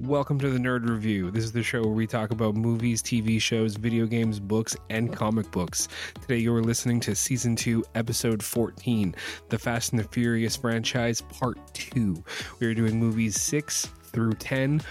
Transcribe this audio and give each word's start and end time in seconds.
Welcome 0.00 0.38
to 0.38 0.50
the 0.50 0.60
Nerd 0.60 0.88
Review. 0.88 1.32
This 1.32 1.42
is 1.42 1.50
the 1.50 1.64
show 1.64 1.82
where 1.82 1.90
we 1.90 2.06
talk 2.06 2.30
about 2.30 2.54
movies, 2.54 3.02
TV 3.02 3.42
shows, 3.42 3.74
video 3.74 4.06
games, 4.06 4.38
books, 4.38 4.76
and 4.90 5.12
comic 5.12 5.50
books. 5.50 5.88
Today 6.22 6.36
you 6.38 6.54
are 6.54 6.62
listening 6.62 7.00
to 7.00 7.16
Season 7.16 7.56
2, 7.56 7.84
Episode 7.96 8.40
14, 8.40 9.12
The 9.48 9.58
Fast 9.58 9.92
and 9.92 9.98
the 9.98 10.06
Furious 10.06 10.54
franchise, 10.54 11.20
Part 11.22 11.58
2. 11.74 12.22
We 12.60 12.68
are 12.68 12.74
doing 12.74 13.00
movies 13.00 13.42
6 13.42 13.86
through 13.86 14.34
10, 14.34 14.82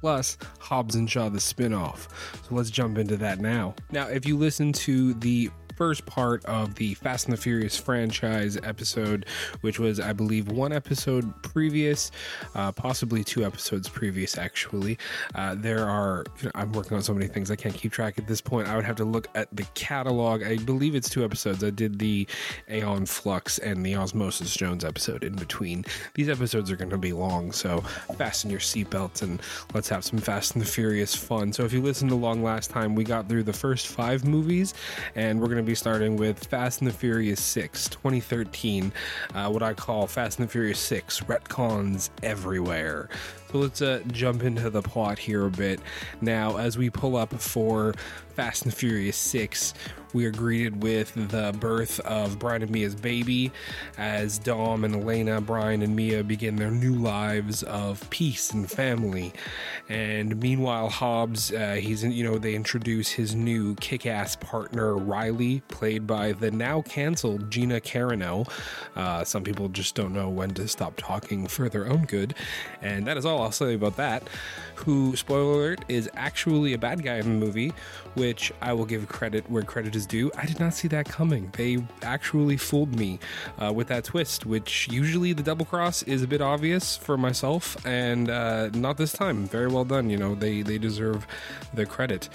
plus 0.00 0.38
Hobbs 0.60 0.94
and 0.94 1.10
Shaw, 1.10 1.28
the 1.28 1.40
spin 1.40 1.74
off. 1.74 2.08
So 2.48 2.54
let's 2.54 2.70
jump 2.70 2.96
into 2.96 3.18
that 3.18 3.40
now. 3.40 3.74
Now, 3.90 4.06
if 4.06 4.26
you 4.26 4.38
listen 4.38 4.72
to 4.72 5.12
the 5.12 5.50
first 5.76 6.06
part 6.06 6.44
of 6.44 6.74
the 6.76 6.94
Fast 6.94 7.26
and 7.26 7.32
the 7.32 7.40
Furious 7.40 7.76
franchise 7.76 8.56
episode, 8.62 9.26
which 9.60 9.78
was, 9.78 10.00
I 10.00 10.12
believe, 10.12 10.48
one 10.48 10.72
episode 10.72 11.42
previous, 11.42 12.10
uh, 12.54 12.72
possibly 12.72 13.24
two 13.24 13.44
episodes 13.44 13.88
previous, 13.88 14.38
actually. 14.38 14.98
Uh, 15.34 15.54
there 15.56 15.88
are, 15.88 16.24
you 16.40 16.46
know, 16.46 16.52
I'm 16.54 16.72
working 16.72 16.96
on 16.96 17.02
so 17.02 17.12
many 17.14 17.26
things 17.26 17.50
I 17.50 17.56
can't 17.56 17.74
keep 17.74 17.92
track 17.92 18.18
at 18.18 18.26
this 18.26 18.40
point. 18.40 18.68
I 18.68 18.76
would 18.76 18.84
have 18.84 18.96
to 18.96 19.04
look 19.04 19.28
at 19.34 19.48
the 19.52 19.64
catalog. 19.74 20.42
I 20.42 20.56
believe 20.58 20.94
it's 20.94 21.08
two 21.08 21.24
episodes. 21.24 21.64
I 21.64 21.70
did 21.70 21.98
the 21.98 22.26
Aeon 22.70 23.06
Flux 23.06 23.58
and 23.58 23.84
the 23.84 23.96
Osmosis 23.96 24.54
Jones 24.54 24.84
episode 24.84 25.24
in 25.24 25.34
between. 25.34 25.84
These 26.14 26.28
episodes 26.28 26.70
are 26.70 26.76
going 26.76 26.90
to 26.90 26.98
be 26.98 27.12
long, 27.12 27.52
so 27.52 27.80
fasten 28.16 28.50
your 28.50 28.60
seatbelts 28.60 29.22
and 29.22 29.40
let's 29.74 29.88
have 29.88 30.04
some 30.04 30.18
Fast 30.18 30.54
and 30.54 30.62
the 30.62 30.66
Furious 30.66 31.14
fun. 31.14 31.52
So 31.52 31.64
if 31.64 31.72
you 31.72 31.82
listened 31.82 32.10
along 32.10 32.42
last 32.42 32.70
time, 32.70 32.94
we 32.94 33.04
got 33.04 33.28
through 33.28 33.42
the 33.44 33.52
first 33.52 33.88
five 33.88 34.24
movies, 34.24 34.74
and 35.14 35.40
we're 35.40 35.46
going 35.46 35.58
to 35.58 35.63
be 35.64 35.74
starting 35.74 36.16
with 36.16 36.44
Fast 36.44 36.80
and 36.80 36.88
the 36.88 36.92
Furious 36.92 37.40
6, 37.40 37.88
2013. 37.88 38.92
Uh, 39.34 39.48
what 39.50 39.62
I 39.62 39.74
call 39.74 40.06
Fast 40.06 40.38
and 40.38 40.48
the 40.48 40.52
Furious 40.52 40.78
6 40.78 41.20
retcons 41.22 42.10
everywhere. 42.22 43.08
So 43.54 43.60
let's 43.60 43.82
uh, 43.82 44.00
jump 44.08 44.42
into 44.42 44.68
the 44.68 44.82
plot 44.82 45.16
here 45.16 45.46
a 45.46 45.50
bit. 45.50 45.78
Now, 46.20 46.56
as 46.56 46.76
we 46.76 46.90
pull 46.90 47.14
up 47.14 47.32
for 47.32 47.94
Fast 48.34 48.64
and 48.64 48.74
Furious 48.74 49.16
6, 49.16 49.74
we 50.14 50.24
are 50.26 50.30
greeted 50.30 50.82
with 50.82 51.12
the 51.14 51.54
birth 51.58 51.98
of 52.00 52.38
Brian 52.38 52.62
and 52.62 52.70
Mia's 52.70 52.94
baby 52.94 53.50
as 53.98 54.38
Dom 54.38 54.84
and 54.84 54.94
Elena, 54.94 55.40
Brian 55.40 55.82
and 55.82 55.94
Mia 55.94 56.22
begin 56.22 56.54
their 56.54 56.70
new 56.70 56.94
lives 56.94 57.64
of 57.64 58.08
peace 58.10 58.52
and 58.52 58.70
family. 58.70 59.32
And 59.88 60.40
meanwhile, 60.40 60.88
Hobbs, 60.88 61.52
uh, 61.52 61.74
he's 61.80 62.04
in, 62.04 62.12
you 62.12 62.24
know, 62.24 62.38
they 62.38 62.54
introduce 62.54 63.10
his 63.10 63.34
new 63.34 63.74
kick 63.76 64.06
ass 64.06 64.36
partner, 64.36 64.96
Riley, 64.96 65.62
played 65.66 66.06
by 66.06 66.32
the 66.32 66.50
now 66.52 66.82
canceled 66.82 67.50
Gina 67.50 67.80
Carano. 67.80 68.48
Uh, 68.94 69.24
some 69.24 69.42
people 69.42 69.68
just 69.68 69.96
don't 69.96 70.12
know 70.12 70.28
when 70.28 70.50
to 70.54 70.68
stop 70.68 70.94
talking 70.96 71.48
for 71.48 71.68
their 71.68 71.88
own 71.88 72.04
good. 72.04 72.34
And 72.80 73.04
that 73.06 73.16
is 73.16 73.26
all 73.26 73.43
I'll 73.44 73.52
say 73.52 73.74
about 73.74 73.96
that. 73.96 74.28
Who, 74.76 75.14
spoiler 75.16 75.52
alert, 75.52 75.84
is 75.88 76.10
actually 76.14 76.72
a 76.72 76.78
bad 76.78 77.02
guy 77.02 77.16
in 77.16 77.24
the 77.38 77.46
movie, 77.46 77.72
which 78.14 78.52
I 78.60 78.72
will 78.72 78.86
give 78.86 79.08
credit 79.08 79.48
where 79.48 79.62
credit 79.62 79.94
is 79.94 80.06
due. 80.06 80.32
I 80.36 80.46
did 80.46 80.58
not 80.58 80.74
see 80.74 80.88
that 80.88 81.06
coming. 81.06 81.50
They 81.56 81.78
actually 82.02 82.56
fooled 82.56 82.98
me 82.98 83.20
uh, 83.62 83.72
with 83.72 83.88
that 83.88 84.04
twist, 84.04 84.46
which 84.46 84.88
usually 84.90 85.32
the 85.32 85.42
double 85.42 85.64
cross 85.64 86.02
is 86.02 86.22
a 86.22 86.26
bit 86.26 86.40
obvious 86.40 86.96
for 86.96 87.16
myself, 87.16 87.76
and 87.86 88.30
uh, 88.30 88.70
not 88.70 88.96
this 88.96 89.12
time. 89.12 89.46
Very 89.46 89.68
well 89.68 89.84
done. 89.84 90.10
You 90.10 90.16
know, 90.16 90.34
they, 90.34 90.62
they 90.62 90.78
deserve 90.78 91.26
the 91.72 91.86
credit. 91.86 92.28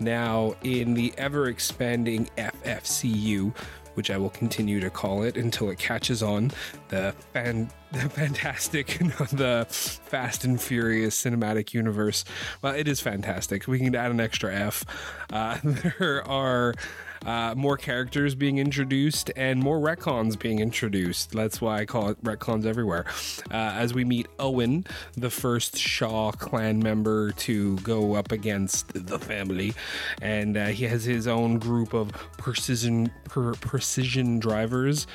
Now, 0.00 0.56
in 0.62 0.94
the 0.94 1.12
ever 1.16 1.48
expanding 1.48 2.28
FFCU, 2.36 3.54
which 3.94 4.10
I 4.10 4.16
will 4.16 4.30
continue 4.30 4.80
to 4.80 4.90
call 4.90 5.22
it 5.22 5.36
until 5.36 5.70
it 5.70 5.78
catches 5.78 6.22
on. 6.22 6.52
The 6.88 7.14
fan, 7.32 7.70
the 7.92 8.08
fantastic, 8.08 8.98
the 9.32 9.66
Fast 9.68 10.44
and 10.44 10.60
Furious 10.60 11.22
cinematic 11.22 11.72
universe. 11.72 12.24
Well, 12.62 12.74
it 12.74 12.88
is 12.88 13.00
fantastic. 13.00 13.66
We 13.66 13.78
can 13.78 13.94
add 13.94 14.10
an 14.10 14.20
extra 14.20 14.54
F. 14.54 14.84
Uh, 15.32 15.58
there 15.64 16.26
are 16.28 16.74
uh, 17.24 17.54
more 17.56 17.76
characters 17.76 18.34
being 18.34 18.58
introduced 18.58 19.30
and 19.36 19.60
more 19.60 19.78
retcons 19.78 20.38
being 20.38 20.60
introduced. 20.60 21.32
That's 21.32 21.60
why 21.60 21.80
I 21.80 21.84
call 21.86 22.08
it 22.10 22.22
retcons 22.22 22.66
everywhere. 22.66 23.06
Uh, 23.50 23.54
as 23.54 23.94
we 23.94 24.04
meet 24.04 24.26
Owen, 24.38 24.86
the 25.16 25.30
first 25.30 25.76
Shaw 25.76 26.32
clan 26.32 26.80
member 26.80 27.32
to 27.32 27.76
go 27.78 28.14
up 28.14 28.32
against 28.32 29.06
the 29.06 29.18
family, 29.18 29.74
and 30.20 30.56
uh, 30.56 30.66
he 30.66 30.84
has 30.84 31.04
his 31.04 31.26
own 31.26 31.58
group 31.58 31.94
of 31.94 32.12
precision 32.36 33.10
per, 33.24 33.54
precision 33.54 34.38
drivers, 34.38 35.06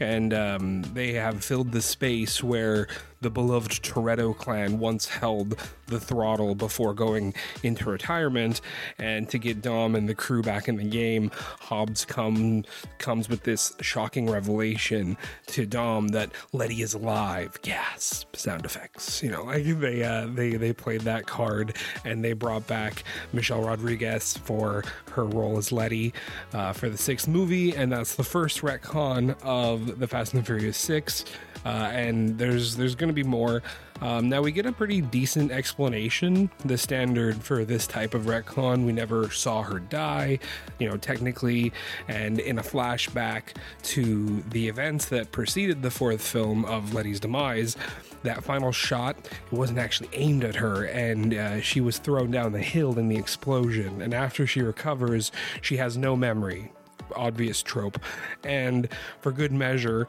and 0.00 0.32
um, 0.32 0.82
they 0.94 1.12
have 1.14 1.44
filled 1.44 1.72
the 1.72 1.82
space 1.82 2.42
where 2.42 2.88
the 3.20 3.30
beloved 3.30 3.82
Toretto 3.82 4.36
clan 4.36 4.78
once 4.78 5.06
held 5.06 5.56
the 5.86 6.00
throttle 6.00 6.54
before 6.54 6.94
going 6.94 7.34
into 7.62 7.88
retirement. 7.88 8.60
And 8.98 9.28
to 9.30 9.38
get 9.38 9.62
Dom 9.62 9.94
and 9.94 10.08
the 10.08 10.14
crew 10.14 10.42
back 10.42 10.68
in 10.68 10.76
the 10.76 10.84
game, 10.84 11.30
Hobbs 11.60 12.04
come 12.04 12.64
comes 12.98 13.28
with 13.28 13.44
this 13.44 13.72
shocking 13.80 14.28
revelation 14.28 15.16
to 15.48 15.66
Dom 15.66 16.08
that 16.08 16.30
Letty 16.52 16.82
is 16.82 16.94
alive. 16.94 17.60
Gasp! 17.62 18.34
Sound 18.36 18.64
effects. 18.64 19.22
You 19.22 19.30
know, 19.30 19.44
like 19.44 19.64
they 19.64 20.02
uh, 20.02 20.26
they 20.26 20.50
they 20.56 20.72
played 20.72 21.02
that 21.02 21.26
card 21.26 21.76
and 22.04 22.24
they 22.24 22.32
brought 22.32 22.66
back 22.66 23.04
Michelle 23.32 23.62
Rodriguez 23.62 24.36
for 24.38 24.84
her 25.12 25.24
role 25.24 25.58
as 25.58 25.72
Letty 25.72 26.12
uh, 26.52 26.72
for 26.72 26.88
the 26.88 26.98
sixth 26.98 27.28
movie, 27.28 27.74
and 27.74 27.92
that's 27.92 28.16
the 28.16 28.24
first 28.24 28.60
retcon 28.60 29.36
of 29.42 29.98
the 29.98 30.06
Fast 30.06 30.34
and 30.34 30.42
the 30.42 30.46
Furious 30.46 30.76
Six. 30.76 31.24
Uh, 31.66 31.90
and 31.92 32.38
there's 32.38 32.76
there's 32.76 32.94
going 32.94 33.08
to 33.08 33.14
be 33.14 33.24
more. 33.24 33.60
Um, 34.00 34.28
now 34.28 34.40
we 34.40 34.52
get 34.52 34.66
a 34.66 34.72
pretty 34.72 35.00
decent 35.00 35.50
explanation. 35.50 36.48
The 36.64 36.78
standard 36.78 37.42
for 37.42 37.64
this 37.64 37.88
type 37.88 38.14
of 38.14 38.26
retcon, 38.26 38.86
we 38.86 38.92
never 38.92 39.30
saw 39.30 39.62
her 39.62 39.80
die, 39.80 40.38
you 40.78 40.88
know, 40.88 40.96
technically, 40.96 41.72
and 42.06 42.38
in 42.38 42.60
a 42.60 42.62
flashback 42.62 43.56
to 43.82 44.44
the 44.50 44.68
events 44.68 45.06
that 45.06 45.32
preceded 45.32 45.82
the 45.82 45.90
fourth 45.90 46.22
film 46.22 46.64
of 46.66 46.94
Letty's 46.94 47.18
demise. 47.18 47.76
That 48.22 48.44
final 48.44 48.70
shot 48.70 49.16
it 49.16 49.52
wasn't 49.52 49.80
actually 49.80 50.10
aimed 50.12 50.44
at 50.44 50.54
her, 50.54 50.84
and 50.84 51.34
uh, 51.34 51.60
she 51.62 51.80
was 51.80 51.98
thrown 51.98 52.30
down 52.30 52.52
the 52.52 52.60
hill 52.60 52.96
in 52.96 53.08
the 53.08 53.16
explosion. 53.16 54.02
And 54.02 54.14
after 54.14 54.46
she 54.46 54.62
recovers, 54.62 55.32
she 55.62 55.78
has 55.78 55.96
no 55.96 56.14
memory 56.14 56.70
obvious 57.14 57.62
trope. 57.62 57.98
And 58.44 58.88
for 59.20 59.30
good 59.30 59.52
measure, 59.52 60.08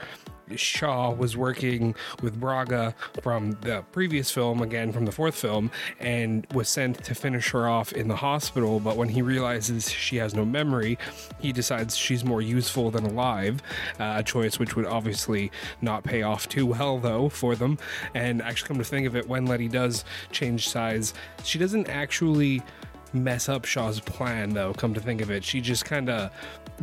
Shaw 0.56 1.12
was 1.12 1.36
working 1.36 1.96
with 2.22 2.40
Braga 2.40 2.96
from 3.22 3.52
the 3.62 3.84
previous 3.92 4.32
film, 4.32 4.62
again 4.62 4.92
from 4.92 5.06
the 5.06 5.12
fourth 5.12 5.36
film, 5.36 5.72
and 6.00 6.48
was 6.54 6.70
sent 6.70 7.04
to 7.04 7.16
finish 7.16 7.50
her 7.52 7.68
off 7.68 7.94
in 7.94 8.08
the 8.08 8.16
hospital. 8.16 8.80
But 8.80 8.98
when 8.98 9.10
he 9.10 9.22
realizes 9.22 9.90
she 9.90 10.18
has 10.18 10.34
no 10.34 10.46
memory, 10.46 10.98
he 11.40 11.52
decides 11.52 11.96
she's 11.98 12.24
more 12.24 12.42
useful 12.42 12.92
than 12.92 13.06
alive. 13.06 13.62
Uh, 14.00 14.16
a 14.18 14.24
choice 14.24 14.60
which 14.60 14.76
would 14.76 14.86
obviously 14.86 15.52
not 15.82 16.04
pay 16.04 16.22
off 16.22 16.48
too 16.48 16.66
well, 16.66 17.00
though, 17.00 17.30
for 17.30 17.56
them. 17.56 17.78
And 18.14 18.42
actually, 18.42 18.68
come 18.68 18.78
to 18.78 18.84
think 18.84 19.08
of 19.08 19.16
it, 19.16 19.28
when 19.28 19.46
Letty 19.46 19.68
does 19.68 20.06
change 20.32 20.70
size, 20.70 21.14
she 21.44 21.60
doesn't 21.60 21.90
actually 21.90 22.62
mess 23.14 23.50
up 23.50 23.66
Shaw's 23.66 24.00
plan, 24.00 24.52
though. 24.52 24.74
Come 24.74 24.94
to 24.94 25.00
think 25.00 25.22
of 25.22 25.32
it, 25.32 25.44
she 25.44 25.62
just 25.62 25.86
kind 25.86 26.10
of 26.10 26.32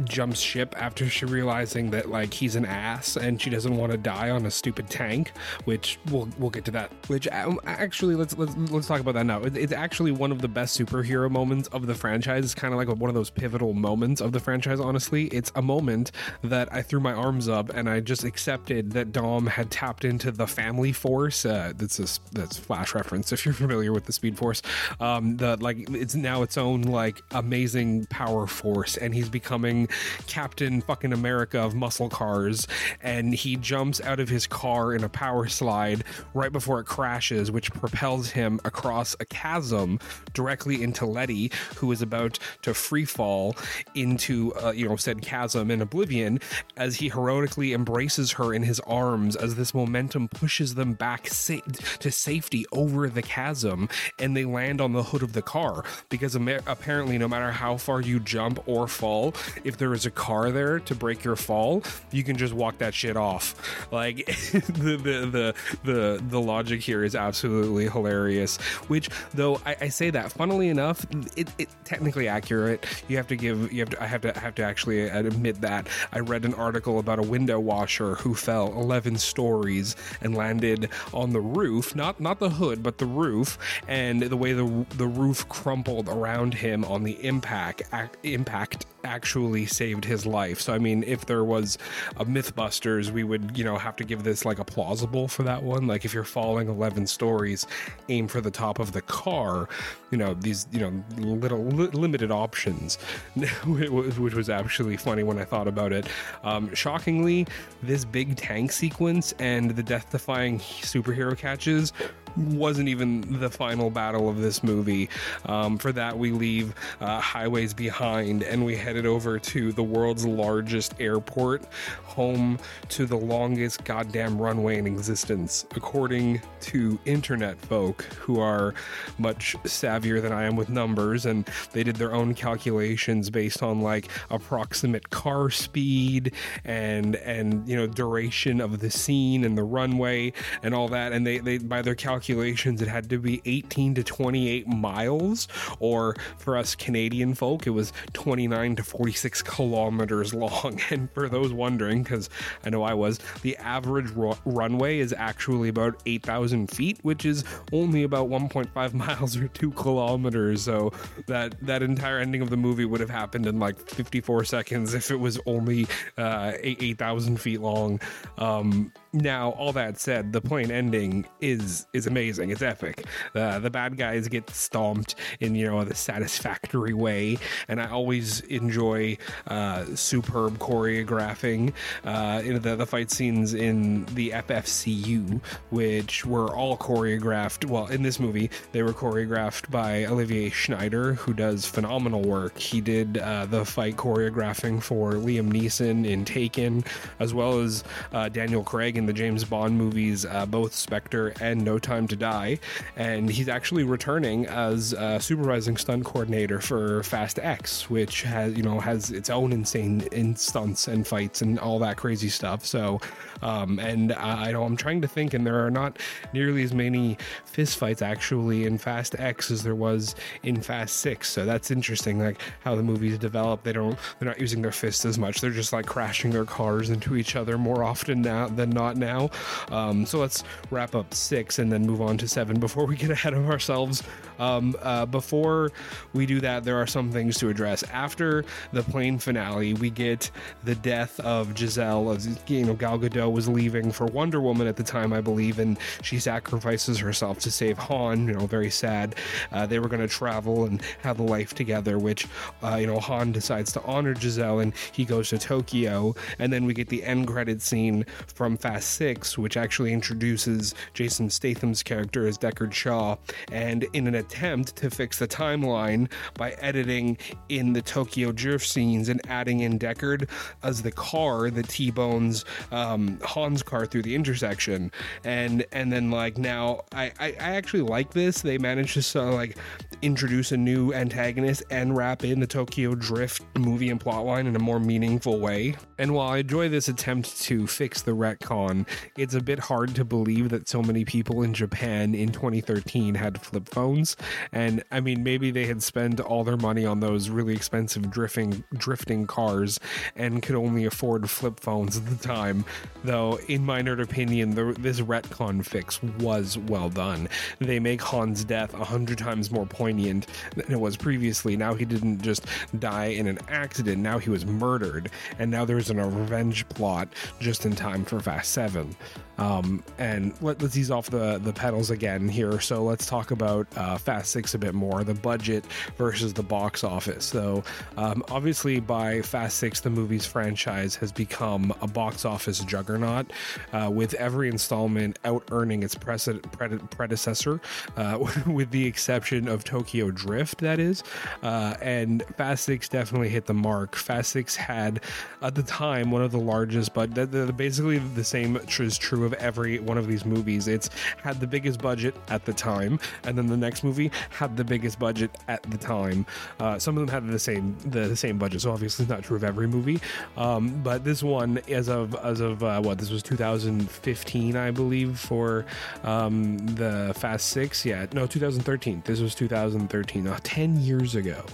jumps 0.04 0.40
ship 0.40 0.74
after 0.76 1.08
she 1.08 1.24
realizing 1.24 1.90
that 1.90 2.10
like 2.10 2.34
he's 2.34 2.56
an 2.56 2.64
ass 2.64 3.16
and 3.16 3.40
she 3.40 3.48
doesn't 3.48 3.76
want 3.76 3.92
to 3.92 3.98
die 3.98 4.30
on 4.30 4.44
a 4.46 4.50
stupid 4.50 4.88
tank. 4.88 5.32
Which 5.64 5.98
we'll 6.10 6.28
we'll 6.38 6.50
get 6.50 6.64
to 6.66 6.70
that. 6.72 6.90
Which 7.06 7.28
um, 7.28 7.60
actually 7.66 8.14
let's 8.14 8.36
let's 8.36 8.56
let's 8.70 8.86
talk 8.86 9.00
about 9.00 9.14
that 9.14 9.26
now. 9.26 9.42
It's 9.42 9.72
actually 9.72 10.12
one 10.12 10.32
of 10.32 10.40
the 10.40 10.48
best 10.48 10.78
superhero 10.78 11.30
moments 11.30 11.68
of 11.68 11.86
the 11.86 11.94
franchise. 11.94 12.44
It's 12.44 12.54
kind 12.54 12.74
of 12.74 12.78
like 12.78 12.88
one 12.88 13.08
of 13.08 13.14
those 13.14 13.30
pivotal 13.30 13.72
moments 13.72 14.20
of 14.20 14.32
the 14.32 14.40
franchise. 14.40 14.80
Honestly, 14.80 15.26
it's 15.26 15.52
a 15.54 15.62
moment 15.62 16.12
that 16.42 16.72
I 16.72 16.82
threw 16.82 17.00
my 17.00 17.12
arms 17.12 17.48
up 17.48 17.70
and 17.70 17.88
I 17.88 18.00
just 18.00 18.24
accepted 18.24 18.92
that 18.92 19.12
Dom 19.12 19.46
had 19.46 19.70
tapped 19.70 20.04
into 20.04 20.30
the 20.30 20.46
Family 20.46 20.92
Force. 20.92 21.44
Uh, 21.44 21.72
that's 21.76 21.98
a 21.98 22.20
that's 22.32 22.58
Flash 22.58 22.94
reference 22.94 23.32
if 23.34 23.44
you're 23.44 23.54
familiar 23.54 23.92
with 23.92 24.04
the 24.04 24.12
Speed 24.12 24.36
Force. 24.36 24.62
Um, 25.00 25.36
the 25.36 25.56
like 25.56 25.88
it's 25.90 26.13
now 26.16 26.42
its 26.42 26.56
own 26.56 26.82
like 26.82 27.22
amazing 27.32 28.06
power 28.06 28.46
force, 28.46 28.96
and 28.96 29.14
he's 29.14 29.28
becoming 29.28 29.88
Captain 30.26 30.80
fucking 30.80 31.12
America 31.12 31.60
of 31.60 31.74
muscle 31.74 32.08
cars. 32.08 32.66
And 33.02 33.34
he 33.34 33.56
jumps 33.56 34.00
out 34.00 34.20
of 34.20 34.28
his 34.28 34.46
car 34.46 34.94
in 34.94 35.04
a 35.04 35.08
power 35.08 35.48
slide 35.48 36.04
right 36.34 36.52
before 36.52 36.80
it 36.80 36.86
crashes, 36.86 37.50
which 37.50 37.72
propels 37.72 38.30
him 38.30 38.60
across 38.64 39.16
a 39.20 39.24
chasm 39.24 39.98
directly 40.32 40.82
into 40.82 41.06
Letty, 41.06 41.50
who 41.76 41.90
is 41.92 42.02
about 42.02 42.38
to 42.62 42.74
free 42.74 43.04
fall 43.04 43.56
into 43.94 44.52
uh, 44.54 44.72
you 44.72 44.88
know 44.88 44.96
said 44.96 45.22
chasm 45.22 45.70
in 45.70 45.80
oblivion 45.80 46.40
as 46.76 46.96
he 46.96 47.08
heroically 47.08 47.72
embraces 47.72 48.32
her 48.32 48.52
in 48.52 48.62
his 48.62 48.80
arms 48.80 49.36
as 49.36 49.54
this 49.54 49.74
momentum 49.74 50.28
pushes 50.28 50.74
them 50.74 50.92
back 50.94 51.28
sa- 51.28 51.58
to 51.98 52.10
safety 52.10 52.64
over 52.72 53.08
the 53.08 53.22
chasm 53.22 53.88
and 54.18 54.36
they 54.36 54.44
land 54.44 54.80
on 54.80 54.92
the 54.92 55.02
hood 55.02 55.22
of 55.22 55.32
the 55.32 55.42
car 55.42 55.84
because 56.08 56.34
apparently, 56.34 57.18
no 57.18 57.28
matter 57.28 57.50
how 57.50 57.76
far 57.76 58.00
you 58.00 58.20
jump 58.20 58.66
or 58.66 58.86
fall, 58.88 59.34
if 59.64 59.76
there 59.78 59.92
is 59.94 60.06
a 60.06 60.10
car 60.10 60.50
there 60.50 60.80
to 60.80 60.94
break 60.94 61.24
your 61.24 61.36
fall, 61.36 61.82
you 62.10 62.22
can 62.22 62.36
just 62.36 62.52
walk 62.52 62.78
that 62.78 62.94
shit 62.94 63.16
off. 63.16 63.54
Like 63.92 64.26
the, 64.26 64.96
the 64.96 65.26
the 65.26 65.54
the 65.84 66.22
the 66.28 66.40
logic 66.40 66.80
here 66.80 67.04
is 67.04 67.14
absolutely 67.14 67.88
hilarious. 67.88 68.56
Which, 68.88 69.08
though, 69.32 69.60
I, 69.66 69.76
I 69.82 69.88
say 69.88 70.10
that 70.10 70.32
funnily 70.32 70.68
enough, 70.68 71.04
it, 71.36 71.48
it 71.58 71.68
technically 71.84 72.28
accurate. 72.28 72.86
You 73.08 73.16
have 73.16 73.28
to 73.28 73.36
give 73.36 73.72
you 73.72 73.80
have 73.80 73.90
to 73.90 74.02
I 74.02 74.06
have 74.06 74.22
to 74.22 74.38
have 74.38 74.54
to 74.56 74.62
actually 74.62 75.00
admit 75.00 75.60
that 75.60 75.88
I 76.12 76.20
read 76.20 76.44
an 76.44 76.54
article 76.54 76.98
about 76.98 77.18
a 77.18 77.22
window 77.22 77.58
washer 77.60 78.16
who 78.16 78.34
fell 78.34 78.68
11 78.72 79.18
stories 79.18 79.96
and 80.20 80.34
landed 80.34 80.90
on 81.12 81.32
the 81.32 81.40
roof, 81.40 81.94
not 81.94 82.20
not 82.20 82.38
the 82.38 82.50
hood, 82.50 82.82
but 82.82 82.98
the 82.98 83.06
roof, 83.06 83.58
and 83.88 84.22
the 84.22 84.36
way 84.36 84.52
the 84.52 84.86
the 84.96 85.06
roof 85.06 85.48
crumpled 85.48 85.93
around 86.08 86.54
him 86.54 86.84
on 86.84 87.04
the 87.04 87.24
impact 87.24 87.82
impact 88.22 88.86
actually 89.04 89.66
saved 89.66 90.04
his 90.04 90.24
life. 90.26 90.60
So 90.60 90.72
I 90.72 90.78
mean, 90.78 91.04
if 91.04 91.26
there 91.26 91.44
was 91.44 91.78
a 92.16 92.24
MythBusters, 92.24 93.10
we 93.10 93.22
would 93.22 93.56
you 93.56 93.64
know 93.64 93.76
have 93.76 93.96
to 93.96 94.04
give 94.04 94.24
this 94.24 94.44
like 94.44 94.58
a 94.58 94.64
plausible 94.64 95.28
for 95.28 95.42
that 95.42 95.62
one. 95.62 95.86
Like 95.86 96.04
if 96.04 96.14
you're 96.14 96.24
falling 96.24 96.68
11 96.68 97.06
stories, 97.06 97.66
aim 98.08 98.28
for 98.28 98.40
the 98.40 98.50
top 98.50 98.78
of 98.78 98.92
the 98.92 99.02
car. 99.02 99.68
You 100.10 100.18
know 100.18 100.34
these 100.34 100.66
you 100.72 100.80
know 100.80 101.04
little 101.18 101.64
li- 101.64 101.88
limited 101.88 102.30
options, 102.30 102.96
which 103.66 104.34
was 104.34 104.48
actually 104.48 104.96
funny 104.96 105.22
when 105.22 105.38
I 105.38 105.44
thought 105.44 105.68
about 105.68 105.92
it. 105.92 106.06
Um, 106.42 106.74
shockingly, 106.74 107.46
this 107.82 108.04
big 108.04 108.36
tank 108.36 108.72
sequence 108.72 109.34
and 109.38 109.70
the 109.70 109.82
death-defying 109.82 110.58
superhero 110.58 111.36
catches 111.36 111.92
wasn't 112.36 112.88
even 112.88 113.40
the 113.40 113.50
final 113.50 113.90
battle 113.90 114.28
of 114.28 114.40
this 114.40 114.62
movie. 114.62 115.08
Um, 115.46 115.78
for 115.78 115.92
that, 115.92 116.18
we 116.18 116.32
leave 116.32 116.74
uh, 117.00 117.20
highways 117.20 117.74
behind 117.74 118.42
and 118.42 118.64
we 118.64 118.76
headed 118.76 119.06
over 119.06 119.38
to 119.38 119.72
the 119.72 119.82
world's 119.82 120.26
largest 120.26 120.94
airport, 121.00 121.64
home 122.04 122.58
to 122.88 123.06
the 123.06 123.16
longest 123.16 123.84
goddamn 123.84 124.40
runway 124.40 124.78
in 124.78 124.86
existence, 124.86 125.66
according 125.76 126.40
to 126.60 126.98
internet 127.04 127.58
folk 127.58 128.02
who 128.18 128.40
are 128.40 128.74
much 129.18 129.56
savvier 129.64 130.20
than 130.20 130.32
I 130.32 130.44
am 130.44 130.56
with 130.56 130.68
numbers, 130.68 131.26
and 131.26 131.48
they 131.72 131.82
did 131.82 131.96
their 131.96 132.14
own 132.14 132.34
calculations 132.34 133.30
based 133.30 133.62
on 133.62 133.80
like 133.80 134.08
approximate 134.30 135.10
car 135.10 135.50
speed 135.50 136.32
and 136.64 137.16
and 137.16 137.68
you 137.68 137.76
know 137.76 137.86
duration 137.86 138.60
of 138.60 138.80
the 138.80 138.90
scene 138.90 139.44
and 139.44 139.56
the 139.56 139.62
runway 139.62 140.32
and 140.62 140.74
all 140.74 140.88
that, 140.88 141.12
and 141.12 141.26
they 141.26 141.38
they 141.38 141.58
by 141.58 141.82
their 141.82 141.94
calculations 141.94 142.23
calculations, 142.24 142.80
it 142.80 142.88
had 142.88 143.10
to 143.10 143.18
be 143.18 143.42
18 143.44 143.96
to 143.96 144.02
28 144.02 144.66
miles, 144.66 145.46
or 145.78 146.16
for 146.38 146.56
us 146.56 146.74
Canadian 146.74 147.34
folk, 147.34 147.66
it 147.66 147.70
was 147.70 147.92
29 148.14 148.76
to 148.76 148.82
46 148.82 149.42
kilometers 149.42 150.32
long. 150.32 150.80
And 150.94 151.10
for 151.12 151.28
those 151.28 151.52
wondering, 151.52 152.02
because 152.02 152.30
I 152.64 152.70
know 152.70 152.82
I 152.82 152.94
was, 152.94 153.18
the 153.42 153.56
average 153.56 154.10
runway 154.44 154.98
is 155.00 155.12
actually 155.16 155.68
about 155.68 156.00
8,000 156.06 156.70
feet, 156.70 156.98
which 157.02 157.24
is 157.24 157.42
only 157.72 158.04
about 158.04 158.28
1.5 158.28 158.94
miles 158.94 159.36
or 159.36 159.48
two 159.48 159.72
kilometers. 159.72 160.62
So 160.62 160.92
that 161.26 161.56
that 161.62 161.82
entire 161.82 162.18
ending 162.18 162.42
of 162.42 162.50
the 162.50 162.56
movie 162.56 162.84
would 162.84 163.00
have 163.00 163.10
happened 163.10 163.46
in 163.46 163.58
like 163.58 163.78
54 163.90 164.44
seconds 164.44 164.94
if 164.94 165.10
it 165.10 165.16
was 165.16 165.40
only 165.46 165.86
uh, 166.16 166.52
8,000 166.60 167.40
feet 167.40 167.60
long. 167.60 168.00
Um, 168.38 168.92
now, 169.14 169.50
all 169.50 169.72
that 169.72 169.98
said, 169.98 170.32
the 170.32 170.40
plane 170.40 170.70
ending 170.70 171.24
is 171.40 171.86
is 171.92 172.06
amazing. 172.14 172.50
It's 172.50 172.62
epic. 172.62 173.04
Uh, 173.34 173.58
the 173.58 173.70
bad 173.70 173.96
guys 173.96 174.28
get 174.28 174.48
stomped 174.50 175.16
in 175.40 175.56
you 175.56 175.66
know 175.66 175.82
the 175.82 175.96
satisfactory 175.96 176.94
way, 176.94 177.38
and 177.66 177.80
I 177.80 177.90
always 177.90 178.38
enjoy 178.42 179.18
uh, 179.48 179.84
superb 179.96 180.58
choreographing 180.58 181.72
uh, 182.04 182.40
in 182.44 182.62
the 182.62 182.76
the 182.76 182.86
fight 182.86 183.10
scenes 183.10 183.52
in 183.52 184.04
the 184.14 184.30
FFCU, 184.30 185.40
which 185.70 186.24
were 186.24 186.54
all 186.54 186.76
choreographed. 186.76 187.64
Well, 187.64 187.88
in 187.88 188.04
this 188.04 188.20
movie, 188.20 188.48
they 188.70 188.84
were 188.84 188.92
choreographed 188.92 189.72
by 189.72 190.04
Olivier 190.04 190.50
Schneider, 190.50 191.14
who 191.14 191.34
does 191.34 191.66
phenomenal 191.66 192.22
work. 192.22 192.56
He 192.56 192.80
did 192.80 193.18
uh, 193.18 193.46
the 193.46 193.64
fight 193.64 193.96
choreographing 193.96 194.80
for 194.80 195.14
Liam 195.14 195.52
Neeson 195.52 196.06
in 196.06 196.24
Taken, 196.24 196.84
as 197.18 197.34
well 197.34 197.58
as 197.58 197.82
uh, 198.12 198.28
Daniel 198.28 198.62
Craig 198.62 198.96
in 198.96 199.06
the 199.06 199.12
James 199.12 199.42
Bond 199.42 199.76
movies, 199.76 200.24
uh, 200.24 200.46
both 200.46 200.74
Spectre 200.74 201.34
and 201.40 201.64
No 201.64 201.80
Time 201.80 202.03
to 202.08 202.16
Die, 202.16 202.58
and 202.96 203.30
he's 203.30 203.48
actually 203.48 203.84
returning 203.84 204.46
as 204.46 204.92
a 204.92 205.20
supervising 205.20 205.76
stunt 205.76 206.04
coordinator 206.04 206.60
for 206.60 207.02
Fast 207.02 207.38
X, 207.38 207.88
which 207.90 208.22
has 208.22 208.54
you 208.56 208.62
know 208.62 208.80
has 208.80 209.10
its 209.10 209.30
own 209.30 209.52
insane 209.52 210.02
in 210.12 210.36
stunts 210.36 210.88
and 210.88 211.06
fights 211.06 211.42
and 211.42 211.58
all 211.58 211.78
that 211.78 211.96
crazy 211.96 212.28
stuff. 212.28 212.64
So, 212.64 213.00
um, 213.42 213.78
and 213.78 214.12
I, 214.12 214.48
I 214.48 214.52
know 214.52 214.64
I'm 214.64 214.76
trying 214.76 215.00
to 215.02 215.08
think, 215.08 215.34
and 215.34 215.46
there 215.46 215.64
are 215.64 215.70
not 215.70 215.98
nearly 216.32 216.62
as 216.62 216.72
many 216.72 217.18
fist 217.44 217.78
fights 217.78 218.02
actually 218.02 218.64
in 218.64 218.78
Fast 218.78 219.18
X 219.18 219.50
as 219.50 219.62
there 219.62 219.74
was 219.74 220.14
in 220.42 220.60
Fast 220.60 220.96
Six. 220.96 221.28
So 221.30 221.44
that's 221.44 221.70
interesting, 221.70 222.18
like 222.18 222.40
how 222.64 222.74
the 222.74 222.82
movies 222.82 223.18
develop. 223.18 223.62
They 223.62 223.72
don't 223.72 223.98
they're 224.18 224.28
not 224.28 224.40
using 224.40 224.62
their 224.62 224.72
fists 224.72 225.04
as 225.04 225.18
much. 225.18 225.40
They're 225.40 225.50
just 225.50 225.72
like 225.72 225.86
crashing 225.86 226.30
their 226.30 226.44
cars 226.44 226.90
into 226.90 227.16
each 227.16 227.36
other 227.36 227.58
more 227.58 227.84
often 227.84 228.22
now 228.22 228.48
than 228.48 228.70
not 228.70 228.96
now. 228.96 229.30
Um, 229.70 230.06
so 230.06 230.18
let's 230.18 230.44
wrap 230.70 230.94
up 230.94 231.12
six 231.14 231.58
and 231.58 231.70
then 231.70 231.86
move 231.86 231.93
on 232.00 232.18
to 232.18 232.28
seven 232.28 232.60
before 232.60 232.86
we 232.86 232.96
get 232.96 233.10
ahead 233.18 233.34
of 233.34 233.48
ourselves. 233.48 234.02
Um, 234.38 234.74
uh, 234.82 235.06
before 235.06 235.70
we 236.12 236.26
do 236.26 236.40
that, 236.40 236.64
there 236.64 236.76
are 236.76 236.86
some 236.86 237.10
things 237.10 237.38
to 237.38 237.48
address. 237.48 237.82
After 237.84 238.44
the 238.72 238.82
plane 238.82 239.18
finale, 239.18 239.74
we 239.74 239.90
get 239.90 240.30
the 240.64 240.74
death 240.74 241.20
of 241.20 241.56
Giselle. 241.56 242.16
You 242.46 242.66
know, 242.66 242.74
Gal 242.74 242.98
Gadot 242.98 243.32
was 243.32 243.48
leaving 243.48 243.92
for 243.92 244.06
Wonder 244.06 244.40
Woman 244.40 244.66
at 244.66 244.76
the 244.76 244.82
time, 244.82 245.12
I 245.12 245.20
believe, 245.20 245.58
and 245.58 245.78
she 246.02 246.18
sacrifices 246.18 246.98
herself 246.98 247.38
to 247.40 247.50
save 247.50 247.78
Han. 247.78 248.26
You 248.26 248.34
know, 248.34 248.46
very 248.46 248.70
sad. 248.70 249.14
Uh, 249.52 249.66
they 249.66 249.78
were 249.78 249.88
going 249.88 250.02
to 250.02 250.08
travel 250.08 250.64
and 250.64 250.82
have 251.02 251.18
a 251.18 251.22
life 251.22 251.54
together, 251.54 251.98
which 251.98 252.26
uh, 252.62 252.76
you 252.76 252.86
know 252.86 252.98
Han 252.98 253.32
decides 253.32 253.72
to 253.72 253.82
honor 253.82 254.14
Giselle 254.14 254.60
and 254.60 254.72
he 254.92 255.04
goes 255.04 255.28
to 255.30 255.38
Tokyo, 255.38 256.14
and 256.38 256.52
then 256.52 256.64
we 256.64 256.74
get 256.74 256.88
the 256.88 257.04
end 257.04 257.26
credit 257.26 257.62
scene 257.62 258.04
from 258.26 258.56
Fast 258.56 258.90
6, 258.92 259.38
which 259.38 259.56
actually 259.56 259.92
introduces 259.92 260.74
Jason 260.94 261.30
Statham's 261.74 261.82
character 261.82 262.26
as 262.26 262.38
Deckard 262.38 262.72
Shaw, 262.72 263.16
and 263.50 263.84
in 263.92 264.06
an 264.06 264.14
attempt 264.14 264.76
to 264.76 264.90
fix 264.90 265.18
the 265.18 265.26
timeline 265.26 266.10
by 266.34 266.52
editing 266.52 267.18
in 267.48 267.72
the 267.72 267.82
Tokyo 267.82 268.32
drift 268.32 268.66
scenes 268.66 269.08
and 269.08 269.20
adding 269.28 269.60
in 269.60 269.78
Deckard 269.78 270.28
as 270.62 270.82
the 270.82 270.92
car 270.92 271.50
that 271.50 271.68
T-bones 271.68 272.44
um, 272.70 273.18
Han's 273.24 273.62
car 273.62 273.86
through 273.86 274.02
the 274.02 274.14
intersection, 274.14 274.92
and 275.24 275.64
and 275.72 275.92
then 275.92 276.10
like 276.10 276.38
now 276.38 276.82
I 276.92 277.12
I, 277.18 277.28
I 277.28 277.56
actually 277.56 277.82
like 277.82 278.12
this. 278.12 278.42
They 278.42 278.58
managed 278.58 278.94
to 278.94 279.02
sort 279.02 279.28
of 279.28 279.34
like 279.34 279.56
introduce 280.02 280.52
a 280.52 280.56
new 280.56 280.92
antagonist 280.92 281.64
and 281.70 281.96
wrap 281.96 282.24
in 282.24 282.40
the 282.40 282.46
Tokyo 282.46 282.94
Drift 282.94 283.42
movie 283.58 283.90
and 283.90 283.98
plotline 283.98 284.46
in 284.46 284.54
a 284.54 284.58
more 284.60 284.78
meaningful 284.78 285.40
way. 285.40 285.74
And 285.98 286.14
while 286.14 286.28
I 286.28 286.38
enjoy 286.38 286.68
this 286.68 286.88
attempt 286.88 287.40
to 287.42 287.66
fix 287.66 288.02
the 288.02 288.12
retcon 288.12 288.86
it's 289.16 289.34
a 289.34 289.40
bit 289.40 289.58
hard 289.58 289.94
to 289.94 290.04
believe 290.04 290.50
that 290.50 290.68
so 290.68 290.82
many 290.82 291.04
people 291.04 291.42
in 291.42 291.54
Japan 291.64 292.14
in 292.14 292.30
2013 292.30 293.14
had 293.14 293.40
flip 293.40 293.70
phones. 293.70 294.18
And 294.52 294.84
I 294.92 295.00
mean, 295.00 295.22
maybe 295.22 295.50
they 295.50 295.64
had 295.64 295.82
spent 295.82 296.20
all 296.20 296.44
their 296.44 296.58
money 296.58 296.84
on 296.84 297.00
those 297.00 297.30
really 297.30 297.54
expensive 297.54 298.10
drifting 298.10 298.62
drifting 298.74 299.26
cars 299.26 299.80
and 300.14 300.42
could 300.42 300.56
only 300.56 300.84
afford 300.84 301.30
flip 301.30 301.58
phones 301.58 301.96
at 301.96 302.04
the 302.04 302.16
time. 302.16 302.66
Though, 303.02 303.38
in 303.48 303.64
my 303.64 303.80
nerd 303.80 304.02
opinion, 304.02 304.50
the, 304.50 304.76
this 304.78 305.00
retcon 305.00 305.64
fix 305.64 306.02
was 306.20 306.58
well 306.58 306.90
done. 306.90 307.30
They 307.60 307.80
make 307.80 308.02
Han's 308.02 308.44
death 308.44 308.74
a 308.74 308.84
hundred 308.84 309.16
times 309.16 309.50
more 309.50 309.64
poignant 309.64 310.26
than 310.56 310.70
it 310.70 310.78
was 310.78 310.98
previously. 310.98 311.56
Now 311.56 311.72
he 311.72 311.86
didn't 311.86 312.20
just 312.20 312.44
die 312.78 313.06
in 313.06 313.26
an 313.26 313.38
accident. 313.48 314.02
Now 314.02 314.18
he 314.18 314.28
was 314.28 314.44
murdered, 314.44 315.10
and 315.38 315.50
now 315.50 315.64
there's 315.64 315.88
an, 315.88 315.98
a 315.98 316.06
revenge 316.06 316.68
plot 316.68 317.08
just 317.40 317.64
in 317.64 317.74
time 317.74 318.04
for 318.04 318.20
Fast 318.20 318.52
seven. 318.52 318.94
Um, 319.38 319.82
and 319.98 320.34
let, 320.40 320.62
us 320.62 320.76
ease 320.76 320.90
off 320.90 321.10
the, 321.10 321.38
the 321.38 321.52
pedals 321.52 321.90
again 321.90 322.28
here. 322.28 322.60
So 322.60 322.82
let's 322.82 323.06
talk 323.06 323.30
about 323.30 323.66
uh, 323.76 323.98
Fast 323.98 324.30
Six 324.30 324.54
a 324.54 324.58
bit 324.58 324.74
more 324.74 325.04
the 325.04 325.14
budget 325.14 325.64
versus 325.96 326.32
the 326.32 326.42
box 326.42 326.84
office. 326.84 327.24
So, 327.24 327.64
um, 327.96 328.24
obviously, 328.30 328.80
by 328.80 329.22
Fast 329.22 329.58
Six, 329.58 329.80
the 329.80 329.90
movie's 329.90 330.26
franchise 330.26 330.94
has 330.96 331.10
become 331.12 331.74
a 331.80 331.86
box 331.86 332.24
office 332.24 332.60
juggernaut, 332.60 333.32
uh, 333.72 333.90
with 333.92 334.14
every 334.14 334.48
installment 334.48 335.18
out 335.24 335.44
earning 335.50 335.82
its 335.82 335.94
predecessor, 335.94 337.60
uh, 337.96 338.18
with 338.46 338.70
the 338.70 338.86
exception 338.86 339.48
of 339.48 339.64
Tokyo 339.64 340.10
Drift, 340.10 340.58
that 340.58 340.78
is. 340.78 341.02
Uh, 341.42 341.74
and 341.82 342.22
Fast 342.36 342.64
Six 342.64 342.88
definitely 342.88 343.28
hit 343.28 343.46
the 343.46 343.54
mark. 343.54 343.96
Fast 343.96 344.30
Six 344.30 344.54
had, 344.54 345.00
at 345.42 345.54
the 345.54 345.62
time, 345.62 346.10
one 346.10 346.22
of 346.22 346.32
the 346.32 346.38
largest, 346.38 346.94
but 346.94 347.14
basically 347.56 347.98
the 347.98 348.24
same 348.24 348.56
is 348.56 348.98
true 348.98 349.23
of 349.24 349.32
every 349.34 349.78
one 349.78 349.98
of 349.98 350.06
these 350.06 350.24
movies. 350.24 350.68
It's 350.68 350.90
had 351.22 351.40
the 351.40 351.46
biggest 351.46 351.80
budget 351.80 352.14
at 352.28 352.44
the 352.44 352.52
time, 352.52 352.98
and 353.24 353.36
then 353.36 353.46
the 353.46 353.56
next 353.56 353.84
movie 353.84 354.10
had 354.30 354.56
the 354.56 354.64
biggest 354.64 354.98
budget 354.98 355.30
at 355.48 355.62
the 355.64 355.78
time. 355.78 356.26
Uh, 356.60 356.78
some 356.78 356.96
of 356.96 357.06
them 357.06 357.08
had 357.08 357.30
the 357.32 357.38
same 357.38 357.76
the, 357.86 358.00
the 358.08 358.16
same 358.16 358.38
budget, 358.38 358.60
so 358.60 358.72
obviously 358.72 359.04
it's 359.04 359.10
not 359.10 359.22
true 359.22 359.36
of 359.36 359.44
every 359.44 359.66
movie. 359.66 360.00
Um, 360.36 360.82
but 360.82 361.04
this 361.04 361.22
one, 361.22 361.58
as 361.68 361.88
of 361.88 362.14
as 362.16 362.40
of 362.40 362.62
uh, 362.62 362.80
what 362.80 362.98
this 362.98 363.10
was 363.10 363.22
2015, 363.22 364.56
I 364.56 364.70
believe, 364.70 365.18
for 365.18 365.64
um, 366.02 366.58
the 366.58 367.12
Fast 367.16 367.48
Six. 367.48 367.84
Yeah, 367.84 368.06
no, 368.12 368.26
2013. 368.26 369.02
This 369.04 369.20
was 369.20 369.34
2013. 369.34 370.26
Uh, 370.26 370.38
Ten 370.42 370.78
years 370.80 371.14
ago, 371.14 371.44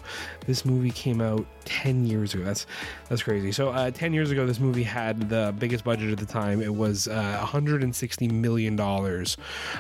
this 0.47 0.65
movie 0.65 0.91
came 0.91 1.21
out. 1.21 1.47
Ten 1.65 2.05
years 2.07 2.35
ago. 2.35 2.45
That's 2.45 2.67
that's 3.09 3.23
crazy. 3.23 3.53
So, 3.53 3.69
uh, 3.71 3.91
ten 3.91 4.13
years 4.13 4.31
ago, 4.31 4.47
this 4.47 4.59
movie 4.59 4.83
had 4.83 5.29
the 5.29 5.55
biggest 5.59 5.85
budget 5.85 6.11
at 6.11 6.19
the 6.19 6.27
time. 6.27 6.61
It 6.61 6.75
was 6.75 7.07
uh, 7.07 7.39
160 7.61 8.29
million 8.29 8.75
dollars, 8.75 9.37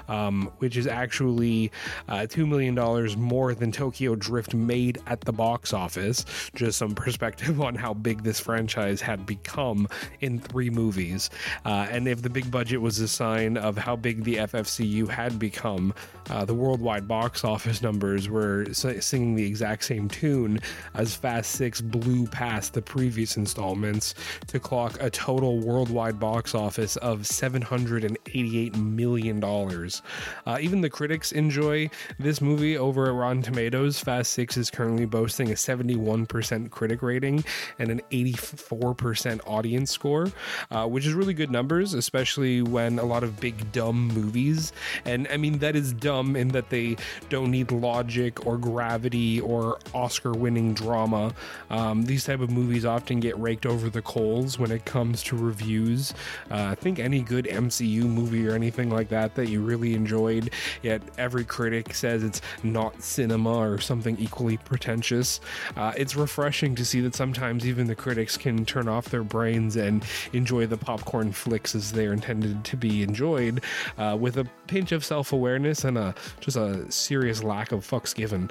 um, 0.09 0.51
which 0.59 0.77
is 0.77 0.87
actually 0.87 1.73
uh, 2.09 2.27
two 2.27 2.47
million 2.47 2.75
dollars 2.75 3.17
more 3.17 3.55
than 3.55 3.73
Tokyo 3.73 4.15
Drift 4.15 4.55
made 4.55 4.99
at 5.07 5.23
the 5.23 5.33
box 5.33 5.73
office. 5.73 6.25
Just 6.55 6.79
some 6.79 6.95
perspective 7.01 7.61
on 7.61 7.75
how 7.75 7.95
big 7.95 8.23
this 8.23 8.39
franchise 8.39 9.01
had 9.01 9.25
become 9.25 9.89
in 10.21 10.39
three 10.39 10.71
movies, 10.71 11.31
uh, 11.65 11.87
and 11.91 12.07
if 12.07 12.23
the 12.23 12.31
big 12.31 12.51
budget 12.51 12.81
was 12.81 12.99
a 13.01 13.09
sign 13.09 13.57
of 13.57 13.79
how 13.79 13.97
big 13.97 14.25
the 14.25 14.37
FFCU 14.37 15.09
had 15.09 15.39
become, 15.39 15.95
uh, 16.29 16.45
the 16.45 16.55
worldwide 16.55 17.09
box 17.09 17.45
office 17.45 17.81
numbers 17.81 18.29
were 18.29 18.67
singing 18.73 19.35
the 19.35 19.47
exact 19.47 19.85
same 19.85 20.09
tune 20.09 20.61
as 20.95 21.15
Fast 21.15 21.53
Six 21.53 21.81
blew 21.81 22.27
past 22.27 22.75
the 22.75 22.83
previous 22.83 23.37
installments 23.37 24.15
to 24.49 24.61
clock 24.61 24.97
a 25.01 25.11
total 25.11 25.59
worldwide 25.61 26.21
box 26.21 26.55
office 26.55 26.97
of 26.97 27.27
$788 27.71 28.77
million. 28.77 29.43
Uh, 29.45 30.59
even 30.61 30.81
the 30.81 30.91
critics 30.91 31.33
enjoy 31.33 31.91
this 32.19 32.41
movie 32.41 32.77
over 32.77 33.07
at 33.07 33.15
Rotten 33.15 33.43
Tomatoes. 33.43 33.99
Fast 33.99 34.33
Six 34.33 34.57
is 34.57 34.71
currently 34.71 35.07
boasting 35.07 35.50
a 35.50 35.55
71% 35.55 36.71
critic 36.71 37.03
rating 37.03 37.45
and 37.79 37.91
an 37.91 38.00
84% 38.11 39.41
audience 39.47 39.91
score, 39.91 40.31
uh, 40.71 40.87
which 40.87 41.07
is 41.07 41.15
really 41.15 41.35
good 41.35 41.50
numbers, 41.50 41.95
especially 41.95 42.62
when 42.62 42.99
a 42.99 43.05
lot 43.05 43.23
of 43.23 43.41
big, 43.41 43.71
dumb 43.73 44.09
movies, 44.09 44.73
and 45.05 45.29
I 45.29 45.37
mean, 45.37 45.59
that 45.59 45.77
is 45.77 45.93
dumb 45.93 46.37
in 46.37 46.49
that 46.49 46.71
they 46.71 46.97
don't 47.29 47.50
need 47.50 47.71
logic 47.71 48.47
or 48.47 48.59
gravity 48.59 49.41
or 49.41 49.79
Oscar 49.95 50.33
winning 50.33 50.75
drama. 50.75 51.33
Um, 51.71 52.05
these 52.05 52.25
type 52.25 52.41
of 52.41 52.50
movies 52.50 52.85
often 52.85 53.21
get 53.21 53.39
raked 53.39 53.67
over 53.67 53.91
the 53.91 54.03
coals 54.03 54.59
when 54.59 54.71
it 54.71 54.85
comes 54.85 55.23
to 55.25 55.37
reviews. 55.37 56.12
Uh, 56.50 56.69
I 56.71 56.75
think 56.75 56.99
any 56.99 57.23
good 57.23 57.47
MCU 57.61 58.02
movie 58.02 58.47
or 58.49 58.55
anything 58.55 58.90
like 58.90 59.09
that 59.09 59.35
that 59.35 59.49
you 59.49 59.61
really 59.61 59.95
enjoyed, 59.95 60.50
yet 60.83 61.02
every 61.19 61.45
critic 61.45 61.95
says 61.95 62.23
it's 62.23 62.40
not 62.62 63.02
cinema 63.02 63.59
or 63.59 63.79
something 63.79 64.17
equally 64.19 64.57
pretentious. 64.57 65.40
Uh, 65.76 65.93
it's 65.97 66.17
refreshing 66.17 66.75
to 66.75 66.85
see 66.85 67.00
that 67.00 67.14
sometimes 67.14 67.67
even 67.67 67.87
the 67.87 67.95
critics 67.95 68.37
can 68.37 68.64
turn 68.64 68.88
off 68.88 69.07
their 69.07 69.25
brains 69.25 69.76
and 69.76 70.05
enjoy 70.33 70.67
the 70.67 70.76
popcorn 70.76 71.33
flicks 71.33 71.75
as 71.75 71.93
they're 71.93 72.12
intended 72.12 72.64
to 72.64 72.76
be 72.76 73.02
enjoyed 73.02 73.62
uh, 73.99 74.17
with 74.19 74.37
a 74.38 74.47
pinch 74.67 74.93
of 74.93 75.05
self 75.05 75.33
awareness 75.33 75.85
and 75.85 75.99
a 75.99 76.14
just 76.40 76.57
a 76.57 76.90
serious 76.90 77.43
lack 77.43 77.73
of 77.73 77.87
fucks 77.87 78.14
given. 78.14 78.50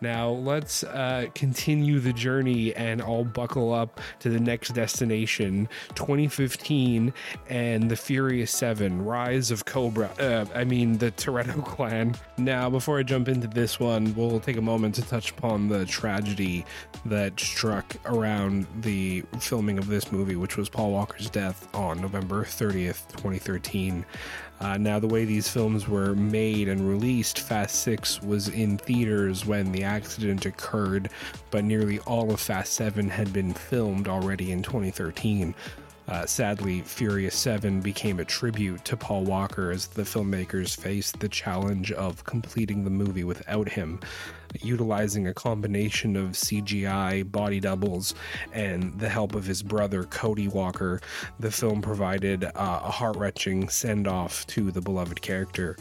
Now, 0.00 0.30
let's 0.30 0.82
uh, 0.84 1.26
continue 1.34 2.00
the 2.00 2.12
journey 2.12 2.74
and 2.74 3.02
all 3.02 3.24
buckle 3.24 3.72
up 3.72 4.00
to 4.20 4.30
the 4.30 4.40
next 4.40 4.70
destination 4.70 5.68
2015 5.94 7.12
and 7.48 7.90
the 7.90 7.96
Furious 7.96 8.50
7 8.50 9.04
Rise 9.04 9.50
of 9.50 9.64
Cobra. 9.64 10.10
Uh, 10.18 10.46
I 10.54 10.64
mean, 10.64 10.98
the 10.98 11.10
Toretto 11.12 11.64
clan. 11.64 12.14
Now, 12.38 12.70
before 12.70 12.98
I 12.98 13.02
jump 13.02 13.28
into 13.28 13.46
this 13.46 13.78
one, 13.78 14.14
we'll 14.14 14.40
take 14.40 14.56
a 14.56 14.62
moment 14.62 14.94
to 14.96 15.02
touch 15.02 15.30
upon 15.32 15.68
the 15.68 15.84
tragedy 15.84 16.64
that 17.06 17.38
struck 17.38 17.96
around 18.06 18.66
the 18.80 19.22
filming 19.38 19.78
of 19.78 19.88
this 19.88 20.12
movie, 20.12 20.36
which 20.36 20.56
was 20.56 20.68
Paul 20.68 20.92
Walker's 20.92 21.28
death 21.28 21.68
on 21.74 22.00
November 22.00 22.44
30th, 22.44 23.08
2013. 23.12 24.04
Uh, 24.60 24.76
now, 24.76 24.98
the 24.98 25.06
way 25.06 25.24
these 25.24 25.48
films 25.48 25.88
were 25.88 26.14
made 26.14 26.68
and 26.68 26.86
released, 26.86 27.40
Fast 27.40 27.76
6 27.76 28.22
was 28.22 28.48
in 28.48 28.76
theaters 28.76 29.46
when 29.46 29.72
the 29.72 29.82
accident 29.82 30.44
occurred, 30.44 31.08
but 31.50 31.64
nearly 31.64 31.98
all 32.00 32.30
of 32.30 32.40
Fast 32.40 32.74
7 32.74 33.08
had 33.08 33.32
been 33.32 33.54
filmed 33.54 34.06
already 34.06 34.52
in 34.52 34.62
2013. 34.62 35.54
Uh, 36.08 36.26
sadly, 36.26 36.82
Furious 36.82 37.36
7 37.36 37.80
became 37.80 38.20
a 38.20 38.24
tribute 38.24 38.84
to 38.84 38.96
Paul 38.96 39.24
Walker 39.24 39.70
as 39.70 39.86
the 39.86 40.02
filmmakers 40.02 40.76
faced 40.76 41.20
the 41.20 41.28
challenge 41.28 41.92
of 41.92 42.24
completing 42.24 42.84
the 42.84 42.90
movie 42.90 43.24
without 43.24 43.68
him 43.68 44.00
utilizing 44.62 45.26
a 45.26 45.34
combination 45.34 46.16
of 46.16 46.30
CGI, 46.30 47.30
body 47.30 47.60
doubles, 47.60 48.14
and 48.52 48.98
the 48.98 49.08
help 49.08 49.34
of 49.34 49.44
his 49.44 49.62
brother 49.62 50.04
Cody 50.04 50.48
Walker, 50.48 51.00
the 51.38 51.50
film 51.50 51.82
provided 51.82 52.44
uh, 52.44 52.50
a 52.54 52.90
heart 52.90 53.16
wrenching 53.16 53.68
send 53.68 54.08
off 54.08 54.46
to 54.48 54.70
the 54.70 54.80
beloved 54.80 55.20
character. 55.22 55.76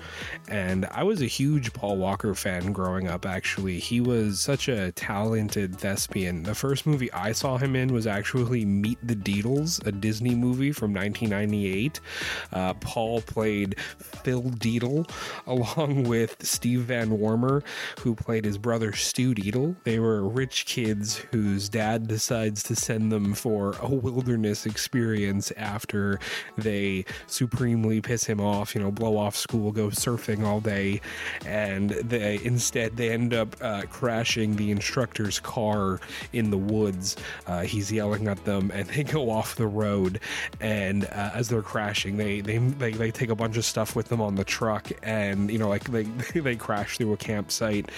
And 0.47 0.85
I 0.85 1.03
was 1.03 1.21
a 1.21 1.25
huge 1.25 1.73
Paul 1.73 1.97
Walker 1.97 2.33
fan 2.35 2.71
growing 2.71 3.07
up, 3.07 3.25
actually. 3.25 3.79
He 3.79 4.01
was 4.01 4.39
such 4.39 4.67
a 4.67 4.91
talented 4.93 5.75
thespian. 5.77 6.43
The 6.43 6.55
first 6.55 6.85
movie 6.85 7.11
I 7.11 7.31
saw 7.31 7.57
him 7.57 7.75
in 7.75 7.93
was 7.93 8.07
actually 8.07 8.65
Meet 8.65 8.99
the 9.03 9.15
Deedles, 9.15 9.85
a 9.85 9.91
Disney 9.91 10.35
movie 10.35 10.71
from 10.71 10.93
1998. 10.93 11.99
Uh, 12.51 12.73
Paul 12.75 13.21
played 13.21 13.79
Phil 13.79 14.43
Deedle 14.43 15.09
along 15.47 16.03
with 16.03 16.35
Steve 16.45 16.81
Van 16.81 17.09
Wormer, 17.09 17.63
who 17.99 18.15
played 18.15 18.45
his 18.45 18.57
brother 18.62 18.94
Stew 18.94 19.34
Deedle. 19.34 19.75
They 19.84 20.00
were 20.00 20.28
rich 20.28 20.66
kids 20.66 21.18
whose 21.32 21.70
dad 21.70 22.08
decides 22.08 22.63
to 22.63 22.75
send 22.75 23.12
them 23.12 23.34
for 23.34 23.75
a 23.82 23.88
wilderness 23.88 24.66
experience 24.66 25.51
after 25.58 26.20
they 26.58 27.06
supremely 27.28 28.01
piss 28.01 28.25
him 28.25 28.39
off, 28.39 28.75
you 28.75 28.82
know, 28.82 28.92
blow 28.92 29.18
off 29.18 29.36
school, 29.36 29.72
go 29.72 29.88
surfing 29.88 30.46
all 30.46 30.60
day, 30.60 31.01
and 31.46 31.92
they 31.92 32.39
instead 32.44 32.98
they 32.98 33.10
end 33.12 33.34
up 33.34 33.56
uh, 33.62 33.84
crashing 33.89 34.56
the 34.56 34.72
instructor's 34.72 35.39
car 35.39 36.00
in 36.34 36.51
the 36.51 36.58
woods. 36.58 37.16
Uh, 37.48 37.62
he's 37.62 37.92
yelling 37.92 38.28
at 38.28 38.44
them, 38.46 38.72
and 38.74 38.88
they 38.89 39.04
go 39.04 39.30
off 39.30 39.56
the 39.56 39.68
road. 39.68 40.20
And 40.60 41.06
uh, 41.06 41.32
as 41.34 41.50
they're 41.50 41.62
crashing, 41.62 42.18
they, 42.18 42.42
they 42.42 42.58
they 42.58 42.92
they 42.92 43.12
take 43.12 43.30
a 43.30 43.36
bunch 43.36 43.58
of 43.58 43.66
stuff 43.66 43.96
with 43.96 44.10
them 44.10 44.22
on 44.22 44.36
the 44.36 44.44
truck, 44.44 44.89
and 45.04 45.50
you 45.51 45.58
know, 45.58 45.70
like 45.70 45.86
they 45.86 46.04
they 46.39 46.56
crash 46.56 46.98
through 46.98 47.13
a 47.13 47.18
campsite, 47.18 47.89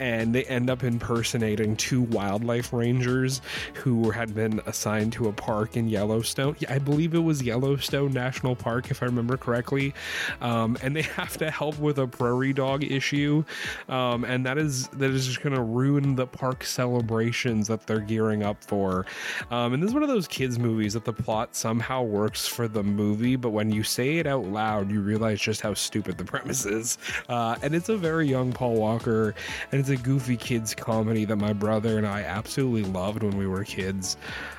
and 0.00 0.34
they 0.34 0.44
end 0.44 0.70
up 0.70 0.82
impersonating 0.82 1.76
two 1.76 2.02
wildlife 2.02 2.72
rangers 2.72 3.42
who 3.74 4.10
had 4.10 4.34
been 4.34 4.60
assigned 4.66 5.12
to 5.12 5.28
a 5.28 5.32
park 5.32 5.76
in 5.76 5.88
Yellowstone. 5.88 6.56
I 6.68 6.78
believe 6.78 7.14
it 7.14 7.20
was 7.20 7.42
Yellowstone 7.42 8.12
National 8.12 8.56
Park, 8.56 8.90
if 8.90 9.02
I 9.02 9.06
remember 9.06 9.36
correctly. 9.36 9.94
Um, 10.40 10.76
and 10.82 10.96
they 10.96 11.02
have 11.20 11.36
to 11.38 11.50
help 11.50 11.78
with 11.78 11.98
a 11.98 12.06
prairie 12.06 12.52
dog 12.52 12.82
issue, 12.82 13.44
um, 13.88 14.24
and 14.24 14.44
that 14.46 14.58
is 14.58 14.88
that 14.88 15.10
is 15.10 15.26
just 15.26 15.42
going 15.42 15.54
to 15.54 15.62
ruin 15.62 16.16
the 16.16 16.26
park 16.26 16.64
celebrations 16.64 17.68
that 17.68 17.86
they're 17.86 18.00
gearing 18.00 18.42
up 18.42 18.64
for. 18.64 19.04
Um, 19.50 19.74
and 19.74 19.82
this 19.82 19.88
is 19.88 19.94
one 19.94 20.02
of 20.02 20.08
those 20.08 20.26
kids 20.26 20.58
movies 20.58 20.94
that 20.94 21.04
the 21.04 21.12
plot 21.12 21.54
somehow 21.54 22.02
works 22.02 22.46
for 22.46 22.66
the 22.68 22.82
movie, 22.82 23.36
but 23.36 23.50
when 23.50 23.70
you 23.70 23.82
say 23.82 24.16
it 24.18 24.26
out 24.26 24.46
loud, 24.46 24.90
you 24.90 25.02
realize 25.02 25.40
just 25.40 25.60
how 25.60 25.74
stupid 25.74 26.16
the 26.16 26.24
premise 26.24 26.64
is. 26.64 26.96
Uh, 27.28 27.56
and 27.62 27.74
it's 27.74 27.88
a 27.90 27.96
very 27.96 28.26
young 28.26 28.52
Paul 28.52 28.76
Walker, 28.76 29.34
and 29.70 29.80
it's 29.80 29.89
a 29.90 29.96
goofy 29.96 30.36
kids 30.36 30.74
comedy 30.74 31.24
that 31.24 31.36
my 31.36 31.52
brother 31.52 31.98
and 31.98 32.06
I 32.06 32.22
absolutely 32.22 32.90
loved 32.90 33.22
when 33.22 33.36
we 33.36 33.46
were 33.46 33.64
kids. 33.64 34.16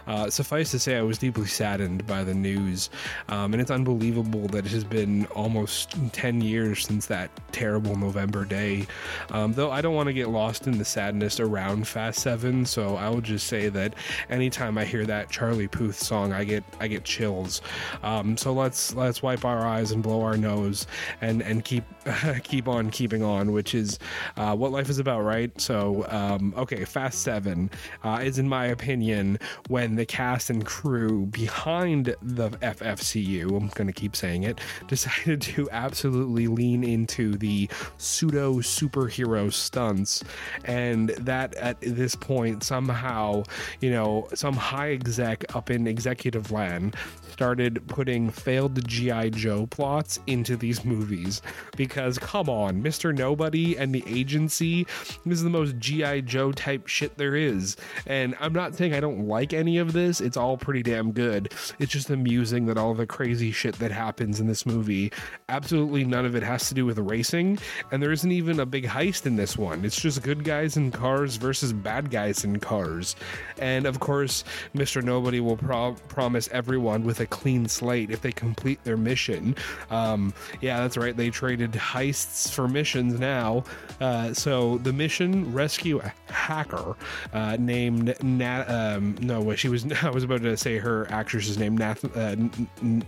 Uh, 0.08 0.30
suffice 0.30 0.72
to 0.72 0.80
say, 0.80 0.98
I 0.98 1.02
was 1.02 1.18
deeply 1.18 1.46
saddened 1.46 2.06
by 2.08 2.24
the 2.24 2.34
news, 2.34 2.90
um, 3.30 3.54
and 3.54 3.62
it's 3.62 3.72
unbelievable 3.72 4.48
that 4.48 4.66
it 4.66 4.72
has 4.72 4.84
been 4.84 5.26
almost 5.28 5.96
10 6.14 6.42
years 6.42 6.86
since 6.86 7.06
that 7.08 7.30
terrible 7.52 7.96
November 7.96 8.46
day. 8.46 8.88
Um, 9.32 9.54
though 9.54 9.72
I 9.72 9.82
don't 9.82 9.96
want 9.96 10.08
to 10.08 10.14
get 10.14 10.30
lost 10.30 10.68
in 10.68 10.78
the 10.78 10.86
sadness 10.86 11.40
around 11.40 11.88
Fast 11.88 12.20
Seven, 12.20 12.66
so 12.66 12.96
I 12.96 13.10
will 13.10 13.22
just 13.22 13.48
say 13.48 13.70
that 13.70 13.96
anytime 14.30 14.78
I 14.78 14.86
hear 14.86 15.06
that 15.06 15.30
Charlie 15.30 15.68
Puth 15.68 15.98
song, 15.98 16.34
I 16.34 16.44
get 16.44 16.64
I 16.80 16.88
get 16.88 17.04
chills. 17.04 17.62
Um, 18.04 18.38
so 18.38 18.54
let's 18.54 18.94
let's 18.96 19.22
wipe 19.22 19.46
our 19.46 19.66
eyes 19.66 19.92
and 19.92 20.02
blow 20.02 20.22
our 20.22 20.38
nose 20.38 20.88
and 21.22 21.42
and 21.42 21.64
keep 21.64 21.84
keep 22.44 22.68
on 22.68 22.90
keeping 22.90 23.24
on, 23.24 23.52
which 23.52 23.76
is 23.76 24.00
uh, 24.38 24.56
what 24.56 24.72
life 24.72 24.90
is 24.90 25.00
about, 25.00 25.24
right? 25.24 25.52
So 25.60 26.06
um, 26.10 26.54
okay, 26.58 26.86
Fast 26.86 27.22
Seven 27.22 27.70
uh, 28.04 28.20
is, 28.24 28.40
in 28.40 28.48
my 28.48 28.68
opinion, 28.68 29.40
when 29.68 29.91
the 29.96 30.06
cast 30.06 30.50
and 30.50 30.66
crew 30.66 31.26
behind 31.28 32.16
the 32.22 32.50
FFCU, 32.50 33.46
I'm 33.56 33.68
going 33.70 33.88
to 33.88 33.94
keep 33.94 34.16
saying 34.16 34.44
it, 34.44 34.60
decided 34.88 35.42
to 35.42 35.70
absolutely 35.72 36.48
lean 36.48 36.84
into 36.84 37.36
the 37.38 37.70
pseudo 37.98 38.56
superhero 38.56 39.52
stunts. 39.52 40.24
And 40.66 41.10
that 41.10 41.56
at 41.56 41.80
this 41.82 42.16
point, 42.16 42.64
somehow, 42.64 43.44
you 43.80 43.92
know, 43.92 44.28
some 44.34 44.54
high 44.54 44.92
exec 44.92 45.56
up 45.56 45.70
in 45.70 45.88
executive 45.88 46.52
land 46.52 46.96
started 47.32 47.82
putting 47.88 48.30
failed 48.30 48.88
GI 48.88 49.32
Joe 49.32 49.66
plots 49.68 50.20
into 50.28 50.56
these 50.56 50.84
movies 50.86 51.42
because 51.76 52.18
come 52.18 52.50
on, 52.50 52.84
Mr. 52.84 53.16
Nobody 53.16 53.78
and 53.78 53.96
the 53.96 54.04
agency 54.08 54.86
this 55.26 55.38
is 55.38 55.44
the 55.44 55.50
most 55.50 55.78
GI 55.78 56.24
Joe 56.24 56.52
type 56.52 56.88
shit 56.88 57.18
there 57.18 57.36
is. 57.36 57.78
And 58.06 58.36
I'm 58.40 58.54
not 58.54 58.76
saying 58.76 58.94
I 58.94 59.00
don't 59.00 59.28
like 59.28 59.54
any 59.54 59.78
of 59.82 59.92
this. 59.94 60.22
It's 60.22 60.38
all 60.38 60.58
pretty 60.58 60.84
damn 60.84 61.12
good. 61.12 61.54
It's 61.80 61.92
just 61.92 62.10
amusing 62.10 62.68
that 62.68 62.78
all 62.78 62.94
the 62.94 63.06
crazy 63.06 63.52
shit 63.52 63.76
that 63.80 63.92
happens 63.92 64.40
in 64.40 64.48
this 64.48 64.66
movie, 64.66 65.12
absolutely 65.50 66.06
none 66.06 66.26
of 66.26 66.36
it 66.36 66.44
has 66.44 66.70
to 66.70 66.74
do 66.74 66.86
with 66.86 66.98
racing, 66.98 67.60
and 67.92 68.02
there 68.02 68.12
isn't 68.12 68.32
even 68.32 68.60
a 68.60 68.66
big 68.66 68.86
heist 68.86 69.26
in 69.26 69.36
this 69.36 69.58
one. 69.58 69.84
It's 69.84 70.00
just 70.00 70.24
good 70.24 70.44
guys 70.44 70.78
in 70.78 70.92
cars 70.92 71.36
versus 71.36 71.74
bad 71.74 72.10
guys 72.12 72.44
in 72.44 72.60
cars. 72.60 73.16
And 73.60 73.86
of 73.86 74.00
course, 74.00 74.44
Mr. 74.76 75.04
Nobody 75.04 75.40
will 75.40 75.58
pro- 75.58 75.96
promise 76.08 76.48
everyone 76.52 77.04
with 77.04 77.20
a 77.20 77.26
clean 77.26 77.68
slate 77.68 78.12
if 78.12 78.22
they 78.22 78.32
complete 78.32 78.84
their 78.84 78.98
mission. 78.98 79.56
Um, 79.90 80.34
yeah, 80.62 80.80
that's 80.80 80.98
right. 80.98 81.16
They 81.16 81.30
traded 81.30 81.72
heists 81.72 82.52
for 82.52 82.68
missions 82.68 83.20
now. 83.20 83.64
Uh, 84.00 84.34
so 84.34 84.78
the 84.80 84.94
mission 84.94 85.54
rescue 85.54 86.00
a 86.00 86.14
hacker 86.32 86.96
uh, 87.34 87.58
named 87.60 88.16
Nat. 88.24 88.66
Um, 88.70 89.16
no, 89.22 89.56
she 89.56 89.70
was. 89.72 89.92
I 90.04 90.10
was 90.10 90.24
about 90.24 90.42
to 90.44 90.56
say 90.58 90.78
her 90.78 91.10
actress's 91.10 91.58
name, 91.58 91.78
Nath, 91.78 92.06
uh, 92.16 92.36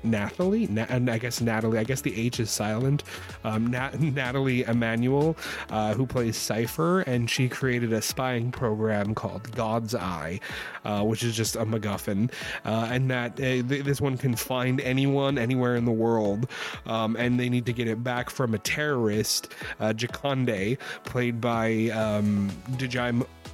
Nathalie. 0.03 0.67
Na- 0.67 0.85
I 0.89 1.17
guess 1.17 1.41
Natalie. 1.41 1.77
I 1.77 1.83
guess 1.83 2.01
the 2.01 2.19
H 2.19 2.39
is 2.39 2.49
silent. 2.49 3.03
Um, 3.43 3.67
Nat- 3.67 3.99
Nathalie 3.99 4.63
Emmanuel, 4.63 5.37
uh, 5.69 5.93
who 5.93 6.07
plays 6.07 6.37
Cypher, 6.37 7.01
and 7.01 7.29
she 7.29 7.49
created 7.49 7.93
a 7.93 8.01
spying 8.01 8.51
program 8.51 9.13
called 9.13 9.51
God's 9.55 9.93
Eye, 9.93 10.39
uh, 10.85 11.03
which 11.03 11.23
is 11.23 11.35
just 11.35 11.55
a 11.55 11.65
MacGuffin, 11.65 12.31
uh, 12.65 12.87
and 12.89 13.11
that 13.11 13.33
uh, 13.33 13.43
th- 13.67 13.83
this 13.83 14.01
one 14.01 14.17
can 14.17 14.35
find 14.35 14.81
anyone 14.81 15.37
anywhere 15.37 15.75
in 15.75 15.85
the 15.85 15.91
world, 15.91 16.49
um, 16.85 17.15
and 17.17 17.39
they 17.39 17.49
need 17.49 17.65
to 17.65 17.73
get 17.73 17.87
it 17.87 18.03
back 18.03 18.29
from 18.29 18.53
a 18.53 18.59
terrorist, 18.59 19.51
uh, 19.79 19.93
Jakande, 19.93 20.77
played 21.03 21.41
by 21.41 21.89
um, 21.89 22.49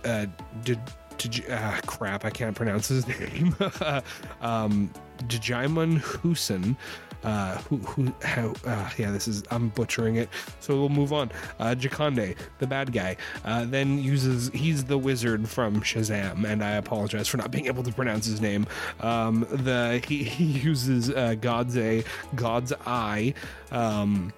uh, 0.06 0.26
uh, 1.50 1.80
crap, 1.86 2.26
I 2.26 2.30
can't 2.30 2.56
pronounce 2.56 2.88
his 2.88 3.08
name. 3.08 3.56
um, 4.42 4.92
Djimon 5.28 6.00
Hounsou. 6.00 6.76
Uh, 7.22 7.58
who, 7.64 7.78
who, 7.80 8.14
how, 8.24 8.54
uh, 8.66 8.90
yeah, 8.98 9.12
this 9.12 9.28
is, 9.28 9.44
I'm 9.52 9.70
butchering 9.70 10.16
it. 10.16 10.30
So 10.62 10.80
we'll 10.80 10.88
move 10.88 11.12
on. 11.12 11.30
Uh, 11.60 11.76
Jakande, 11.78 12.38
the 12.60 12.68
bad 12.68 12.94
guy, 12.94 13.18
uh, 13.44 13.66
then 13.66 14.02
uses, 14.02 14.50
he's 14.54 14.86
the 14.86 14.98
wizard 14.98 15.48
from 15.50 15.82
Shazam, 15.82 16.46
and 16.46 16.64
I 16.64 16.72
apologize 16.72 17.28
for 17.28 17.36
not 17.36 17.52
being 17.52 17.66
able 17.66 17.84
to 17.84 17.92
pronounce 17.92 18.26
his 18.26 18.40
name. 18.40 18.68
Um, 19.02 19.46
the, 19.50 20.02
he, 20.08 20.24
he 20.24 20.46
uses, 20.46 21.10
uh, 21.10 21.36
God's 21.42 21.76
A, 21.76 22.06
God's 22.36 22.72
Eye, 22.86 23.34
um, 23.72 24.32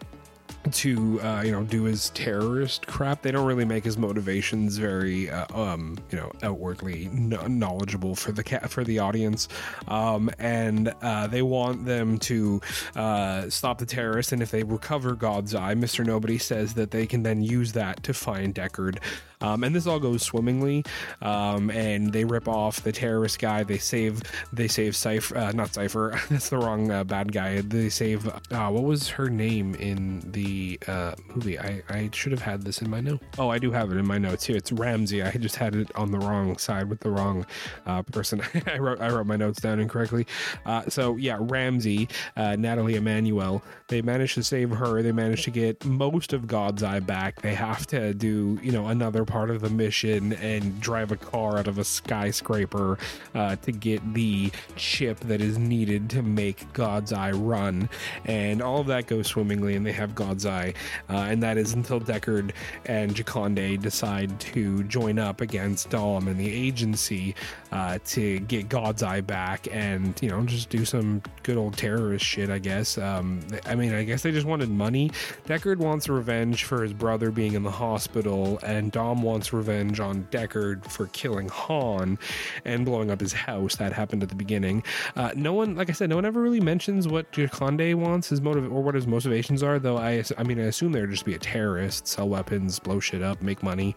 to 0.71 1.19
uh, 1.21 1.41
you 1.43 1.51
know 1.51 1.63
do 1.63 1.83
his 1.83 2.09
terrorist 2.11 2.87
crap. 2.87 3.21
They 3.21 3.31
don't 3.31 3.45
really 3.45 3.65
make 3.65 3.83
his 3.83 3.97
motivations 3.97 4.77
very 4.77 5.29
uh, 5.29 5.45
um, 5.53 5.97
you 6.11 6.17
know 6.17 6.31
outwardly 6.43 7.09
knowledgeable 7.11 8.15
for 8.15 8.31
the 8.31 8.43
cat 8.43 8.69
for 8.69 8.83
the 8.83 8.99
audience, 8.99 9.47
um, 9.87 10.29
and 10.39 10.93
uh, 11.01 11.27
they 11.27 11.41
want 11.41 11.85
them 11.85 12.17
to 12.19 12.61
uh, 12.95 13.49
stop 13.49 13.77
the 13.77 13.85
terrorists. 13.85 14.31
And 14.31 14.41
if 14.41 14.51
they 14.51 14.63
recover 14.63 15.15
God's 15.15 15.55
Eye, 15.55 15.73
Mister 15.73 16.03
Nobody 16.03 16.37
says 16.37 16.73
that 16.75 16.91
they 16.91 17.07
can 17.07 17.23
then 17.23 17.41
use 17.41 17.71
that 17.73 18.03
to 18.03 18.13
find 18.13 18.53
Deckard. 18.53 18.99
Um, 19.41 19.63
and 19.63 19.75
this 19.75 19.87
all 19.87 19.99
goes 19.99 20.21
swimmingly. 20.23 20.83
Um, 21.21 21.69
and 21.71 22.11
they 22.11 22.25
rip 22.25 22.47
off 22.47 22.83
the 22.83 22.91
terrorist 22.91 23.39
guy. 23.39 23.63
They 23.63 23.77
save 23.77 24.21
they 24.53 24.67
save 24.67 24.95
Cypher, 24.95 25.37
uh, 25.37 25.51
not 25.51 25.73
Cypher. 25.73 26.19
That's 26.29 26.49
the 26.49 26.57
wrong 26.57 26.91
uh, 26.91 27.03
bad 27.03 27.31
guy. 27.31 27.61
They 27.61 27.89
save 27.89 28.25
what 28.49 28.83
was 28.83 29.09
her 29.09 29.29
name 29.29 29.75
in 29.75 30.21
the 30.31 30.79
uh, 30.87 31.13
movie. 31.33 31.59
I, 31.59 31.81
I 31.89 32.09
should 32.13 32.31
have 32.31 32.41
had 32.41 32.63
this 32.63 32.81
in 32.81 32.89
my 32.89 33.01
note. 33.01 33.21
Oh, 33.37 33.49
I 33.49 33.59
do 33.59 33.71
have 33.71 33.91
it 33.91 33.97
in 33.97 34.05
my 34.05 34.17
notes 34.17 34.45
here. 34.45 34.57
It's 34.57 34.71
Ramsey. 34.71 35.21
I 35.21 35.31
just 35.31 35.55
had 35.55 35.75
it 35.75 35.93
on 35.95 36.11
the 36.11 36.19
wrong 36.19 36.57
side 36.57 36.89
with 36.89 36.99
the 36.99 37.09
wrong 37.09 37.45
uh, 37.85 38.01
person. 38.03 38.41
I 38.67 38.77
wrote 38.77 39.01
I 39.01 39.09
wrote 39.09 39.27
my 39.27 39.35
notes 39.35 39.61
down 39.61 39.79
incorrectly. 39.79 40.27
Uh, 40.65 40.83
so 40.89 41.15
yeah, 41.15 41.37
Ramsey, 41.39 42.07
uh, 42.35 42.55
Nathalie 42.55 42.95
Emmanuel. 42.95 43.63
They 43.87 44.01
managed 44.01 44.35
to 44.35 44.43
save 44.43 44.69
her. 44.71 45.01
They 45.01 45.11
managed 45.11 45.43
to 45.45 45.51
get 45.51 45.83
most 45.85 46.33
of 46.33 46.47
God's 46.47 46.83
Eye 46.83 46.99
back. 46.99 47.41
They 47.41 47.53
have 47.53 47.85
to 47.87 48.13
do 48.13 48.59
you 48.61 48.71
know 48.71 48.87
another 48.87 49.25
part 49.31 49.49
of 49.49 49.61
the 49.61 49.69
mission 49.69 50.33
and 50.33 50.79
drive 50.81 51.11
a 51.11 51.17
car 51.17 51.57
out 51.57 51.67
of 51.67 51.77
a 51.77 51.83
skyscraper 51.83 52.97
uh, 53.33 53.55
to 53.55 53.71
get 53.71 54.13
the 54.13 54.51
chip 54.75 55.19
that 55.21 55.39
is 55.41 55.57
needed 55.57 56.09
to 56.09 56.21
make 56.21 56.71
God's 56.73 57.13
Eye 57.13 57.31
run. 57.31 57.89
And 58.25 58.61
all 58.61 58.81
of 58.81 58.87
that 58.87 59.07
goes 59.07 59.27
swimmingly, 59.27 59.75
and 59.75 59.85
they 59.85 59.93
have 59.93 60.13
God's 60.13 60.45
uh, 60.45 60.73
and 61.09 61.41
that 61.43 61.57
is 61.57 61.73
until 61.73 61.99
Deckard 61.99 62.51
and 62.85 63.15
Jakande 63.15 63.81
decide 63.81 64.37
to 64.39 64.83
join 64.83 65.17
up 65.17 65.39
against 65.39 65.89
Dom 65.89 66.27
and 66.27 66.37
the 66.37 66.51
agency 66.51 67.35
uh, 67.71 67.99
to 68.07 68.39
get 68.41 68.67
God's 68.67 69.03
Eye 69.03 69.21
back 69.21 69.67
and, 69.71 70.19
you 70.21 70.29
know, 70.29 70.43
just 70.43 70.69
do 70.69 70.83
some 70.83 71.21
good 71.43 71.57
old 71.57 71.77
terrorist 71.77 72.25
shit, 72.25 72.49
I 72.49 72.59
guess. 72.59 72.97
Um, 72.97 73.39
I 73.65 73.75
mean, 73.75 73.93
I 73.93 74.03
guess 74.03 74.23
they 74.23 74.31
just 74.31 74.47
wanted 74.47 74.69
money. 74.69 75.11
Deckard 75.45 75.77
wants 75.77 76.09
revenge 76.09 76.65
for 76.65 76.83
his 76.83 76.91
brother 76.93 77.31
being 77.31 77.53
in 77.53 77.63
the 77.63 77.71
hospital, 77.71 78.59
and 78.63 78.91
Dom 78.91 79.20
wants 79.21 79.53
revenge 79.53 79.99
on 79.99 80.27
Deckard 80.31 80.85
for 80.89 81.07
killing 81.07 81.49
Han 81.49 82.17
and 82.65 82.85
blowing 82.85 83.11
up 83.11 83.19
his 83.19 83.33
house. 83.33 83.75
That 83.75 83.93
happened 83.93 84.23
at 84.23 84.29
the 84.29 84.35
beginning. 84.35 84.83
Uh, 85.15 85.31
no 85.35 85.53
one, 85.53 85.75
like 85.75 85.89
I 85.89 85.93
said, 85.93 86.09
no 86.09 86.15
one 86.15 86.25
ever 86.25 86.41
really 86.41 86.59
mentions 86.59 87.07
what 87.07 87.31
Jakande 87.31 87.95
wants, 87.95 88.29
his 88.29 88.41
motive, 88.41 88.71
or 88.71 88.81
what 88.81 88.95
his 88.95 89.07
motivations 89.07 89.63
are, 89.63 89.79
though 89.79 89.97
I 89.97 90.23
I 90.37 90.43
mean, 90.43 90.59
I 90.59 90.63
assume 90.63 90.91
they're 90.91 91.07
just 91.07 91.25
be 91.25 91.33
a 91.33 91.39
terrorist, 91.39 92.07
sell 92.07 92.29
weapons, 92.29 92.79
blow 92.79 92.99
shit 92.99 93.21
up, 93.21 93.41
make 93.41 93.63
money, 93.63 93.95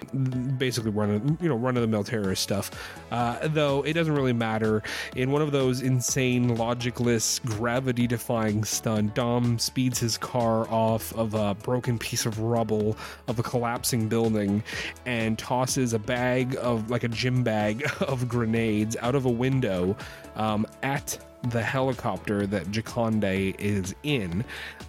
basically 0.58 0.90
run, 0.90 1.38
you 1.40 1.48
know, 1.48 1.56
run 1.56 1.76
of 1.76 1.82
the 1.82 1.88
mill 1.88 2.04
terrorist 2.04 2.42
stuff. 2.42 2.70
Uh, 3.10 3.48
though 3.48 3.82
it 3.82 3.92
doesn't 3.92 4.14
really 4.14 4.32
matter. 4.32 4.82
In 5.16 5.30
one 5.30 5.42
of 5.42 5.52
those 5.52 5.80
insane, 5.82 6.56
logicless, 6.56 7.44
gravity 7.44 8.06
defying 8.06 8.64
stunt, 8.64 9.14
Dom 9.14 9.58
speeds 9.58 9.98
his 9.98 10.18
car 10.18 10.68
off 10.68 11.14
of 11.14 11.34
a 11.34 11.54
broken 11.54 11.98
piece 11.98 12.26
of 12.26 12.38
rubble 12.40 12.96
of 13.28 13.38
a 13.38 13.42
collapsing 13.42 14.08
building 14.08 14.62
tosses 15.38 15.92
a 15.92 15.98
bag 15.98 16.56
of, 16.60 16.90
like 16.90 17.04
a 17.04 17.08
gym 17.08 17.42
bag 17.42 17.84
of 18.00 18.28
grenades 18.28 18.96
out 19.00 19.14
of 19.14 19.24
a 19.24 19.30
window 19.30 19.96
um, 20.36 20.66
at 20.82 21.18
the 21.50 21.62
helicopter 21.62 22.46
that 22.46 22.66
Jakande 22.66 23.54
is 23.58 23.94
in, 24.02 24.44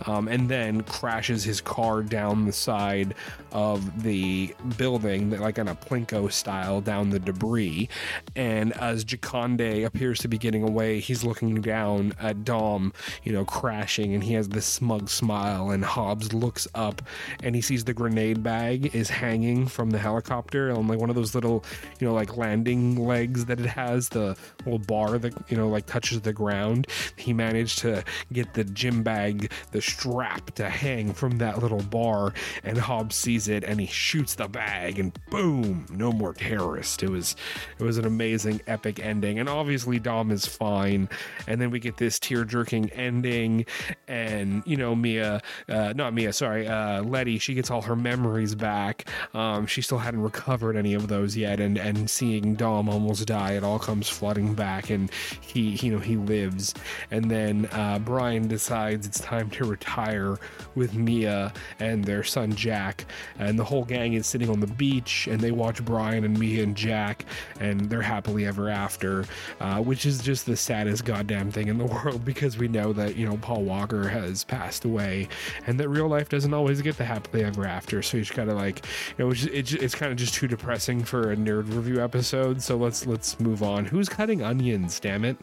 um, 0.06 0.28
and 0.28 0.50
then 0.50 0.84
crashes 0.84 1.44
his 1.44 1.62
car 1.62 2.02
down 2.02 2.46
the 2.46 2.54
side 2.54 3.14
of 3.52 4.04
the 4.04 4.54
building, 4.78 5.32
like 5.40 5.58
in 5.58 5.68
a 5.68 5.76
Plinko 5.76 6.32
style, 6.32 6.82
down 6.82 7.10
the 7.10 7.20
debris. 7.20 7.90
And 8.36 8.74
as 8.78 9.06
Jakande 9.06 9.86
appears 9.86 10.20
to 10.20 10.28
be 10.28 10.38
getting 10.38 10.64
away, 10.64 11.00
he's 11.00 11.24
looking 11.24 11.62
down 11.62 12.14
at 12.20 12.44
Dom, 12.44 12.94
you 13.24 13.32
know, 13.32 13.46
crashing, 13.46 14.14
and 14.14 14.24
he 14.24 14.34
has 14.34 14.50
this 14.50 14.66
smug 14.66 15.10
smile. 15.10 15.72
And 15.72 15.84
Hobbs 15.84 16.34
looks 16.34 16.68
up 16.76 17.02
and 17.44 17.56
he 17.56 17.62
sees 17.62 17.84
the 17.84 17.94
grenade 17.94 18.44
bag 18.44 18.96
is 18.96 19.10
hanging 19.10 19.68
from 19.68 19.90
the 19.90 20.00
helicopter 20.00 20.72
on 20.72 20.88
like 20.88 21.00
one 21.00 21.10
of 21.10 21.16
those 21.16 21.36
little, 21.36 21.64
you 22.00 22.08
know, 22.08 22.14
like 22.14 22.38
landing 22.38 22.96
legs 22.96 23.46
that 23.46 23.60
it 23.60 23.66
has, 23.66 24.10
the 24.10 24.36
little 24.66 24.80
bar 24.80 25.18
that, 25.18 25.34
you 25.50 25.58
know, 25.58 25.70
like 25.70 25.86
touches 25.86 26.22
the 26.22 26.34
ground 26.34 26.45
ground. 26.46 26.88
He 27.16 27.34
managed 27.34 27.80
to 27.80 28.04
get 28.32 28.54
the 28.54 28.64
gym 28.64 29.02
bag, 29.02 29.52
the 29.72 29.82
strap 29.82 30.52
to 30.56 30.70
hang 30.70 31.12
from 31.14 31.40
that 31.40 31.60
little 31.60 31.82
bar, 31.82 32.34
and 32.64 32.78
Hobbs 32.78 33.16
sees 33.16 33.48
it 33.48 33.64
and 33.64 33.80
he 33.80 33.88
shoots 33.88 34.36
the 34.36 34.48
bag, 34.48 35.00
and 35.00 35.18
boom, 35.32 35.88
no 35.90 36.12
more 36.12 36.34
terrorist. 36.34 37.02
It 37.02 37.10
was 37.10 37.36
it 37.80 37.84
was 37.84 37.98
an 37.98 38.06
amazing, 38.06 38.62
epic 38.68 39.00
ending, 39.00 39.40
and 39.40 39.50
obviously 39.50 39.98
Dom 40.00 40.30
is 40.30 40.46
fine. 40.46 41.10
And 41.48 41.60
then 41.60 41.72
we 41.72 41.80
get 41.80 41.98
this 41.98 42.20
tear 42.20 42.46
jerking 42.46 42.92
ending, 42.92 43.66
and 44.08 44.62
you 44.68 44.78
know 44.78 44.96
Mia, 44.96 45.42
uh, 45.68 45.94
not 45.96 46.14
Mia, 46.14 46.32
sorry, 46.32 46.68
uh, 46.68 47.02
Letty, 47.02 47.40
she 47.40 47.56
gets 47.56 47.72
all 47.72 47.82
her 47.82 47.96
memories 47.96 48.54
back. 48.54 49.10
Um, 49.34 49.66
she 49.66 49.82
still 49.82 49.98
hadn't 49.98 50.22
recovered 50.22 50.78
any 50.78 50.94
of 50.94 51.08
those 51.08 51.36
yet, 51.36 51.60
and 51.60 51.78
and 51.78 52.08
seeing 52.08 52.54
Dom 52.54 52.88
almost 52.88 53.26
die, 53.26 53.54
it 53.54 53.64
all 53.64 53.80
comes 53.80 54.08
flooding 54.08 54.54
back, 54.54 54.92
and 54.92 55.10
he, 55.42 55.72
you 55.82 55.92
know, 55.92 56.00
he 56.00 56.18
lives 56.18 56.35
lives. 56.36 56.74
And 57.12 57.30
then 57.30 57.68
uh, 57.72 58.00
Brian 58.00 58.48
decides 58.48 59.08
it's 59.08 59.20
time 59.20 59.50
to 59.52 59.66
retire 59.66 60.38
with 60.76 60.94
Mia 60.94 61.54
and 61.80 62.04
their 62.04 62.24
son 62.24 62.54
Jack. 62.54 63.06
And 63.40 63.58
the 63.58 63.64
whole 63.64 63.84
gang 63.84 64.14
is 64.14 64.28
sitting 64.28 64.50
on 64.50 64.60
the 64.60 64.68
beach 64.68 65.28
and 65.28 65.40
they 65.40 65.52
watch 65.52 65.84
Brian 65.84 66.24
and 66.24 66.38
Mia 66.38 66.64
and 66.64 66.76
Jack 66.76 67.26
and 67.60 67.82
they're 67.90 68.02
happily 68.02 68.46
ever 68.46 68.70
after, 68.70 69.26
uh, 69.60 69.82
which 69.82 70.06
is 70.06 70.22
just 70.22 70.46
the 70.46 70.56
saddest 70.56 71.06
goddamn 71.06 71.52
thing 71.52 71.68
in 71.68 71.78
the 71.78 71.86
world 71.96 72.26
because 72.26 72.58
we 72.58 72.68
know 72.68 72.94
that, 72.94 73.16
you 73.16 73.28
know, 73.28 73.38
Paul 73.38 73.64
Walker 73.64 74.08
has 74.08 74.44
passed 74.44 74.86
away 74.86 75.28
and 75.68 75.80
that 75.80 75.90
real 75.90 76.08
life 76.08 76.30
doesn't 76.30 76.54
always 76.54 76.82
get 76.82 76.98
the 76.98 77.06
happily 77.06 77.44
ever 77.44 77.66
after. 77.66 78.02
So 78.02 78.18
you 78.18 78.24
just 78.24 78.36
gotta 78.36 78.54
like, 78.54 78.86
you 79.18 79.26
know, 79.26 79.32
it's, 79.32 79.46
it's, 79.46 79.74
it's 79.74 79.96
kind 79.96 80.12
of 80.12 80.18
just 80.18 80.34
too 80.34 80.48
depressing 80.48 81.04
for 81.04 81.32
a 81.32 81.36
nerd 81.36 81.74
review 81.74 82.04
episode. 82.04 82.62
So 82.62 82.78
let's 82.78 83.06
let's 83.06 83.40
move 83.40 83.64
on. 83.64 83.86
Who's 83.86 84.10
cutting 84.10 84.42
onions? 84.42 85.00
Damn 85.00 85.26
it! 85.26 85.38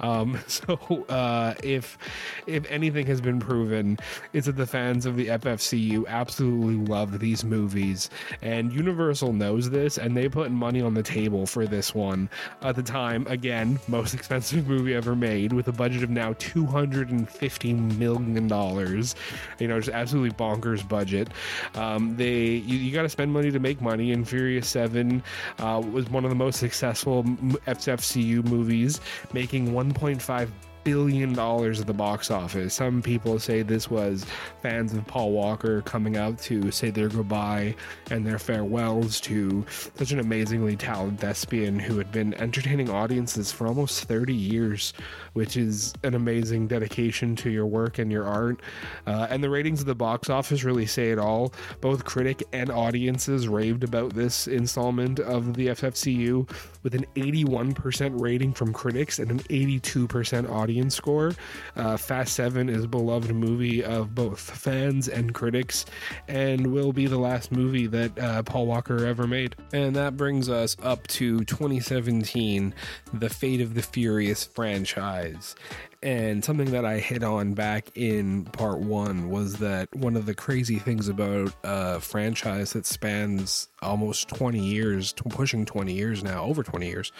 Um, 0.00 0.38
so 0.46 0.78
uh, 1.08 1.54
if 1.62 1.98
if 2.46 2.70
anything 2.70 3.06
has 3.06 3.20
been 3.20 3.40
proven, 3.40 3.98
it's 4.32 4.46
that 4.46 4.56
the 4.56 4.66
fans 4.66 5.06
of 5.06 5.16
the 5.16 5.28
FFCU 5.28 6.06
absolutely 6.06 6.76
love 6.76 7.18
these 7.18 7.44
movies, 7.44 8.10
and 8.42 8.72
Universal 8.72 9.32
knows 9.32 9.70
this, 9.70 9.98
and 9.98 10.16
they 10.16 10.28
put 10.28 10.50
money 10.50 10.80
on 10.80 10.94
the 10.94 11.02
table 11.02 11.46
for 11.46 11.66
this 11.66 11.94
one. 11.94 12.28
At 12.62 12.76
the 12.76 12.82
time, 12.82 13.26
again, 13.28 13.78
most 13.88 14.14
expensive 14.14 14.68
movie 14.68 14.94
ever 14.94 15.14
made, 15.16 15.52
with 15.52 15.68
a 15.68 15.72
budget 15.72 16.02
of 16.02 16.10
now 16.10 16.34
two 16.38 16.66
hundred 16.66 17.10
and 17.10 17.28
fifty 17.28 17.72
million 17.72 18.48
dollars. 18.48 19.14
You 19.58 19.68
know, 19.68 19.80
just 19.80 19.94
absolutely 19.94 20.30
bonkers 20.36 20.86
budget. 20.86 21.28
Um, 21.74 22.16
they 22.16 22.36
you, 22.36 22.78
you 22.78 22.92
got 22.92 23.02
to 23.02 23.08
spend 23.08 23.32
money 23.32 23.50
to 23.50 23.58
make 23.58 23.80
money, 23.80 24.12
and 24.12 24.28
Furious 24.28 24.68
Seven 24.68 25.22
uh, 25.58 25.82
was 25.90 26.08
one 26.10 26.24
of 26.24 26.30
the 26.30 26.36
most 26.36 26.58
successful 26.58 27.24
FFCU 27.24 28.44
movies, 28.44 29.00
making 29.32 29.72
1.5 29.92 30.50
billion 30.86 31.32
dollars 31.32 31.80
at 31.80 31.88
the 31.88 31.92
box 31.92 32.30
office. 32.30 32.72
Some 32.72 33.02
people 33.02 33.40
say 33.40 33.62
this 33.62 33.90
was 33.90 34.24
fans 34.62 34.94
of 34.94 35.04
Paul 35.04 35.32
Walker 35.32 35.82
coming 35.82 36.16
out 36.16 36.38
to 36.42 36.70
say 36.70 36.90
their 36.90 37.08
goodbye 37.08 37.74
and 38.08 38.24
their 38.24 38.38
farewells 38.38 39.20
to 39.22 39.66
such 39.96 40.12
an 40.12 40.20
amazingly 40.20 40.76
talented 40.76 41.18
thespian 41.18 41.80
who 41.80 41.98
had 41.98 42.12
been 42.12 42.34
entertaining 42.34 42.88
audiences 42.88 43.50
for 43.50 43.66
almost 43.66 44.04
30 44.04 44.32
years, 44.32 44.92
which 45.36 45.58
is 45.58 45.92
an 46.02 46.14
amazing 46.14 46.66
dedication 46.66 47.36
to 47.36 47.50
your 47.50 47.66
work 47.66 47.98
and 47.98 48.10
your 48.10 48.24
art. 48.24 48.62
Uh, 49.06 49.26
and 49.28 49.44
the 49.44 49.50
ratings 49.50 49.80
of 49.80 49.86
the 49.86 49.94
box 49.94 50.30
office 50.30 50.64
really 50.64 50.86
say 50.86 51.10
it 51.10 51.18
all. 51.18 51.52
Both 51.82 52.06
critic 52.06 52.42
and 52.54 52.70
audiences 52.70 53.46
raved 53.46 53.84
about 53.84 54.14
this 54.14 54.46
installment 54.46 55.20
of 55.20 55.52
the 55.52 55.66
FFCU 55.66 56.50
with 56.82 56.94
an 56.94 57.04
81% 57.16 58.18
rating 58.18 58.54
from 58.54 58.72
critics 58.72 59.18
and 59.18 59.30
an 59.30 59.40
82% 59.40 60.48
audience 60.48 60.94
score. 60.94 61.34
Uh, 61.76 61.98
Fast 61.98 62.32
7 62.32 62.70
is 62.70 62.84
a 62.84 62.88
beloved 62.88 63.34
movie 63.34 63.84
of 63.84 64.14
both 64.14 64.40
fans 64.40 65.06
and 65.06 65.34
critics 65.34 65.84
and 66.28 66.66
will 66.68 66.94
be 66.94 67.06
the 67.06 67.18
last 67.18 67.52
movie 67.52 67.86
that 67.86 68.18
uh, 68.18 68.42
Paul 68.42 68.66
Walker 68.66 69.04
ever 69.04 69.26
made. 69.26 69.54
And 69.74 69.94
that 69.96 70.16
brings 70.16 70.48
us 70.48 70.78
up 70.82 71.06
to 71.08 71.44
2017, 71.44 72.72
The 73.12 73.28
Fate 73.28 73.60
of 73.60 73.74
the 73.74 73.82
Furious 73.82 74.42
franchise 74.42 75.25
eyes 75.26 75.54
and 76.02 76.44
something 76.44 76.70
that 76.70 76.84
I 76.84 76.98
hit 76.98 77.22
on 77.22 77.54
back 77.54 77.90
in 77.94 78.44
part 78.44 78.78
one 78.78 79.30
was 79.30 79.56
that 79.58 79.94
one 79.94 80.16
of 80.16 80.26
the 80.26 80.34
crazy 80.34 80.78
things 80.78 81.08
about 81.08 81.52
a 81.64 82.00
franchise 82.00 82.72
that 82.74 82.86
spans 82.86 83.68
almost 83.82 84.28
20 84.28 84.58
years, 84.58 85.12
pushing 85.30 85.64
20 85.64 85.92
years 85.92 86.22
now, 86.22 86.44
over 86.44 86.62
20 86.62 86.86
years. 86.86 87.12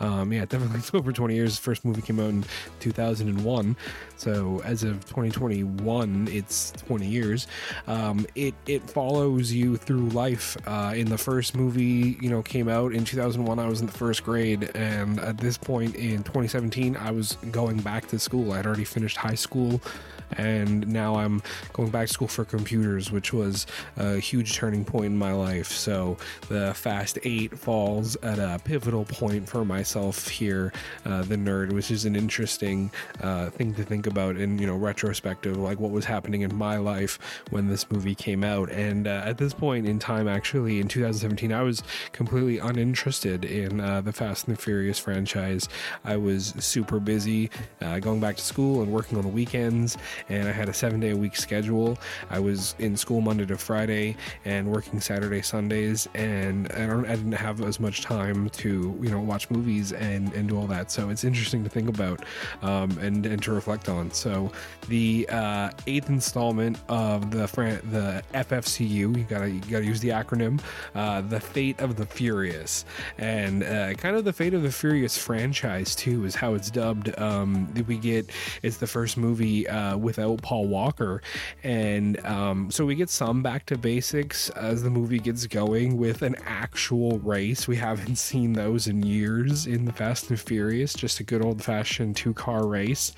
Um, 0.00 0.32
yeah, 0.32 0.44
definitely 0.44 0.80
over 0.98 1.12
20 1.12 1.34
years. 1.34 1.58
First 1.58 1.84
movie 1.84 2.02
came 2.02 2.18
out 2.20 2.30
in 2.30 2.44
2001. 2.80 3.76
So 4.16 4.60
as 4.64 4.82
of 4.84 5.04
2021, 5.06 6.28
it's 6.30 6.72
20 6.72 7.06
years. 7.06 7.46
Um, 7.86 8.26
it, 8.34 8.54
it 8.66 8.88
follows 8.88 9.52
you 9.52 9.76
through 9.76 10.08
life. 10.10 10.56
Uh, 10.66 10.92
in 10.94 11.08
the 11.08 11.18
first 11.18 11.56
movie, 11.56 12.18
you 12.20 12.30
know, 12.30 12.42
came 12.42 12.68
out 12.68 12.92
in 12.92 13.04
2001, 13.04 13.58
I 13.58 13.66
was 13.66 13.80
in 13.80 13.86
the 13.86 13.92
first 13.92 14.24
grade. 14.24 14.70
And 14.74 15.20
at 15.20 15.38
this 15.38 15.58
point 15.58 15.94
in 15.94 16.18
2017, 16.18 16.96
I 16.96 17.10
was 17.10 17.36
going 17.50 17.78
back 17.80 18.08
to 18.08 18.17
school. 18.18 18.52
I'd 18.52 18.66
already 18.66 18.84
finished 18.84 19.16
high 19.16 19.34
school 19.34 19.80
and 20.36 20.86
now 20.88 21.16
I'm 21.16 21.42
going 21.72 21.90
back 21.90 22.08
to 22.08 22.12
school 22.12 22.28
for 22.28 22.44
computers, 22.44 23.10
which 23.10 23.32
was 23.32 23.66
a 23.96 24.18
huge 24.18 24.54
turning 24.54 24.84
point 24.84 25.06
in 25.06 25.16
my 25.16 25.32
life. 25.32 25.70
So 25.70 26.16
the 26.48 26.74
Fast 26.74 27.18
8 27.22 27.58
falls 27.58 28.16
at 28.16 28.38
a 28.38 28.60
pivotal 28.62 29.04
point 29.04 29.48
for 29.48 29.64
myself 29.64 30.28
here, 30.28 30.72
uh, 31.04 31.22
the 31.22 31.36
nerd, 31.36 31.72
which 31.72 31.90
is 31.90 32.04
an 32.04 32.16
interesting 32.16 32.90
uh, 33.22 33.50
thing 33.50 33.74
to 33.74 33.84
think 33.84 34.06
about 34.06 34.36
in 34.36 34.58
you 34.58 34.66
know 34.66 34.76
retrospective, 34.76 35.56
like 35.56 35.80
what 35.80 35.90
was 35.90 36.04
happening 36.04 36.42
in 36.42 36.54
my 36.54 36.76
life 36.76 37.18
when 37.50 37.68
this 37.68 37.90
movie 37.90 38.14
came 38.14 38.44
out. 38.44 38.70
And 38.70 39.06
uh, 39.06 39.22
at 39.24 39.38
this 39.38 39.54
point 39.54 39.86
in 39.86 39.98
time, 39.98 40.28
actually 40.28 40.80
in 40.80 40.88
2017, 40.88 41.52
I 41.52 41.62
was 41.62 41.82
completely 42.12 42.58
uninterested 42.58 43.44
in 43.44 43.80
uh, 43.80 44.00
the 44.00 44.12
Fast 44.12 44.48
and 44.48 44.56
the 44.56 44.60
Furious 44.60 44.98
franchise. 44.98 45.68
I 46.04 46.16
was 46.16 46.54
super 46.58 47.00
busy 47.00 47.50
uh, 47.80 47.98
going 48.08 48.20
back 48.20 48.36
to 48.36 48.42
school 48.42 48.80
and 48.80 48.90
working 48.90 49.18
on 49.18 49.24
the 49.24 49.28
weekends 49.28 49.98
and 50.30 50.48
I 50.48 50.50
had 50.50 50.70
a 50.70 50.72
seven 50.72 50.98
day 50.98 51.10
a 51.10 51.16
week 51.16 51.36
schedule. 51.36 51.98
I 52.30 52.38
was 52.38 52.74
in 52.78 52.96
school 52.96 53.20
Monday 53.20 53.44
to 53.44 53.58
Friday 53.58 54.16
and 54.46 54.72
working 54.72 54.98
Saturday, 54.98 55.42
Sundays, 55.42 56.08
and 56.14 56.72
I, 56.72 56.86
don't, 56.86 57.04
I 57.04 57.16
didn't 57.16 57.32
have 57.32 57.60
as 57.60 57.78
much 57.78 58.00
time 58.00 58.48
to 58.48 58.98
you 59.02 59.10
know 59.10 59.20
watch 59.20 59.50
movies 59.50 59.92
and, 59.92 60.32
and 60.32 60.48
do 60.48 60.56
all 60.56 60.66
that. 60.68 60.90
So 60.90 61.10
it's 61.10 61.22
interesting 61.22 61.62
to 61.64 61.68
think 61.68 61.90
about 61.90 62.24
um, 62.62 62.96
and 62.98 63.26
and 63.26 63.42
to 63.42 63.52
reflect 63.52 63.90
on. 63.90 64.10
So 64.10 64.50
the 64.88 65.28
uh, 65.30 65.70
eighth 65.86 66.08
installment 66.08 66.78
of 66.88 67.30
the 67.30 67.46
fran- 67.46 67.82
the 67.90 68.22
FFCU, 68.32 68.88
you 68.88 69.26
gotta 69.28 69.50
you 69.50 69.60
gotta 69.60 69.84
use 69.84 70.00
the 70.00 70.08
acronym, 70.08 70.62
uh, 70.94 71.20
the 71.20 71.40
Fate 71.40 71.78
of 71.80 71.96
the 71.96 72.06
Furious, 72.06 72.86
and 73.18 73.64
uh, 73.64 73.92
kind 73.94 74.16
of 74.16 74.24
the 74.24 74.32
Fate 74.32 74.54
of 74.54 74.62
the 74.62 74.72
Furious 74.72 75.18
franchise 75.18 75.94
too 75.94 76.24
is 76.24 76.34
how 76.34 76.54
it's 76.54 76.70
dubbed. 76.70 77.16
Um, 77.18 77.68
we 77.86 77.97
get 77.98 78.30
it's 78.62 78.78
the 78.78 78.86
first 78.86 79.16
movie 79.16 79.68
uh, 79.68 79.96
without 79.96 80.42
Paul 80.42 80.68
Walker. 80.68 81.22
And 81.62 82.24
um, 82.24 82.70
so 82.70 82.86
we 82.86 82.94
get 82.94 83.10
some 83.10 83.42
back 83.42 83.66
to 83.66 83.78
basics 83.78 84.50
as 84.50 84.82
the 84.82 84.90
movie 84.90 85.18
gets 85.18 85.46
going 85.46 85.96
with 85.96 86.22
an 86.22 86.36
actual 86.44 87.18
race. 87.18 87.68
We 87.68 87.76
haven't 87.76 88.16
seen 88.28 88.52
those 88.52 88.86
in 88.86 89.02
years 89.02 89.66
in 89.66 89.84
the 89.84 89.92
Fast 89.92 90.30
and 90.30 90.38
Furious, 90.38 90.94
just 90.94 91.20
a 91.20 91.24
good 91.24 91.44
old 91.44 91.62
fashioned 91.62 92.16
two 92.16 92.34
car 92.34 92.66
race. 92.66 93.12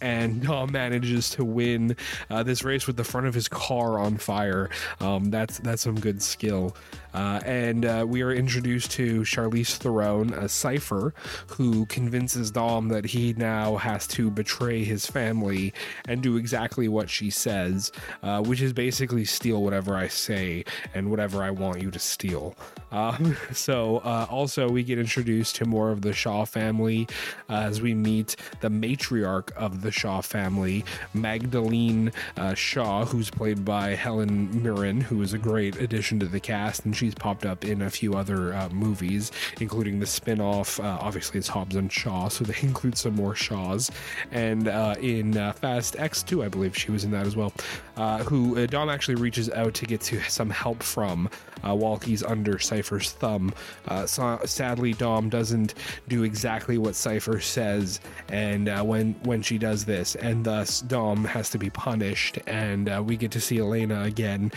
And 0.00 0.42
Dom 0.46 0.72
manages 0.72 1.30
to 1.30 1.44
win 1.44 1.96
uh, 2.30 2.42
this 2.42 2.64
race 2.64 2.86
with 2.86 2.96
the 2.96 3.04
front 3.04 3.26
of 3.26 3.34
his 3.34 3.48
car 3.48 3.98
on 3.98 4.16
fire. 4.16 4.70
Um, 5.00 5.30
that's 5.30 5.58
that's 5.58 5.82
some 5.82 5.98
good 5.98 6.22
skill. 6.22 6.76
Uh, 7.16 7.40
and 7.46 7.86
uh, 7.86 8.04
we 8.06 8.20
are 8.20 8.30
introduced 8.30 8.90
to 8.90 9.22
Charlize 9.22 9.76
Theron, 9.78 10.34
a 10.34 10.48
Cypher, 10.48 11.14
who 11.46 11.86
convinces 11.86 12.50
Dom 12.50 12.88
that 12.88 13.06
he 13.06 13.32
now 13.32 13.76
has 13.76 14.06
to 14.08 14.25
betray 14.30 14.84
his 14.84 15.06
family 15.06 15.72
and 16.08 16.22
do 16.22 16.36
exactly 16.36 16.88
what 16.88 17.10
she 17.10 17.30
says, 17.30 17.92
uh, 18.22 18.42
which 18.42 18.60
is 18.60 18.72
basically 18.72 19.24
steal 19.24 19.62
whatever 19.62 19.94
I 19.94 20.08
say 20.08 20.64
and 20.94 21.10
whatever 21.10 21.42
I 21.42 21.50
want 21.50 21.80
you 21.80 21.90
to 21.90 21.98
steal. 21.98 22.54
Um, 22.92 23.36
so, 23.52 23.98
uh, 23.98 24.26
also, 24.30 24.68
we 24.68 24.82
get 24.82 24.98
introduced 24.98 25.56
to 25.56 25.64
more 25.64 25.90
of 25.90 26.02
the 26.02 26.12
Shaw 26.12 26.44
family 26.44 27.08
uh, 27.48 27.54
as 27.54 27.80
we 27.80 27.94
meet 27.94 28.36
the 28.60 28.68
matriarch 28.68 29.52
of 29.52 29.82
the 29.82 29.90
Shaw 29.90 30.20
family, 30.20 30.84
Magdalene 31.14 32.12
uh, 32.36 32.54
Shaw, 32.54 33.04
who's 33.04 33.30
played 33.30 33.64
by 33.64 33.94
Helen 33.94 34.62
Mirren, 34.62 35.00
who 35.00 35.22
is 35.22 35.32
a 35.32 35.38
great 35.38 35.76
addition 35.80 36.18
to 36.20 36.26
the 36.26 36.40
cast, 36.40 36.84
and 36.84 36.96
she's 36.96 37.14
popped 37.14 37.44
up 37.44 37.64
in 37.64 37.82
a 37.82 37.90
few 37.90 38.14
other 38.14 38.54
uh, 38.54 38.68
movies, 38.70 39.32
including 39.60 40.00
the 40.00 40.06
spin 40.06 40.40
off. 40.40 40.80
Uh, 40.80 40.98
obviously, 41.00 41.38
it's 41.38 41.48
Hobbs 41.48 41.76
and 41.76 41.92
Shaw, 41.92 42.28
so 42.28 42.44
they 42.44 42.58
include 42.62 42.96
some 42.96 43.14
more 43.14 43.34
Shaws. 43.34 43.90
And 44.30 44.68
uh, 44.68 44.94
in 45.00 45.36
uh, 45.36 45.52
Fast 45.52 45.94
X2, 45.94 46.44
I 46.44 46.48
believe 46.48 46.76
she 46.76 46.90
was 46.90 47.04
in 47.04 47.10
that 47.12 47.26
as 47.26 47.36
well, 47.36 47.52
uh, 47.96 48.22
who 48.24 48.58
uh, 48.58 48.66
Dom 48.66 48.88
actually 48.88 49.16
reaches 49.16 49.50
out 49.50 49.74
to 49.74 49.86
get 49.86 50.00
to 50.02 50.20
some 50.28 50.50
help 50.50 50.82
from 50.82 51.28
while 51.62 51.96
he's 51.96 52.22
under 52.22 52.60
Cypher's 52.60 53.10
thumb. 53.10 53.52
So, 54.06 54.38
sadly, 54.44 54.92
Dom 54.92 55.28
doesn't 55.28 55.74
do 56.06 56.22
exactly 56.22 56.78
what 56.78 56.94
Cypher 56.94 57.40
says, 57.40 57.98
and 58.28 58.68
when, 58.86 59.14
when 59.24 59.42
she 59.42 59.58
does 59.58 59.84
this, 59.84 60.14
and 60.14 60.44
thus 60.44 60.80
Dom 60.80 61.24
has 61.24 61.50
to 61.50 61.58
be 61.58 61.68
punished, 61.70 62.38
and 62.46 63.04
we 63.04 63.16
get 63.16 63.32
to 63.32 63.40
see 63.40 63.58
Elena 63.58 64.02
again. 64.04 64.52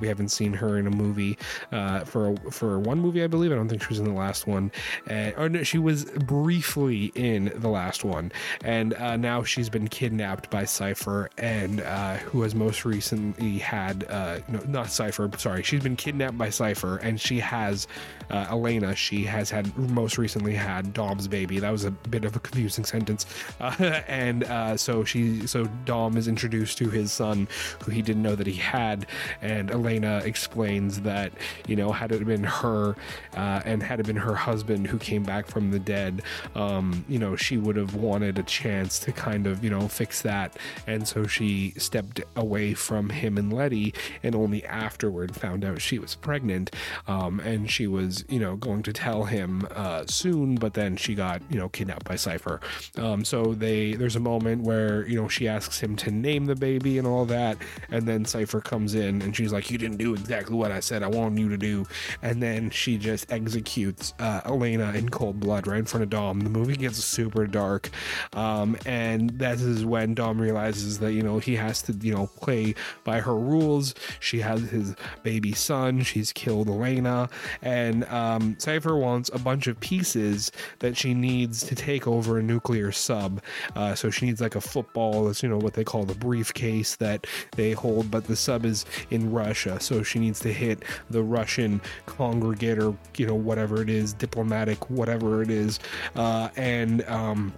we 0.00 0.06
haven't 0.06 0.28
seen 0.28 0.52
her 0.52 0.78
in 0.78 0.86
a 0.86 0.90
movie 0.90 1.36
uh, 1.72 2.04
for 2.04 2.36
for 2.50 2.78
one 2.78 3.00
movie, 3.00 3.22
I 3.22 3.26
believe. 3.26 3.52
I 3.52 3.56
don't 3.56 3.68
think 3.68 3.82
she 3.82 3.88
was 3.88 3.98
in 3.98 4.04
the 4.04 4.12
last 4.12 4.46
one. 4.46 4.70
Uh, 5.10 5.30
or 5.36 5.48
no, 5.48 5.62
she 5.62 5.78
was 5.78 6.04
briefly 6.04 7.12
in 7.14 7.52
the 7.56 7.68
last 7.68 8.04
one, 8.04 8.32
and 8.64 8.94
uh, 9.02 9.16
now 9.16 9.42
she's 9.42 9.68
been 9.68 9.88
kidnapped 9.88 10.48
by 10.50 10.64
Cypher, 10.64 11.28
and 11.38 11.80
uh, 11.80 12.16
who 12.18 12.42
has 12.42 12.54
most 12.54 12.84
recently 12.84 13.58
had 13.58 14.04
uh, 14.08 14.38
no, 14.48 14.60
not 14.60 14.90
Cypher. 14.90 15.30
Sorry, 15.36 15.62
she's 15.62 15.82
been 15.82 15.96
kidnapped 15.96 16.38
by 16.38 16.50
Cypher, 16.50 16.98
and 16.98 17.20
she 17.20 17.40
has 17.40 17.88
uh, 18.30 18.46
Elena. 18.50 18.94
She 18.94 19.24
has 19.24 19.50
had 19.50 19.76
most 19.76 20.18
recently 20.18 20.54
had 20.54 20.92
Dom's 20.92 21.28
baby. 21.28 21.58
That 21.58 21.70
was 21.70 21.84
a 21.84 21.90
bit 21.90 22.24
of 22.24 22.36
a 22.36 22.40
confusing 22.40 22.84
sentence, 22.84 23.26
and 23.60 24.80
so 24.80 25.04
she 25.04 25.46
so 25.46 25.66
Dom 25.84 26.16
is 26.16 26.28
introduced 26.28 26.78
to 26.78 26.88
his 26.88 27.12
son, 27.12 27.48
who 27.82 27.90
he 27.90 28.02
didn't 28.02 28.22
know 28.22 28.36
that 28.36 28.46
he 28.46 28.54
had, 28.54 29.06
and 29.40 29.70
Elena 29.70 30.22
explains 30.24 31.00
that 31.00 31.32
you 31.66 31.76
know, 31.76 31.92
had 31.92 32.12
it 32.12 32.24
been 32.24 32.44
her 32.44 32.96
uh, 33.36 33.62
and 33.64 33.82
had 33.82 34.00
it 34.00 34.06
been 34.06 34.16
her 34.16 34.34
husband 34.34 34.86
who 34.86 34.98
came 34.98 35.22
back 35.22 35.46
from 35.46 35.70
the 35.70 35.78
dead, 35.78 36.22
um, 36.54 37.04
you 37.08 37.18
know, 37.18 37.36
she 37.36 37.56
would 37.56 37.76
have 37.76 37.94
wanted 37.94 38.38
a 38.38 38.42
chance 38.42 38.91
to 39.00 39.12
kind 39.12 39.46
of 39.46 39.62
you 39.62 39.70
know 39.70 39.88
fix 39.88 40.22
that, 40.22 40.56
and 40.86 41.06
so 41.06 41.26
she 41.26 41.72
stepped 41.76 42.20
away 42.36 42.74
from 42.74 43.10
him 43.10 43.38
and 43.38 43.52
Letty, 43.52 43.94
and 44.22 44.34
only 44.34 44.64
afterward 44.64 45.34
found 45.34 45.64
out 45.64 45.80
she 45.80 45.98
was 45.98 46.14
pregnant, 46.14 46.74
um, 47.06 47.40
and 47.40 47.70
she 47.70 47.86
was 47.86 48.24
you 48.28 48.40
know 48.40 48.56
going 48.56 48.82
to 48.82 48.92
tell 48.92 49.24
him 49.24 49.66
uh, 49.74 50.04
soon, 50.06 50.54
but 50.56 50.74
then 50.74 50.96
she 50.96 51.14
got 51.14 51.42
you 51.50 51.58
know 51.58 51.68
kidnapped 51.68 52.04
by 52.04 52.16
Cypher. 52.16 52.60
Um, 52.96 53.24
so 53.24 53.54
they 53.54 53.94
there's 53.94 54.16
a 54.16 54.20
moment 54.20 54.62
where 54.62 55.06
you 55.06 55.20
know 55.20 55.28
she 55.28 55.48
asks 55.48 55.80
him 55.80 55.96
to 55.96 56.10
name 56.10 56.46
the 56.46 56.56
baby 56.56 56.98
and 56.98 57.06
all 57.06 57.24
that, 57.26 57.58
and 57.90 58.06
then 58.06 58.24
Cypher 58.24 58.60
comes 58.60 58.94
in 58.94 59.22
and 59.22 59.34
she's 59.34 59.52
like, 59.52 59.70
"You 59.70 59.78
didn't 59.78 59.98
do 59.98 60.14
exactly 60.14 60.56
what 60.56 60.70
I 60.70 60.80
said 60.80 61.02
I 61.02 61.08
wanted 61.08 61.38
you 61.38 61.48
to 61.48 61.58
do," 61.58 61.86
and 62.22 62.42
then 62.42 62.70
she 62.70 62.98
just 62.98 63.30
executes 63.32 64.14
uh, 64.18 64.40
Elena 64.44 64.92
in 64.92 65.08
cold 65.08 65.40
blood 65.40 65.66
right 65.66 65.78
in 65.78 65.84
front 65.84 66.02
of 66.02 66.10
Dom. 66.10 66.40
The 66.40 66.50
movie 66.50 66.76
gets 66.76 67.02
super 67.04 67.46
dark, 67.46 67.90
um, 68.34 68.76
and 68.86 69.30
that 69.38 69.60
is 69.60 69.84
when 69.84 70.14
Dom 70.14 70.40
realizes 70.40 70.98
that 71.00 71.12
you 71.12 71.22
know 71.22 71.38
he 71.38 71.56
has 71.56 71.82
to 71.82 71.92
you 71.92 72.14
know 72.14 72.26
play 72.40 72.74
by 73.04 73.20
her 73.20 73.36
rules. 73.36 73.94
She 74.20 74.40
has 74.40 74.60
his 74.70 74.94
baby 75.22 75.52
son. 75.52 76.02
She's 76.02 76.32
killed 76.32 76.68
Elena, 76.68 77.28
and 77.60 78.04
um, 78.06 78.56
Cypher 78.58 78.96
wants 78.96 79.30
a 79.32 79.38
bunch 79.38 79.66
of 79.66 79.78
pieces 79.80 80.50
that 80.80 80.96
she 80.96 81.14
needs 81.14 81.64
to 81.66 81.74
take 81.74 82.06
over 82.06 82.38
a 82.38 82.42
nuclear 82.42 82.92
sub. 82.92 83.42
Uh, 83.76 83.94
so 83.94 84.10
she 84.10 84.26
needs 84.26 84.40
like 84.40 84.54
a 84.54 84.60
football. 84.60 85.24
That's 85.24 85.42
you 85.42 85.48
know 85.48 85.58
what 85.58 85.74
they 85.74 85.84
call 85.84 86.04
the 86.04 86.14
briefcase 86.14 86.96
that 86.96 87.26
they 87.56 87.72
hold, 87.72 88.10
but 88.10 88.24
the 88.24 88.36
sub 88.36 88.64
is 88.64 88.84
in 89.10 89.32
Russia, 89.32 89.80
so 89.80 90.02
she 90.02 90.18
needs 90.18 90.40
to 90.40 90.52
hit 90.52 90.84
the 91.10 91.22
Russian 91.22 91.80
congregate 92.06 92.78
or 92.78 92.96
you 93.16 93.26
know 93.26 93.34
whatever 93.34 93.82
it 93.82 93.90
is, 93.90 94.12
diplomatic, 94.12 94.90
whatever 94.90 95.42
it 95.42 95.50
is, 95.50 95.78
uh, 96.16 96.48
and 96.56 97.02
um, 97.08 97.52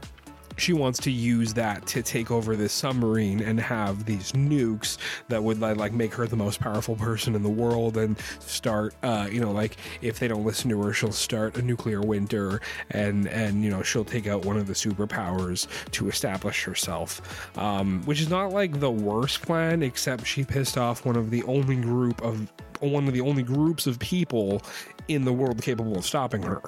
she 0.57 0.73
wants 0.73 0.99
to 1.01 1.11
use 1.11 1.55
that 1.55 1.87
to 1.87 2.03
take 2.03 2.31
over 2.31 2.57
this 2.57 2.73
submarine 2.73 3.40
and 3.40 3.61
have 3.61 4.05
these 4.05 4.33
nukes 4.33 4.99
that 5.29 5.43
would 5.43 5.61
like 5.61 5.93
make 5.93 6.14
her 6.14 6.27
the 6.27 6.37
most 6.37 6.61
powerful 6.61 6.97
person 6.97 7.35
in 7.35 7.43
the 7.43 7.49
world 7.49 7.97
and 7.97 8.19
start 8.40 8.95
uh, 9.03 9.29
you 9.31 9.40
know 9.40 9.53
like 9.53 9.77
if 10.03 10.19
they 10.19 10.29
don't 10.29 10.45
listen 10.45 10.71
to 10.71 10.81
her 10.83 10.93
she'll 10.93 11.12
start 11.12 11.57
a 11.57 11.62
nuclear 11.62 12.01
winter 12.01 12.61
and 12.90 13.27
and 13.29 13.62
you 13.64 13.71
know 13.71 13.83
she'll 13.83 14.05
take 14.05 14.27
out 14.27 14.45
one 14.45 14.57
of 14.57 14.67
the 14.67 14.73
superpowers 14.73 15.67
to 15.90 16.09
establish 16.09 16.64
herself. 16.64 17.49
Um, 17.59 18.03
which 18.05 18.21
is 18.21 18.29
not 18.29 18.53
like 18.53 18.81
the 18.81 18.90
worst 18.90 19.43
plan 19.43 19.83
except 19.83 20.27
she 20.27 20.45
pissed 20.45 20.79
off 20.79 21.05
one 21.05 21.17
of 21.17 21.31
the 21.31 21.43
only 21.45 21.77
group 21.77 22.23
of 22.23 22.53
one 22.90 23.07
of 23.07 23.14
the 23.14 23.20
only 23.20 23.42
groups 23.42 23.87
of 23.87 23.99
people 23.99 24.62
in 25.09 25.25
the 25.25 25.33
world 25.33 25.61
capable 25.62 25.97
of 25.97 26.05
stopping 26.05 26.42
her. 26.42 26.62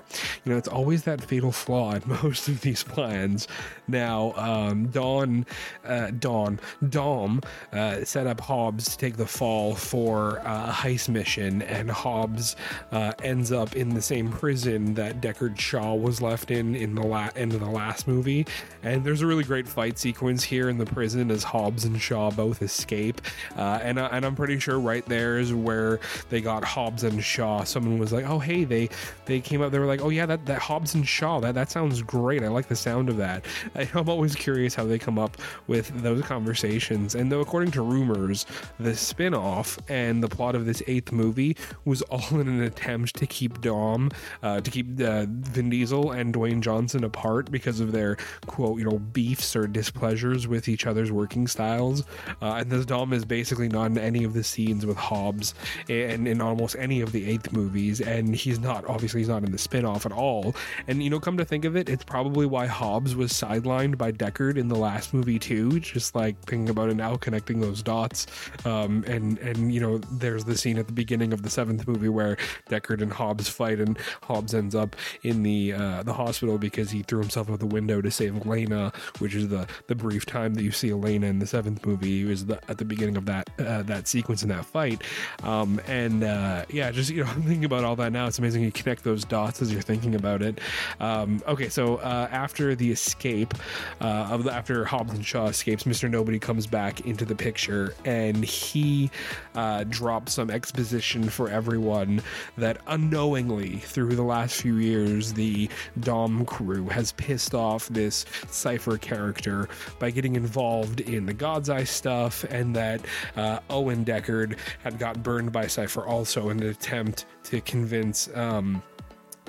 You 0.44 0.52
know, 0.52 0.59
it's 0.59 0.68
always 0.68 1.05
that 1.05 1.22
fatal 1.22 1.52
flaw 1.52 1.94
in 1.94 2.02
most 2.22 2.48
of 2.48 2.61
these 2.61 2.83
plans. 2.83 3.48
Now, 3.88 4.33
um, 4.37 4.88
Dawn, 4.88 5.46
uh, 5.85 6.11
Dawn, 6.11 6.61
Dom 6.88 7.40
uh, 7.72 8.05
set 8.05 8.26
up 8.26 8.40
Hobbs 8.40 8.90
to 8.90 8.98
take 8.98 9.16
the 9.16 9.26
fall 9.26 9.74
for 9.74 10.40
uh, 10.40 10.70
a 10.70 10.72
heist 10.72 11.09
mission, 11.09 11.62
and 11.62 11.90
Hobbs 11.90 12.57
uh, 12.92 13.12
ends 13.22 13.52
up 13.52 13.74
in 13.76 13.90
the 13.90 14.02
same 14.02 14.31
prison 14.31 14.94
that 14.94 15.20
Deckard 15.20 15.59
Shaw 15.59 15.94
was 15.94 16.20
left 16.20 16.50
in 16.50 16.74
in 16.74 16.94
the 16.94 17.02
la- 17.02 17.31
end 17.37 17.55
of 17.55 17.61
the 17.61 17.70
last 17.70 18.07
movie. 18.07 18.46
And 18.83 19.05
there's 19.05 19.22
a 19.22 19.26
really 19.26 19.44
great 19.44 19.68
fight 19.68 19.98
sequence 19.98 20.44
here 20.44 20.68
in 20.68 20.79
the 20.79 20.87
prison 20.87 21.31
as 21.31 21.42
Hobbs 21.42 21.85
and 21.85 22.00
Shaw 22.00 22.31
both 22.31 22.62
escape. 22.62 23.20
Uh, 23.57 23.79
and, 23.83 23.98
and 23.98 24.26
I'm 24.26 24.35
pretty 24.35 24.59
sure 24.59 24.79
right 24.79 25.05
there 25.07 25.38
is 25.38 25.55
where 25.55 26.00
they 26.28 26.40
got 26.40 26.64
Hobbs 26.64 27.04
and 27.04 27.22
Shaw. 27.22 27.64
Someone 27.64 27.98
was 27.98 28.12
like, 28.12 28.28
oh 28.28 28.38
hey, 28.38 28.64
they 28.64 28.88
they 29.26 29.40
came 29.40 29.62
up. 29.62 29.72
They 29.72 29.78
were 29.78 29.86
like, 29.86 30.00
oh 30.00 30.10
yeah, 30.10 30.26
that 30.26 30.46
that 30.46 30.60
Hobbs 30.60 30.94
and 30.94 31.06
Shaw. 31.06 31.40
That 31.40 31.54
that 31.54 31.70
sounds 31.70 32.02
great. 32.02 32.42
I 32.42 32.48
like 32.48 32.68
the 32.68 32.76
sound 32.76 33.08
of 33.08 33.16
that. 33.18 33.44
I'm 33.94 34.08
always 34.08 34.34
curious 34.34 34.74
how 34.74 34.84
they 34.84 34.98
come 34.98 35.18
up 35.18 35.36
with 35.66 35.88
those 36.02 36.22
conversations. 36.22 37.14
And 37.14 37.30
though 37.30 37.40
according 37.40 37.72
to 37.72 37.82
rumors, 37.82 38.46
the 38.78 38.94
spin-off 38.94 39.78
and 39.88 40.22
the 40.22 40.28
plot 40.28 40.54
of 40.54 40.66
this 40.66 40.82
eighth 40.86 41.12
movie 41.12 41.56
was 41.84 42.02
all 42.02 42.40
in 42.40 42.48
an 42.48 42.62
attempt 42.62 43.16
to 43.16 43.26
keep 43.26 43.60
Dom, 43.60 44.10
uh, 44.42 44.60
to 44.60 44.70
keep 44.70 45.00
uh, 45.00 45.26
Vin 45.28 45.70
Diesel 45.70 46.12
and 46.12 46.34
Dwayne 46.34 46.60
Johnson 46.60 47.04
apart 47.04 47.50
because 47.50 47.80
of 47.80 47.92
their 47.92 48.16
quote, 48.46 48.78
you 48.78 48.84
know, 48.84 48.98
beefs 48.98 49.56
or 49.56 49.66
displeasures 49.66 50.46
with 50.46 50.68
each 50.68 50.86
other's 50.86 51.12
working 51.12 51.46
styles. 51.46 52.04
Uh, 52.42 52.54
and 52.54 52.70
this 52.70 52.84
Dom 52.86 53.12
is 53.12 53.24
basically 53.24 53.68
not 53.68 53.86
in 53.86 53.98
any 53.98 54.24
of 54.24 54.34
the 54.34 54.44
scenes 54.44 54.86
with 54.86 54.96
Hobbs 54.96 55.54
and 55.88 56.27
in 56.27 56.40
almost 56.40 56.77
any 56.79 57.01
of 57.01 57.12
the 57.12 57.29
eighth 57.29 57.53
movies. 57.53 58.01
And 58.01 58.35
he's 58.35 58.59
not 58.59 58.85
obviously 58.87 59.20
he's 59.20 59.29
not 59.29 59.44
in 59.44 59.53
the 59.53 59.59
spin-off 59.59 60.07
at 60.07 60.12
all. 60.12 60.55
And 60.87 61.03
you 61.03 61.11
know, 61.11 61.20
come 61.20 61.37
to 61.38 61.44
think 61.44 61.64
of 61.64 61.77
it, 61.77 61.88
it's 61.88 62.05
probably 62.05 62.46
why 62.46 62.66
Hobbs 62.66 63.14
was 63.14 63.33
sidelined 63.33 63.99
by 63.99 64.12
Deckard 64.12 64.57
in 64.57 64.68
the 64.68 64.77
last 64.77 65.14
movie 65.14 65.38
too. 65.38 65.81
Just 65.81 66.14
like 66.14 66.38
thinking 66.40 66.68
about 66.68 66.90
it 66.90 66.94
now, 66.94 67.16
connecting 67.16 67.61
those 67.61 67.83
dots. 67.83 68.27
Um, 68.64 69.05
and 69.07 69.38
and 69.38 69.72
you 69.72 69.81
know, 69.81 69.99
there's 69.99 70.44
the 70.44 70.57
scene 70.57 70.79
at 70.79 70.87
the 70.87 70.92
beginning 70.92 71.33
of 71.33 71.42
the 71.42 71.51
seventh 71.51 71.87
movie 71.87 72.09
where 72.09 72.37
Deckard 72.68 73.03
and 73.03 73.12
Hobbs 73.12 73.49
fight, 73.49 73.79
and 73.81 73.99
Hobbs 74.22 74.55
ends 74.55 74.75
up 74.75 74.96
in 75.22 75.42
the 75.42 75.72
uh, 75.72 76.03
the 76.03 76.12
hospital 76.12 76.59
because 76.59 76.90
he 76.90 77.03
threw 77.03 77.20
himself 77.20 77.51
out 77.51 77.61
the 77.61 77.66
window 77.66 78.01
to 78.01 78.11
save 78.11 78.46
Elena, 78.46 78.92
which 79.18 79.35
is 79.35 79.49
the 79.49 79.66
the 79.87 79.94
brief 79.94 80.27
time 80.27 80.55
that 80.55 80.62
you 80.62 80.72
see 80.72 80.90
Elena 80.90 81.27
in 81.27 81.38
the 81.38 81.46
seventh 81.46 81.85
movie. 81.87 82.25
was 82.25 82.46
the, 82.46 82.61
at 82.70 82.79
the 82.79 82.85
beginning 82.85 83.16
of 83.16 83.27
that 83.27 83.49
uh, 83.59 83.83
that 83.83 84.09
sequence 84.09 84.42
in 84.42 84.49
that 84.49 84.64
fight. 84.64 85.03
Um, 85.42 85.75
and 85.86 86.24
uh, 86.24 86.64
yeah, 86.68 86.90
just 86.90 87.10
you 87.10 87.24
know, 87.24 87.30
I'm 87.34 87.42
thinking 87.42 87.64
about 87.64 87.84
all 87.84 87.96
that 87.96 88.12
now. 88.12 88.26
It's 88.26 88.38
amazing 88.38 88.62
you 88.62 88.72
connect 88.72 89.04
those 89.04 89.24
dots 89.24 89.62
as 89.62 89.72
you're 89.72 89.82
thinking 89.82 90.14
about 90.14 90.42
it. 90.42 90.60
Um, 91.00 91.42
okay, 91.46 91.68
so 91.68 91.96
uh, 91.96 92.28
after 92.30 92.74
the 92.74 92.90
escape 92.90 93.54
uh, 94.00 94.28
of 94.30 94.44
the, 94.44 94.52
after 94.52 94.84
Hobbs 94.84 95.12
and 95.12 95.24
Shaw 95.24 95.46
escapes, 95.46 95.86
Mister 95.86 96.08
Nobody 96.08 96.38
comes 96.38 96.66
back 96.66 97.00
into 97.02 97.24
the 97.24 97.34
picture, 97.34 97.94
and 98.04 98.44
he 98.44 99.10
uh, 99.54 99.84
drops 99.84 100.34
some 100.34 100.50
exposition 100.50 101.28
for 101.28 101.48
everyone 101.48 102.22
that 102.56 102.78
unknowingly 102.86 103.78
through 103.78 104.14
the 104.14 104.22
last 104.22 104.60
few 104.60 104.76
years, 104.76 105.32
the 105.32 105.68
Dom 106.00 106.44
crew 106.44 106.88
has 106.88 107.12
pissed 107.12 107.54
off 107.54 107.88
this 107.88 108.24
Cypher 108.50 108.98
character 108.98 109.68
by 109.98 110.10
getting 110.10 110.36
involved 110.36 111.00
in 111.00 111.26
the 111.26 111.34
God's 111.34 111.70
Eye 111.70 111.84
stuff, 111.84 112.44
and 112.44 112.74
that 112.76 113.00
uh, 113.36 113.60
Owen 113.70 114.04
Deckard 114.04 114.58
had 114.82 114.98
got 114.98 115.22
burned 115.22 115.52
by 115.52 115.65
Cypher 115.68 116.07
also 116.07 116.50
in 116.50 116.62
an 116.62 116.68
attempt 116.68 117.26
to 117.44 117.61
convince 117.61 118.29
um, 118.35 118.83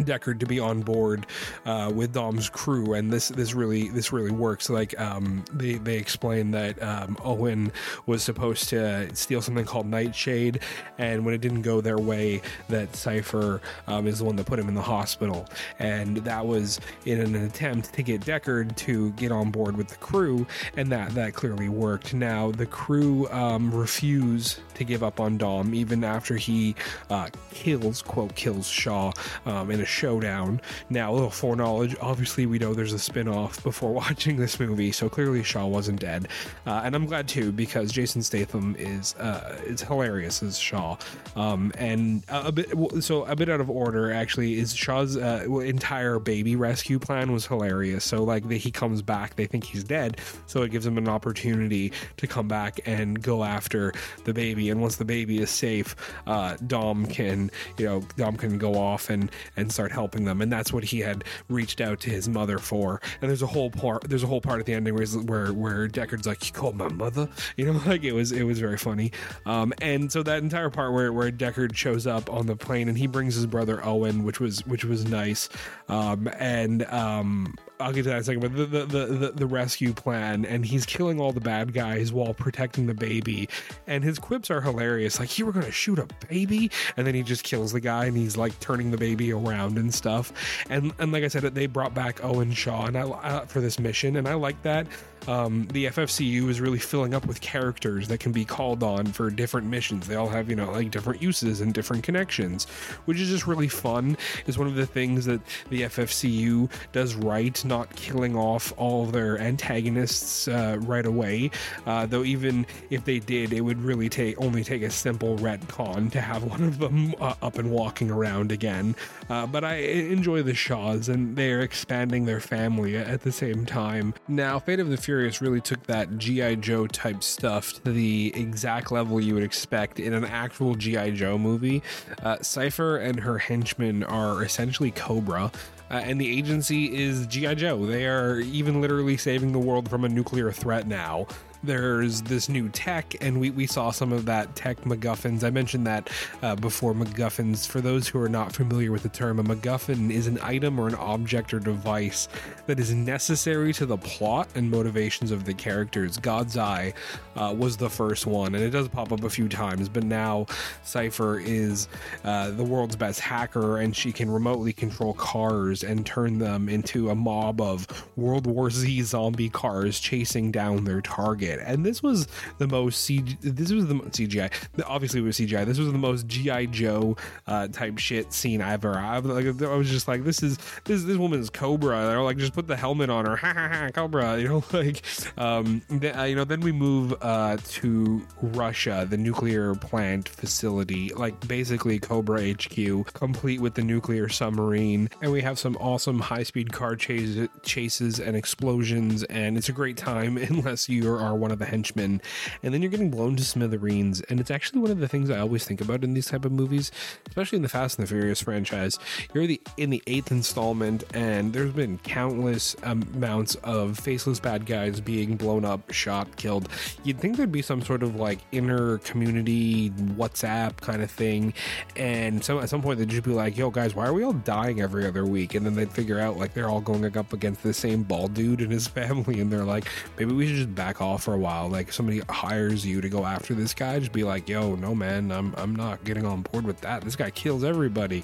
Deckard 0.03 0.39
to 0.39 0.45
be 0.45 0.59
on 0.59 0.81
board 0.81 1.25
uh, 1.65 1.91
with 1.93 2.13
Dom's 2.13 2.49
crew, 2.49 2.93
and 2.93 3.11
this 3.11 3.29
this 3.29 3.53
really 3.53 3.89
this 3.89 4.11
really 4.11 4.31
works. 4.31 4.69
Like 4.69 4.99
um, 4.99 5.43
they 5.53 5.75
they 5.75 5.97
explain 5.97 6.51
that 6.51 6.81
um, 6.81 7.17
Owen 7.23 7.71
was 8.05 8.23
supposed 8.23 8.69
to 8.69 9.13
steal 9.15 9.41
something 9.41 9.65
called 9.65 9.87
Nightshade, 9.87 10.59
and 10.97 11.25
when 11.25 11.33
it 11.33 11.41
didn't 11.41 11.61
go 11.61 11.81
their 11.81 11.97
way, 11.97 12.41
that 12.69 12.95
Cypher 12.95 13.61
um, 13.87 14.07
is 14.07 14.19
the 14.19 14.25
one 14.25 14.35
that 14.37 14.45
put 14.45 14.59
him 14.59 14.67
in 14.67 14.75
the 14.75 14.81
hospital, 14.81 15.47
and 15.79 16.17
that 16.17 16.45
was 16.45 16.79
in 17.05 17.19
an 17.19 17.35
attempt 17.35 17.93
to 17.93 18.03
get 18.03 18.21
Deckard 18.21 18.75
to 18.77 19.11
get 19.11 19.31
on 19.31 19.51
board 19.51 19.77
with 19.77 19.87
the 19.87 19.97
crew, 19.97 20.45
and 20.75 20.91
that 20.91 21.11
that 21.15 21.33
clearly 21.33 21.69
worked. 21.69 22.13
Now 22.13 22.51
the 22.51 22.65
crew 22.65 23.27
um, 23.29 23.73
refuse 23.73 24.59
to 24.75 24.83
give 24.83 25.03
up 25.03 25.19
on 25.19 25.37
Dom 25.37 25.73
even 25.73 26.03
after 26.03 26.35
he 26.35 26.75
uh, 27.09 27.29
kills 27.51 28.01
quote 28.01 28.35
kills 28.35 28.67
Shaw 28.67 29.11
um, 29.45 29.71
in 29.71 29.81
a 29.81 29.85
showdown. 29.87 30.61
Now, 30.89 31.11
a 31.11 31.13
little 31.13 31.29
foreknowledge. 31.29 31.95
Obviously, 32.01 32.45
we 32.45 32.59
know 32.59 32.73
there's 32.73 32.93
a 32.93 32.99
spin 32.99 33.27
off 33.27 33.63
before 33.63 33.93
watching 33.93 34.37
this 34.37 34.59
movie, 34.59 34.91
so 34.91 35.09
clearly 35.09 35.43
Shaw 35.43 35.65
wasn't 35.65 35.99
dead. 35.99 36.27
Uh, 36.65 36.81
and 36.83 36.95
I'm 36.95 37.05
glad 37.05 37.27
too, 37.27 37.51
because 37.51 37.91
Jason 37.91 38.21
Statham 38.21 38.75
is 38.77 39.15
uh, 39.15 39.57
is 39.65 39.81
hilarious 39.81 40.43
as 40.43 40.57
Shaw. 40.57 40.97
Um, 41.35 41.71
and 41.77 42.23
a, 42.29 42.47
a, 42.47 42.51
bit, 42.51 43.03
so 43.03 43.25
a 43.25 43.35
bit 43.35 43.49
out 43.49 43.61
of 43.61 43.69
order, 43.69 44.11
actually, 44.11 44.59
is 44.59 44.75
Shaw's 44.75 45.17
uh, 45.17 45.45
entire 45.49 46.19
baby 46.19 46.55
rescue 46.55 46.99
plan 46.99 47.31
was 47.31 47.45
hilarious. 47.45 48.03
So, 48.03 48.23
like, 48.23 48.47
the, 48.47 48.57
he 48.57 48.71
comes 48.71 49.01
back, 49.01 49.35
they 49.35 49.45
think 49.45 49.63
he's 49.63 49.83
dead, 49.83 50.19
so 50.45 50.61
it 50.63 50.71
gives 50.71 50.85
him 50.85 50.97
an 50.97 51.07
opportunity 51.07 51.91
to 52.17 52.27
come 52.27 52.47
back 52.47 52.79
and 52.85 53.21
go 53.21 53.43
after 53.43 53.93
the 54.25 54.33
baby. 54.33 54.69
And 54.69 54.81
once 54.81 54.97
the 54.97 55.05
baby 55.05 55.39
is 55.39 55.49
safe, 55.49 55.95
uh, 56.25 56.57
Dom 56.65 57.05
can, 57.05 57.51
you 57.77 57.85
know, 57.85 58.03
Dom 58.17 58.35
can 58.37 58.57
go 58.57 58.75
off 58.75 59.09
and 59.09 59.31
and 59.55 59.71
start 59.77 59.91
helping 59.91 60.25
them, 60.25 60.41
and 60.41 60.51
that's 60.51 60.73
what 60.73 60.83
he 60.83 60.99
had 60.99 61.23
reached 61.49 61.81
out 61.81 61.99
to 61.99 62.09
his 62.09 62.27
mother 62.27 62.57
for. 62.57 62.99
And 63.21 63.29
there's 63.29 63.43
a 63.43 63.47
whole 63.47 63.69
part, 63.69 64.09
there's 64.09 64.23
a 64.23 64.27
whole 64.27 64.41
part 64.41 64.59
at 64.59 64.65
the 64.65 64.73
ending 64.73 64.95
where 64.95 65.05
where, 65.05 65.53
where 65.53 65.87
Deckard's 65.87 66.25
like, 66.25 66.43
"You 66.47 66.51
called 66.51 66.75
my 66.75 66.89
mother," 66.89 67.29
you 67.57 67.65
know, 67.65 67.79
like 67.85 68.03
it 68.03 68.13
was 68.13 68.31
it 68.31 68.41
was 68.43 68.59
very 68.59 68.77
funny. 68.77 69.11
Um, 69.45 69.73
and 69.79 70.11
so 70.11 70.23
that 70.23 70.41
entire 70.41 70.71
part 70.71 70.93
where 70.93 71.13
where 71.13 71.31
Deckard 71.31 71.75
shows 71.75 72.07
up 72.07 72.31
on 72.33 72.47
the 72.47 72.55
plane 72.55 72.89
and 72.89 72.97
he 72.97 73.05
brings 73.05 73.35
his 73.35 73.45
brother 73.45 73.85
Owen, 73.85 74.23
which 74.23 74.39
was 74.39 74.65
which 74.65 74.83
was 74.83 75.05
nice. 75.05 75.47
Um, 75.89 76.27
and 76.39 76.83
um, 76.85 77.53
I'll 77.79 77.93
get 77.93 78.03
to 78.03 78.09
that 78.09 78.15
in 78.15 78.21
a 78.21 78.23
second, 78.23 78.41
but 78.41 78.55
the, 78.55 78.65
the, 78.65 79.05
the, 79.05 79.31
the, 79.31 79.45
rescue 79.45 79.93
plan, 79.93 80.45
and 80.45 80.65
he's 80.65 80.85
killing 80.85 81.19
all 81.19 81.31
the 81.31 81.39
bad 81.41 81.73
guys 81.73 82.11
while 82.11 82.33
protecting 82.33 82.87
the 82.87 82.93
baby. 82.93 83.49
And 83.85 84.03
his 84.03 84.17
quips 84.17 84.49
are 84.49 84.61
hilarious. 84.61 85.19
Like, 85.19 85.37
you 85.37 85.45
were 85.45 85.51
going 85.51 85.65
to 85.65 85.71
shoot 85.71 85.99
a 85.99 86.07
baby? 86.27 86.71
And 86.95 87.05
then 87.05 87.13
he 87.13 87.21
just 87.21 87.43
kills 87.43 87.71
the 87.71 87.79
guy 87.79 88.05
and 88.05 88.17
he's 88.17 88.35
like 88.35 88.59
turning 88.59 88.89
the 88.89 88.97
baby 88.97 89.31
around 89.31 89.77
and 89.77 89.93
stuff. 89.93 90.33
And, 90.69 90.91
and 90.97 91.11
like 91.11 91.23
I 91.23 91.27
said, 91.27 91.43
they 91.43 91.67
brought 91.67 91.93
back 91.93 92.23
Owen 92.23 92.51
Shaw 92.51 92.87
and 92.87 92.97
I, 92.97 93.01
uh, 93.03 93.45
for 93.45 93.61
this 93.61 93.77
mission. 93.79 94.15
And 94.15 94.27
I 94.27 94.33
like 94.33 94.61
that 94.63 94.87
um, 95.27 95.67
the 95.73 95.85
FFCU 95.85 96.49
is 96.49 96.61
really 96.61 96.79
filling 96.79 97.13
up 97.13 97.25
with 97.25 97.41
characters 97.41 98.07
that 98.07 98.19
can 98.19 98.31
be 98.31 98.45
called 98.45 98.83
on 98.83 99.07
for 99.07 99.29
different 99.29 99.67
missions. 99.67 100.07
They 100.07 100.15
all 100.15 100.29
have, 100.29 100.49
you 100.49 100.55
know, 100.55 100.71
like 100.71 100.91
different 100.91 101.21
uses 101.21 101.61
and 101.61 101.73
different 101.73 102.03
connections, 102.03 102.65
which 103.05 103.19
is 103.19 103.29
just 103.29 103.47
really 103.47 103.67
fun. 103.67 104.17
Is 104.45 104.57
one 104.57 104.67
of 104.67 104.75
the 104.75 104.85
things 104.85 105.25
that 105.25 105.41
the 105.69 105.83
FFCU 105.83 106.69
does 106.91 107.15
right, 107.15 107.63
not 107.65 107.93
killing 107.95 108.35
off 108.35 108.73
all 108.77 109.03
of 109.03 109.11
their 109.11 109.39
antagonists 109.39 110.47
uh, 110.47 110.77
right 110.81 111.05
away. 111.05 111.51
Uh, 111.85 112.05
though 112.05 112.23
even 112.23 112.65
if 112.89 113.03
they 113.05 113.19
did, 113.19 113.53
it 113.53 113.61
would 113.61 113.81
really 113.81 114.09
take 114.09 114.39
only 114.39 114.63
take 114.63 114.81
a 114.81 114.89
simple 114.89 115.37
retcon 115.37 116.11
to 116.11 116.21
have 116.21 116.43
one 116.43 116.63
of 116.63 116.79
them 116.79 117.13
uh, 117.19 117.33
up 117.41 117.57
and 117.57 117.69
walking 117.71 118.09
around 118.09 118.51
again. 118.51 118.95
Uh, 119.29 119.45
but 119.45 119.63
I 119.63 119.75
enjoy 119.75 120.41
the 120.43 120.53
Shaws, 120.53 121.09
and 121.09 121.35
they're 121.35 121.61
expanding 121.61 122.25
their 122.25 122.39
family 122.39 122.95
at 122.97 123.21
the 123.21 123.31
same 123.31 123.65
time. 123.65 124.13
Now, 124.27 124.59
Fate 124.59 124.79
of 124.79 124.89
the 124.89 124.97
Furious 124.97 125.16
Furious 125.17 125.41
really 125.41 125.61
took 125.61 125.81
that 125.87 126.19
G.I. 126.19 126.55
Joe 126.55 126.85
type 126.85 127.23
stuff 127.23 127.81
to 127.83 127.91
the 127.91 128.31
exact 128.35 128.91
level 128.91 129.19
you 129.19 129.33
would 129.33 129.41
expect 129.41 129.99
in 129.99 130.13
an 130.13 130.23
actual 130.23 130.75
G.I. 130.75 131.09
Joe 131.09 131.39
movie. 131.39 131.81
Uh, 132.21 132.37
Cypher 132.43 132.97
and 132.97 133.19
her 133.21 133.39
henchmen 133.39 134.03
are 134.03 134.43
essentially 134.43 134.91
Cobra. 134.91 135.51
Uh, 135.89 135.93
and 135.95 136.21
the 136.21 136.37
agency 136.37 136.95
is 136.95 137.25
G.I. 137.25 137.55
Joe. 137.55 137.83
They 137.87 138.05
are 138.05 138.41
even 138.41 138.79
literally 138.79 139.17
saving 139.17 139.53
the 139.53 139.59
world 139.59 139.89
from 139.89 140.05
a 140.05 140.09
nuclear 140.09 140.51
threat 140.51 140.85
now 140.85 141.25
there's 141.63 142.21
this 142.21 142.49
new 142.49 142.69
tech, 142.69 143.15
and 143.21 143.39
we, 143.39 143.49
we 143.49 143.65
saw 143.65 143.91
some 143.91 144.11
of 144.11 144.25
that 144.25 144.55
tech 144.55 144.81
MacGuffins. 144.81 145.43
I 145.43 145.49
mentioned 145.49 145.87
that 145.87 146.09
uh, 146.41 146.55
before 146.55 146.93
MacGuffins. 146.93 147.67
For 147.67 147.81
those 147.81 148.07
who 148.07 148.21
are 148.21 148.29
not 148.29 148.53
familiar 148.53 148.91
with 148.91 149.03
the 149.03 149.09
term, 149.09 149.39
a 149.39 149.43
MacGuffin 149.43 150.11
is 150.11 150.27
an 150.27 150.39
item 150.41 150.79
or 150.79 150.87
an 150.87 150.95
object 150.95 151.53
or 151.53 151.59
device 151.59 152.27
that 152.67 152.79
is 152.79 152.93
necessary 152.93 153.73
to 153.73 153.85
the 153.85 153.97
plot 153.97 154.47
and 154.55 154.69
motivations 154.69 155.31
of 155.31 155.45
the 155.45 155.53
characters. 155.53 156.17
God's 156.17 156.57
Eye 156.57 156.93
uh, 157.35 157.53
was 157.57 157.77
the 157.77 157.89
first 157.89 158.27
one, 158.27 158.53
and 158.53 158.63
it 158.63 158.69
does 158.69 158.87
pop 158.87 159.11
up 159.11 159.23
a 159.23 159.29
few 159.29 159.49
times, 159.49 159.89
but 159.89 160.03
now 160.03 160.45
Cypher 160.83 161.39
is 161.39 161.87
uh, 162.23 162.51
the 162.51 162.63
world's 162.63 162.95
best 162.95 163.19
hacker, 163.19 163.77
and 163.77 163.95
she 163.95 164.11
can 164.11 164.29
remotely 164.29 164.73
control 164.73 165.13
cars 165.13 165.83
and 165.83 166.05
turn 166.05 166.37
them 166.37 166.69
into 166.69 167.09
a 167.09 167.15
mob 167.15 167.61
of 167.61 167.87
World 168.15 168.45
War 168.45 168.69
Z 168.69 169.01
zombie 169.03 169.49
cars 169.49 169.99
chasing 169.99 170.51
down 170.51 170.83
their 170.83 171.01
target 171.01 171.46
and 171.49 171.85
this 171.85 172.01
was 172.01 172.27
the 172.57 172.67
most 172.67 173.07
CG. 173.07 173.37
This 173.41 173.71
was 173.71 173.87
the 173.87 173.95
CGI. 173.95 174.51
Obviously, 174.85 175.19
it 175.19 175.23
was 175.23 175.37
CGI. 175.37 175.65
This 175.65 175.77
was 175.77 175.91
the 175.91 175.97
most 175.97 176.27
GI 176.27 176.67
Joe 176.67 177.17
uh, 177.47 177.67
type 177.67 177.97
shit 177.97 178.31
scene 178.33 178.61
I've 178.61 178.77
ever. 178.77 178.97
I, 178.97 179.17
like, 179.19 179.61
I 179.61 179.75
was 179.75 179.89
just 179.89 180.07
like, 180.07 180.23
this 180.23 180.43
is 180.43 180.57
this 180.85 181.03
this 181.03 181.17
woman's 181.17 181.49
Cobra. 181.49 182.05
They're 182.05 182.21
like, 182.21 182.37
just 182.37 182.53
put 182.53 182.67
the 182.67 182.75
helmet 182.75 183.09
on 183.09 183.25
her. 183.25 183.37
Ha 183.47 183.53
ha 183.53 183.69
ha, 183.69 183.89
Cobra. 183.93 184.39
You 184.39 184.47
know, 184.49 184.63
like, 184.73 185.01
um, 185.37 185.81
uh, 185.89 186.23
you 186.23 186.35
know. 186.35 186.43
Then 186.43 186.59
we 186.59 186.71
move 186.71 187.13
uh, 187.21 187.57
to 187.63 188.21
Russia, 188.41 189.07
the 189.09 189.15
nuclear 189.15 189.75
plant 189.75 190.27
facility, 190.27 191.13
like 191.13 191.47
basically 191.47 191.99
Cobra 191.99 192.53
HQ, 192.53 193.13
complete 193.13 193.61
with 193.61 193.75
the 193.75 193.83
nuclear 193.83 194.27
submarine, 194.27 195.09
and 195.21 195.31
we 195.31 195.41
have 195.41 195.57
some 195.57 195.77
awesome 195.77 196.19
high 196.19 196.43
speed 196.43 196.73
car 196.73 196.95
chase, 196.95 197.47
chases 197.63 198.19
and 198.19 198.35
explosions, 198.35 199.23
and 199.25 199.57
it's 199.57 199.69
a 199.69 199.73
great 199.73 199.95
time 199.95 200.37
unless 200.49 200.89
you 200.89 201.09
are 201.09 201.36
one 201.37 201.51
of 201.51 201.59
the 201.59 201.65
henchmen, 201.65 202.21
and 202.63 202.73
then 202.73 202.81
you're 202.81 202.91
getting 202.91 203.11
blown 203.11 203.35
to 203.37 203.43
smithereens. 203.43 204.21
And 204.21 204.39
it's 204.39 204.51
actually 204.51 204.81
one 204.81 204.91
of 204.91 204.99
the 204.99 205.07
things 205.07 205.29
I 205.29 205.39
always 205.39 205.65
think 205.65 205.81
about 205.81 206.03
in 206.03 206.13
these 206.13 206.27
type 206.27 206.45
of 206.45 206.51
movies, 206.51 206.91
especially 207.27 207.57
in 207.57 207.61
the 207.61 207.69
Fast 207.69 207.97
and 207.97 208.07
the 208.07 208.09
Furious 208.09 208.41
franchise. 208.41 208.99
You're 209.33 209.47
the 209.47 209.61
in 209.77 209.89
the 209.89 210.01
eighth 210.07 210.31
installment, 210.31 211.03
and 211.13 211.53
there's 211.53 211.73
been 211.73 211.97
countless 211.99 212.75
amounts 212.83 213.55
of 213.55 213.97
faceless 213.99 214.39
bad 214.39 214.65
guys 214.65 214.99
being 214.99 215.35
blown 215.35 215.65
up, 215.65 215.91
shot, 215.91 216.35
killed. 216.35 216.69
You'd 217.03 217.19
think 217.19 217.37
there'd 217.37 217.51
be 217.51 217.61
some 217.61 217.81
sort 217.81 218.03
of 218.03 218.15
like 218.15 218.39
inner 218.51 218.97
community 218.99 219.91
WhatsApp 219.91 220.77
kind 220.77 221.01
of 221.01 221.11
thing, 221.11 221.53
and 221.95 222.43
so 222.43 222.59
at 222.59 222.69
some 222.69 222.81
point 222.81 222.99
they'd 222.99 223.09
just 223.09 223.23
be 223.23 223.31
like, 223.31 223.57
"Yo, 223.57 223.69
guys, 223.69 223.95
why 223.95 224.05
are 224.07 224.13
we 224.13 224.23
all 224.23 224.33
dying 224.33 224.81
every 224.81 225.05
other 225.05 225.25
week?" 225.25 225.55
And 225.55 225.65
then 225.65 225.75
they'd 225.75 225.91
figure 225.91 226.19
out 226.19 226.37
like 226.37 226.53
they're 226.53 226.69
all 226.69 226.81
going 226.81 226.97
up 227.17 227.33
against 227.33 227.63
the 227.63 227.73
same 227.73 228.03
bald 228.03 228.33
dude 228.33 228.61
and 228.61 228.71
his 228.71 228.87
family, 228.97 229.39
and 229.39 229.51
they're 229.51 229.65
like, 229.65 229.85
"Maybe 230.17 230.33
we 230.33 230.47
should 230.47 230.55
just 230.55 230.75
back 230.75 231.01
off." 231.01 231.26
For 231.27 231.33
a 231.33 231.37
while. 231.37 231.67
Like 231.67 231.91
somebody 231.91 232.21
hires 232.29 232.85
you 232.85 233.01
to 233.01 233.09
go 233.09 233.25
after 233.25 233.53
this 233.53 233.73
guy, 233.73 233.99
just 233.99 234.13
be 234.13 234.23
like, 234.23 234.47
"Yo, 234.47 234.75
no 234.75 234.95
man, 234.95 235.29
I'm 235.29 235.53
I'm 235.57 235.75
not 235.75 236.05
getting 236.05 236.25
on 236.25 236.41
board 236.43 236.63
with 236.63 236.79
that. 236.81 237.01
This 237.01 237.17
guy 237.17 237.31
kills 237.31 237.65
everybody." 237.65 238.23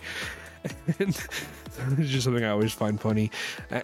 it's 1.97 2.09
just 2.09 2.25
something 2.25 2.43
I 2.43 2.49
always 2.49 2.73
find 2.73 2.99
funny. 2.99 3.31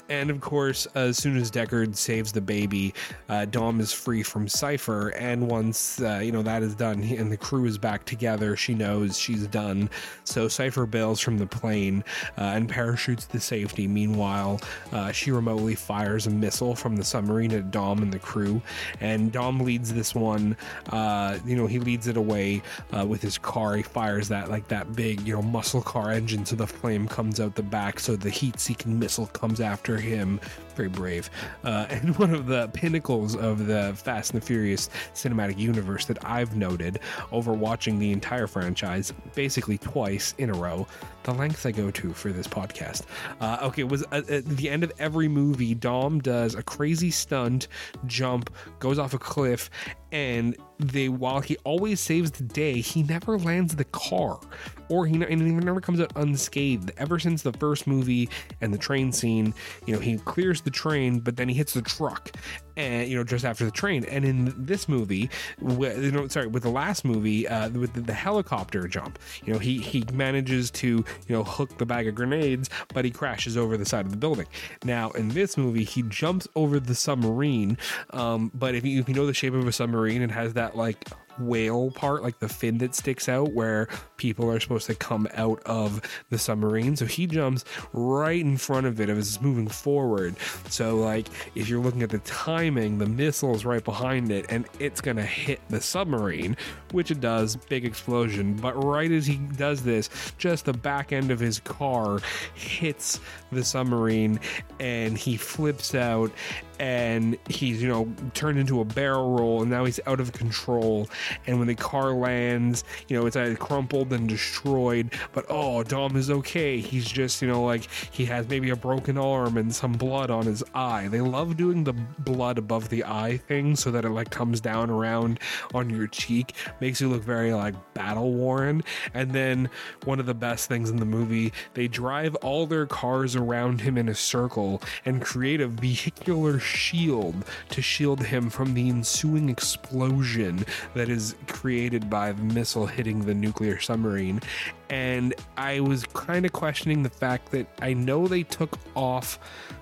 And 0.10 0.30
of 0.30 0.41
course, 0.41 0.88
as 0.95 1.17
soon 1.17 1.38
as 1.38 1.49
Deckard 1.49 1.95
saves 1.95 2.32
the 2.32 2.41
baby, 2.41 2.93
uh, 3.28 3.45
Dom 3.45 3.80
is 3.80 3.91
free 3.91 4.23
from 4.23 4.47
Cypher. 4.47 5.10
And 5.10 5.47
once 5.47 5.99
uh, 6.02 6.19
you 6.23 6.32
know 6.32 6.43
that 6.43 6.63
is 6.63 6.75
done, 6.75 7.02
and 7.02 7.32
the 7.32 7.38
crew 7.38 7.65
is 7.65 7.78
back 7.78 8.06
together, 8.06 8.56
she 8.56 8.73
knows 8.73 9.17
she's 9.17 9.47
done. 9.47 9.89
So 10.23 10.47
Cypher 10.47 10.86
bails 10.86 11.19
from 11.19 11.38
the 11.38 11.45
plane 11.47 12.04
uh, 12.38 12.54
and 12.56 12.69
parachutes 12.69 13.25
to 13.28 13.39
safety. 13.39 13.88
Meanwhile, 13.88 14.62
uh, 14.91 15.12
she 15.12 15.32
remotely 15.32 15.75
fires 15.75 16.28
a 16.28 16.32
missile 16.32 16.75
from 16.75 16.95
the 16.95 17.04
submarine 17.04 17.54
at 17.54 17.71
Dom 17.71 18.04
and 18.04 18.13
the 18.13 18.19
crew. 18.19 18.62
And 19.02 19.32
Dom 19.32 19.60
leads 19.62 19.93
this 19.93 20.13
one. 20.13 20.56
Uh, 20.89 21.39
you 21.45 21.56
know, 21.56 21.67
he 21.67 21.80
leads 21.80 22.08
it 22.08 22.17
away 22.17 22.62
with 23.06 23.21
his 23.21 23.38
car. 23.38 23.75
He 23.75 23.84
fires 23.84 24.28
that 24.30 24.49
like 24.49 24.67
that 24.67 24.95
big, 24.95 25.21
you 25.21 25.34
know, 25.36 25.41
muscle 25.41 25.82
car 25.82 26.12
engine, 26.12 26.45
so 26.45 26.56
the 26.56 26.67
flame 26.67 27.08
comes 27.08 27.39
out 27.39 27.56
the 27.56 27.63
back 27.63 27.79
back, 27.80 27.98
so 27.98 28.18
the 28.18 28.30
heat 28.30 28.60
seeking 28.60 29.00
missile 29.00 29.28
comes 29.28 29.62
after 29.62 29.96
him. 29.96 30.38
Very 30.76 30.89
brave. 30.89 31.30
Uh, 31.63 31.86
and 31.89 32.18
one 32.18 32.34
of 32.34 32.46
the 32.46 32.68
pinnacles 32.74 33.38
of 33.38 33.68
the 33.68 33.94
Fast 33.96 34.34
and 34.34 34.42
the 34.42 34.46
Furious 34.46 34.89
cinematic 35.13 35.58
universe 35.58 36.04
that 36.06 36.18
I've 36.26 36.58
noted 36.58 37.00
over 37.32 37.54
watching 37.54 37.98
the 37.98 38.12
entire 38.12 38.48
franchise 38.48 39.13
basically 39.34 39.78
twice 39.78 40.36
in 40.39 40.50
a 40.50 40.54
row, 40.54 40.88
the 41.24 41.34
lengths 41.34 41.65
I 41.65 41.72
go 41.72 41.89
to 41.89 42.12
for 42.12 42.34
this 42.34 42.48
podcast. 42.48 43.04
Uh, 43.39 43.60
okay, 43.62 43.84
was 43.86 44.04
uh, 44.12 44.24
at 44.28 44.46
the 44.46 44.70
end 44.70 44.84
of 44.84 44.92
every 45.00 45.30
movie, 45.30 45.74
Dom 45.74 46.20
does 46.20 46.56
a 46.56 46.63
crazy 46.63 47.12
stunt, 47.12 47.70
jump, 48.08 48.54
goes 48.80 49.00
off 49.00 49.13
a 49.13 49.20
cliff, 49.20 49.70
and 50.12 50.56
they 50.80 51.10
while 51.10 51.41
he 51.41 51.58
always 51.58 52.00
saves 52.00 52.32
the 52.32 52.43
day, 52.43 52.80
he 52.80 53.04
never 53.04 53.38
lands 53.38 53.76
the 53.76 53.84
car, 53.86 54.39
or 54.88 55.06
he, 55.06 55.13
and 55.13 55.41
he 55.41 55.52
never 55.52 55.82
comes 55.82 56.00
out 56.00 56.12
unscathed. 56.15 56.91
Ever 56.98 57.19
since 57.19 57.41
the 57.41 57.52
first 57.54 57.86
movie 57.86 58.30
and 58.62 58.74
the 58.74 58.78
train 58.78 59.12
scene, 59.12 59.54
you 59.86 59.93
know, 59.93 60.00
he 60.00 60.17
clears 60.19 60.62
the 60.62 60.72
train, 60.72 61.19
but 61.19 61.36
then 61.36 61.50
he 61.50 61.56
hits 61.56 61.74
the 61.74 61.82
truck, 61.82 62.32
and 62.78 63.10
you 63.10 63.17
know, 63.17 63.26
just 63.26 63.43
after 63.43 63.65
the 63.65 63.72
train. 63.72 64.06
And 64.06 64.24
in 64.24 64.54
this 64.58 64.88
movie, 64.88 65.30
you 65.62 66.12
know, 66.12 66.28
sorry, 66.30 66.48
with 66.48 66.63
the 66.63 66.69
last 66.69 67.04
movie, 67.04 67.45
uh, 67.48 67.69
with 67.69 67.93
the, 67.93 68.02
the 68.02 68.13
helicopter 68.13 68.88
jump, 68.88 69.19
you 69.45 69.52
know, 69.52 69.60
he 69.60 69.80
he 69.80 70.06
manages 70.13 70.72
to 70.72 70.88
you 70.88 71.06
know 71.36 71.43
hook 71.43 71.78
the 71.78 71.86
bag 71.86 72.08
of 72.08 72.15
grenades, 72.15 72.69
but 72.93 73.04
he 73.04 73.12
crashes 73.12 73.58
over 73.58 73.76
the 73.76 73.86
side 73.86 74.06
of 74.06 74.12
the 74.12 74.17
building. 74.17 74.48
Now 74.86 75.12
in 75.12 75.28
this 75.30 75.58
movie, 75.58 75.84
he 75.84 76.04
jumps 76.04 76.48
over 76.56 76.80
the 76.80 76.95
submarine, 76.95 77.78
um, 78.12 78.50
but 78.54 78.76
if 78.76 78.86
you 78.86 79.02
if 79.02 79.10
you 79.10 79.15
know 79.15 79.26
the 79.26 79.34
shape 79.34 79.54
of 79.54 79.67
a 79.67 79.74
submarine, 79.74 79.98
it 80.07 80.31
has 80.31 80.53
that 80.53 80.75
like 80.75 81.05
whale 81.39 81.91
part, 81.91 82.23
like 82.23 82.39
the 82.39 82.49
fin 82.49 82.77
that 82.79 82.95
sticks 82.95 83.29
out, 83.29 83.53
where 83.53 83.88
people 84.17 84.51
are 84.51 84.59
supposed 84.59 84.88
to 84.88 84.95
come 84.95 85.27
out 85.35 85.62
of 85.65 86.01
the 86.29 86.38
submarine. 86.38 86.95
So 86.95 87.05
he 87.05 87.27
jumps 87.27 87.65
right 87.93 88.41
in 88.41 88.57
front 88.57 88.85
of 88.85 88.99
it 88.99 89.09
as 89.09 89.17
it's 89.17 89.41
moving 89.41 89.67
forward. 89.67 90.35
So, 90.69 90.97
like, 90.97 91.27
if 91.55 91.69
you're 91.69 91.81
looking 91.81 92.03
at 92.03 92.09
the 92.09 92.19
timing, 92.19 92.97
the 92.97 93.05
missile 93.05 93.55
is 93.55 93.65
right 93.65 93.83
behind 93.83 94.31
it 94.31 94.45
and 94.49 94.67
it's 94.79 95.01
going 95.01 95.17
to 95.17 95.23
hit 95.23 95.62
the 95.69 95.81
submarine, 95.81 96.57
which 96.91 97.12
it 97.12 97.21
does, 97.21 97.55
big 97.55 97.85
explosion. 97.85 98.55
But 98.55 98.81
right 98.83 99.12
as 99.12 99.25
he 99.25 99.38
does 99.38 99.83
this, 99.83 100.09
just 100.38 100.65
the 100.65 100.73
back 100.73 101.12
end 101.12 101.31
of 101.31 101.39
his 101.39 101.59
car 101.59 102.19
hits 102.53 103.19
the 103.51 103.63
submarine 103.63 104.39
and 104.79 105.17
he 105.17 105.38
flips 105.38 105.95
out 105.95 106.31
and 106.79 107.38
he's 107.49 107.81
you 107.81 107.88
know 107.88 108.09
turned 108.33 108.57
into 108.57 108.79
a 108.79 108.85
barrel 108.85 109.31
roll 109.38 109.62
and 109.62 109.69
now 109.69 109.85
he's 109.85 109.99
out 110.07 110.19
of 110.19 110.31
control. 110.31 111.09
And 111.45 111.59
when 111.59 111.67
the 111.67 111.75
car 111.75 112.13
lands 112.13 112.83
you 113.07 113.19
know 113.19 113.25
it's 113.25 113.35
either 113.35 113.55
crumpled 113.55 114.13
and 114.13 114.27
destroyed 114.29 115.12
but 115.33 115.45
oh 115.49 115.83
dom 115.83 116.15
is 116.15 116.29
okay. 116.29 116.79
He's 116.79 117.05
just 117.05 117.41
you 117.41 117.47
know 117.47 117.63
like 117.63 117.88
he 118.12 118.25
has 118.25 118.47
maybe 118.47 118.69
a 118.69 118.75
broken 118.75 119.17
arm 119.17 119.57
and 119.57 119.73
some 119.73 119.93
blood 119.93 120.29
on 120.31 120.45
his 120.45 120.63
eye. 120.73 121.07
They 121.09 121.21
love 121.21 121.57
doing 121.57 121.83
the 121.83 121.93
blood 121.93 122.57
above 122.57 122.89
the 122.89 123.03
eye 123.03 123.38
thing 123.38 123.75
so 123.75 123.91
that 123.91 124.05
it 124.05 124.09
like 124.09 124.29
comes 124.29 124.62
down 124.62 124.89
around 124.89 125.39
on 125.73 125.89
your 125.89 126.07
cheek. 126.07 126.53
Makes 126.79 127.01
you 127.01 127.09
look 127.09 127.23
very 127.23 127.53
like 127.53 127.75
battle 127.93 128.33
worn 128.33 128.83
and 129.13 129.31
then 129.31 129.69
one 130.05 130.19
of 130.19 130.25
the 130.25 130.33
best 130.33 130.69
things 130.69 130.89
in 130.89 130.97
the 130.97 131.05
movie 131.05 131.51
they 131.73 131.88
drive 131.88 132.35
all 132.35 132.65
their 132.65 132.85
cars 132.85 133.35
around 133.39 133.82
him 133.82 133.97
in 133.97 134.10
a 134.10 134.15
circle 134.15 134.82
and 135.06 135.21
create 135.21 135.62
a 135.62 135.67
vehicular 135.67 136.60
shield 136.60 137.46
to 137.69 137.81
shield 137.81 138.23
him 138.23 138.50
from 138.50 138.73
the 138.73 138.90
ensuing 138.90 139.50
explosion 139.50 140.65
that 140.94 141.10
is 141.10 141.35
created 141.48 142.10
by 142.10 142.31
the 142.31 142.44
missile 142.44 142.85
hitting 142.85 143.25
the 143.25 143.33
nuclear 143.33 143.79
submarine. 143.79 144.42
And 144.90 145.35
I 145.58 145.79
was 145.81 146.04
kind 146.06 146.46
of 146.46 146.52
questioning 146.52 147.04
the 147.04 147.10
fact 147.10 147.52
that 147.52 147.67
I 147.81 147.94
know 147.94 148.27
they 148.27 148.44
took 148.44 148.77
off 148.96 149.40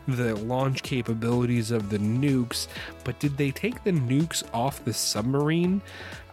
the 0.07 0.35
launch 0.35 0.83
capabilities 0.83 1.71
of 1.71 1.89
the 1.89 1.97
nukes, 1.97 2.67
but 3.03 3.19
did 3.19 3.37
they 3.37 3.51
take 3.51 3.83
the 3.83 3.91
nukes 3.91 4.43
off 4.53 4.83
the 4.83 4.93
submarine? 4.93 5.81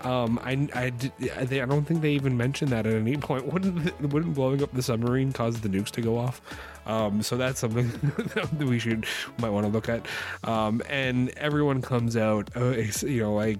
Um, 0.03 0.39
I, 0.43 0.68
I, 0.75 0.93
I, 1.37 1.45
they, 1.45 1.62
I 1.62 1.66
don't 1.66 1.85
think 1.85 2.03
they 2.03 2.12
even 2.12 2.37
mentioned 2.37 2.70
that 2.72 2.87
at 2.87 2.95
any 2.95 3.16
point. 3.16 3.47
Wouldn't 3.53 4.12
wouldn't 4.12 4.35
blowing 4.35 4.62
up 4.62 4.72
the 4.72 4.83
submarine 4.83 5.33
cause 5.33 5.61
the 5.61 5.68
nukes 5.68 5.91
to 5.93 6.03
go 6.03 6.18
off? 6.18 6.41
Um, 6.87 7.22
so 7.22 7.37
that's 7.37 7.61
something 7.61 7.89
that 8.35 8.66
we 8.66 8.78
should 8.78 9.07
might 9.39 9.51
want 9.51 9.66
to 9.66 9.72
look 9.72 9.89
at. 9.89 10.07
Um, 10.43 10.82
and 10.89 11.30
everyone 11.37 11.82
comes 11.82 12.16
out, 12.16 12.51
uh, 12.57 12.70
you 13.03 13.22
know, 13.22 13.35
like 13.35 13.59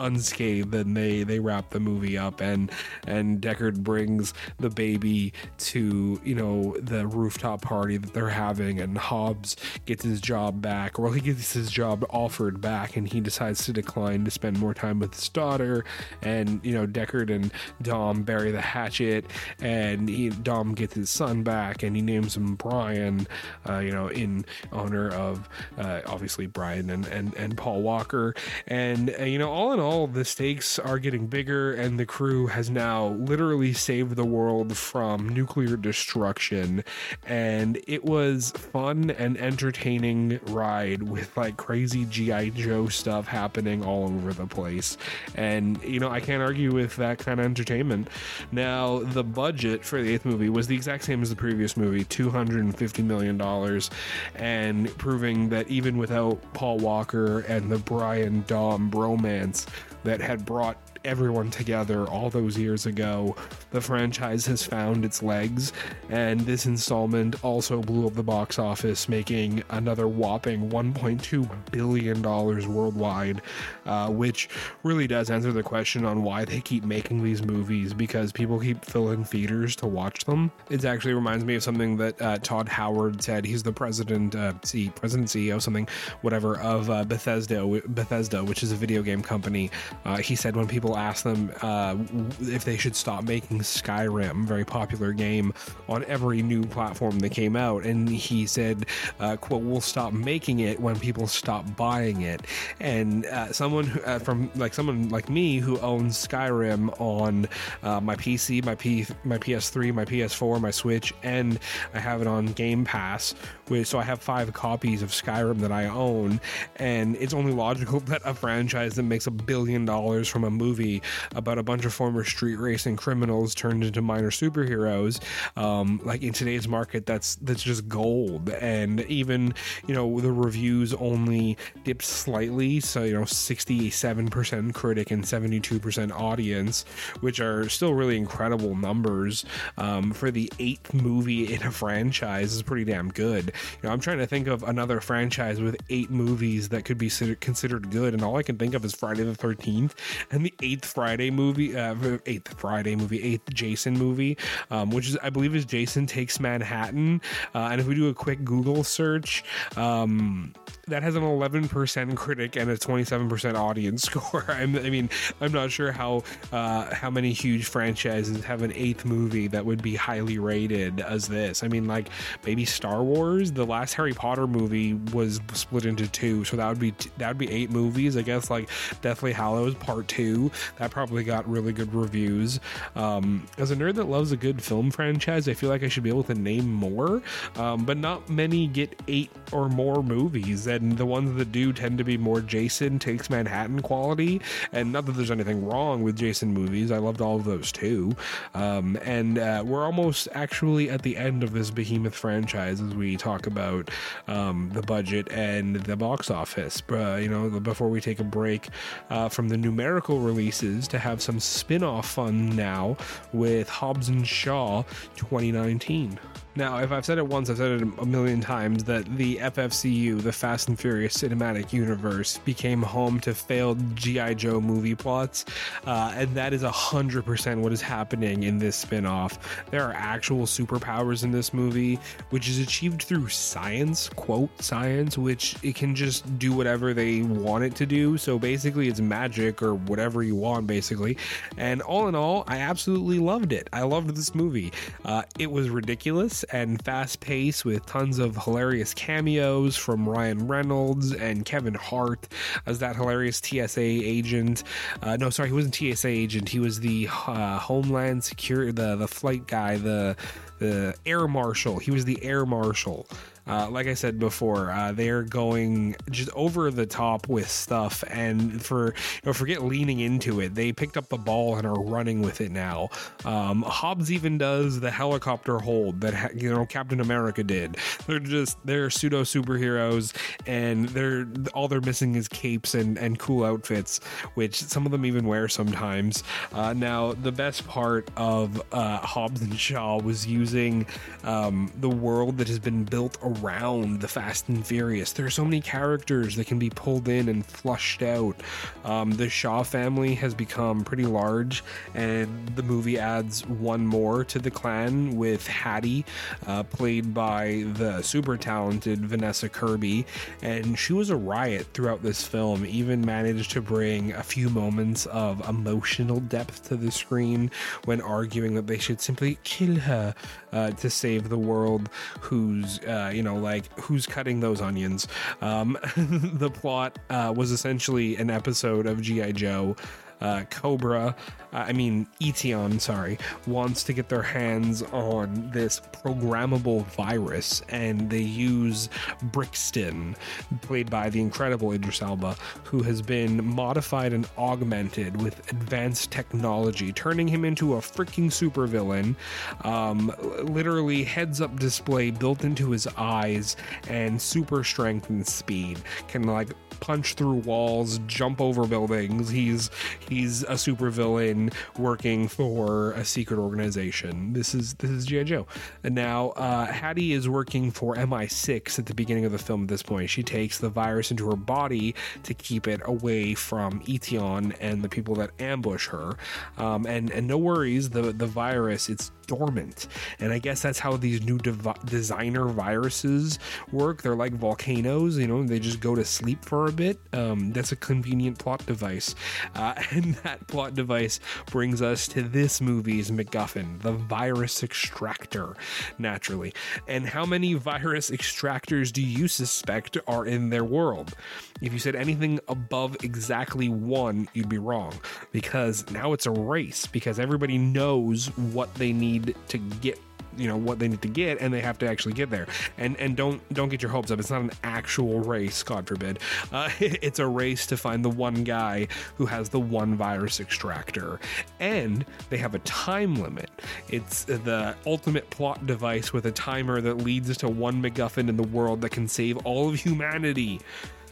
unscathed 0.00 0.74
and 0.74 0.96
they 0.96 1.22
they 1.22 1.38
wrap 1.38 1.70
the 1.70 1.78
movie 1.78 2.16
up 2.16 2.40
and 2.40 2.72
and 3.06 3.40
Deckard 3.40 3.80
brings 3.80 4.32
the 4.58 4.70
baby 4.70 5.32
to 5.58 6.18
you 6.24 6.34
know 6.34 6.74
the 6.80 7.06
rooftop 7.06 7.62
party 7.62 7.98
that 7.98 8.12
they're 8.14 8.28
having 8.28 8.80
and 8.80 8.96
Hobbs 8.96 9.56
gets 9.84 10.02
his 10.02 10.20
job 10.20 10.62
back 10.62 10.98
or 10.98 11.14
he 11.14 11.20
gets 11.20 11.52
his 11.52 11.70
job 11.70 12.04
offered 12.10 12.60
back 12.60 12.96
and 12.96 13.06
he 13.06 13.20
decides 13.20 13.64
to 13.66 13.72
decline 13.72 14.24
to 14.24 14.30
spend 14.30 14.58
more 14.58 14.74
time 14.74 14.98
with 14.98 15.14
his 15.14 15.28
daughter 15.28 15.84
and 16.22 16.64
you 16.64 16.72
know 16.72 16.86
Deckard 16.86 17.30
and 17.34 17.52
Dom 17.82 18.22
bury 18.22 18.50
the 18.50 18.60
hatchet 18.60 19.26
and 19.60 20.08
he 20.08 20.30
Dom 20.30 20.74
gets 20.74 20.94
his 20.94 21.10
son 21.10 21.42
back 21.42 21.82
and 21.82 21.94
he 21.94 22.02
names 22.02 22.36
him 22.36 22.54
Brian 22.54 23.26
uh, 23.68 23.78
you 23.78 23.92
know 23.92 24.08
in 24.08 24.44
honor 24.72 25.10
of 25.10 25.48
uh, 25.78 26.00
obviously 26.06 26.46
Brian 26.46 26.88
and, 26.88 27.06
and 27.08 27.34
and 27.34 27.56
Paul 27.56 27.82
Walker 27.82 28.34
and 28.66 29.14
uh, 29.20 29.24
you 29.24 29.38
know 29.38 29.50
all 29.50 29.72
in 29.72 29.80
all 29.80 29.89
all, 29.90 30.06
the 30.06 30.24
stakes 30.24 30.78
are 30.78 30.98
getting 30.98 31.26
bigger, 31.26 31.72
and 31.72 31.98
the 31.98 32.06
crew 32.06 32.46
has 32.46 32.70
now 32.70 33.08
literally 33.08 33.72
saved 33.72 34.14
the 34.14 34.24
world 34.24 34.76
from 34.76 35.28
nuclear 35.28 35.76
destruction. 35.76 36.84
And 37.26 37.80
it 37.88 38.04
was 38.04 38.52
fun 38.52 39.10
and 39.10 39.36
entertaining 39.36 40.38
ride 40.46 41.02
with 41.02 41.36
like 41.36 41.56
crazy 41.56 42.04
GI 42.04 42.52
Joe 42.52 42.86
stuff 42.86 43.26
happening 43.26 43.84
all 43.84 44.04
over 44.04 44.32
the 44.32 44.46
place. 44.46 44.96
And 45.34 45.82
you 45.82 45.98
know, 45.98 46.08
I 46.08 46.20
can't 46.20 46.42
argue 46.42 46.72
with 46.72 46.96
that 46.96 47.18
kind 47.18 47.40
of 47.40 47.46
entertainment. 47.46 48.08
Now, 48.52 49.00
the 49.00 49.24
budget 49.24 49.84
for 49.84 50.00
the 50.00 50.14
eighth 50.14 50.24
movie 50.24 50.48
was 50.48 50.68
the 50.68 50.76
exact 50.76 51.04
same 51.04 51.20
as 51.20 51.30
the 51.30 51.36
previous 51.36 51.76
movie, 51.76 52.04
two 52.04 52.30
hundred 52.30 52.60
and 52.60 52.76
fifty 52.76 53.02
million 53.02 53.36
dollars, 53.36 53.90
and 54.36 54.96
proving 54.98 55.48
that 55.48 55.68
even 55.68 55.98
without 55.98 56.40
Paul 56.54 56.78
Walker 56.78 57.40
and 57.40 57.72
the 57.72 57.78
Brian 57.78 58.44
Dom 58.46 58.88
bromance, 58.88 59.66
that 60.04 60.20
had 60.20 60.44
brought 60.44 60.76
everyone 61.04 61.50
together 61.50 62.06
all 62.06 62.30
those 62.30 62.58
years 62.58 62.86
ago. 62.86 63.36
The 63.70 63.80
franchise 63.80 64.46
has 64.46 64.64
found 64.64 65.04
its 65.04 65.22
legs, 65.22 65.72
and 66.08 66.40
this 66.40 66.66
installment 66.66 67.42
also 67.44 67.80
blew 67.80 68.06
up 68.06 68.14
the 68.14 68.22
box 68.22 68.58
office, 68.58 69.08
making 69.08 69.62
another 69.70 70.08
whopping 70.08 70.70
$1.2 70.70 71.48
billion 71.70 72.22
worldwide, 72.22 73.42
uh, 73.86 74.08
which 74.10 74.48
really 74.82 75.06
does 75.06 75.30
answer 75.30 75.52
the 75.52 75.62
question 75.62 76.04
on 76.04 76.22
why 76.22 76.44
they 76.44 76.60
keep 76.60 76.84
making 76.84 77.22
these 77.22 77.42
movies 77.42 77.94
because 77.94 78.32
people 78.32 78.58
keep 78.58 78.84
filling 78.84 79.24
theaters 79.24 79.76
to 79.76 79.86
watch 79.86 80.24
them. 80.24 80.50
It 80.68 80.84
actually 80.84 81.14
reminds 81.14 81.44
me 81.44 81.54
of 81.54 81.62
something 81.62 81.96
that 81.98 82.20
uh, 82.20 82.38
Todd 82.38 82.68
Howard 82.68 83.22
said. 83.22 83.44
He's 83.44 83.62
the 83.62 83.72
president, 83.72 84.34
uh, 84.34 84.54
C, 84.62 84.90
president 84.94 85.28
CEO, 85.28 85.60
something, 85.60 85.88
whatever, 86.22 86.58
of 86.58 86.90
uh, 86.90 87.04
Bethesda, 87.04 87.64
Bethesda, 87.88 88.44
which 88.44 88.62
is 88.62 88.72
a 88.72 88.76
video 88.76 89.02
game 89.02 89.22
company. 89.22 89.70
Uh, 90.04 90.18
he 90.18 90.34
said 90.34 90.56
when 90.56 90.66
people 90.66 90.89
people 90.90 90.98
ask 91.00 91.22
them 91.22 91.52
uh, 91.62 91.96
if 92.40 92.64
they 92.64 92.76
should 92.76 92.96
stop 92.96 93.22
making 93.24 93.60
Skyrim, 93.60 94.44
very 94.44 94.64
popular 94.64 95.12
game, 95.12 95.54
on 95.88 96.04
every 96.06 96.42
new 96.42 96.64
platform 96.64 97.20
that 97.20 97.30
came 97.30 97.54
out, 97.54 97.84
and 97.84 98.08
he 98.08 98.46
said, 98.46 98.86
uh, 99.20 99.36
"quote 99.36 99.62
We'll 99.62 99.80
stop 99.80 100.12
making 100.12 100.60
it 100.60 100.80
when 100.80 100.98
people 100.98 101.26
stop 101.28 101.64
buying 101.76 102.22
it." 102.22 102.42
And 102.80 103.26
uh, 103.26 103.52
someone 103.52 103.84
who, 103.84 104.00
uh, 104.02 104.18
from 104.18 104.50
like 104.56 104.74
someone 104.74 105.08
like 105.10 105.28
me 105.28 105.58
who 105.58 105.78
owns 105.78 106.26
Skyrim 106.26 107.00
on 107.00 107.48
uh, 107.82 108.00
my 108.00 108.16
PC, 108.16 108.64
my 108.64 108.74
P, 108.74 109.06
my 109.24 109.38
PS3, 109.38 109.94
my 109.94 110.04
PS4, 110.04 110.60
my 110.60 110.70
Switch, 110.70 111.14
and 111.22 111.58
I 111.94 112.00
have 112.00 112.20
it 112.20 112.26
on 112.26 112.46
Game 112.46 112.84
Pass. 112.84 113.34
Which, 113.68 113.86
so 113.86 114.00
I 114.00 114.02
have 114.02 114.20
five 114.20 114.52
copies 114.52 115.02
of 115.02 115.10
Skyrim 115.10 115.60
that 115.60 115.70
I 115.70 115.86
own, 115.86 116.40
and 116.76 117.14
it's 117.16 117.34
only 117.34 117.52
logical 117.52 118.00
that 118.10 118.22
a 118.24 118.34
franchise 118.34 118.96
that 118.96 119.04
makes 119.04 119.28
a 119.28 119.30
billion 119.30 119.84
dollars 119.84 120.26
from 120.26 120.42
a 120.44 120.50
movie 120.50 120.79
movie 120.80 121.02
about 121.34 121.58
a 121.58 121.62
bunch 121.62 121.84
of 121.84 121.92
former 121.92 122.24
street 122.24 122.56
racing 122.56 122.96
criminals 122.96 123.54
turned 123.54 123.84
into 123.84 124.02
minor 124.02 124.30
superheroes. 124.30 125.20
Um, 125.56 126.00
like 126.04 126.22
in 126.22 126.32
today's 126.32 126.68
market, 126.68 127.06
that's 127.06 127.36
that's 127.36 127.62
just 127.62 127.88
gold. 127.88 128.48
And 128.50 129.00
even 129.02 129.54
you 129.86 129.94
know 129.94 130.20
the 130.20 130.32
reviews 130.32 130.94
only 130.94 131.56
dipped 131.84 132.04
slightly, 132.04 132.80
so 132.80 133.04
you 133.04 133.14
know 133.14 133.24
sixty 133.24 133.90
seven 133.90 134.28
percent 134.28 134.74
critic 134.74 135.10
and 135.10 135.26
seventy 135.26 135.60
two 135.60 135.78
percent 135.78 136.12
audience, 136.12 136.84
which 137.20 137.40
are 137.40 137.68
still 137.68 137.94
really 137.94 138.16
incredible 138.16 138.74
numbers 138.74 139.44
um, 139.76 140.12
for 140.12 140.30
the 140.30 140.50
eighth 140.58 140.94
movie 140.94 141.52
in 141.52 141.62
a 141.62 141.70
franchise. 141.70 142.54
Is 142.54 142.62
pretty 142.62 142.84
damn 142.84 143.10
good. 143.10 143.46
You 143.46 143.88
know, 143.88 143.90
I'm 143.90 144.00
trying 144.00 144.18
to 144.18 144.26
think 144.26 144.46
of 144.46 144.62
another 144.62 145.00
franchise 145.00 145.60
with 145.60 145.76
eight 145.90 146.10
movies 146.10 146.70
that 146.70 146.84
could 146.84 146.98
be 146.98 147.10
considered 147.40 147.90
good, 147.90 148.14
and 148.14 148.22
all 148.22 148.36
I 148.36 148.42
can 148.42 148.56
think 148.56 148.74
of 148.74 148.84
is 148.84 148.94
Friday 148.94 149.24
the 149.24 149.34
Thirteenth 149.34 149.94
and 150.30 150.44
the 150.46 150.54
eighth 150.70 150.86
Friday 150.86 151.30
movie, 151.30 151.76
uh, 151.76 151.94
eighth 152.26 152.58
Friday 152.58 152.94
movie, 152.94 153.22
eighth 153.22 153.52
Jason 153.52 153.94
movie, 153.94 154.36
um, 154.70 154.90
which 154.90 155.08
is 155.08 155.16
I 155.22 155.30
believe 155.30 155.54
is 155.54 155.64
Jason 155.64 156.06
Takes 156.06 156.38
Manhattan. 156.38 157.20
Uh, 157.54 157.68
and 157.70 157.80
if 157.80 157.86
we 157.86 157.94
do 157.94 158.08
a 158.08 158.14
quick 158.14 158.44
Google 158.44 158.84
search, 158.84 159.44
um, 159.76 160.54
that 160.90 161.02
has 161.02 161.16
an 161.16 161.22
11% 161.22 162.16
critic 162.16 162.56
and 162.56 162.70
a 162.70 162.76
27% 162.76 163.54
audience 163.54 164.02
score. 164.10 164.44
I'm, 164.48 164.76
i 164.76 164.90
mean, 164.90 165.08
I'm 165.40 165.52
not 165.52 165.70
sure 165.70 165.92
how 165.92 166.22
uh, 166.52 166.94
how 166.94 167.10
many 167.10 167.32
huge 167.32 167.66
franchises 167.66 168.44
have 168.44 168.62
an 168.62 168.72
eighth 168.74 169.04
movie 169.04 169.46
that 169.48 169.64
would 169.64 169.82
be 169.82 169.96
highly 169.96 170.38
rated 170.38 171.00
as 171.00 171.28
this. 171.28 171.62
I 171.62 171.68
mean, 171.68 171.86
like 171.86 172.08
maybe 172.44 172.64
Star 172.64 173.02
Wars. 173.02 173.52
The 173.52 173.64
last 173.64 173.94
Harry 173.94 174.12
Potter 174.12 174.46
movie 174.46 174.94
was 175.12 175.40
split 175.54 175.86
into 175.86 176.06
two, 176.08 176.44
so 176.44 176.56
that 176.56 176.68
would 176.68 176.78
be 176.78 176.94
that 177.18 177.28
would 177.28 177.38
be 177.38 177.50
eight 177.50 177.70
movies. 177.70 178.16
I 178.16 178.22
guess 178.22 178.50
like 178.50 178.68
Deathly 179.00 179.32
Hallows 179.32 179.74
Part 179.74 180.08
Two 180.08 180.50
that 180.76 180.90
probably 180.90 181.24
got 181.24 181.48
really 181.48 181.72
good 181.72 181.92
reviews. 181.94 182.60
Um, 182.96 183.46
as 183.58 183.70
a 183.70 183.76
nerd 183.76 183.94
that 183.94 184.08
loves 184.08 184.32
a 184.32 184.36
good 184.36 184.62
film 184.62 184.90
franchise, 184.90 185.48
I 185.48 185.54
feel 185.54 185.68
like 185.68 185.82
I 185.82 185.88
should 185.88 186.02
be 186.02 186.10
able 186.10 186.24
to 186.24 186.34
name 186.34 186.72
more, 186.72 187.22
um, 187.56 187.84
but 187.84 187.96
not 187.96 188.28
many 188.28 188.66
get 188.66 189.00
eight 189.08 189.30
or 189.52 189.68
more 189.68 190.02
movies 190.02 190.64
and 190.80 190.98
the 190.98 191.06
ones 191.06 191.36
that 191.36 191.52
do 191.52 191.72
tend 191.72 191.98
to 191.98 192.04
be 192.04 192.16
more 192.16 192.40
Jason 192.40 192.98
Takes 192.98 193.30
Manhattan 193.30 193.80
quality. 193.82 194.40
And 194.72 194.92
not 194.92 195.06
that 195.06 195.12
there's 195.12 195.30
anything 195.30 195.66
wrong 195.66 196.02
with 196.02 196.16
Jason 196.16 196.52
movies, 196.52 196.90
I 196.90 196.98
loved 196.98 197.20
all 197.20 197.36
of 197.36 197.44
those 197.44 197.72
too. 197.72 198.16
Um, 198.54 198.98
and 199.02 199.38
uh, 199.38 199.62
we're 199.64 199.84
almost 199.84 200.28
actually 200.32 200.90
at 200.90 201.02
the 201.02 201.16
end 201.16 201.42
of 201.42 201.52
this 201.52 201.70
behemoth 201.70 202.14
franchise 202.14 202.80
as 202.80 202.94
we 202.94 203.16
talk 203.16 203.46
about 203.46 203.90
um, 204.28 204.70
the 204.74 204.82
budget 204.82 205.30
and 205.30 205.76
the 205.76 205.96
box 205.96 206.30
office. 206.30 206.82
Uh, 206.90 207.16
you 207.16 207.28
know, 207.28 207.48
before 207.60 207.88
we 207.88 208.00
take 208.00 208.20
a 208.20 208.24
break 208.24 208.68
uh, 209.10 209.28
from 209.28 209.48
the 209.48 209.56
numerical 209.56 210.20
releases 210.20 210.88
to 210.88 210.98
have 210.98 211.20
some 211.22 211.40
spin 211.40 211.82
off 211.82 212.08
fun 212.08 212.54
now 212.56 212.96
with 213.32 213.68
Hobbs 213.68 214.08
and 214.08 214.26
Shaw 214.26 214.82
2019. 215.16 216.18
Now, 216.56 216.78
if 216.78 216.90
I've 216.90 217.04
said 217.04 217.18
it 217.18 217.26
once, 217.26 217.48
I've 217.48 217.58
said 217.58 217.80
it 217.80 217.88
a 217.98 218.04
million 218.04 218.40
times 218.40 218.82
that 218.84 219.04
the 219.16 219.36
FFCU, 219.36 220.20
the 220.20 220.32
Fast 220.32 220.66
and 220.66 220.78
Furious 220.78 221.16
Cinematic 221.16 221.72
Universe, 221.72 222.38
became 222.38 222.82
home 222.82 223.20
to 223.20 223.34
failed 223.34 223.94
G.I. 223.94 224.34
Joe 224.34 224.60
movie 224.60 224.96
plots. 224.96 225.44
Uh, 225.86 226.12
and 226.16 226.34
that 226.34 226.52
is 226.52 226.64
100% 226.64 227.60
what 227.60 227.72
is 227.72 227.80
happening 227.80 228.42
in 228.42 228.58
this 228.58 228.74
spin 228.74 229.06
off. 229.06 229.64
There 229.70 229.84
are 229.84 229.92
actual 229.92 230.44
superpowers 230.44 231.22
in 231.22 231.30
this 231.30 231.54
movie, 231.54 232.00
which 232.30 232.48
is 232.48 232.58
achieved 232.58 233.02
through 233.02 233.28
science, 233.28 234.08
quote, 234.08 234.50
science, 234.60 235.16
which 235.16 235.54
it 235.62 235.76
can 235.76 235.94
just 235.94 236.36
do 236.40 236.52
whatever 236.52 236.92
they 236.92 237.22
want 237.22 237.62
it 237.62 237.76
to 237.76 237.86
do. 237.86 238.18
So 238.18 238.40
basically, 238.40 238.88
it's 238.88 239.00
magic 239.00 239.62
or 239.62 239.76
whatever 239.76 240.20
you 240.24 240.34
want, 240.34 240.66
basically. 240.66 241.16
And 241.56 241.80
all 241.80 242.08
in 242.08 242.16
all, 242.16 242.42
I 242.48 242.58
absolutely 242.58 243.20
loved 243.20 243.52
it. 243.52 243.68
I 243.72 243.82
loved 243.82 244.16
this 244.16 244.34
movie. 244.34 244.72
Uh, 245.04 245.22
it 245.38 245.50
was 245.50 245.70
ridiculous 245.70 246.39
and 246.44 246.82
fast 246.84 247.20
paced 247.20 247.64
with 247.64 247.84
tons 247.86 248.18
of 248.18 248.36
hilarious 248.44 248.94
cameos 248.94 249.76
from 249.76 250.08
Ryan 250.08 250.46
Reynolds 250.46 251.12
and 251.12 251.44
Kevin 251.44 251.74
Hart 251.74 252.28
as 252.66 252.78
that 252.80 252.96
hilarious 252.96 253.38
TSA 253.38 253.80
agent. 253.80 254.64
Uh, 255.02 255.16
no, 255.16 255.30
sorry, 255.30 255.48
he 255.48 255.54
wasn't 255.54 255.74
TSA 255.74 256.08
agent. 256.08 256.48
He 256.48 256.58
was 256.58 256.80
the 256.80 257.08
uh, 257.08 257.58
Homeland 257.58 258.24
Security, 258.24 258.72
the 258.72 258.96
the 258.96 259.08
flight 259.08 259.46
guy, 259.46 259.76
the 259.76 260.16
the 260.58 260.94
air 261.06 261.26
marshal. 261.26 261.78
He 261.78 261.90
was 261.90 262.04
the 262.04 262.22
air 262.22 262.46
marshal. 262.46 263.06
Uh, 263.46 263.68
like 263.70 263.86
I 263.86 263.94
said 263.94 264.18
before, 264.18 264.70
uh, 264.70 264.92
they're 264.92 265.22
going 265.22 265.96
just 266.10 266.30
over 266.34 266.70
the 266.70 266.86
top 266.86 267.28
with 267.28 267.50
stuff, 267.50 268.04
and 268.08 268.64
for 268.64 268.86
you 268.86 268.92
know, 269.26 269.32
forget 269.32 269.64
leaning 269.64 270.00
into 270.00 270.40
it. 270.40 270.54
They 270.54 270.72
picked 270.72 270.96
up 270.96 271.08
the 271.08 271.16
ball 271.16 271.56
and 271.56 271.66
are 271.66 271.74
running 271.74 272.22
with 272.22 272.40
it 272.40 272.52
now. 272.52 272.90
Um, 273.24 273.62
Hobbs 273.62 274.12
even 274.12 274.38
does 274.38 274.80
the 274.80 274.90
helicopter 274.90 275.58
hold 275.58 276.00
that 276.02 276.40
you 276.40 276.52
know 276.52 276.64
Captain 276.66 277.00
America 277.00 277.42
did. 277.42 277.76
They're 278.06 278.20
just 278.20 278.58
they're 278.64 278.90
pseudo 278.90 279.22
superheroes, 279.22 280.14
and 280.46 280.88
they're 280.90 281.26
all 281.54 281.66
they're 281.66 281.80
missing 281.80 282.14
is 282.14 282.28
capes 282.28 282.74
and 282.74 282.98
and 282.98 283.18
cool 283.18 283.44
outfits, 283.44 284.00
which 284.34 284.56
some 284.56 284.86
of 284.86 284.92
them 284.92 285.04
even 285.04 285.26
wear 285.26 285.48
sometimes. 285.48 286.22
Uh, 286.52 286.72
now 286.72 287.14
the 287.14 287.32
best 287.32 287.66
part 287.66 288.08
of 288.16 288.62
uh, 288.72 288.98
Hobbs 288.98 289.42
and 289.42 289.58
Shaw 289.58 289.98
was 290.00 290.26
using 290.26 290.86
um, 291.24 291.72
the 291.80 291.90
world 291.90 292.38
that 292.38 292.46
has 292.48 292.58
been 292.58 292.84
built 292.84 293.18
around 293.22 293.39
around 293.42 294.00
the 294.00 294.08
Fast 294.08 294.48
and 294.48 294.66
Furious. 294.66 295.12
There 295.12 295.26
are 295.26 295.30
so 295.30 295.44
many 295.44 295.60
characters 295.60 296.36
that 296.36 296.46
can 296.46 296.58
be 296.58 296.70
pulled 296.70 297.08
in 297.08 297.28
and 297.28 297.44
flushed 297.44 298.02
out. 298.02 298.36
Um, 298.84 299.12
the 299.12 299.28
Shaw 299.28 299.62
family 299.62 300.14
has 300.16 300.34
become 300.34 300.84
pretty 300.84 301.06
large, 301.06 301.62
and 301.94 302.48
the 302.56 302.62
movie 302.62 302.98
adds 302.98 303.46
one 303.46 303.86
more 303.86 304.24
to 304.24 304.38
the 304.38 304.50
clan 304.50 305.16
with 305.16 305.46
Hattie, 305.46 306.04
uh, 306.46 306.62
played 306.64 307.14
by 307.14 307.64
the 307.74 308.02
super 308.02 308.36
talented 308.36 309.04
Vanessa 309.06 309.48
Kirby. 309.48 310.06
And 310.42 310.78
she 310.78 310.92
was 310.92 311.10
a 311.10 311.16
riot 311.16 311.66
throughout 311.74 312.02
this 312.02 312.26
film, 312.26 312.64
even 312.66 313.04
managed 313.04 313.50
to 313.52 313.62
bring 313.62 314.12
a 314.12 314.22
few 314.22 314.50
moments 314.50 315.06
of 315.06 315.46
emotional 315.48 316.20
depth 316.20 316.68
to 316.68 316.76
the 316.76 316.90
screen 316.90 317.50
when 317.84 318.00
arguing 318.00 318.54
that 318.54 318.66
they 318.66 318.78
should 318.78 319.00
simply 319.00 319.38
kill 319.44 319.76
her 319.76 320.14
uh, 320.52 320.70
to 320.72 320.90
save 320.90 321.28
the 321.28 321.38
world, 321.38 321.88
who's, 322.20 322.78
uh, 322.80 323.10
you 323.20 323.24
know, 323.24 323.36
like 323.36 323.66
who's 323.78 324.06
cutting 324.06 324.40
those 324.40 324.62
onions. 324.62 325.06
Um, 325.42 325.76
the 325.98 326.48
plot 326.48 326.98
uh, 327.10 327.34
was 327.36 327.50
essentially 327.50 328.16
an 328.16 328.30
episode 328.30 328.86
of 328.86 329.02
G.I. 329.02 329.32
Joe 329.32 329.76
uh, 330.20 330.44
Cobra, 330.50 331.14
uh, 331.52 331.56
I 331.56 331.72
mean, 331.72 332.06
Eteon, 332.20 332.80
sorry, 332.80 333.18
wants 333.46 333.82
to 333.84 333.92
get 333.92 334.08
their 334.08 334.22
hands 334.22 334.82
on 334.92 335.50
this 335.50 335.80
programmable 335.92 336.84
virus, 336.86 337.62
and 337.68 338.08
they 338.08 338.20
use 338.20 338.88
Brixton, 339.24 340.16
played 340.62 340.90
by 340.90 341.10
the 341.10 341.20
incredible 341.20 341.72
Idris 341.72 342.02
Elba, 342.02 342.36
who 342.64 342.82
has 342.82 343.02
been 343.02 343.44
modified 343.44 344.12
and 344.12 344.28
augmented 344.38 345.20
with 345.20 345.50
advanced 345.50 346.10
technology, 346.10 346.92
turning 346.92 347.26
him 347.26 347.44
into 347.44 347.74
a 347.74 347.78
freaking 347.78 348.26
supervillain. 348.26 349.16
Um, 349.64 350.12
literally, 350.44 351.02
heads 351.04 351.40
up 351.40 351.58
display 351.58 352.10
built 352.10 352.44
into 352.44 352.70
his 352.70 352.86
eyes, 352.96 353.56
and 353.88 354.20
super 354.20 354.62
strength 354.62 355.10
and 355.10 355.26
speed. 355.26 355.80
Can 356.08 356.24
like 356.24 356.50
punch 356.80 357.14
through 357.14 357.34
walls, 357.34 357.98
jump 358.06 358.40
over 358.40 358.66
buildings. 358.66 359.28
He's 359.28 359.70
he's 360.10 360.42
a 360.42 360.54
supervillain 360.54 361.52
working 361.78 362.28
for 362.28 362.92
a 362.92 363.04
secret 363.04 363.38
organization. 363.38 364.32
This 364.32 364.54
is 364.54 364.74
this 364.74 364.90
is 364.90 365.06
GI 365.06 365.24
Joe. 365.24 365.46
And 365.82 365.94
now 365.94 366.30
uh, 366.30 366.66
Hattie 366.66 367.12
is 367.12 367.28
working 367.28 367.70
for 367.70 367.94
MI6 367.94 368.78
at 368.78 368.86
the 368.86 368.94
beginning 368.94 369.24
of 369.24 369.32
the 369.32 369.38
film. 369.38 369.62
At 369.62 369.68
this 369.68 369.82
point, 369.82 370.10
she 370.10 370.22
takes 370.22 370.58
the 370.58 370.68
virus 370.68 371.10
into 371.10 371.28
her 371.30 371.36
body 371.36 371.94
to 372.24 372.34
keep 372.34 372.66
it 372.66 372.80
away 372.84 373.34
from 373.34 373.80
Eteon 373.80 374.54
and 374.60 374.82
the 374.82 374.88
people 374.88 375.14
that 375.16 375.30
ambush 375.40 375.88
her. 375.88 376.16
Um, 376.58 376.84
and 376.86 377.10
and 377.10 377.26
no 377.26 377.38
worries, 377.38 377.90
the 377.90 378.12
the 378.12 378.26
virus 378.26 378.88
it's 378.88 379.12
dormant. 379.30 379.86
And 380.18 380.32
I 380.32 380.38
guess 380.38 380.60
that's 380.60 380.80
how 380.80 380.96
these 380.96 381.22
new 381.22 381.38
dev- 381.38 381.84
designer 381.84 382.46
viruses 382.46 383.38
work. 383.70 384.02
They're 384.02 384.16
like 384.16 384.32
volcanoes, 384.32 385.16
you 385.18 385.28
know, 385.28 385.44
they 385.44 385.60
just 385.60 385.78
go 385.78 385.94
to 385.94 386.04
sleep 386.04 386.44
for 386.44 386.66
a 386.66 386.72
bit. 386.72 386.98
Um, 387.12 387.52
that's 387.52 387.70
a 387.70 387.76
convenient 387.76 388.38
plot 388.40 388.66
device. 388.66 389.14
Uh, 389.54 389.74
and 389.90 390.14
that 390.24 390.46
plot 390.48 390.74
device 390.74 391.20
brings 391.46 391.80
us 391.80 392.08
to 392.08 392.22
this 392.22 392.60
movie's 392.60 393.12
MacGuffin, 393.12 393.80
the 393.82 393.92
virus 393.92 394.64
extractor, 394.64 395.54
naturally. 395.98 396.52
And 396.88 397.06
how 397.06 397.24
many 397.24 397.54
virus 397.54 398.10
extractors 398.10 398.92
do 398.92 399.02
you 399.02 399.28
suspect 399.28 399.96
are 400.08 400.26
in 400.26 400.50
their 400.50 400.64
world? 400.64 401.14
If 401.60 401.72
you 401.72 401.78
said 401.78 401.94
anything 401.94 402.40
above 402.48 402.96
exactly 403.04 403.68
one, 403.68 404.28
you'd 404.34 404.48
be 404.48 404.58
wrong 404.58 404.94
because 405.32 405.90
now 405.90 406.12
it's 406.12 406.26
a 406.26 406.30
race 406.30 406.86
because 406.86 407.18
everybody 407.18 407.58
knows 407.58 408.26
what 408.36 408.74
they 408.74 408.92
need 408.92 409.34
to 409.48 409.58
get 409.58 409.98
you 410.36 410.48
know 410.48 410.56
what 410.56 410.78
they 410.78 410.88
need 410.88 411.02
to 411.02 411.08
get 411.08 411.40
and 411.40 411.52
they 411.52 411.60
have 411.60 411.78
to 411.78 411.88
actually 411.88 412.14
get 412.14 412.30
there. 412.30 412.46
And 412.78 412.96
and 412.98 413.16
don't 413.16 413.42
don't 413.52 413.68
get 413.68 413.82
your 413.82 413.90
hopes 413.90 414.10
up. 414.10 414.18
It's 414.18 414.30
not 414.30 414.42
an 414.42 414.52
actual 414.62 415.20
race 415.20 415.62
god 415.62 415.86
forbid. 415.86 416.18
Uh, 416.52 416.70
it's 416.80 417.18
a 417.18 417.26
race 417.26 417.66
to 417.66 417.76
find 417.76 418.04
the 418.04 418.10
one 418.10 418.44
guy 418.44 418.88
who 419.16 419.26
has 419.26 419.48
the 419.48 419.60
one 419.60 419.96
virus 419.96 420.40
extractor. 420.40 421.20
And 421.58 422.04
they 422.30 422.38
have 422.38 422.54
a 422.54 422.60
time 422.60 423.16
limit. 423.16 423.50
It's 423.88 424.24
the 424.24 424.74
ultimate 424.86 425.28
plot 425.30 425.66
device 425.66 426.12
with 426.12 426.26
a 426.26 426.32
timer 426.32 426.80
that 426.80 426.98
leads 426.98 427.36
to 427.38 427.48
one 427.48 427.82
macguffin 427.82 428.28
in 428.28 428.36
the 428.36 428.42
world 428.42 428.80
that 428.80 428.90
can 428.90 429.08
save 429.08 429.36
all 429.38 429.68
of 429.68 429.74
humanity 429.74 430.60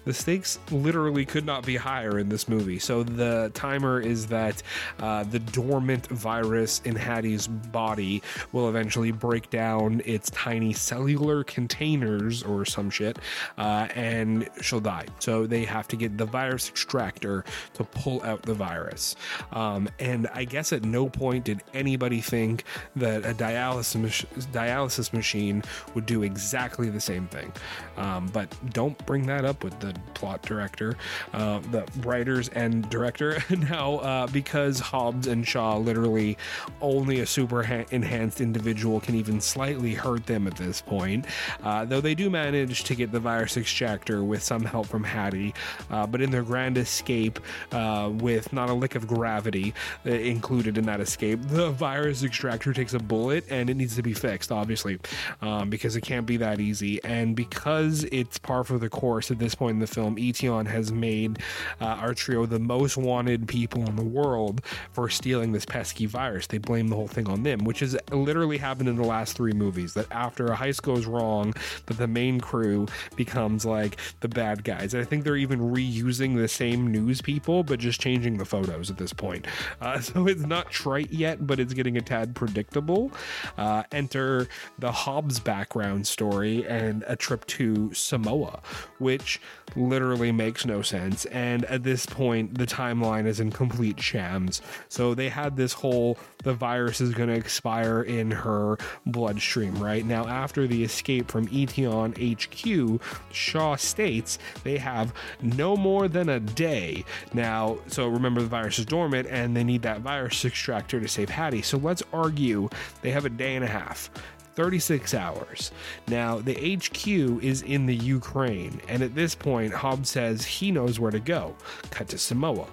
the 0.09 0.15
stakes 0.15 0.59
literally 0.71 1.27
could 1.27 1.45
not 1.45 1.67
be 1.67 1.77
higher 1.77 2.19
in 2.19 2.31
this 2.31 2.49
movie. 2.49 2.79
So 2.79 3.03
the 3.03 3.51
timer 3.53 4.01
is 4.01 4.29
that 4.29 4.63
uh, 5.01 5.25
the 5.25 5.39
dormant 5.39 6.07
virus 6.07 6.81
in 6.87 6.97
Hattie's 6.97 7.47
body 7.47 8.23
will 8.53 8.71
eventually 8.71 9.13
break 9.13 9.51
down 9.51 10.01
its 10.07 10.31
tiny 10.31 10.73
cellular 10.73 11.45
containers 11.45 12.43
or 12.43 12.65
some 12.65 12.89
shit, 12.89 13.19
uh, 13.59 13.89
and 13.95 14.49
she'll 14.63 14.81
die. 14.81 15.05
So 15.19 15.47
they 15.47 15.67
have 15.67 15.87
to 15.89 15.97
get 15.97 16.17
the 16.17 16.25
virus 16.25 16.71
extractor 16.71 17.45
to 17.75 17.85
pull 17.85 18.23
out 18.23 18.41
the 18.41 18.55
virus. 18.55 19.15
Um, 19.53 19.91
and 19.99 20.27
I 20.33 20.45
guess 20.45 20.73
at 20.73 20.85
no 20.85 21.11
point 21.11 21.45
did 21.45 21.63
anybody 21.75 22.23
think 22.23 22.65
that 22.97 23.27
a 23.27 23.35
dialysis 23.35 24.25
dialysis 24.53 25.13
machine 25.13 25.63
would 25.95 26.07
do 26.07 26.23
exactly 26.23 26.89
the 26.89 26.99
same 26.99 27.27
thing. 27.27 27.53
Um, 27.99 28.29
but 28.33 28.51
don't 28.73 28.97
bring 29.05 29.27
that 29.27 29.45
up 29.45 29.63
with 29.63 29.79
the 29.81 29.98
plot 30.15 30.43
director, 30.43 30.97
uh, 31.33 31.61
the 31.71 31.87
writers 32.01 32.49
and 32.51 32.89
director. 32.91 33.43
now, 33.51 33.97
uh, 33.97 34.27
because 34.29 34.79
Hobbs 34.79 35.27
and 35.27 35.47
Shaw 35.47 35.77
literally 35.77 36.37
only 36.81 37.21
a 37.21 37.27
super 37.27 37.63
ha- 37.63 37.85
enhanced 37.91 38.41
individual 38.41 39.01
can 39.01 39.15
even 39.15 39.41
slightly 39.41 39.95
hurt 39.95 40.27
them 40.27 40.47
at 40.47 40.57
this 40.57 40.81
point, 40.81 41.27
uh, 41.63 41.85
though 41.85 42.01
they 42.01 42.15
do 42.15 42.31
manage 42.31 42.85
to 42.85 42.95
get 42.95 43.13
the 43.13 43.21
virus 43.21 43.57
extractor 43.57 44.23
with 44.25 44.43
some 44.43 44.65
help 44.65 44.87
from 44.87 45.05
Hattie. 45.05 45.55
Uh, 45.91 46.07
but 46.07 46.21
in 46.21 46.31
their 46.31 46.43
grand 46.43 46.79
escape, 46.79 47.41
uh, 47.73 48.11
with 48.13 48.53
not 48.53 48.69
a 48.69 48.75
lick 48.75 48.95
of 48.95 49.07
gravity 49.07 49.75
uh, 50.07 50.11
included 50.11 50.79
in 50.79 50.85
that 50.87 51.01
escape, 51.01 51.41
the 51.49 51.71
virus 51.71 52.23
extractor 52.23 52.73
takes 52.73 52.95
a 52.95 52.99
bullet 52.99 53.45
and 53.51 53.71
it 53.71 53.75
needs 53.75 53.97
to 53.97 54.03
be 54.03 54.13
fixed, 54.13 54.53
obviously, 54.53 54.99
um, 55.43 55.71
because 55.71 55.97
it 55.97 56.03
can't 56.03 56.27
be 56.27 56.37
that 56.37 56.61
easy. 56.61 57.03
And 57.05 57.35
because 57.35 58.05
it's 58.13 58.39
par 58.39 58.65
for 58.65 58.79
the 58.79 58.89
course 58.89 59.31
at 59.31 59.39
this 59.39 59.55
point 59.55 59.75
in 59.75 59.81
the 59.81 59.87
film, 59.89 60.17
Eteon 60.17 60.67
has 60.67 60.93
made 60.93 61.41
uh, 61.81 61.87
our 61.87 62.15
trio 62.15 62.47
the 62.47 62.59
most 62.59 62.97
wanted 62.97 63.49
people 63.49 63.85
in 63.87 63.97
the 63.97 64.05
world 64.05 64.63
for 64.93 65.09
stealing 65.09 65.53
this 65.53 65.65
pesky 65.65 66.07
virus. 66.07 66.47
They 66.47 66.59
blame 66.59 66.89
the 66.89 66.97
whole 66.97 67.09
thing 67.09 67.29
on 67.29 67.43
them, 67.43 67.65
which 67.65 67.81
has 67.81 67.97
literally 68.11 68.59
happened 68.59 68.89
in 68.89 68.97
the 68.97 69.05
last 69.05 69.37
three 69.37 69.53
movies. 69.53 69.95
That 69.95 70.07
after 70.11 70.47
a 70.47 70.57
heist 70.57 70.83
goes 70.83 71.07
wrong, 71.07 71.55
that 71.87 71.99
the 71.99 72.07
main 72.07 72.41
crew 72.41 72.87
becomes 73.17 73.65
like 73.65 73.99
the 74.21 74.29
bad 74.29 74.65
guys. 74.65 74.95
And 74.95 75.03
I 75.03 75.07
think 75.07 75.25
they're 75.25 75.37
even 75.37 75.61
reusing 75.61 76.37
the 76.37 76.49
same 76.49 76.87
news 76.91 77.21
people, 77.21 77.63
but 77.63 77.79
just 77.79 78.01
changing 78.01 78.39
the 78.39 78.45
photos 78.45 78.91
at 78.91 78.99
this 78.99 79.13
point. 79.13 79.47
Uh, 79.81 80.01
so 80.09 80.27
it's 80.27 80.43
not 80.43 80.71
trite 80.71 81.11
yet, 81.11 81.47
but 81.47 81.59
it's 81.61 81.75
getting 81.75 81.97
a 81.97 82.01
tad 82.01 82.35
predictable. 82.35 83.11
Uh, 83.57 83.83
enter 83.93 84.49
the 84.79 84.93
Hobbs 84.93 85.41
background 85.41 86.07
story 86.07 86.67
and 86.67 87.05
a 87.07 87.17
trip 87.17 87.47
to 87.47 87.93
Samoa, 87.95 88.61
which 88.99 89.41
literally 89.77 90.33
makes 90.33 90.67
no 90.67 90.83
sense. 90.83 91.25
And 91.27 91.65
at 91.67 91.83
this 91.83 92.07
point, 92.07 92.59
the 92.59 92.67
timeline 92.67 93.27
is 93.27 93.41
in 93.41 93.51
complete 93.51 94.01
shams. 94.01 94.63
So 94.89 95.15
they 95.15 95.29
had 95.29 95.57
this 95.57 95.73
whole 95.73 96.19
the 96.45 96.55
virus 96.55 97.01
is 97.01 97.15
going 97.15 97.29
to 97.29 97.35
expire 97.35 98.03
in 98.03 98.31
her 98.31 98.79
bloodstream, 99.07 99.75
right? 99.83 100.05
Now, 100.05 100.27
after 100.27 100.67
the 100.67 100.85
escape 100.85 101.31
from 101.31 101.49
Eteon 101.49 102.15
HQ, 102.17 103.03
Shaw 103.33 103.77
states 103.77 104.39
they 104.63 104.79
have 104.79 105.13
no 105.43 105.77
more 105.77 106.09
than 106.09 106.29
a 106.29 106.41
day. 106.41 107.05
Now, 107.33 107.79
so 107.89 108.09
remember 108.09 108.41
the 108.41 108.47
virus 108.47 108.79
is 108.79 108.87
dormant 108.87 109.29
and 109.29 109.57
they 109.57 109.65
need 109.65 109.83
that 109.83 110.01
virus 110.01 110.45
extractor 110.45 111.01
to 111.01 111.09
save 111.09 111.29
Hattie. 111.29 111.63
So 111.63 111.79
let's 111.79 112.03
argue 112.13 112.69
they 113.03 113.11
have 113.11 113.25
a 113.25 113.31
day 113.31 113.57
and 113.57 113.65
a 113.65 113.69
half. 113.69 114.11
36 114.59 115.15
hours. 115.15 115.71
Now, 116.09 116.41
the 116.41 116.53
HQ 116.75 117.07
is 117.45 117.63
in 117.63 117.87
the 117.87 117.95
Ukraine, 117.95 118.81
and 118.89 119.05
at 119.05 119.15
this 119.15 119.33
point, 119.33 119.73
Hobbs 119.73 120.11
says 120.11 120.45
he 120.45 120.73
knows 120.73 120.99
where 120.99 121.13
to 121.13 121.21
go. 121.21 121.55
Cut 121.93 122.09
to 122.09 122.19
Samoa. 122.19 122.67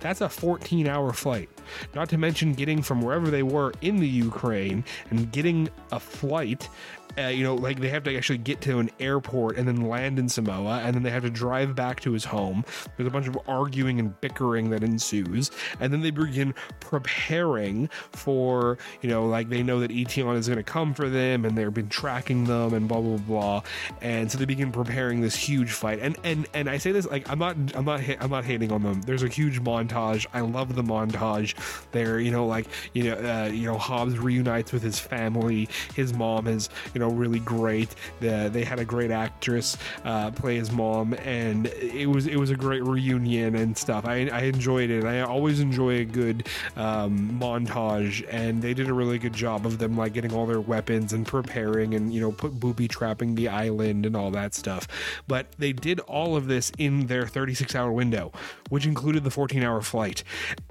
That's 0.00 0.22
a 0.22 0.30
14 0.30 0.86
hour 0.86 1.12
flight. 1.12 1.50
Not 1.94 2.08
to 2.08 2.16
mention 2.16 2.54
getting 2.54 2.80
from 2.80 3.02
wherever 3.02 3.30
they 3.30 3.42
were 3.42 3.74
in 3.82 3.98
the 3.98 4.08
Ukraine 4.08 4.82
and 5.10 5.30
getting 5.30 5.68
a 5.92 6.00
flight 6.00 6.70
uh, 7.18 7.28
you 7.28 7.44
know, 7.44 7.54
like 7.54 7.80
they 7.80 7.88
have 7.88 8.02
to 8.04 8.16
actually 8.16 8.38
get 8.38 8.60
to 8.62 8.78
an 8.78 8.90
airport 9.00 9.56
and 9.56 9.66
then 9.66 9.88
land 9.88 10.18
in 10.18 10.28
Samoa, 10.28 10.80
and 10.80 10.94
then 10.94 11.02
they 11.02 11.10
have 11.10 11.22
to 11.22 11.30
drive 11.30 11.74
back 11.74 12.00
to 12.00 12.12
his 12.12 12.24
home. 12.24 12.64
There's 12.96 13.06
a 13.06 13.10
bunch 13.10 13.28
of 13.28 13.38
arguing 13.48 13.98
and 13.98 14.18
bickering 14.20 14.70
that 14.70 14.82
ensues, 14.82 15.50
and 15.80 15.92
then 15.92 16.00
they 16.00 16.10
begin 16.10 16.54
preparing 16.80 17.88
for, 18.12 18.78
you 19.02 19.08
know, 19.08 19.26
like 19.26 19.48
they 19.48 19.62
know 19.62 19.80
that 19.80 19.90
Eteon 19.90 20.36
is 20.36 20.46
going 20.46 20.58
to 20.58 20.62
come 20.62 20.94
for 20.94 21.08
them, 21.08 21.44
and 21.44 21.56
they've 21.56 21.72
been 21.72 21.88
tracking 21.88 22.44
them, 22.44 22.74
and 22.74 22.88
blah 22.88 23.00
blah 23.00 23.16
blah, 23.18 23.62
and 24.00 24.30
so 24.30 24.38
they 24.38 24.44
begin 24.44 24.72
preparing 24.72 25.20
this 25.20 25.34
huge 25.34 25.72
fight. 25.72 25.98
And 26.00 26.16
and 26.24 26.46
and 26.54 26.68
I 26.68 26.78
say 26.78 26.92
this 26.92 27.06
like 27.06 27.28
I'm 27.28 27.38
not 27.38 27.56
I'm 27.74 27.84
not 27.84 28.00
I'm 28.20 28.30
not 28.30 28.44
hating 28.44 28.72
on 28.72 28.82
them. 28.82 29.02
There's 29.02 29.22
a 29.22 29.28
huge 29.28 29.60
montage. 29.62 30.26
I 30.32 30.40
love 30.40 30.74
the 30.74 30.82
montage. 30.82 31.54
There, 31.92 32.20
you 32.20 32.30
know, 32.30 32.46
like 32.46 32.66
you 32.92 33.04
know, 33.04 33.14
uh, 33.14 33.46
you 33.46 33.66
know, 33.66 33.78
Hobbs 33.78 34.18
reunites 34.18 34.72
with 34.72 34.82
his 34.82 34.98
family. 34.98 35.68
His 35.94 36.12
mom 36.12 36.46
is, 36.46 36.68
you 36.94 36.99
know, 36.99 36.99
really 37.08 37.38
great. 37.40 37.94
The, 38.20 38.50
they 38.52 38.64
had 38.64 38.78
a 38.78 38.84
great 38.84 39.10
actress 39.10 39.76
uh, 40.04 40.30
play 40.30 40.56
his 40.56 40.70
mom, 40.70 41.14
and 41.14 41.66
it 41.66 42.06
was 42.08 42.26
it 42.26 42.36
was 42.36 42.50
a 42.50 42.56
great 42.56 42.84
reunion 42.84 43.54
and 43.54 43.76
stuff. 43.76 44.04
I, 44.04 44.28
I 44.28 44.42
enjoyed 44.42 44.90
it. 44.90 45.04
I 45.04 45.20
always 45.20 45.60
enjoy 45.60 45.98
a 45.98 46.04
good 46.04 46.48
um, 46.76 47.38
montage, 47.40 48.26
and 48.30 48.62
they 48.62 48.74
did 48.74 48.88
a 48.88 48.94
really 48.94 49.18
good 49.18 49.32
job 49.32 49.66
of 49.66 49.78
them 49.78 49.96
like 49.96 50.12
getting 50.12 50.32
all 50.32 50.46
their 50.46 50.60
weapons 50.60 51.12
and 51.12 51.26
preparing, 51.26 51.94
and 51.94 52.12
you 52.12 52.20
know, 52.20 52.32
put 52.32 52.58
booby 52.58 52.88
trapping 52.88 53.34
the 53.34 53.48
island 53.48 54.06
and 54.06 54.16
all 54.16 54.30
that 54.30 54.54
stuff. 54.54 54.86
But 55.26 55.46
they 55.58 55.72
did 55.72 56.00
all 56.00 56.36
of 56.36 56.46
this 56.46 56.72
in 56.78 57.06
their 57.06 57.26
36 57.26 57.74
hour 57.74 57.92
window, 57.92 58.32
which 58.68 58.86
included 58.86 59.24
the 59.24 59.30
14 59.30 59.62
hour 59.62 59.80
flight. 59.80 60.22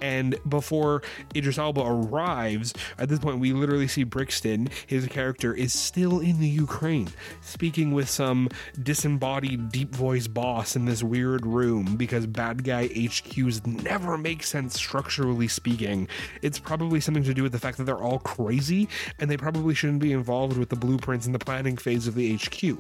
And 0.02 0.38
before 0.48 1.02
Idris 1.36 1.58
Elba 1.58 1.82
arrives, 1.82 2.74
at 2.98 3.10
this 3.10 3.20
point, 3.20 3.40
we 3.40 3.54
literally 3.54 3.88
see 3.88 4.04
Brixton, 4.04 4.70
his 4.88 5.08
character, 5.08 5.54
is 5.54 5.74
still 5.74 6.19
in 6.20 6.40
the 6.40 6.48
Ukraine, 6.48 7.10
speaking 7.42 7.92
with 7.92 8.10
some 8.10 8.50
disembodied 8.82 9.72
deep 9.72 9.94
voice 9.94 10.28
boss 10.28 10.76
in 10.76 10.86
this 10.86 11.04
weird 11.04 11.46
room 11.46 11.96
because 11.96 12.26
bad 12.28 12.64
guy 12.64 12.88
HQs 12.90 13.66
never 13.84 14.18
make 14.18 14.44
sense 14.44 14.76
structurally 14.76 15.48
speaking. 15.48 16.08
It's 16.42 16.60
probably 16.60 17.00
something 17.00 17.24
to 17.24 17.34
do 17.34 17.44
with 17.44 17.52
the 17.52 17.60
fact 17.60 17.78
that 17.78 17.86
they're 17.86 17.98
all 17.98 18.20
crazy 18.20 18.88
and 19.20 19.30
they 19.30 19.38
probably 19.38 19.74
shouldn't 19.74 20.02
be 20.02 20.14
involved 20.14 20.58
with 20.58 20.70
the 20.70 20.76
blueprints 20.76 21.26
and 21.26 21.36
the 21.36 21.40
planning 21.40 21.78
phase 21.78 22.08
of 22.08 22.16
the 22.16 22.36
HQ. 22.36 22.78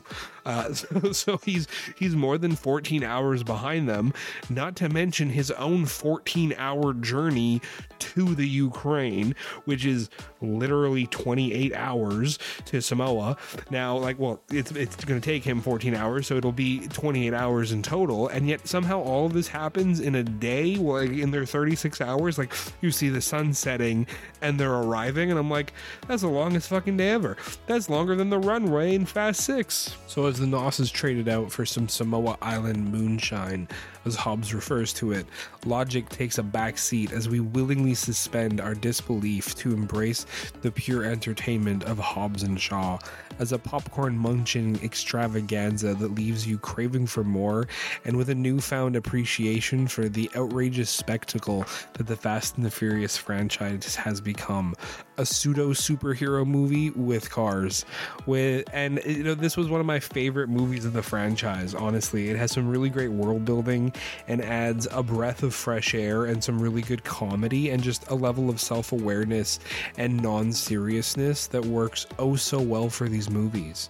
Uh, 0.49 0.73
so, 0.73 1.11
so 1.11 1.37
he's 1.37 1.67
he's 1.95 2.15
more 2.15 2.37
than 2.37 2.55
14 2.55 3.03
hours 3.03 3.43
behind 3.43 3.87
them, 3.87 4.13
not 4.49 4.75
to 4.77 4.89
mention 4.89 5.29
his 5.29 5.51
own 5.51 5.85
14 5.85 6.55
hour 6.57 6.93
journey 6.93 7.61
to 7.99 8.33
the 8.33 8.47
Ukraine, 8.47 9.35
which 9.65 9.85
is 9.85 10.09
literally 10.41 11.05
28 11.07 11.73
hours 11.73 12.39
to 12.65 12.81
Samoa. 12.81 13.37
Now, 13.69 13.97
like, 13.97 14.17
well, 14.17 14.41
it's 14.49 14.71
it's 14.71 14.95
going 15.05 15.21
to 15.21 15.25
take 15.25 15.43
him 15.43 15.61
14 15.61 15.93
hours, 15.93 16.25
so 16.25 16.35
it'll 16.35 16.51
be 16.51 16.87
28 16.87 17.33
hours 17.33 17.71
in 17.71 17.83
total, 17.83 18.27
and 18.29 18.47
yet 18.49 18.67
somehow 18.67 19.01
all 19.01 19.27
of 19.27 19.33
this 19.33 19.47
happens 19.47 19.99
in 19.99 20.15
a 20.15 20.23
day, 20.23 20.75
like 20.75 21.11
in 21.11 21.29
their 21.29 21.45
36 21.45 22.01
hours. 22.01 22.37
Like, 22.39 22.53
you 22.81 22.89
see 22.89 23.09
the 23.09 23.21
sun 23.21 23.53
setting 23.53 24.07
and 24.41 24.59
they're 24.59 24.73
arriving, 24.73 25.29
and 25.29 25.39
I'm 25.39 25.49
like, 25.49 25.73
that's 26.07 26.23
the 26.23 26.29
longest 26.29 26.69
fucking 26.69 26.97
day 26.97 27.09
ever. 27.11 27.37
That's 27.67 27.89
longer 27.89 28.15
than 28.15 28.29
the 28.29 28.39
runway 28.39 28.95
in 28.95 29.05
Fast 29.05 29.41
Six. 29.41 29.95
So 30.07 30.25
as 30.25 30.38
the 30.39 30.47
NOS 30.47 30.79
is 30.79 30.91
traded 30.91 31.27
out 31.27 31.51
for 31.51 31.65
some 31.65 31.87
Samoa 31.87 32.37
Island 32.41 32.91
moonshine, 32.91 33.67
as 34.09 34.15
Hobbs 34.15 34.55
refers 34.55 34.91
to 34.93 35.11
it, 35.11 35.27
logic 35.65 36.09
takes 36.09 36.39
a 36.39 36.43
back 36.43 36.79
seat 36.79 37.11
as 37.11 37.29
we 37.29 37.39
willingly 37.39 37.93
suspend 37.93 38.59
our 38.59 38.73
disbelief 38.73 39.53
to 39.55 39.71
embrace 39.71 40.25
the 40.63 40.71
pure 40.71 41.05
entertainment 41.05 41.83
of 41.83 41.99
Hobbs 41.99 42.41
and 42.41 42.59
Shaw 42.59 42.97
as 43.37 43.51
a 43.51 43.59
popcorn 43.59 44.17
munching 44.17 44.75
extravaganza 44.83 45.93
that 45.95 46.15
leaves 46.15 46.45
you 46.45 46.57
craving 46.57 47.07
for 47.07 47.23
more 47.23 47.67
and 48.03 48.17
with 48.17 48.29
a 48.29 48.35
newfound 48.35 48.95
appreciation 48.95 49.87
for 49.87 50.09
the 50.09 50.29
outrageous 50.35 50.89
spectacle 50.89 51.65
that 51.93 52.07
the 52.07 52.15
Fast 52.15 52.57
and 52.57 52.65
the 52.65 52.71
Furious 52.71 53.15
franchise 53.15 53.95
has 53.95 54.19
become. 54.19 54.75
A 55.17 55.25
pseudo 55.25 55.69
superhero 55.69 56.45
movie 56.45 56.89
with 56.91 57.29
cars. 57.29 57.85
With 58.25 58.65
and 58.73 59.01
you 59.05 59.23
know 59.23 59.35
this 59.35 59.57
was 59.57 59.69
one 59.69 59.79
of 59.79 59.85
my 59.85 59.99
favorite 59.99 60.49
movies 60.49 60.85
of 60.85 60.93
the 60.93 61.03
franchise, 61.03 61.75
honestly. 61.75 62.29
It 62.29 62.37
has 62.37 62.51
some 62.51 62.69
really 62.69 62.89
great 62.89 63.11
world 63.11 63.45
building 63.45 63.93
and 64.27 64.43
adds 64.43 64.87
a 64.91 65.03
breath 65.03 65.43
of 65.43 65.53
fresh 65.53 65.93
air 65.93 66.25
and 66.25 66.43
some 66.43 66.59
really 66.61 66.81
good 66.81 67.03
comedy 67.03 67.69
and 67.69 67.81
just 67.83 68.09
a 68.09 68.15
level 68.15 68.49
of 68.49 68.59
self-awareness 68.59 69.59
and 69.97 70.21
non-seriousness 70.21 71.47
that 71.47 71.65
works 71.65 72.05
oh 72.17 72.35
so 72.35 72.59
well 72.59 72.89
for 72.89 73.09
these 73.09 73.29
movies. 73.29 73.89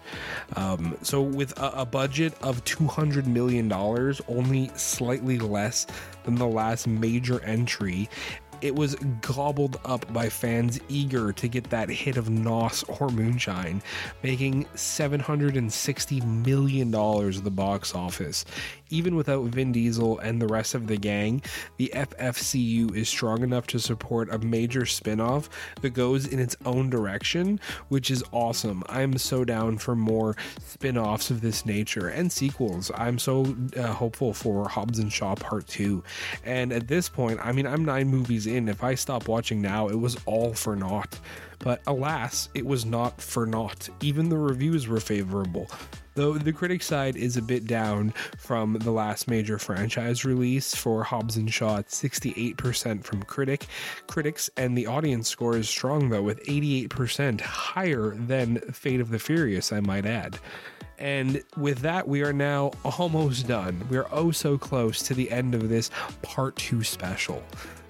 Um, 0.56 0.98
so, 1.02 1.22
with 1.22 1.58
a, 1.60 1.82
a 1.82 1.86
budget 1.86 2.34
of 2.42 2.64
$200 2.66 3.26
million, 3.26 3.72
only 3.72 4.72
slightly 4.76 5.40
less 5.40 5.88
than 6.24 6.36
the 6.36 6.48
last 6.48 6.88
major 6.88 7.42
entry, 7.44 8.10
it 8.62 8.76
was 8.76 8.96
gobbled 9.22 9.80
up 9.86 10.12
by 10.12 10.30
fans 10.30 10.80
eager 10.90 11.32
to 11.34 11.48
get 11.48 11.70
that 11.70 11.90
hit 11.90 12.18
of 12.18 12.30
NOS 12.30 12.84
or 12.84 13.10
Moonshine, 13.10 13.82
making 14.24 14.66
$760 14.76 16.46
million 16.46 16.94
at 16.94 17.44
the 17.44 17.52
box 17.52 17.96
office. 17.96 18.46
Even 18.90 19.16
without 19.16 19.46
Vin 19.46 19.72
Diesel 19.72 20.18
and 20.20 20.42
the 20.42 20.48
rest 20.48 20.74
of 20.74 20.88
the 20.88 20.98
gang, 20.98 21.42
the 21.78 21.92
FFCU 21.94 22.96
is 22.96 23.08
strong 23.08 23.44
enough 23.44 23.68
to 23.68 23.80
support 23.80 24.34
a 24.34 24.40
major 24.40 24.86
spin 24.86 25.20
off 25.20 25.50
that 25.82 25.92
goes 25.92 26.26
in 26.28 26.40
its 26.40 26.56
own 26.66 26.90
direction, 26.90 27.60
which 27.90 28.10
is 28.10 28.24
awesome. 28.32 28.84
I'm 28.90 29.18
so 29.18 29.46
down 29.46 29.78
for 29.78 29.96
more 29.96 30.36
spin 30.66 30.98
offs 30.98 31.30
of 31.30 31.42
this 31.42 31.66
nature 31.66 32.08
and 32.08 32.32
sequels. 32.32 32.92
I'm 32.96 33.20
so 33.20 33.56
uh, 33.78 33.88
hopeful 33.88 34.34
for 34.34 34.68
Hobbs 34.68 35.00
and 35.00 35.14
Shaw 35.14 35.36
Part 35.36 35.68
2. 35.68 36.04
And 36.44 36.74
at 36.74 36.88
this 36.88 37.10
point, 37.10 37.40
I 37.44 37.52
mean, 37.52 37.68
I'm 37.68 37.86
nine 37.86 38.08
movies 38.08 38.48
in. 38.50 38.68
If 38.68 38.84
I 38.84 38.96
stop 38.96 39.28
watching 39.28 39.62
now, 39.62 39.88
it 39.88 40.00
was 40.00 40.18
all 40.26 40.54
for 40.54 40.76
naught. 40.76 41.20
But 41.60 41.82
alas, 41.88 42.50
it 42.54 42.66
was 42.66 42.86
not 42.86 43.22
for 43.22 43.46
naught. 43.46 43.90
Even 44.02 44.30
the 44.30 44.38
reviews 44.38 44.88
were 44.88 45.00
favorable. 45.00 45.70
Though 46.16 46.34
the 46.34 46.52
critic 46.52 46.84
side 46.84 47.16
is 47.16 47.38
a 47.38 47.42
bit 47.42 47.66
down 47.66 48.12
from 48.38 48.74
the 48.74 48.92
last 48.92 49.30
major 49.30 49.58
franchise 49.58 50.26
release 50.26 50.76
for 50.76 51.04
Hobbs 51.04 51.38
and 51.38 51.54
Shaw 51.54 51.78
at 51.78 51.88
68% 51.88 53.04
from 53.04 53.24
critic 53.24 53.68
critics, 54.08 54.50
and 54.58 54.78
the 54.78 54.88
audience 54.88 55.30
score 55.30 55.56
is 55.56 55.70
strong 55.70 56.10
though 56.10 56.24
with 56.24 56.44
88% 56.46 57.40
higher 57.40 58.16
than 58.18 58.60
Fate 58.72 59.00
of 59.00 59.12
the 59.12 59.20
Furious, 59.20 59.72
I 59.72 59.80
might 59.80 60.06
add. 60.06 60.40
And 60.98 61.42
with 61.56 61.80
that, 61.80 62.08
we 62.08 62.22
are 62.24 62.34
now 62.34 62.72
almost 62.84 63.48
done. 63.48 63.82
We 63.90 63.98
are 63.98 64.08
oh 64.12 64.32
so 64.32 64.58
close 64.58 65.02
to 65.04 65.14
the 65.14 65.32
end 65.32 65.56
of 65.56 65.70
this 65.70 65.90
part 66.22 66.58
two 66.58 66.84
special. 66.84 67.42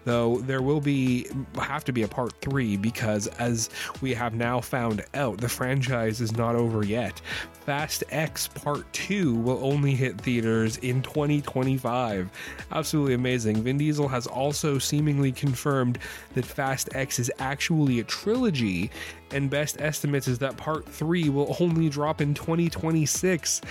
Though 0.06 0.40
there 0.40 0.62
will 0.62 0.82
be 0.82 1.28
have 1.56 1.84
to 1.86 1.92
be 1.92 2.04
a 2.04 2.08
part 2.08 2.34
three 2.42 2.78
because 2.78 3.28
as 3.40 3.70
we 4.02 4.14
have 4.14 4.34
now 4.34 4.60
found 4.60 5.04
out, 5.14 5.40
the 5.40 5.50
franchise 5.50 6.22
is 6.22 6.36
not 6.36 6.56
over 6.56 6.86
yet. 6.86 7.22
Fast 7.70 8.04
X 8.10 8.48
Part 8.48 8.92
2 8.94 9.36
will 9.36 9.64
only 9.64 9.94
hit 9.94 10.20
theaters 10.20 10.78
in 10.78 11.04
2025. 11.04 12.32
Absolutely 12.72 13.14
amazing. 13.14 13.62
Vin 13.62 13.78
Diesel 13.78 14.08
has 14.08 14.26
also 14.26 14.80
seemingly 14.80 15.32
confirmed 15.32 16.00
that 16.34 16.46
Fast 16.46 16.90
X 16.96 17.20
is 17.20 17.32
actually 17.38 18.00
a 18.00 18.04
trilogy, 18.04 18.90
and 19.32 19.50
best 19.50 19.80
estimates 19.80 20.28
is 20.28 20.40
that 20.40 20.58
Part 20.58 20.88
3 20.88 21.30
will 21.30 21.56
only 21.60 21.90
drop 21.90 22.22
in 22.22 22.34
2026. 22.34 23.62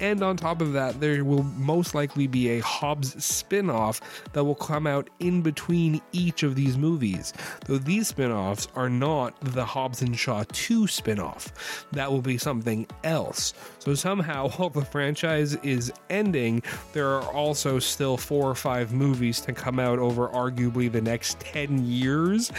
And 0.00 0.22
on 0.22 0.36
top 0.36 0.60
of 0.60 0.72
that, 0.72 1.00
there 1.00 1.24
will 1.24 1.42
most 1.42 1.94
likely 1.94 2.26
be 2.26 2.50
a 2.50 2.60
Hobbs 2.60 3.22
spin 3.24 3.70
off 3.70 4.00
that 4.32 4.44
will 4.44 4.54
come 4.54 4.86
out 4.86 5.08
in 5.20 5.42
between 5.42 6.00
each 6.12 6.42
of 6.42 6.54
these 6.54 6.76
movies. 6.76 7.32
Though 7.66 7.78
these 7.78 8.08
spin 8.08 8.32
offs 8.32 8.68
are 8.74 8.88
not 8.88 9.38
the 9.40 9.64
Hobbs 9.64 10.02
and 10.02 10.18
Shaw 10.18 10.44
2 10.52 10.86
spin 10.86 11.20
off, 11.20 11.86
that 11.92 12.10
will 12.10 12.22
be 12.22 12.38
something 12.38 12.86
else. 13.04 13.54
So 13.82 13.96
somehow, 13.96 14.48
while 14.56 14.70
the 14.70 14.84
franchise 14.84 15.56
is 15.56 15.92
ending, 16.08 16.62
there 16.92 17.08
are 17.08 17.24
also 17.32 17.80
still 17.80 18.16
four 18.16 18.48
or 18.48 18.54
five 18.54 18.92
movies 18.92 19.40
to 19.40 19.52
come 19.52 19.80
out 19.80 19.98
over 19.98 20.28
arguably 20.28 20.90
the 20.90 21.00
next 21.00 21.40
10 21.40 21.84
years. 21.84 22.52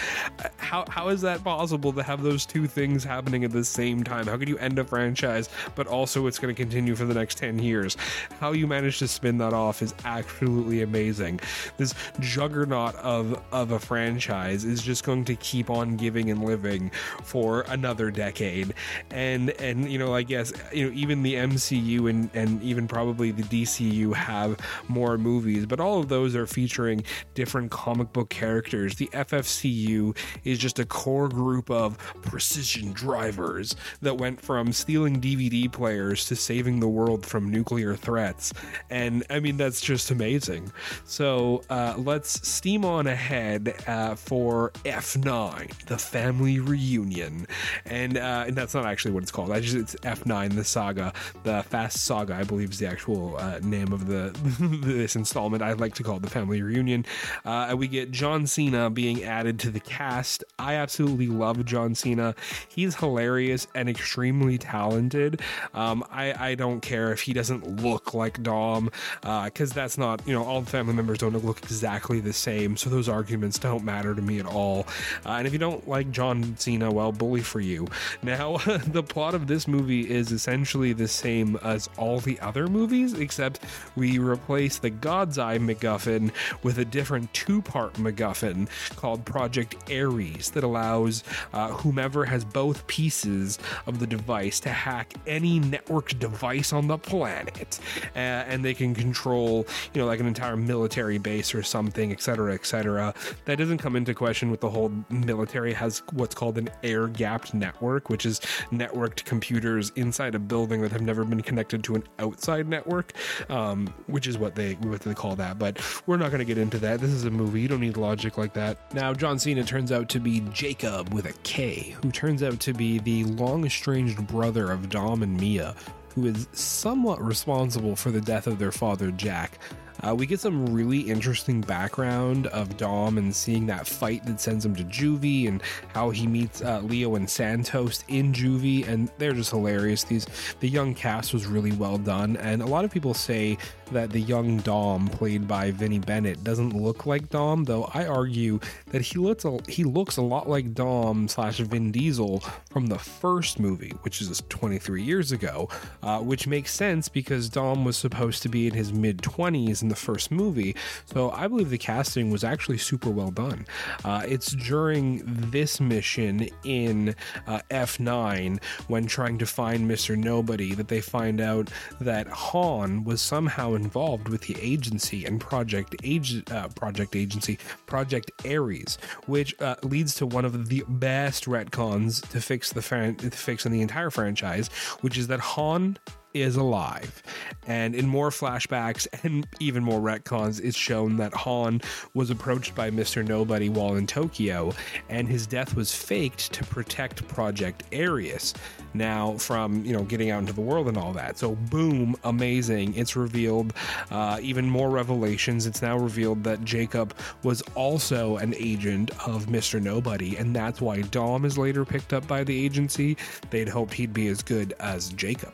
Uh, 0.43 0.49
how, 0.57 0.83
how 0.89 1.07
is 1.07 1.21
that 1.21 1.41
possible 1.41 1.93
to 1.93 2.03
have 2.03 2.23
those 2.23 2.45
two 2.45 2.67
things 2.67 3.05
happening 3.05 3.45
at 3.45 3.51
the 3.51 3.63
same 3.63 4.03
time? 4.03 4.27
How 4.27 4.35
could 4.35 4.49
you 4.49 4.57
end 4.57 4.77
a 4.79 4.83
franchise, 4.83 5.47
but 5.75 5.87
also 5.87 6.27
it's 6.27 6.39
going 6.39 6.53
to 6.53 6.61
continue 6.61 6.93
for 6.93 7.05
the 7.05 7.13
next 7.13 7.37
10 7.37 7.57
years? 7.57 7.95
How 8.41 8.51
you 8.51 8.67
manage 8.67 8.99
to 8.99 9.07
spin 9.07 9.37
that 9.37 9.53
off 9.53 9.81
is 9.81 9.95
absolutely 10.03 10.81
amazing. 10.81 11.39
This 11.77 11.95
juggernaut 12.19 12.95
of, 12.95 13.41
of 13.53 13.71
a 13.71 13.79
franchise 13.79 14.65
is 14.65 14.81
just 14.81 15.05
going 15.05 15.23
to 15.23 15.37
keep 15.37 15.69
on 15.69 15.95
giving 15.95 16.31
and 16.31 16.43
living 16.43 16.91
for 17.23 17.61
another 17.69 18.11
decade. 18.11 18.73
And, 19.09 19.51
and, 19.51 19.89
you 19.89 19.97
know, 19.97 20.13
I 20.13 20.23
guess, 20.23 20.51
you 20.73 20.89
know, 20.89 20.93
even 20.93 21.12
the 21.21 21.35
MCU 21.35 22.09
and, 22.09 22.29
and 22.33 22.61
even 22.63 22.87
probably 22.87 23.31
the 23.31 23.43
DCU 23.43 24.13
have 24.15 24.57
more 24.87 25.17
movies, 25.17 25.65
but 25.65 25.79
all 25.79 25.99
of 25.99 26.09
those 26.09 26.35
are 26.35 26.47
featuring 26.47 27.03
different 27.35 27.69
comic 27.69 28.13
book 28.13 28.29
characters. 28.29 28.95
The 28.95 29.07
FFCU 29.07 30.15
is 30.43 30.57
just 30.57 30.79
a 30.79 30.85
core 30.85 31.27
group 31.27 31.69
of 31.69 31.97
precision 32.23 32.93
drivers 32.93 33.75
that 34.01 34.17
went 34.17 34.39
from 34.39 34.71
stealing 34.71 35.19
DVD 35.19 35.71
players 35.71 36.25
to 36.27 36.35
saving 36.35 36.79
the 36.79 36.87
world 36.87 37.25
from 37.25 37.51
nuclear 37.51 37.95
threats. 37.95 38.53
And 38.89 39.23
I 39.29 39.39
mean, 39.39 39.57
that's 39.57 39.81
just 39.81 40.11
amazing. 40.11 40.71
So 41.03 41.63
uh, 41.69 41.95
let's 41.97 42.47
steam 42.47 42.85
on 42.85 43.07
ahead 43.07 43.75
uh, 43.87 44.15
for 44.15 44.71
F9, 44.85 45.85
the 45.85 45.97
family 45.97 46.59
reunion. 46.59 47.47
And, 47.85 48.17
uh, 48.17 48.45
and 48.47 48.55
that's 48.55 48.73
not 48.73 48.85
actually 48.85 49.11
what 49.11 49.23
it's 49.23 49.31
called. 49.31 49.51
I 49.51 49.59
just, 49.59 49.75
it's 49.75 49.95
F9, 49.95 50.55
the 50.55 50.63
saga. 50.63 51.02
The 51.43 51.63
Fast 51.63 52.03
Saga, 52.03 52.35
I 52.35 52.43
believe, 52.43 52.71
is 52.71 52.79
the 52.79 52.87
actual 52.87 53.37
uh, 53.37 53.59
name 53.61 53.91
of 53.91 54.07
the 54.07 54.31
this 54.59 55.15
installment. 55.15 55.63
I 55.63 55.73
like 55.73 55.95
to 55.95 56.03
call 56.03 56.17
it 56.17 56.21
the 56.21 56.29
family 56.29 56.61
reunion. 56.61 57.05
Uh, 57.45 57.75
we 57.77 57.87
get 57.87 58.11
John 58.11 58.47
Cena 58.47 58.89
being 58.89 59.23
added 59.23 59.59
to 59.59 59.69
the 59.69 59.79
cast. 59.79 60.43
I 60.59 60.75
absolutely 60.75 61.27
love 61.27 61.65
John 61.65 61.95
Cena. 61.95 62.35
He's 62.69 62.95
hilarious 62.95 63.67
and 63.75 63.89
extremely 63.89 64.57
talented. 64.57 65.41
Um, 65.73 66.03
I, 66.11 66.51
I 66.51 66.55
don't 66.55 66.81
care 66.81 67.11
if 67.11 67.21
he 67.21 67.33
doesn't 67.33 67.81
look 67.81 68.13
like 68.13 68.41
Dom, 68.43 68.91
because 69.21 69.71
uh, 69.71 69.75
that's 69.75 69.97
not, 69.97 70.21
you 70.27 70.33
know, 70.33 70.43
all 70.43 70.61
the 70.61 70.69
family 70.69 70.93
members 70.93 71.19
don't 71.19 71.33
look 71.43 71.59
exactly 71.63 72.19
the 72.19 72.33
same. 72.33 72.77
So 72.77 72.89
those 72.89 73.09
arguments 73.09 73.59
don't 73.59 73.83
matter 73.83 74.13
to 74.15 74.21
me 74.21 74.39
at 74.39 74.45
all. 74.45 74.87
Uh, 75.25 75.31
and 75.31 75.47
if 75.47 75.53
you 75.53 75.59
don't 75.59 75.87
like 75.87 76.11
John 76.11 76.55
Cena, 76.57 76.91
well, 76.91 77.11
bully 77.11 77.41
for 77.41 77.59
you. 77.59 77.87
Now, 78.21 78.57
the 78.87 79.03
plot 79.03 79.33
of 79.35 79.47
this 79.47 79.67
movie 79.67 80.09
is 80.09 80.31
essentially 80.31 80.92
the 80.93 81.07
same 81.07 81.57
as 81.63 81.89
all 81.97 82.19
the 82.19 82.39
other 82.39 82.67
movies, 82.67 83.13
except 83.13 83.59
we 83.95 84.19
replace 84.19 84.77
the 84.77 84.89
God's 84.89 85.37
Eye 85.37 85.57
MacGuffin 85.57 86.31
with 86.63 86.77
a 86.77 86.85
different 86.85 87.33
two 87.33 87.61
part 87.61 87.93
MacGuffin 87.93 88.67
called 88.95 89.25
Project 89.25 89.91
Ares 89.91 90.51
that 90.51 90.63
allows 90.63 91.23
uh, 91.53 91.69
whomever 91.69 92.25
has 92.25 92.45
both 92.45 92.85
pieces 92.87 93.59
of 93.87 93.99
the 93.99 94.07
device 94.07 94.59
to 94.61 94.69
hack 94.69 95.13
any 95.27 95.59
networked 95.59 96.19
device 96.19 96.73
on 96.73 96.87
the 96.87 96.97
planet. 96.97 97.79
Uh, 98.15 98.19
and 98.19 98.63
they 98.63 98.73
can 98.73 98.93
control, 98.93 99.65
you 99.93 100.01
know, 100.01 100.07
like 100.07 100.19
an 100.19 100.27
entire 100.27 100.57
military 100.57 101.17
base 101.17 101.53
or 101.53 101.63
something, 101.63 102.11
etc., 102.11 102.53
etc. 102.53 103.13
That 103.45 103.57
doesn't 103.57 103.79
come 103.79 103.95
into 103.95 104.13
question 104.13 104.51
with 104.51 104.61
the 104.61 104.69
whole 104.69 104.91
military 105.09 105.73
has 105.73 106.03
what's 106.11 106.35
called 106.35 106.57
an 106.57 106.69
air 106.83 107.07
gapped 107.07 107.53
network, 107.53 108.09
which 108.09 108.25
is 108.25 108.39
networked 108.71 109.23
computers 109.25 109.91
inside 109.95 110.35
a 110.35 110.39
building 110.39 110.82
that 110.83 110.91
have 110.91 111.01
never 111.01 111.23
been 111.25 111.41
connected 111.41 111.83
to 111.85 111.95
an 111.95 112.03
outside 112.19 112.67
network, 112.67 113.13
um, 113.49 113.87
which 114.07 114.27
is 114.27 114.37
what 114.37 114.55
they 114.55 114.73
what 114.75 115.01
they 115.01 115.13
call 115.13 115.35
that. 115.35 115.57
But 115.57 115.81
we're 116.05 116.17
not 116.17 116.29
going 116.29 116.39
to 116.39 116.45
get 116.45 116.57
into 116.57 116.77
that. 116.79 116.99
This 116.99 117.11
is 117.11 117.25
a 117.25 117.31
movie. 117.31 117.61
You 117.61 117.67
don't 117.67 117.81
need 117.81 117.97
logic 117.97 118.37
like 118.37 118.53
that. 118.53 118.93
Now, 118.93 119.13
John 119.13 119.39
Cena 119.39 119.63
turns 119.63 119.91
out 119.91 120.09
to 120.09 120.19
be 120.19 120.41
Jacob 120.51 121.13
with 121.13 121.25
a 121.25 121.33
K, 121.43 121.95
who 122.01 122.11
turns 122.11 122.43
out 122.43 122.59
to 122.61 122.73
be 122.73 122.99
the 122.99 123.23
long 123.25 123.65
estranged 123.65 124.25
brother 124.27 124.71
of 124.71 124.89
Dom 124.89 125.23
and 125.23 125.39
Mia, 125.39 125.75
who 126.15 126.27
is 126.27 126.47
somewhat 126.53 127.21
responsible 127.21 127.95
for 127.95 128.11
the 128.11 128.21
death 128.21 128.47
of 128.47 128.59
their 128.59 128.71
father, 128.71 129.11
Jack. 129.11 129.59
Uh, 130.01 130.15
we 130.15 130.25
get 130.25 130.39
some 130.39 130.73
really 130.73 130.99
interesting 130.99 131.61
background 131.61 132.47
of 132.47 132.77
Dom 132.77 133.17
and 133.17 133.35
seeing 133.35 133.65
that 133.67 133.87
fight 133.87 134.25
that 134.25 134.39
sends 134.39 134.65
him 134.65 134.75
to 134.75 134.83
juvie 134.83 135.47
and 135.47 135.61
how 135.93 136.09
he 136.09 136.27
meets 136.27 136.61
uh, 136.61 136.79
Leo 136.81 137.15
and 137.15 137.29
Santos 137.29 138.03
in 138.07 138.33
juvie, 138.33 138.87
and 138.87 139.09
they're 139.17 139.33
just 139.33 139.51
hilarious. 139.51 140.03
These 140.03 140.27
the 140.59 140.69
young 140.69 140.93
cast 140.93 141.33
was 141.33 141.45
really 141.45 141.71
well 141.73 141.97
done, 141.97 142.37
and 142.37 142.61
a 142.61 142.65
lot 142.65 142.85
of 142.85 142.91
people 142.91 143.13
say 143.13 143.57
that 143.93 144.11
the 144.11 144.19
young 144.19 144.57
Dom, 144.57 145.07
played 145.07 145.47
by 145.47 145.71
Vinnie 145.71 145.99
Bennett, 145.99 146.43
doesn't 146.43 146.75
look 146.75 147.05
like 147.05 147.29
Dom, 147.29 147.63
though 147.63 147.89
I 147.93 148.05
argue 148.05 148.59
that 148.91 149.01
he 149.01 149.19
looks 149.19 149.45
a, 149.45 149.57
he 149.67 149.83
looks 149.83 150.17
a 150.17 150.21
lot 150.21 150.49
like 150.49 150.73
Dom 150.73 151.27
slash 151.27 151.59
Vin 151.59 151.91
Diesel 151.91 152.43
from 152.71 152.87
the 152.87 152.99
first 152.99 153.59
movie, 153.59 153.93
which 154.01 154.21
is 154.21 154.41
23 154.49 155.03
years 155.03 155.31
ago, 155.31 155.69
uh, 156.01 156.19
which 156.19 156.47
makes 156.47 156.73
sense 156.73 157.07
because 157.07 157.49
Dom 157.49 157.85
was 157.85 157.97
supposed 157.97 158.41
to 158.43 158.49
be 158.49 158.67
in 158.67 158.73
his 158.73 158.91
mid 158.91 159.19
20s 159.19 159.81
in 159.81 159.89
the 159.89 159.95
first 159.95 160.31
movie. 160.31 160.75
So 161.05 161.31
I 161.31 161.47
believe 161.47 161.69
the 161.69 161.77
casting 161.77 162.31
was 162.31 162.43
actually 162.43 162.79
super 162.79 163.09
well 163.09 163.31
done. 163.31 163.65
Uh, 164.03 164.23
it's 164.27 164.51
during 164.51 165.21
this 165.25 165.79
mission 165.79 166.49
in 166.63 167.15
uh, 167.47 167.61
F9 167.69 168.61
when 168.87 169.05
trying 169.05 169.37
to 169.37 169.45
find 169.45 169.89
Mr. 169.89 170.17
Nobody 170.17 170.73
that 170.73 170.87
they 170.87 171.01
find 171.01 171.39
out 171.39 171.69
that 172.01 172.27
Han 172.27 173.03
was 173.03 173.21
somehow 173.21 173.73
involved 173.83 174.29
with 174.29 174.41
the 174.41 174.55
agency 174.61 175.25
and 175.25 175.39
Project 175.39 175.95
Ag- 176.03 176.51
uh, 176.51 176.67
Project 176.69 177.15
Agency 177.15 177.59
Project 177.85 178.31
Ares, 178.45 178.97
which 179.25 179.59
uh, 179.61 179.75
leads 179.83 180.15
to 180.15 180.25
one 180.25 180.45
of 180.45 180.69
the 180.69 180.83
best 180.87 181.45
retcons 181.45 182.27
to 182.29 182.41
fix 182.41 182.71
the 182.71 182.81
fran- 182.81 183.15
to 183.15 183.29
fix 183.29 183.65
in 183.65 183.71
the 183.71 183.81
entire 183.81 184.09
franchise, 184.09 184.67
which 185.01 185.17
is 185.17 185.27
that 185.27 185.39
Han 185.39 185.97
is 186.33 186.55
alive. 186.55 187.21
And 187.67 187.95
in 187.95 188.07
more 188.07 188.29
flashbacks 188.29 189.07
and 189.23 189.47
even 189.59 189.83
more 189.83 189.99
retcons, 189.99 190.63
it's 190.63 190.77
shown 190.77 191.17
that 191.17 191.33
Han 191.33 191.81
was 192.13 192.29
approached 192.29 192.75
by 192.75 192.91
Mr. 192.91 193.25
Nobody 193.25 193.69
while 193.69 193.95
in 193.95 194.07
Tokyo, 194.07 194.73
and 195.09 195.27
his 195.27 195.47
death 195.47 195.75
was 195.75 195.93
faked 195.93 196.51
to 196.53 196.63
protect 196.65 197.27
Project 197.27 197.83
Ares. 197.93 198.53
Now, 198.95 199.37
from 199.37 199.83
you 199.83 199.93
know 199.93 200.03
getting 200.03 200.29
out 200.29 200.39
into 200.39 200.53
the 200.53 200.61
world 200.61 200.87
and 200.87 200.97
all 200.97 201.13
that. 201.13 201.37
So, 201.37 201.55
boom, 201.55 202.15
amazing! 202.23 202.93
It's 202.93 203.15
revealed 203.15 203.73
uh, 204.11 204.39
even 204.41 204.69
more 204.69 204.89
revelations. 204.91 205.65
It's 205.65 205.81
now 205.81 205.97
revealed 205.97 206.43
that 206.43 206.63
Jacob 206.63 207.15
was 207.41 207.63
also 207.73 208.37
an 208.37 208.53
agent 208.57 209.09
of 209.27 209.47
Mr. 209.47 209.81
Nobody, 209.81 210.37
and 210.37 210.55
that's 210.55 210.79
why 210.79 211.01
Dom 211.01 211.43
is 211.43 211.57
later 211.57 211.85
picked 211.85 212.13
up 212.13 212.27
by 212.27 212.43
the 212.43 212.65
agency. 212.65 213.17
They'd 213.49 213.69
hoped 213.69 213.93
he'd 213.93 214.13
be 214.13 214.27
as 214.27 214.43
good 214.43 214.73
as 214.79 215.09
Jacob 215.09 215.53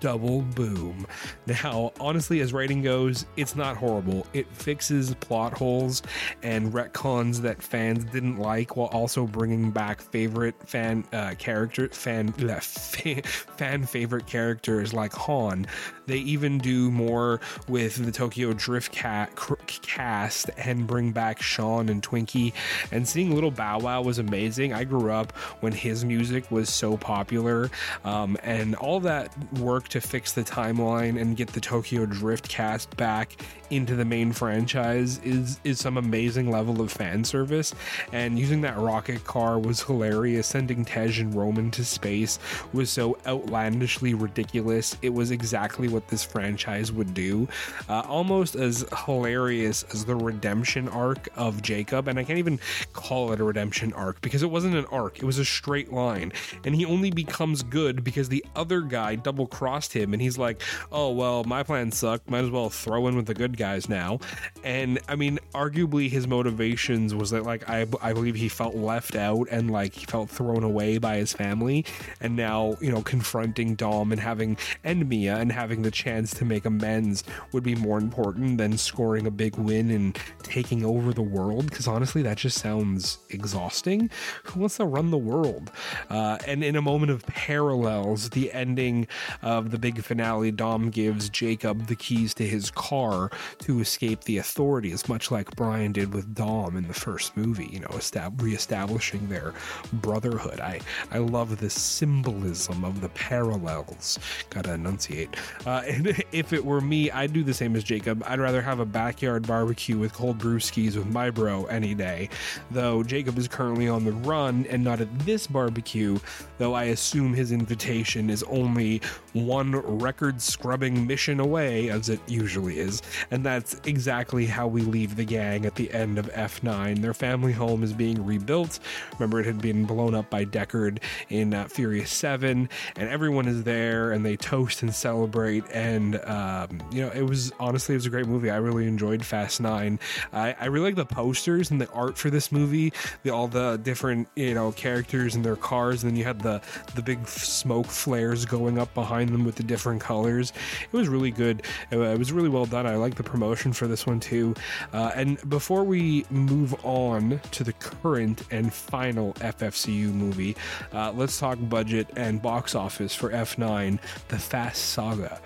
double 0.00 0.42
boom. 0.42 1.06
Now, 1.46 1.92
honestly, 2.00 2.40
as 2.40 2.52
writing 2.52 2.82
goes, 2.82 3.26
it's 3.36 3.54
not 3.54 3.76
horrible. 3.76 4.26
It 4.32 4.46
fixes 4.52 5.14
plot 5.16 5.52
holes 5.52 6.02
and 6.42 6.72
retcons 6.72 7.38
that 7.42 7.62
fans 7.62 8.04
didn't 8.04 8.38
like 8.38 8.76
while 8.76 8.88
also 8.88 9.26
bringing 9.26 9.70
back 9.70 10.00
favorite 10.00 10.54
fan 10.66 11.04
uh, 11.12 11.34
character 11.38 11.88
fan, 11.88 12.32
fan 12.32 13.84
favorite 13.84 14.26
characters 14.26 14.92
like 14.92 15.12
Han. 15.12 15.66
They 16.06 16.18
even 16.18 16.58
do 16.58 16.90
more 16.90 17.40
with 17.68 18.04
the 18.04 18.10
Tokyo 18.10 18.52
Drift 18.52 18.90
cat 18.90 19.38
cast 19.66 20.50
and 20.56 20.86
bring 20.86 21.12
back 21.12 21.40
Sean 21.40 21.88
and 21.88 22.02
Twinkie. 22.02 22.52
And 22.90 23.06
seeing 23.06 23.34
Little 23.34 23.50
Bow 23.50 23.78
Wow 23.78 24.02
was 24.02 24.18
amazing. 24.18 24.72
I 24.72 24.84
grew 24.84 25.12
up 25.12 25.36
when 25.60 25.72
his 25.72 26.04
music 26.04 26.50
was 26.50 26.68
so 26.68 26.96
popular, 26.96 27.70
um, 28.04 28.36
and 28.42 28.74
all 28.76 29.00
that 29.00 29.32
worked 29.58 29.89
to 29.90 30.00
fix 30.00 30.32
the 30.32 30.42
timeline 30.42 31.20
and 31.20 31.36
get 31.36 31.48
the 31.48 31.60
Tokyo 31.60 32.06
Drift 32.06 32.48
cast 32.48 32.96
back 32.96 33.36
into 33.70 33.94
the 33.94 34.04
main 34.04 34.32
franchise 34.32 35.18
is 35.24 35.60
is 35.64 35.78
some 35.78 35.96
amazing 35.96 36.50
level 36.50 36.80
of 36.80 36.90
fan 36.90 37.24
service. 37.24 37.74
And 38.12 38.38
using 38.38 38.60
that 38.62 38.76
rocket 38.78 39.24
car 39.24 39.58
was 39.58 39.82
hilarious. 39.82 40.46
Sending 40.48 40.84
Tej 40.84 41.20
and 41.20 41.34
Roman 41.34 41.70
to 41.72 41.84
space 41.84 42.38
was 42.72 42.90
so 42.90 43.18
outlandishly 43.26 44.14
ridiculous. 44.14 44.96
It 45.02 45.10
was 45.10 45.30
exactly 45.30 45.88
what 45.88 46.08
this 46.08 46.24
franchise 46.24 46.92
would 46.92 47.14
do. 47.14 47.48
Uh, 47.88 48.00
almost 48.00 48.56
as 48.56 48.84
hilarious 49.04 49.84
as 49.92 50.04
the 50.04 50.16
redemption 50.16 50.88
arc 50.88 51.28
of 51.36 51.62
Jacob. 51.62 52.08
And 52.08 52.18
I 52.18 52.24
can't 52.24 52.38
even 52.38 52.58
call 52.92 53.32
it 53.32 53.40
a 53.40 53.44
redemption 53.44 53.92
arc 53.92 54.20
because 54.20 54.42
it 54.42 54.50
wasn't 54.50 54.74
an 54.74 54.86
arc, 54.86 55.18
it 55.18 55.24
was 55.24 55.38
a 55.38 55.44
straight 55.44 55.92
line. 55.92 56.32
And 56.64 56.74
he 56.74 56.84
only 56.84 57.10
becomes 57.10 57.62
good 57.62 58.04
because 58.04 58.28
the 58.28 58.44
other 58.56 58.80
guy 58.80 59.14
double 59.14 59.46
crossed 59.46 59.92
him 59.92 60.12
and 60.12 60.20
he's 60.20 60.38
like, 60.38 60.62
oh, 60.92 61.12
well, 61.12 61.44
my 61.44 61.62
plan 61.62 61.92
sucked. 61.92 62.28
Might 62.30 62.44
as 62.44 62.50
well 62.50 62.70
throw 62.70 63.06
in 63.08 63.16
with 63.16 63.26
the 63.26 63.34
good 63.34 63.56
guys 63.60 63.88
now. 63.88 64.18
And 64.64 64.98
I 65.08 65.14
mean, 65.14 65.38
arguably 65.54 66.10
his 66.10 66.26
motivations 66.26 67.14
was 67.14 67.30
that, 67.30 67.44
like, 67.44 67.68
I, 67.68 67.86
I 68.02 68.12
believe 68.12 68.34
he 68.34 68.48
felt 68.48 68.74
left 68.74 69.14
out 69.14 69.46
and 69.50 69.70
like 69.70 69.94
he 69.94 70.06
felt 70.06 70.30
thrown 70.30 70.64
away 70.64 70.98
by 70.98 71.16
his 71.16 71.32
family. 71.32 71.84
And 72.20 72.34
now, 72.34 72.76
you 72.80 72.90
know, 72.90 73.02
confronting 73.02 73.74
Dom 73.74 74.10
and 74.10 74.20
having, 74.20 74.56
and 74.82 75.08
Mia 75.08 75.36
and 75.36 75.52
having 75.52 75.82
the 75.82 75.90
chance 75.90 76.32
to 76.34 76.44
make 76.44 76.64
amends 76.64 77.22
would 77.52 77.62
be 77.62 77.74
more 77.74 77.98
important 77.98 78.58
than 78.58 78.78
scoring 78.78 79.26
a 79.26 79.30
big 79.30 79.56
win 79.56 79.90
and 79.90 80.18
taking 80.42 80.84
over 80.84 81.12
the 81.12 81.22
world. 81.22 81.68
Because 81.68 81.86
honestly, 81.86 82.22
that 82.22 82.38
just 82.38 82.58
sounds 82.58 83.18
exhausting. 83.28 84.10
Who 84.44 84.60
wants 84.60 84.78
to 84.78 84.86
run 84.86 85.10
the 85.10 85.18
world? 85.18 85.70
Uh, 86.08 86.38
and 86.46 86.64
in 86.64 86.76
a 86.76 86.82
moment 86.82 87.12
of 87.12 87.26
parallels, 87.26 88.30
the 88.30 88.50
ending 88.52 89.06
of 89.42 89.70
the 89.70 89.78
big 89.78 90.02
finale, 90.02 90.50
Dom 90.50 90.90
gives 90.90 91.28
Jacob 91.28 91.86
the 91.86 91.96
keys 91.96 92.32
to 92.34 92.46
his 92.46 92.70
car 92.70 93.30
to 93.58 93.80
escape 93.80 94.24
the 94.24 94.38
authorities, 94.38 95.08
much 95.08 95.30
like 95.30 95.54
Brian 95.56 95.92
did 95.92 96.14
with 96.14 96.34
Dom 96.34 96.76
in 96.76 96.86
the 96.86 96.94
first 96.94 97.36
movie, 97.36 97.68
you 97.72 97.80
know, 97.80 97.88
estab- 97.88 98.40
reestablishing 98.40 99.28
their 99.28 99.54
brotherhood. 99.94 100.60
I, 100.60 100.80
I 101.10 101.18
love 101.18 101.58
the 101.58 101.70
symbolism 101.70 102.84
of 102.84 103.00
the 103.00 103.08
parallels. 103.10 104.18
Gotta 104.50 104.74
enunciate. 104.74 105.36
Uh, 105.66 105.82
and 105.86 106.22
if 106.32 106.52
it 106.52 106.64
were 106.64 106.80
me, 106.80 107.10
I'd 107.10 107.32
do 107.32 107.44
the 107.44 107.54
same 107.54 107.76
as 107.76 107.84
Jacob. 107.84 108.22
I'd 108.26 108.40
rather 108.40 108.62
have 108.62 108.80
a 108.80 108.86
backyard 108.86 109.46
barbecue 109.46 109.98
with 109.98 110.12
cold 110.12 110.38
brewskis 110.38 110.96
with 110.96 111.06
my 111.06 111.30
bro 111.30 111.64
any 111.66 111.94
day. 111.94 112.28
Though 112.70 113.02
Jacob 113.02 113.38
is 113.38 113.48
currently 113.48 113.88
on 113.88 114.04
the 114.04 114.12
run 114.12 114.66
and 114.68 114.82
not 114.82 115.00
at 115.00 115.18
this 115.20 115.46
barbecue, 115.46 116.18
though 116.58 116.74
I 116.74 116.84
assume 116.84 117.34
his 117.34 117.52
invitation 117.52 118.30
is 118.30 118.42
only 118.44 119.00
one 119.32 119.72
record 119.72 120.40
scrubbing 120.40 121.06
mission 121.06 121.40
away, 121.40 121.90
as 121.90 122.08
it 122.08 122.20
usually 122.26 122.78
is. 122.78 123.02
And 123.30 123.39
that's 123.44 123.80
exactly 123.84 124.46
how 124.46 124.66
we 124.66 124.82
leave 124.82 125.16
the 125.16 125.24
gang 125.24 125.66
at 125.66 125.74
the 125.74 125.92
end 125.92 126.18
of 126.18 126.30
F9. 126.32 127.00
Their 127.00 127.14
family 127.14 127.52
home 127.52 127.82
is 127.82 127.92
being 127.92 128.24
rebuilt. 128.24 128.78
Remember, 129.18 129.40
it 129.40 129.46
had 129.46 129.60
been 129.60 129.84
blown 129.84 130.14
up 130.14 130.30
by 130.30 130.44
Deckard 130.44 130.98
in 131.28 131.54
uh, 131.54 131.68
Furious 131.68 132.12
7, 132.12 132.68
and 132.96 133.08
everyone 133.08 133.46
is 133.46 133.64
there 133.64 134.12
and 134.12 134.24
they 134.24 134.36
toast 134.36 134.82
and 134.82 134.94
celebrate. 134.94 135.64
And, 135.72 136.16
um, 136.24 136.80
you 136.92 137.02
know, 137.02 137.10
it 137.10 137.22
was 137.22 137.52
honestly, 137.60 137.94
it 137.94 137.98
was 137.98 138.06
a 138.06 138.10
great 138.10 138.26
movie. 138.26 138.50
I 138.50 138.56
really 138.56 138.86
enjoyed 138.86 139.24
Fast 139.24 139.60
9. 139.60 139.98
I, 140.32 140.56
I 140.58 140.66
really 140.66 140.86
like 140.86 140.96
the 140.96 141.06
posters 141.06 141.70
and 141.70 141.80
the 141.80 141.88
art 141.90 142.16
for 142.16 142.30
this 142.30 142.50
movie, 142.50 142.92
the, 143.22 143.30
all 143.30 143.48
the 143.48 143.76
different, 143.78 144.28
you 144.36 144.54
know, 144.54 144.72
characters 144.72 145.34
and 145.34 145.44
their 145.44 145.56
cars. 145.56 146.02
And 146.02 146.12
then 146.12 146.16
you 146.16 146.24
had 146.24 146.40
the, 146.40 146.60
the 146.94 147.02
big 147.02 147.26
smoke 147.28 147.86
flares 147.86 148.44
going 148.44 148.78
up 148.78 148.92
behind 148.94 149.30
them 149.30 149.44
with 149.44 149.56
the 149.56 149.62
different 149.62 150.00
colors. 150.00 150.52
It 150.82 150.96
was 150.96 151.08
really 151.08 151.30
good. 151.30 151.62
It, 151.90 151.98
it 151.98 152.18
was 152.18 152.32
really 152.32 152.48
well 152.48 152.66
done. 152.66 152.86
I 152.86 152.96
like 152.96 153.14
the 153.22 153.28
promotion 153.28 153.72
for 153.72 153.86
this 153.86 154.06
one 154.06 154.20
too. 154.20 154.54
Uh, 154.92 155.12
and 155.14 155.48
before 155.50 155.84
we 155.84 156.24
move 156.30 156.74
on 156.84 157.40
to 157.50 157.64
the 157.64 157.72
current 157.74 158.42
and 158.50 158.72
final 158.72 159.34
FFCU 159.34 160.12
movie, 160.12 160.56
uh, 160.92 161.12
let's 161.12 161.38
talk 161.38 161.58
budget 161.62 162.08
and 162.16 162.40
box 162.40 162.74
office 162.74 163.14
for 163.14 163.30
F9 163.30 163.98
The 164.28 164.38
Fast 164.38 164.86
Saga 164.86 165.40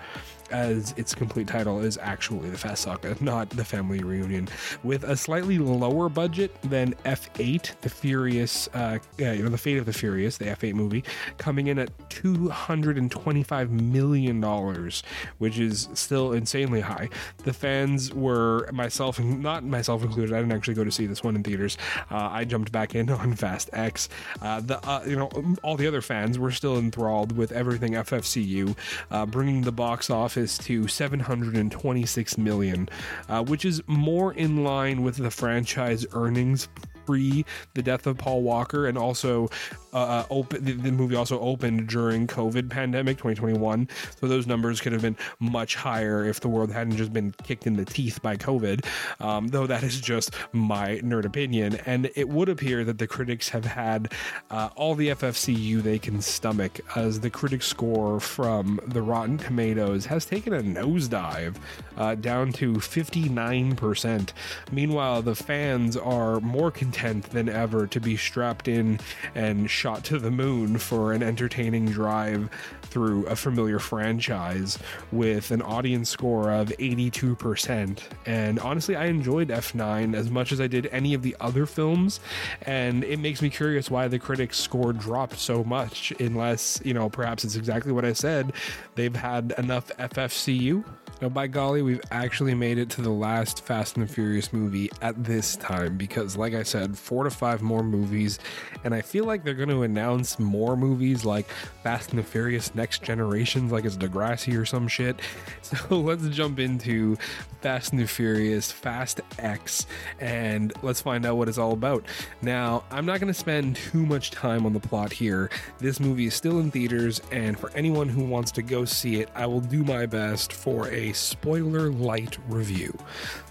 as 0.51 0.93
its 0.97 1.15
complete 1.15 1.47
title 1.47 1.79
is 1.79 1.97
actually 1.97 2.49
the 2.49 2.57
Fast 2.57 2.83
Saga, 2.83 3.15
not 3.23 3.49
the 3.49 3.65
Family 3.65 3.99
Reunion, 4.03 4.47
with 4.83 5.03
a 5.03 5.15
slightly 5.15 5.57
lower 5.57 6.09
budget 6.09 6.55
than 6.61 6.93
F8, 7.05 7.79
the 7.81 7.89
Furious, 7.89 8.67
uh, 8.73 8.99
you 9.17 9.43
know, 9.43 9.49
the 9.49 9.57
Fate 9.57 9.77
of 9.77 9.85
the 9.85 9.93
Furious, 9.93 10.37
the 10.37 10.45
F8 10.45 10.73
movie, 10.73 11.03
coming 11.37 11.67
in 11.67 11.79
at 11.79 11.89
225 12.09 13.71
million 13.71 14.39
dollars, 14.39 15.03
which 15.39 15.57
is 15.57 15.89
still 15.93 16.33
insanely 16.33 16.81
high. 16.81 17.09
The 17.43 17.53
fans 17.53 18.13
were 18.13 18.69
myself, 18.71 19.19
not 19.19 19.63
myself 19.63 20.03
included. 20.03 20.33
I 20.33 20.39
didn't 20.39 20.53
actually 20.53 20.75
go 20.75 20.83
to 20.83 20.91
see 20.91 21.05
this 21.05 21.23
one 21.23 21.35
in 21.35 21.43
theaters. 21.43 21.77
Uh, 22.11 22.29
I 22.31 22.45
jumped 22.45 22.71
back 22.71 22.95
in 22.95 23.09
on 23.15 23.33
Fast 23.35 23.69
X. 23.73 24.09
Uh, 24.41 24.61
the 24.61 24.85
uh, 24.87 25.03
you 25.07 25.15
know 25.15 25.29
all 25.63 25.75
the 25.75 25.87
other 25.87 26.01
fans 26.01 26.37
were 26.37 26.51
still 26.51 26.77
enthralled 26.77 27.31
with 27.31 27.51
everything 27.51 27.93
FFCU, 27.93 28.75
uh, 29.11 29.25
bringing 29.25 29.61
the 29.61 29.71
box 29.71 30.09
office 30.09 30.34
office 30.35 30.57
to 30.57 30.85
726 30.85 32.37
million, 32.37 32.89
uh, 33.29 33.41
which 33.41 33.63
is 33.63 33.81
more 33.87 34.33
in 34.33 34.65
line 34.65 35.01
with 35.01 35.15
the 35.15 35.31
franchise 35.31 36.05
earnings 36.11 36.67
pre 37.05 37.45
the 37.73 37.81
death 37.81 38.07
of 38.07 38.17
Paul 38.17 38.41
Walker, 38.41 38.87
and 38.87 38.97
also 38.97 39.49
uh, 39.93 39.97
uh 39.97 40.25
open 40.29 40.63
the, 40.63 40.73
the, 40.73 40.91
movie 40.91 41.15
also 41.15 41.39
opened 41.39 41.87
during 41.87 42.27
COVID 42.27 42.69
pandemic 42.69 43.17
2021. 43.17 43.87
So 44.19 44.27
those 44.27 44.47
numbers 44.47 44.81
could 44.81 44.93
have 44.93 45.01
been 45.01 45.17
much 45.39 45.75
higher 45.75 46.25
if 46.25 46.39
the 46.39 46.47
world 46.47 46.71
hadn't 46.71 46.97
just 46.97 47.13
been 47.13 47.33
kicked 47.43 47.67
in 47.67 47.75
the 47.75 47.85
teeth 47.85 48.21
by 48.21 48.37
COVID. 48.37 48.85
Um, 49.19 49.47
though 49.47 49.67
that 49.67 49.83
is 49.83 49.99
just 50.01 50.31
my 50.51 50.99
nerd 51.03 51.25
opinion, 51.25 51.75
and 51.85 52.09
it 52.15 52.29
would 52.29 52.49
appear 52.49 52.83
that 52.83 52.97
the 52.97 53.07
critics 53.07 53.49
have 53.49 53.65
had 53.65 54.11
uh, 54.49 54.69
all 54.75 54.95
the 54.95 55.09
FFCU 55.09 55.81
they 55.81 55.99
can 55.99 56.21
stomach, 56.21 56.79
as 56.95 57.19
the 57.19 57.29
critic 57.29 57.61
score 57.61 58.19
from 58.19 58.79
the 58.87 59.01
Rotten 59.01 59.37
Tomatoes 59.37 60.05
has 60.05 60.25
taken 60.25 60.53
a 60.53 60.61
nosedive 60.61 61.55
uh, 61.97 62.15
down 62.15 62.51
to 62.53 62.73
59%. 62.73 64.33
Meanwhile, 64.71 65.21
the 65.21 65.35
fans 65.35 65.97
are 65.97 66.39
more 66.39 66.71
content 66.95 67.29
than 67.31 67.49
ever 67.49 67.85
to 67.87 67.99
be 67.99 68.15
strapped 68.15 68.67
in 68.67 68.99
and 69.35 69.69
shot 69.69 70.03
to 70.05 70.17
the 70.17 70.31
moon 70.31 70.77
for 70.77 71.11
an 71.11 71.21
entertaining 71.21 71.85
drive 71.85 72.49
through 72.83 73.25
a 73.25 73.35
familiar 73.35 73.79
franchise 73.79 74.79
with 75.11 75.51
an 75.51 75.61
audience 75.61 76.09
score 76.09 76.51
of 76.51 76.69
82%. 76.69 77.99
And 78.25 78.59
honestly, 78.59 78.95
I 78.95 79.05
enjoyed 79.07 79.49
F9 79.49 80.15
as 80.15 80.29
much 80.29 80.53
as 80.53 80.61
I 80.61 80.67
did 80.67 80.87
any 80.87 81.13
of 81.13 81.21
the 81.21 81.35
other 81.41 81.65
films. 81.65 82.21
And 82.61 83.03
it 83.03 83.19
makes 83.19 83.41
me 83.41 83.49
curious 83.49 83.91
why 83.91 84.07
the 84.07 84.19
critics 84.19 84.57
score 84.57 84.93
dropped 84.93 85.37
so 85.37 85.63
much, 85.65 86.13
unless, 86.19 86.81
you 86.85 86.93
know, 86.93 87.09
perhaps 87.09 87.43
it's 87.43 87.57
exactly 87.57 87.91
what 87.91 88.05
I 88.05 88.13
said. 88.13 88.53
They've 88.95 89.15
had 89.15 89.53
enough 89.57 89.91
FFCU 89.97 90.85
now, 91.21 91.29
by 91.29 91.47
golly, 91.47 91.81
we've 91.81 92.01
actually 92.11 92.53
made 92.53 92.77
it 92.77 92.89
to 92.91 93.01
the 93.01 93.09
last 93.09 93.63
Fast 93.63 93.95
and 93.95 94.07
the 94.07 94.11
Furious 94.11 94.51
movie 94.51 94.89
at 95.01 95.23
this 95.23 95.55
time 95.55 95.97
because, 95.97 96.35
like 96.35 96.53
I 96.53 96.63
said, 96.63 96.97
four 96.97 97.23
to 97.23 97.29
five 97.29 97.61
more 97.61 97.83
movies, 97.83 98.37
and 98.83 98.93
I 98.93 99.01
feel 99.01 99.23
like 99.23 99.43
they're 99.43 99.53
going 99.53 99.69
to 99.69 99.83
announce 99.83 100.39
more 100.39 100.75
movies 100.75 101.23
like 101.23 101.47
Fast 101.83 102.09
and 102.09 102.19
the 102.19 102.23
Furious 102.23 102.75
Next 102.75 103.01
Generations, 103.01 103.71
like 103.71 103.85
it's 103.85 103.95
Degrassi 103.95 104.59
or 104.59 104.65
some 104.65 104.87
shit. 104.87 105.19
So 105.65 105.99
let's 105.99 106.27
jump 106.29 106.59
into 106.59 107.17
Fast 107.61 107.91
and 107.91 107.99
the 107.99 108.05
Furious 108.05 108.71
Fast 108.71 109.21
X 109.39 109.87
and 110.19 110.71
let's 110.83 111.01
find 111.01 111.25
out 111.25 111.37
what 111.37 111.49
it's 111.49 111.57
all 111.57 111.73
about. 111.73 112.05
Now, 112.43 112.83
I'm 112.91 113.07
not 113.07 113.19
going 113.19 113.33
to 113.33 113.39
spend 113.39 113.75
too 113.75 114.05
much 114.05 114.29
time 114.29 114.67
on 114.67 114.73
the 114.73 114.79
plot 114.79 115.11
here. 115.11 115.49
This 115.79 115.99
movie 115.99 116.27
is 116.27 116.35
still 116.35 116.59
in 116.59 116.69
theaters, 116.69 117.19
and 117.31 117.59
for 117.59 117.71
anyone 117.71 118.07
who 118.07 118.23
wants 118.23 118.51
to 118.51 118.61
go 118.61 118.85
see 118.85 119.21
it, 119.21 119.29
I 119.33 119.47
will 119.47 119.59
do 119.59 119.83
my 119.83 120.05
best 120.05 120.53
for 120.53 120.87
a 120.89 121.04
spoiler 121.13 121.91
light 121.91 122.37
review. 122.47 122.97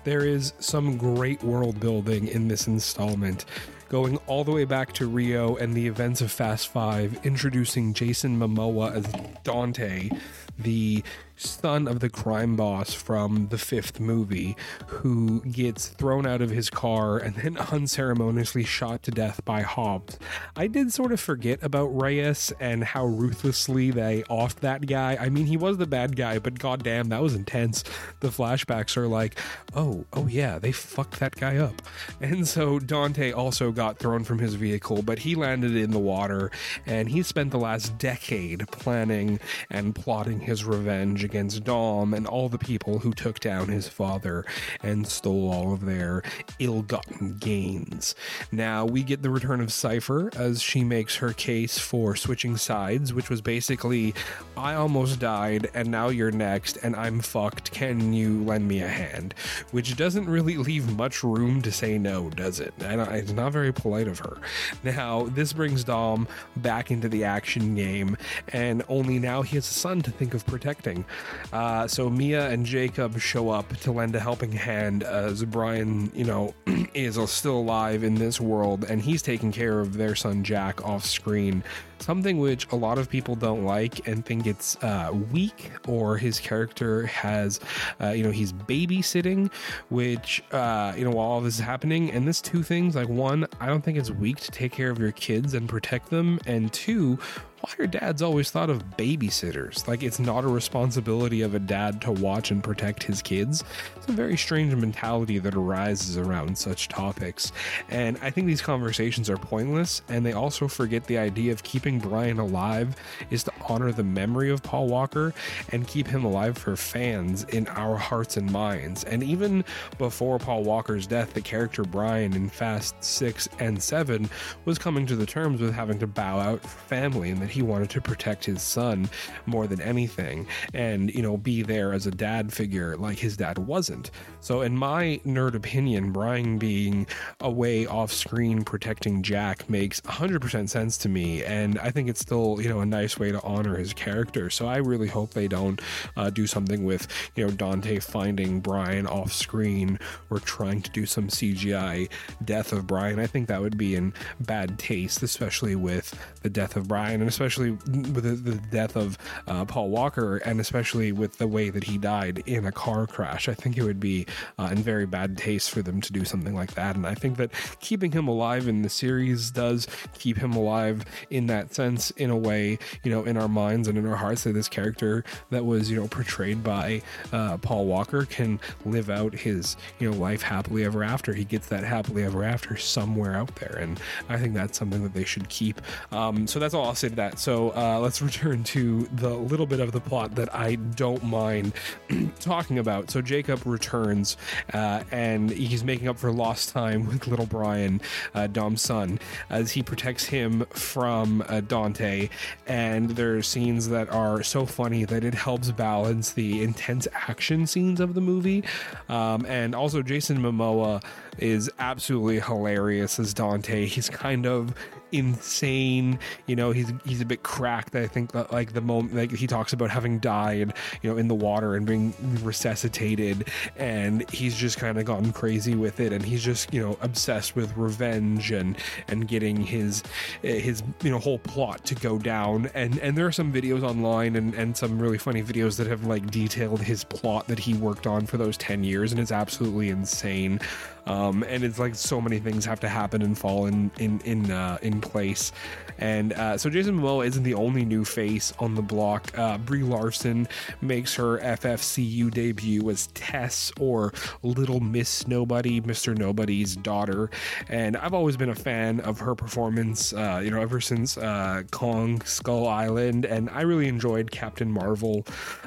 There 0.04 0.24
is 0.24 0.52
some 0.58 0.96
great 0.96 1.42
world 1.42 1.80
building 1.80 2.28
in 2.28 2.48
this 2.48 2.66
installment, 2.66 3.44
going 3.88 4.16
all 4.26 4.44
the 4.44 4.52
way 4.52 4.64
back 4.64 4.92
to 4.94 5.06
Rio 5.06 5.56
and 5.56 5.74
the 5.74 5.86
events 5.86 6.20
of 6.20 6.32
Fast 6.32 6.68
Five, 6.68 7.18
introducing 7.24 7.94
Jason 7.94 8.38
Momoa 8.38 8.94
as 8.94 9.06
Dante, 9.44 10.10
the 10.58 11.02
son 11.36 11.88
of 11.88 12.00
the 12.00 12.08
crime 12.08 12.56
boss 12.56 12.94
from 12.94 13.48
the 13.48 13.58
fifth 13.58 13.98
movie 13.98 14.56
who 14.86 15.40
gets 15.42 15.88
thrown 15.88 16.26
out 16.26 16.40
of 16.40 16.50
his 16.50 16.70
car 16.70 17.18
and 17.18 17.34
then 17.36 17.56
unceremoniously 17.72 18.64
shot 18.64 19.02
to 19.02 19.10
death 19.10 19.44
by 19.44 19.62
Hobbs. 19.62 20.18
I 20.56 20.66
did 20.66 20.92
sort 20.92 21.12
of 21.12 21.20
forget 21.20 21.62
about 21.62 21.86
Reyes 21.86 22.52
and 22.60 22.84
how 22.84 23.06
ruthlessly 23.06 23.90
they 23.90 24.22
offed 24.30 24.60
that 24.60 24.86
guy. 24.86 25.16
I 25.20 25.28
mean, 25.28 25.46
he 25.46 25.56
was 25.56 25.78
the 25.78 25.86
bad 25.86 26.16
guy, 26.16 26.38
but 26.38 26.58
goddamn, 26.58 27.08
that 27.08 27.22
was 27.22 27.34
intense. 27.34 27.84
The 28.20 28.28
flashbacks 28.28 28.96
are 28.96 29.08
like, 29.08 29.38
oh, 29.74 30.04
oh 30.12 30.26
yeah, 30.26 30.58
they 30.58 30.72
fucked 30.72 31.20
that 31.20 31.34
guy 31.34 31.56
up. 31.56 31.82
And 32.20 32.46
so 32.46 32.78
Dante 32.78 33.32
also 33.32 33.72
got 33.72 33.98
thrown 33.98 34.24
from 34.24 34.38
his 34.38 34.54
vehicle, 34.54 35.02
but 35.02 35.20
he 35.20 35.34
landed 35.34 35.74
in 35.76 35.90
the 35.90 35.98
water 35.98 36.50
and 36.86 37.08
he 37.08 37.22
spent 37.22 37.50
the 37.50 37.58
last 37.58 37.98
decade 37.98 38.68
planning 38.68 39.40
and 39.70 39.94
plotting 39.94 40.40
his 40.40 40.64
revenge 40.64 41.23
against 41.24 41.64
Dom 41.64 42.14
and 42.14 42.26
all 42.26 42.48
the 42.48 42.58
people 42.58 43.00
who 43.00 43.12
took 43.12 43.40
down 43.40 43.68
his 43.68 43.88
father 43.88 44.44
and 44.82 45.06
stole 45.06 45.50
all 45.50 45.72
of 45.72 45.84
their 45.84 46.22
ill 46.58 46.82
gotten 46.82 47.36
gains. 47.38 48.14
Now 48.52 48.84
we 48.84 49.02
get 49.02 49.22
the 49.22 49.30
return 49.30 49.60
of 49.60 49.72
Cypher 49.72 50.30
as 50.36 50.62
she 50.62 50.84
makes 50.84 51.16
her 51.16 51.32
case 51.32 51.78
for 51.78 52.14
switching 52.14 52.56
sides, 52.56 53.12
which 53.12 53.30
was 53.30 53.40
basically, 53.40 54.14
I 54.56 54.74
almost 54.74 55.18
died 55.18 55.70
and 55.74 55.90
now 55.90 56.08
you're 56.08 56.30
next 56.30 56.76
and 56.82 56.94
I'm 56.94 57.20
fucked. 57.20 57.72
Can 57.72 58.12
you 58.12 58.44
lend 58.44 58.68
me 58.68 58.82
a 58.82 58.88
hand? 58.88 59.34
Which 59.70 59.96
doesn't 59.96 60.28
really 60.28 60.56
leave 60.56 60.96
much 60.96 61.24
room 61.24 61.62
to 61.62 61.72
say 61.72 61.98
no, 61.98 62.30
does 62.30 62.60
it? 62.60 62.74
And 62.80 63.00
it's 63.00 63.32
not 63.32 63.52
very 63.52 63.72
polite 63.72 64.08
of 64.08 64.18
her. 64.20 64.38
Now, 64.82 65.24
this 65.24 65.52
brings 65.52 65.84
Dom 65.84 66.28
back 66.56 66.90
into 66.90 67.08
the 67.08 67.24
action 67.24 67.74
game, 67.74 68.16
and 68.48 68.82
only 68.88 69.18
now 69.18 69.42
he 69.42 69.56
has 69.56 69.68
a 69.68 69.74
son 69.74 70.02
to 70.02 70.10
think 70.10 70.34
of 70.34 70.46
protecting. 70.46 71.04
Uh, 71.52 71.86
so 71.86 72.10
Mia 72.10 72.48
and 72.50 72.66
Jacob 72.66 73.18
show 73.20 73.50
up 73.50 73.76
to 73.78 73.92
lend 73.92 74.14
a 74.14 74.20
helping 74.20 74.52
hand 74.52 75.02
as 75.02 75.44
Brian, 75.44 76.10
you 76.14 76.24
know, 76.24 76.54
is 76.94 77.18
still 77.30 77.58
alive 77.58 78.02
in 78.02 78.14
this 78.14 78.40
world, 78.40 78.84
and 78.84 79.00
he's 79.00 79.22
taking 79.22 79.52
care 79.52 79.80
of 79.80 79.96
their 79.96 80.14
son 80.14 80.42
Jack 80.42 80.84
off 80.84 81.04
screen 81.04 81.62
something 82.04 82.38
which 82.38 82.70
a 82.70 82.76
lot 82.76 82.98
of 82.98 83.08
people 83.08 83.34
don't 83.34 83.64
like 83.64 84.06
and 84.06 84.24
think 84.24 84.46
it's 84.46 84.76
uh, 84.82 85.10
weak 85.32 85.70
or 85.88 86.16
his 86.16 86.38
character 86.38 87.06
has, 87.06 87.60
uh, 88.00 88.10
you 88.10 88.22
know, 88.22 88.30
he's 88.30 88.52
babysitting, 88.52 89.50
which, 89.88 90.42
uh, 90.52 90.92
you 90.96 91.04
know, 91.04 91.10
while 91.10 91.26
all 91.26 91.40
this 91.40 91.54
is 91.54 91.60
happening. 91.60 92.10
And 92.10 92.28
this 92.28 92.40
two 92.40 92.62
things 92.62 92.94
like, 92.94 93.08
one, 93.08 93.46
I 93.60 93.66
don't 93.66 93.82
think 93.82 93.98
it's 93.98 94.10
weak 94.10 94.36
to 94.38 94.50
take 94.50 94.72
care 94.72 94.90
of 94.90 94.98
your 94.98 95.12
kids 95.12 95.54
and 95.54 95.68
protect 95.68 96.10
them. 96.10 96.38
And 96.46 96.72
two, 96.72 97.18
why 97.64 97.72
are 97.78 97.86
dads 97.86 98.20
always 98.20 98.50
thought 98.50 98.68
of 98.68 98.84
babysitters? 98.98 99.88
Like 99.88 100.02
it's 100.02 100.18
not 100.18 100.44
a 100.44 100.48
responsibility 100.48 101.40
of 101.40 101.54
a 101.54 101.58
dad 101.58 102.02
to 102.02 102.12
watch 102.12 102.50
and 102.50 102.62
protect 102.62 103.02
his 103.02 103.22
kids. 103.22 103.64
It's 103.96 104.06
a 104.06 104.12
very 104.12 104.36
strange 104.36 104.74
mentality 104.74 105.38
that 105.38 105.54
arises 105.54 106.18
around 106.18 106.58
such 106.58 106.88
topics. 106.88 107.52
And 107.88 108.18
I 108.20 108.28
think 108.28 108.46
these 108.46 108.60
conversations 108.60 109.30
are 109.30 109.38
pointless, 109.38 110.02
and 110.10 110.26
they 110.26 110.34
also 110.34 110.68
forget 110.68 111.04
the 111.04 111.16
idea 111.16 111.52
of 111.52 111.62
keeping 111.62 111.98
Brian 111.98 112.38
alive 112.38 112.96
is 113.30 113.44
to 113.44 113.52
honor 113.66 113.92
the 113.92 114.04
memory 114.04 114.50
of 114.50 114.62
Paul 114.62 114.88
Walker 114.88 115.32
and 115.72 115.88
keep 115.88 116.06
him 116.06 116.24
alive 116.24 116.58
for 116.58 116.76
fans 116.76 117.44
in 117.44 117.66
our 117.68 117.96
hearts 117.96 118.36
and 118.36 118.50
minds. 118.52 119.04
And 119.04 119.22
even 119.22 119.64
before 119.96 120.38
Paul 120.38 120.64
Walker's 120.64 121.06
death, 121.06 121.32
the 121.32 121.40
character 121.40 121.82
Brian 121.82 122.34
in 122.34 122.50
Fast 122.50 123.02
6 123.02 123.48
and 123.58 123.82
7 123.82 124.28
was 124.66 124.78
coming 124.78 125.06
to 125.06 125.16
the 125.16 125.24
terms 125.24 125.62
with 125.62 125.72
having 125.72 125.98
to 126.00 126.06
bow 126.06 126.38
out 126.38 126.60
for 126.60 126.68
family 126.68 127.30
and 127.30 127.40
that 127.40 127.53
he 127.54 127.62
wanted 127.62 127.88
to 127.90 128.00
protect 128.00 128.44
his 128.44 128.60
son 128.60 129.08
more 129.46 129.68
than 129.68 129.80
anything 129.80 130.46
and, 130.74 131.14
you 131.14 131.22
know, 131.22 131.36
be 131.36 131.62
there 131.62 131.92
as 131.92 132.06
a 132.06 132.10
dad 132.10 132.52
figure 132.52 132.96
like 132.96 133.16
his 133.16 133.36
dad 133.36 133.58
wasn't. 133.58 134.10
So, 134.40 134.62
in 134.62 134.76
my 134.76 135.20
nerd 135.24 135.54
opinion, 135.54 136.10
Brian 136.10 136.58
being 136.58 137.06
away 137.40 137.86
off 137.86 138.12
screen 138.12 138.64
protecting 138.64 139.22
Jack 139.22 139.70
makes 139.70 140.00
100% 140.00 140.68
sense 140.68 140.98
to 140.98 141.08
me. 141.08 141.44
And 141.44 141.78
I 141.78 141.90
think 141.90 142.08
it's 142.08 142.20
still, 142.20 142.58
you 142.60 142.68
know, 142.68 142.80
a 142.80 142.86
nice 142.86 143.18
way 143.18 143.30
to 143.30 143.40
honor 143.42 143.76
his 143.76 143.92
character. 143.92 144.50
So, 144.50 144.66
I 144.66 144.78
really 144.78 145.08
hope 145.08 145.30
they 145.30 145.48
don't 145.48 145.80
uh, 146.16 146.30
do 146.30 146.46
something 146.48 146.84
with, 146.84 147.06
you 147.36 147.46
know, 147.46 147.52
Dante 147.52 148.00
finding 148.00 148.60
Brian 148.60 149.06
off 149.06 149.32
screen 149.32 150.00
or 150.28 150.40
trying 150.40 150.82
to 150.82 150.90
do 150.90 151.06
some 151.06 151.28
CGI 151.28 152.08
death 152.44 152.72
of 152.72 152.88
Brian. 152.88 153.20
I 153.20 153.28
think 153.28 153.46
that 153.46 153.60
would 153.62 153.78
be 153.78 153.94
in 153.94 154.12
bad 154.40 154.76
taste, 154.78 155.22
especially 155.22 155.76
with 155.76 156.18
the 156.42 156.50
death 156.50 156.74
of 156.76 156.88
Brian 156.88 157.20
and 157.20 157.28
especially 157.28 157.43
especially 157.44 157.72
with 157.72 158.24
the, 158.24 158.50
the 158.50 158.56
death 158.70 158.96
of 158.96 159.18
uh, 159.46 159.64
Paul 159.64 159.90
Walker, 159.90 160.38
and 160.38 160.60
especially 160.60 161.12
with 161.12 161.36
the 161.36 161.46
way 161.46 161.68
that 161.68 161.84
he 161.84 161.98
died 161.98 162.42
in 162.46 162.64
a 162.64 162.72
car 162.72 163.06
crash. 163.06 163.48
I 163.48 163.54
think 163.54 163.76
it 163.76 163.82
would 163.82 164.00
be 164.00 164.26
uh, 164.58 164.70
in 164.72 164.78
very 164.78 165.06
bad 165.06 165.36
taste 165.36 165.70
for 165.70 165.82
them 165.82 166.00
to 166.00 166.12
do 166.12 166.24
something 166.24 166.54
like 166.54 166.74
that. 166.74 166.96
And 166.96 167.06
I 167.06 167.14
think 167.14 167.36
that 167.36 167.50
keeping 167.80 168.12
him 168.12 168.28
alive 168.28 168.66
in 168.66 168.82
the 168.82 168.88
series 168.88 169.50
does 169.50 169.86
keep 170.14 170.38
him 170.38 170.54
alive 170.54 171.04
in 171.28 171.46
that 171.46 171.74
sense, 171.74 172.10
in 172.12 172.30
a 172.30 172.36
way, 172.36 172.78
you 173.02 173.10
know, 173.10 173.24
in 173.24 173.36
our 173.36 173.48
minds 173.48 173.88
and 173.88 173.98
in 173.98 174.06
our 174.06 174.16
hearts, 174.16 174.44
that 174.44 174.52
this 174.52 174.68
character 174.68 175.24
that 175.50 175.64
was, 175.66 175.90
you 175.90 175.96
know, 175.96 176.08
portrayed 176.08 176.64
by 176.64 177.02
uh, 177.32 177.58
Paul 177.58 177.84
Walker 177.84 178.24
can 178.24 178.58
live 178.86 179.10
out 179.10 179.34
his, 179.34 179.76
you 179.98 180.10
know, 180.10 180.16
life 180.16 180.40
happily 180.40 180.84
ever 180.84 181.04
after. 181.04 181.34
He 181.34 181.44
gets 181.44 181.66
that 181.68 181.84
happily 181.84 182.24
ever 182.24 182.42
after 182.42 182.76
somewhere 182.76 183.34
out 183.34 183.54
there. 183.56 183.76
And 183.78 184.00
I 184.30 184.38
think 184.38 184.54
that's 184.54 184.78
something 184.78 185.02
that 185.02 185.12
they 185.12 185.24
should 185.24 185.48
keep. 185.50 185.80
Um, 186.10 186.46
so 186.46 186.58
that's 186.58 186.72
all 186.72 186.86
I'll 186.86 186.94
say 186.94 187.10
to 187.10 187.16
that 187.16 187.33
So 187.38 187.70
uh, 187.70 187.98
let's 188.00 188.20
return 188.22 188.64
to 188.64 189.08
the 189.12 189.30
little 189.30 189.66
bit 189.66 189.80
of 189.80 189.92
the 189.92 190.00
plot 190.00 190.34
that 190.36 190.54
I 190.54 190.76
don't 190.76 191.22
mind 191.22 191.72
talking 192.40 192.78
about. 192.78 193.10
So 193.10 193.20
Jacob 193.20 193.64
returns 193.64 194.36
uh, 194.72 195.04
and 195.10 195.50
he's 195.50 195.84
making 195.84 196.08
up 196.08 196.18
for 196.18 196.32
lost 196.32 196.70
time 196.70 197.06
with 197.08 197.26
little 197.26 197.46
Brian, 197.46 198.00
uh, 198.34 198.46
Dom's 198.46 198.82
son, 198.82 199.18
as 199.50 199.72
he 199.72 199.82
protects 199.82 200.24
him 200.24 200.66
from 200.70 201.44
uh, 201.48 201.60
Dante. 201.60 202.28
And 202.66 203.10
there 203.10 203.36
are 203.36 203.42
scenes 203.42 203.88
that 203.88 204.08
are 204.10 204.42
so 204.42 204.66
funny 204.66 205.04
that 205.04 205.24
it 205.24 205.34
helps 205.34 205.70
balance 205.70 206.32
the 206.32 206.62
intense 206.62 207.06
action 207.12 207.66
scenes 207.66 208.00
of 208.00 208.14
the 208.14 208.20
movie. 208.20 208.64
Um, 209.08 209.44
and 209.46 209.74
also, 209.74 210.02
Jason 210.02 210.38
Momoa 210.38 211.02
is 211.38 211.70
absolutely 211.78 212.40
hilarious 212.40 213.18
as 213.18 213.34
Dante. 213.34 213.86
He's 213.86 214.08
kind 214.08 214.46
of 214.46 214.74
insane. 215.14 216.18
You 216.46 216.56
know, 216.56 216.72
he's 216.72 216.92
he's 217.04 217.20
a 217.20 217.24
bit 217.24 217.42
cracked. 217.42 217.94
I 217.94 218.06
think 218.06 218.32
that 218.32 218.52
like 218.52 218.72
the 218.72 218.80
moment 218.80 219.14
like 219.14 219.32
he 219.32 219.46
talks 219.46 219.72
about 219.72 219.90
having 219.90 220.18
died, 220.18 220.74
you 221.02 221.10
know, 221.10 221.16
in 221.16 221.28
the 221.28 221.34
water 221.34 221.74
and 221.74 221.86
being 221.86 222.14
resuscitated, 222.42 223.48
and 223.76 224.28
he's 224.30 224.56
just 224.56 224.78
kind 224.78 224.98
of 224.98 225.04
gone 225.04 225.32
crazy 225.32 225.74
with 225.74 226.00
it, 226.00 226.12
and 226.12 226.24
he's 226.24 226.42
just 226.42 226.72
you 226.74 226.80
know 226.80 226.98
obsessed 227.00 227.56
with 227.56 227.76
revenge 227.76 228.50
and 228.50 228.76
and 229.08 229.28
getting 229.28 229.56
his 229.56 230.02
his 230.42 230.82
you 231.02 231.10
know 231.10 231.18
whole 231.18 231.38
plot 231.38 231.84
to 231.86 231.94
go 231.94 232.18
down. 232.18 232.70
And 232.74 232.98
and 232.98 233.16
there 233.16 233.26
are 233.26 233.32
some 233.32 233.52
videos 233.52 233.82
online 233.82 234.36
and 234.36 234.54
and 234.54 234.76
some 234.76 234.98
really 234.98 235.18
funny 235.18 235.42
videos 235.42 235.76
that 235.76 235.86
have 235.86 236.04
like 236.04 236.30
detailed 236.30 236.82
his 236.82 237.04
plot 237.04 237.46
that 237.48 237.58
he 237.58 237.74
worked 237.74 238.06
on 238.06 238.26
for 238.26 238.36
those 238.36 238.56
ten 238.56 238.84
years, 238.84 239.12
and 239.12 239.20
it's 239.20 239.32
absolutely 239.32 239.90
insane. 239.90 240.60
Um, 241.06 241.42
and 241.44 241.64
it's 241.64 241.78
like 241.78 241.94
so 241.94 242.20
many 242.20 242.38
things 242.38 242.64
have 242.64 242.80
to 242.80 242.88
happen 242.88 243.22
and 243.22 243.36
fall 243.36 243.66
in 243.66 243.90
in 243.98 244.20
in 244.20 244.50
uh, 244.50 244.78
in 244.82 245.00
place. 245.00 245.52
And 245.98 246.32
uh, 246.32 246.58
so 246.58 246.70
Jason 246.70 246.98
Momoa 246.98 247.26
isn't 247.26 247.42
the 247.42 247.54
only 247.54 247.84
new 247.84 248.04
face 248.04 248.52
on 248.58 248.74
the 248.74 248.82
block. 248.82 249.36
Uh, 249.38 249.58
Brie 249.58 249.82
Larson 249.82 250.48
makes 250.80 251.14
her 251.14 251.38
FFCU 251.38 252.30
debut 252.32 252.88
as 252.90 253.06
Tess 253.08 253.72
or 253.78 254.12
Little 254.42 254.80
Miss 254.80 255.28
Nobody, 255.28 255.80
Mr. 255.80 256.16
Nobody's 256.16 256.76
daughter. 256.76 257.30
And 257.68 257.96
I've 257.96 258.14
always 258.14 258.36
been 258.36 258.48
a 258.48 258.54
fan 258.54 259.00
of 259.00 259.20
her 259.20 259.34
performance, 259.34 260.12
uh, 260.12 260.40
you 260.42 260.50
know, 260.50 260.60
ever 260.60 260.80
since 260.80 261.16
uh, 261.16 261.62
Kong 261.70 262.20
Skull 262.22 262.66
Island. 262.66 263.24
And 263.24 263.48
I 263.50 263.62
really 263.62 263.86
enjoyed 263.86 264.30
Captain 264.30 264.70
Marvel. 264.70 265.24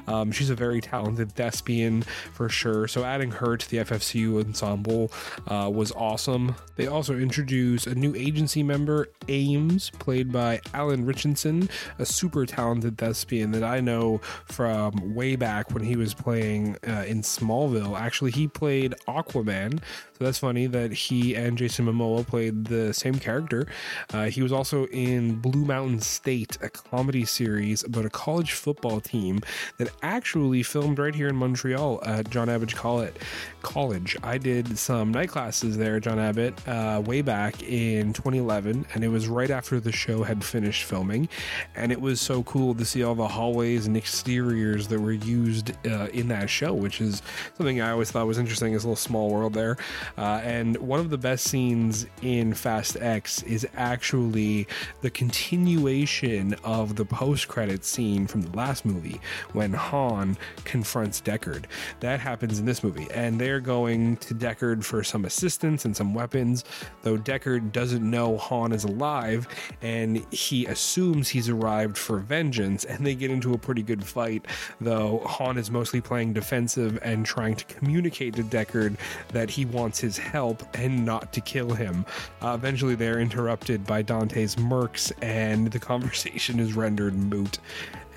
Um, 0.07 0.31
she's 0.31 0.49
a 0.49 0.55
very 0.55 0.81
talented 0.81 1.31
thespian 1.31 2.03
for 2.33 2.49
sure. 2.49 2.87
So 2.87 3.03
adding 3.03 3.31
her 3.31 3.55
to 3.55 3.69
the 3.69 3.77
FFCU 3.77 4.43
ensemble 4.43 5.11
uh, 5.47 5.69
was 5.73 5.91
awesome. 5.93 6.55
They 6.75 6.87
also 6.87 7.15
introduced 7.17 7.87
a 7.87 7.95
new 7.95 8.15
agency 8.15 8.63
member, 8.63 9.07
Ames, 9.27 9.89
played 9.91 10.31
by 10.31 10.61
Alan 10.73 11.05
Ritchson, 11.05 11.69
a 11.99 12.05
super 12.05 12.45
talented 12.45 12.97
thespian 12.97 13.51
that 13.51 13.63
I 13.63 13.79
know 13.79 14.19
from 14.45 15.15
way 15.15 15.35
back 15.35 15.71
when 15.71 15.83
he 15.83 15.95
was 15.95 16.13
playing 16.13 16.77
uh, 16.87 17.05
in 17.07 17.21
Smallville. 17.21 17.99
Actually, 17.99 18.31
he 18.31 18.47
played 18.47 18.95
Aquaman, 19.07 19.79
so 20.17 20.23
that's 20.23 20.39
funny 20.39 20.65
that 20.67 20.91
he 20.91 21.35
and 21.35 21.57
Jason 21.57 21.85
Momoa 21.85 22.25
played 22.25 22.65
the 22.65 22.93
same 22.93 23.15
character. 23.15 23.67
Uh, 24.11 24.25
he 24.25 24.41
was 24.41 24.51
also 24.51 24.87
in 24.87 25.35
Blue 25.35 25.65
Mountain 25.65 26.01
State, 26.01 26.57
a 26.61 26.69
comedy 26.69 27.25
series 27.25 27.83
about 27.83 28.05
a 28.05 28.09
college 28.09 28.53
football 28.53 28.99
team 28.99 29.41
that 29.77 29.89
actually 30.01 30.63
filmed 30.63 30.97
right 30.97 31.13
here 31.13 31.27
in 31.27 31.35
Montreal 31.35 32.01
at 32.03 32.29
John 32.29 32.49
Abbott 32.49 32.73
College. 32.75 34.17
I 34.23 34.37
did 34.37 34.77
some 34.77 35.11
night 35.17 35.29
classes 35.29 35.75
there, 35.77 35.99
John 35.99 36.19
Abbott, 36.19 36.53
uh, 36.67 37.01
way 37.03 37.23
back 37.23 37.63
in 37.63 38.13
2011, 38.13 38.85
and 38.93 39.03
it 39.03 39.07
was 39.07 39.27
right 39.27 39.49
after 39.49 39.79
the 39.79 39.91
show 39.91 40.21
had 40.21 40.43
finished 40.43 40.83
filming, 40.83 41.27
and 41.75 41.91
it 41.91 41.99
was 41.99 42.21
so 42.21 42.43
cool 42.43 42.75
to 42.75 42.85
see 42.85 43.01
all 43.01 43.15
the 43.15 43.27
hallways 43.27 43.87
and 43.87 43.97
exteriors 43.97 44.87
that 44.89 44.99
were 44.99 45.13
used 45.13 45.71
uh, 45.87 46.07
in 46.13 46.27
that 46.27 46.51
show, 46.51 46.71
which 46.71 47.01
is 47.01 47.23
something 47.57 47.81
I 47.81 47.89
always 47.89 48.11
thought 48.11 48.27
was 48.27 48.37
interesting. 48.37 48.75
A 48.75 48.77
little 48.77 48.95
small 48.95 49.31
world 49.31 49.53
there, 49.53 49.77
uh, 50.19 50.39
and 50.43 50.77
one 50.77 50.99
of 50.99 51.09
the 51.09 51.17
best 51.17 51.45
scenes 51.45 52.05
in 52.21 52.53
Fast 52.53 52.95
X 52.97 53.41
is 53.41 53.67
actually 53.75 54.67
the 55.01 55.09
continuation 55.09 56.53
of 56.63 56.95
the 56.95 57.05
post-credit 57.05 57.83
scene 57.83 58.27
from 58.27 58.43
the 58.43 58.55
last 58.55 58.85
movie 58.85 59.19
when 59.53 59.73
Han 59.73 60.37
confronts 60.63 61.19
Deckard. 61.21 61.65
That 62.01 62.19
happens 62.19 62.59
in 62.59 62.67
this 62.67 62.83
movie, 62.83 63.07
and 63.11 63.41
they're 63.41 63.59
going 63.59 64.17
to 64.17 64.35
Deckard 64.35 64.83
for 64.83 65.06
some 65.07 65.25
assistance 65.25 65.85
and 65.85 65.95
some 65.95 66.13
weapons, 66.13 66.63
though 67.01 67.17
Deckard 67.17 67.71
doesn't 67.71 68.07
know 68.07 68.37
Han 68.37 68.71
is 68.71 68.83
alive, 68.83 69.47
and 69.81 70.25
he 70.31 70.65
assumes 70.65 71.29
he's 71.29 71.49
arrived 71.49 71.97
for 71.97 72.19
vengeance, 72.19 72.85
and 72.85 73.05
they 73.05 73.15
get 73.15 73.31
into 73.31 73.53
a 73.53 73.57
pretty 73.57 73.83
good 73.83 74.03
fight, 74.03 74.45
though 74.81 75.19
Han 75.25 75.57
is 75.57 75.71
mostly 75.71 76.01
playing 76.01 76.33
defensive 76.33 76.99
and 77.01 77.25
trying 77.25 77.55
to 77.55 77.65
communicate 77.65 78.35
to 78.35 78.43
Deckard 78.43 78.97
that 79.29 79.49
he 79.49 79.65
wants 79.65 79.99
his 79.99 80.17
help 80.17 80.63
and 80.75 81.05
not 81.05 81.33
to 81.33 81.41
kill 81.41 81.73
him. 81.73 82.05
Uh, 82.41 82.53
eventually, 82.53 82.95
they're 82.95 83.19
interrupted 83.19 83.85
by 83.85 84.01
Dante's 84.01 84.55
mercs, 84.55 85.11
and 85.21 85.71
the 85.71 85.79
conversation 85.87 86.59
is 86.59 86.73
rendered 86.73 87.15
moot. 87.15 87.59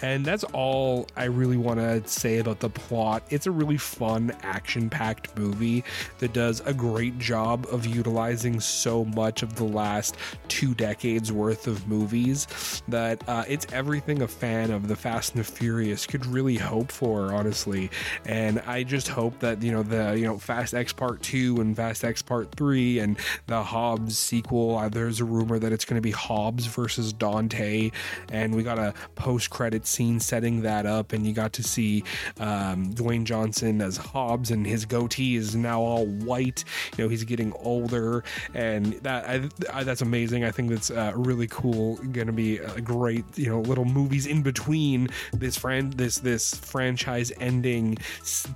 And 0.02 0.24
that's 0.24 0.44
all 0.44 1.06
I 1.16 1.24
really 1.24 1.56
want 1.56 1.78
to 1.78 2.06
say 2.08 2.38
about 2.38 2.60
the 2.60 2.70
plot. 2.70 3.22
It's 3.30 3.46
a 3.46 3.50
really 3.50 3.76
fun, 3.76 4.34
action 4.42 4.88
packed 4.88 5.36
movie 5.36 5.84
that 6.18 6.32
does 6.32 6.60
a 6.64 6.72
great 6.72 7.18
job 7.18 7.66
of 7.70 7.86
utilizing 7.86 8.60
so 8.60 9.04
much 9.04 9.42
of 9.42 9.56
the 9.56 9.64
last 9.64 10.16
two 10.48 10.74
decades 10.74 11.32
worth 11.32 11.66
of 11.66 11.86
movies 11.86 12.82
that 12.88 13.22
uh, 13.28 13.44
it's 13.48 13.66
everything 13.72 14.22
a 14.22 14.28
fan 14.28 14.70
of 14.70 14.88
the 14.88 14.96
Fast 14.96 15.34
and 15.34 15.44
the 15.44 15.50
Furious 15.50 16.06
could 16.06 16.24
really 16.26 16.56
hope 16.56 16.90
for, 16.90 17.32
honestly. 17.32 17.90
And 18.24 18.60
I 18.60 18.82
just 18.82 19.08
hope 19.08 19.38
that, 19.40 19.62
you 19.62 19.72
know, 19.72 19.82
the, 19.82 20.14
you 20.18 20.24
know, 20.24 20.38
Fast 20.38 20.74
X 20.74 20.92
Part 20.92 21.22
2 21.22 21.60
and 21.60 21.76
Fast 21.76 22.04
X 22.04 22.22
Part 22.22 22.52
3 22.52 23.00
and 23.00 23.18
the 23.46 23.62
Hobbs 23.62 24.18
sequel, 24.18 24.78
uh, 24.78 24.88
there's 24.88 25.20
a 25.20 25.24
rumor 25.24 25.58
that 25.58 25.72
it's 25.72 25.84
going 25.84 25.98
to 25.98 26.02
be 26.02 26.10
Hobbs 26.10 26.66
versus 26.66 27.12
Dante. 27.12 27.90
And 28.30 28.54
we 28.54 28.62
got 28.62 28.78
a 28.78 28.94
post 29.14 29.50
credit 29.50 29.86
scene 29.90 30.20
setting 30.20 30.62
that 30.62 30.86
up, 30.86 31.12
and 31.12 31.26
you 31.26 31.32
got 31.32 31.52
to 31.54 31.62
see 31.62 32.04
um, 32.38 32.92
Dwayne 32.94 33.24
Johnson 33.24 33.80
as 33.82 33.96
Hobbs, 33.96 34.50
and 34.50 34.66
his 34.66 34.84
goatee 34.84 35.36
is 35.36 35.54
now 35.54 35.80
all 35.80 36.06
white. 36.06 36.64
You 36.96 37.04
know, 37.04 37.08
he's 37.08 37.24
getting 37.24 37.52
older, 37.54 38.24
and 38.54 38.94
that 39.02 39.28
I, 39.28 39.48
I, 39.72 39.84
that's 39.84 40.02
amazing. 40.02 40.44
I 40.44 40.50
think 40.50 40.70
that's 40.70 40.90
uh, 40.90 41.12
really 41.14 41.46
cool. 41.48 41.96
Going 41.96 42.26
to 42.26 42.32
be 42.32 42.58
a 42.58 42.80
great, 42.80 43.24
you 43.36 43.48
know, 43.48 43.60
little 43.60 43.84
movies 43.84 44.26
in 44.26 44.42
between 44.42 45.08
this 45.32 45.56
fran- 45.56 45.90
this 45.90 46.16
this 46.16 46.54
franchise 46.54 47.32
ending 47.40 47.98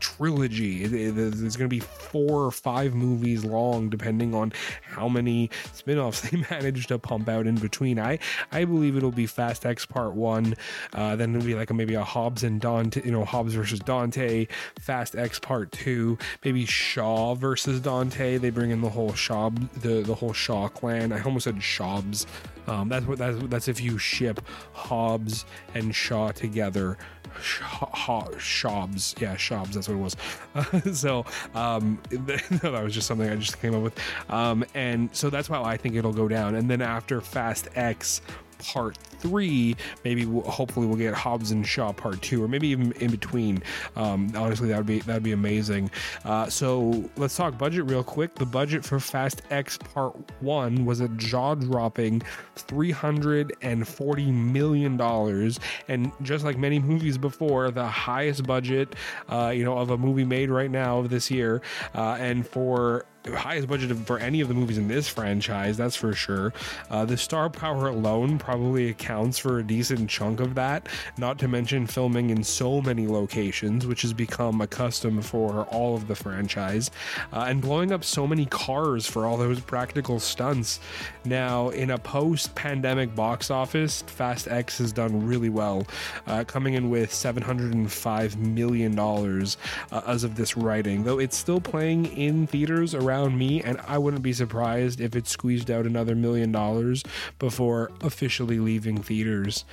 trilogy. 0.01 0.87
There's 0.87 1.57
going 1.57 1.68
to 1.68 1.76
be 1.76 1.80
four 1.80 2.45
or 2.45 2.51
five 2.51 2.95
movies 2.95 3.45
long, 3.45 3.89
depending 3.89 4.35
on 4.35 4.53
how 4.82 5.09
many 5.09 5.51
spin-offs 5.72 6.20
they 6.30 6.45
manage 6.51 6.87
to 6.89 6.99
pump 6.99 7.28
out 7.28 7.47
in 7.47 7.57
between. 7.57 7.99
I 7.99 8.18
I 8.53 8.64
believe 8.64 8.97
it'll 8.97 9.11
be 9.11 9.26
Fast 9.26 9.66
X 9.66 9.87
Part 9.87 10.14
One. 10.14 10.55
Uh, 10.93 11.16
then 11.24 11.36
it'll 11.36 11.46
be 11.46 11.54
like 11.54 11.70
a, 11.70 11.74
maybe 11.74 11.94
a 11.94 12.04
Hobbs 12.04 12.44
and 12.44 12.60
Dante, 12.60 13.02
you 13.04 13.10
know, 13.10 13.24
Hobbs 13.24 13.54
versus 13.54 13.80
Dante, 13.80 14.46
Fast 14.78 15.16
X 15.16 15.38
Part 15.38 15.72
Two, 15.72 16.18
maybe 16.44 16.66
Shaw 16.66 17.34
versus 17.34 17.80
Dante. 17.80 18.38
They 18.38 18.50
bring 18.50 18.70
in 18.70 18.80
the 18.82 18.90
whole 18.90 19.14
Shaw, 19.14 19.50
the 19.80 20.02
the 20.02 20.14
whole 20.14 20.32
Shaw 20.32 20.68
clan. 20.68 21.12
I 21.12 21.22
almost 21.22 21.44
said 21.44 21.56
Shabs. 21.56 22.26
Um, 22.66 22.88
that's 22.88 23.06
what 23.06 23.18
that's 23.18 23.38
that's 23.44 23.68
if 23.68 23.80
you 23.80 23.98
ship 23.98 24.40
Hobbs 24.72 25.44
and 25.74 25.94
Shaw 25.94 26.32
together. 26.32 26.98
Shabs, 27.40 29.20
yeah, 29.20 29.34
Shabs. 29.34 29.72
That's 29.72 29.88
what 29.88 29.94
it 29.94 30.00
was. 30.00 30.16
Uh, 30.54 30.80
so 30.92 31.26
um, 31.54 31.98
that 32.10 32.82
was 32.82 32.94
just 32.94 33.08
something 33.08 33.28
I 33.28 33.36
just 33.36 33.60
came 33.60 33.74
up 33.74 33.82
with, 33.82 33.98
um, 34.30 34.64
and 34.74 35.08
so 35.12 35.30
that's 35.30 35.50
why 35.50 35.60
I 35.60 35.76
think 35.76 35.96
it'll 35.96 36.12
go 36.12 36.28
down. 36.28 36.54
And 36.54 36.70
then 36.70 36.80
after 36.80 37.20
Fast 37.20 37.68
X 37.74 38.20
part 38.58 38.98
three, 39.18 39.76
maybe 40.04 40.26
we'll, 40.26 40.48
hopefully 40.50 40.86
we'll 40.86 40.96
get 40.96 41.14
Hobbs 41.14 41.50
and 41.50 41.66
Shaw 41.66 41.92
part 41.92 42.20
two, 42.22 42.42
or 42.42 42.48
maybe 42.48 42.68
even 42.68 42.92
in 42.92 43.10
between. 43.10 43.62
Um, 43.96 44.32
honestly, 44.36 44.68
that 44.68 44.76
would 44.76 44.86
be 44.86 45.00
that 45.00 45.14
would 45.14 45.22
be 45.22 45.32
amazing. 45.32 45.90
Uh, 46.24 46.48
so 46.48 47.04
let's 47.16 47.36
talk 47.36 47.56
budget 47.58 47.84
real 47.84 48.04
quick. 48.04 48.34
The 48.34 48.46
budget 48.46 48.84
for 48.84 49.00
Fast 49.00 49.42
X 49.50 49.78
Part 49.78 50.14
One 50.40 50.84
was 50.84 51.00
a 51.00 51.08
jaw-dropping 51.08 52.22
three 52.56 52.90
hundred 52.90 53.52
and 53.62 53.86
forty 53.86 54.30
million 54.30 54.96
dollars, 54.96 55.60
and 55.88 56.12
just 56.22 56.44
like 56.44 56.58
many 56.58 56.78
movies 56.78 57.18
before, 57.18 57.70
the 57.70 57.86
highest 57.86 58.44
budget, 58.44 58.94
uh, 59.28 59.52
you 59.54 59.64
know, 59.64 59.78
of 59.78 59.90
a 59.90 59.98
movie 59.98 60.24
made 60.24 60.50
right 60.50 60.70
now 60.70 60.98
of 60.98 61.10
this 61.10 61.30
year, 61.30 61.62
uh, 61.94 62.16
and 62.18 62.46
for 62.46 63.04
highest 63.34 63.68
budget 63.68 63.96
for 64.06 64.18
any 64.18 64.42
of 64.42 64.48
the 64.48 64.54
movies 64.54 64.76
in 64.76 64.86
this 64.86 65.08
franchise, 65.08 65.76
that's 65.76 65.96
for 65.96 66.12
sure. 66.12 66.52
Uh, 66.90 67.04
the 67.04 67.16
star 67.16 67.48
power 67.48 67.88
alone 67.88 68.38
probably 68.38 68.92
accounts 69.05 69.38
for 69.38 69.59
a 69.59 69.62
decent 69.62 70.09
chunk 70.09 70.40
of 70.40 70.55
that, 70.55 70.88
not 71.18 71.38
to 71.38 71.48
mention 71.48 71.86
filming 71.86 72.30
in 72.30 72.42
so 72.42 72.80
many 72.80 73.07
locations, 73.07 73.86
which 73.86 74.02
has 74.02 74.12
become 74.12 74.61
a 74.61 74.66
custom 74.66 75.20
for 75.20 75.64
all 75.64 75.94
of 75.94 76.09
the 76.09 76.14
franchise, 76.14 76.90
uh, 77.32 77.44
and 77.48 77.61
blowing 77.61 77.92
up 77.92 78.02
so 78.02 78.26
many 78.26 78.46
cars 78.46 79.07
for 79.07 79.26
all 79.26 79.36
those 79.36 79.61
practical 79.61 80.18
stunts. 80.18 80.80
Now, 81.24 81.68
in 81.68 81.90
a 81.90 81.98
post 81.98 82.55
pandemic 82.55 83.14
box 83.14 83.50
office, 83.50 84.02
Fast 84.02 84.48
X 84.48 84.78
has 84.78 84.92
done 84.92 85.26
really 85.26 85.50
well, 85.50 85.86
uh, 86.26 86.44
coming 86.44 86.74
in 86.74 86.88
with 86.88 87.11
$705 87.11 88.36
million 88.36 88.98
uh, 88.98 90.02
as 90.07 90.24
of 90.24 90.36
this 90.36 90.57
writing, 90.57 91.05
though 91.05 91.18
it's 91.18 91.36
still 91.36 91.61
playing 91.61 92.07
in 92.07 92.46
theaters 92.46 92.94
around 92.94 93.24
around 93.24 93.38
me, 93.38 93.62
and 93.62 93.78
I 93.86 93.98
wouldn't 93.98 94.22
be 94.22 94.32
surprised 94.32 95.00
if 95.00 95.16
it 95.16 95.26
squeezed 95.26 95.70
out 95.70 95.86
another 95.86 96.14
million 96.14 96.52
dollars 96.52 97.02
before 97.38 97.90
officially 98.00 98.59
leaving 98.59 98.93
theaters. 99.03 99.64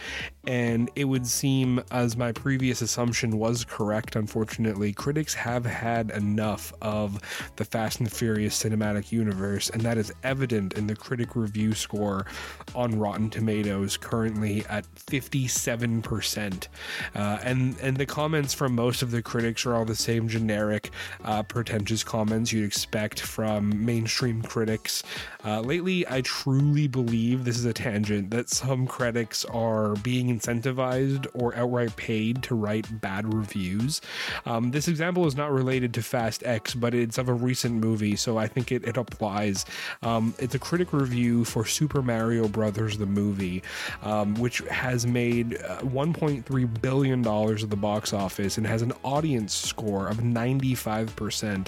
And 0.47 0.89
it 0.95 1.05
would 1.05 1.27
seem, 1.27 1.83
as 1.91 2.17
my 2.17 2.31
previous 2.31 2.81
assumption 2.81 3.37
was 3.37 3.63
correct, 3.63 4.15
unfortunately, 4.15 4.91
critics 4.91 5.35
have 5.35 5.65
had 5.65 6.09
enough 6.11 6.73
of 6.81 7.19
the 7.57 7.65
Fast 7.65 7.99
and 7.99 8.11
Furious 8.11 8.61
cinematic 8.61 9.11
universe, 9.11 9.69
and 9.69 9.81
that 9.83 9.97
is 9.97 10.11
evident 10.23 10.73
in 10.73 10.87
the 10.87 10.95
critic 10.95 11.35
review 11.35 11.73
score 11.73 12.25
on 12.73 12.97
Rotten 12.97 13.29
Tomatoes, 13.29 13.97
currently 13.97 14.65
at 14.67 14.85
57%. 14.95 16.67
Uh, 17.13 17.39
and, 17.43 17.77
and 17.79 17.97
the 17.97 18.05
comments 18.05 18.53
from 18.53 18.73
most 18.73 19.03
of 19.03 19.11
the 19.11 19.21
critics 19.21 19.65
are 19.65 19.75
all 19.75 19.85
the 19.85 19.95
same 19.95 20.27
generic, 20.27 20.89
uh, 21.23 21.43
pretentious 21.43 22.03
comments 22.03 22.51
you'd 22.51 22.65
expect 22.65 23.19
from 23.19 23.85
mainstream 23.85 24.41
critics. 24.41 25.03
Uh, 25.45 25.61
lately, 25.61 26.07
I 26.07 26.21
truly 26.21 26.87
believe 26.87 27.45
this 27.45 27.57
is 27.57 27.65
a 27.65 27.73
tangent 27.73 28.31
that 28.31 28.49
some 28.49 28.87
critics 28.87 29.45
are 29.45 29.95
being 29.97 30.30
incentivized 30.39 31.27
or 31.33 31.55
outright 31.55 31.95
paid 31.95 32.43
to 32.43 32.55
write 32.55 33.01
bad 33.01 33.33
reviews. 33.33 34.01
Um, 34.45 34.71
this 34.71 34.87
example 34.87 35.25
is 35.25 35.35
not 35.35 35.51
related 35.51 35.93
to 35.95 36.01
Fast 36.01 36.43
X, 36.45 36.73
but 36.73 36.93
it's 36.93 37.17
of 37.17 37.29
a 37.29 37.33
recent 37.33 37.75
movie, 37.75 38.15
so 38.15 38.37
I 38.37 38.47
think 38.47 38.71
it, 38.71 38.83
it 38.85 38.97
applies. 38.97 39.65
Um, 40.01 40.33
it's 40.39 40.55
a 40.55 40.59
critic 40.59 40.93
review 40.93 41.45
for 41.45 41.65
Super 41.65 42.01
Mario 42.01 42.47
Brothers, 42.47 42.97
the 42.97 43.05
movie, 43.05 43.63
um, 44.03 44.35
which 44.35 44.59
has 44.69 45.05
made 45.05 45.55
uh, 45.63 45.79
$1.3 45.81 46.81
billion 46.81 47.27
at 47.27 47.69
the 47.69 47.75
box 47.75 48.13
office 48.13 48.57
and 48.57 48.65
has 48.65 48.81
an 48.81 48.93
audience 49.03 49.53
score 49.53 50.07
of 50.07 50.17
95%, 50.17 51.67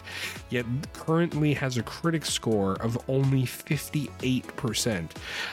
yet 0.50 0.66
currently 0.94 1.54
has 1.54 1.78
a 1.78 1.84
critic 1.84 2.26
score 2.26 2.74
of 2.82 2.98
only 3.10 3.44
58%, 3.44 5.10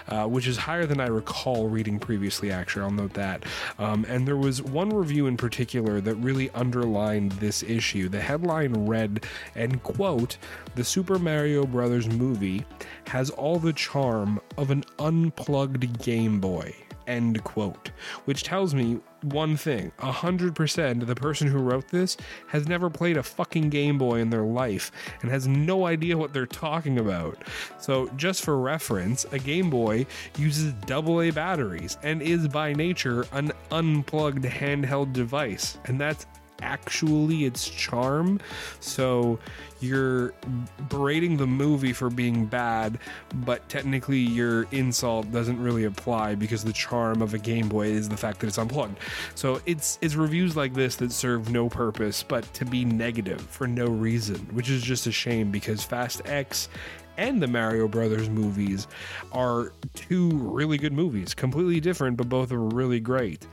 uh, 0.08 0.26
which 0.26 0.46
is 0.46 0.56
higher 0.56 0.86
than 0.86 1.00
I 1.00 1.06
recall 1.06 1.68
reading 1.68 1.98
previously, 1.98 2.50
actually. 2.50 2.82
I'll 2.82 2.90
note 3.01 3.14
that. 3.14 3.44
Um, 3.78 4.05
and 4.09 4.26
there 4.26 4.36
was 4.36 4.62
one 4.62 4.90
review 4.90 5.26
in 5.26 5.36
particular 5.36 6.01
that 6.01 6.14
really 6.16 6.51
underlined 6.51 7.32
this 7.32 7.62
issue. 7.62 8.09
The 8.09 8.20
headline 8.20 8.86
read, 8.86 9.26
and 9.55 9.82
quote, 9.82 10.36
the 10.74 10.84
Super 10.84 11.18
Mario 11.18 11.66
Brothers 11.66 12.09
movie 12.09 12.64
has 13.07 13.30
all 13.30 13.59
the 13.59 13.72
charm 13.72 14.40
of 14.57 14.70
an 14.70 14.84
unplugged 14.98 16.03
Game 16.03 16.40
Boy 16.40 16.74
end 17.11 17.42
quote, 17.44 17.90
which 18.24 18.42
tells 18.42 18.74
me 18.74 19.00
one 19.22 19.56
thing 19.56 19.92
100% 19.98 21.06
the 21.06 21.14
person 21.14 21.46
who 21.46 21.58
wrote 21.58 21.88
this 21.88 22.16
has 22.48 22.66
never 22.66 22.88
played 22.88 23.16
a 23.16 23.22
fucking 23.22 23.68
Game 23.68 23.98
Boy 23.98 24.20
in 24.20 24.30
their 24.30 24.44
life 24.44 24.90
and 25.20 25.30
has 25.30 25.46
no 25.46 25.86
idea 25.86 26.16
what 26.16 26.32
they're 26.32 26.46
talking 26.46 26.98
about. 26.98 27.36
So, 27.78 28.08
just 28.16 28.42
for 28.42 28.58
reference, 28.58 29.26
a 29.32 29.38
Game 29.38 29.68
Boy 29.68 30.06
uses 30.38 30.72
AA 30.90 31.30
batteries 31.32 31.98
and 32.02 32.22
is 32.22 32.48
by 32.48 32.72
nature 32.72 33.26
an 33.32 33.52
unplugged 33.70 34.44
handheld 34.44 35.12
device, 35.12 35.78
and 35.86 36.00
that's 36.00 36.26
actually 36.62 37.44
its 37.44 37.68
charm. 37.68 38.40
So 38.80 39.38
you're 39.80 40.34
berating 40.88 41.36
the 41.36 41.46
movie 41.46 41.92
for 41.92 42.11
being 42.11 42.46
bad, 42.46 42.98
but 43.46 43.66
technically 43.68 44.18
your 44.18 44.64
insult 44.72 45.32
doesn't 45.32 45.61
really 45.61 45.84
apply 45.84 46.34
because 46.34 46.62
the 46.62 46.72
charm 46.72 47.22
of 47.22 47.34
a 47.34 47.38
Game 47.38 47.68
Boy 47.68 47.88
is 47.88 48.08
the 48.08 48.16
fact 48.16 48.40
that 48.40 48.46
it's 48.46 48.58
unplugged. 48.58 48.98
So 49.34 49.61
it's 49.66 49.98
it's 50.02 50.14
reviews 50.14 50.56
like 50.56 50.74
this 50.74 50.96
that 50.96 51.12
serve 51.12 51.50
no 51.50 51.68
purpose 51.68 52.22
but 52.22 52.52
to 52.54 52.64
be 52.64 52.84
negative 52.84 53.40
for 53.40 53.66
no 53.66 53.86
reason, 53.86 54.38
which 54.52 54.68
is 54.68 54.82
just 54.82 55.06
a 55.06 55.12
shame 55.12 55.50
because 55.50 55.82
Fast 55.82 56.22
X 56.26 56.68
and 57.20 57.42
the 57.42 57.46
Mario 57.46 57.86
Brothers 57.86 58.30
movies 58.30 58.88
are 59.30 59.72
two 59.94 60.30
really 60.30 60.78
good 60.78 60.94
movies, 60.94 61.34
completely 61.34 61.78
different, 61.78 62.16
but 62.16 62.30
both 62.30 62.50
are 62.50 62.58
really 62.58 62.98
great. 62.98 63.46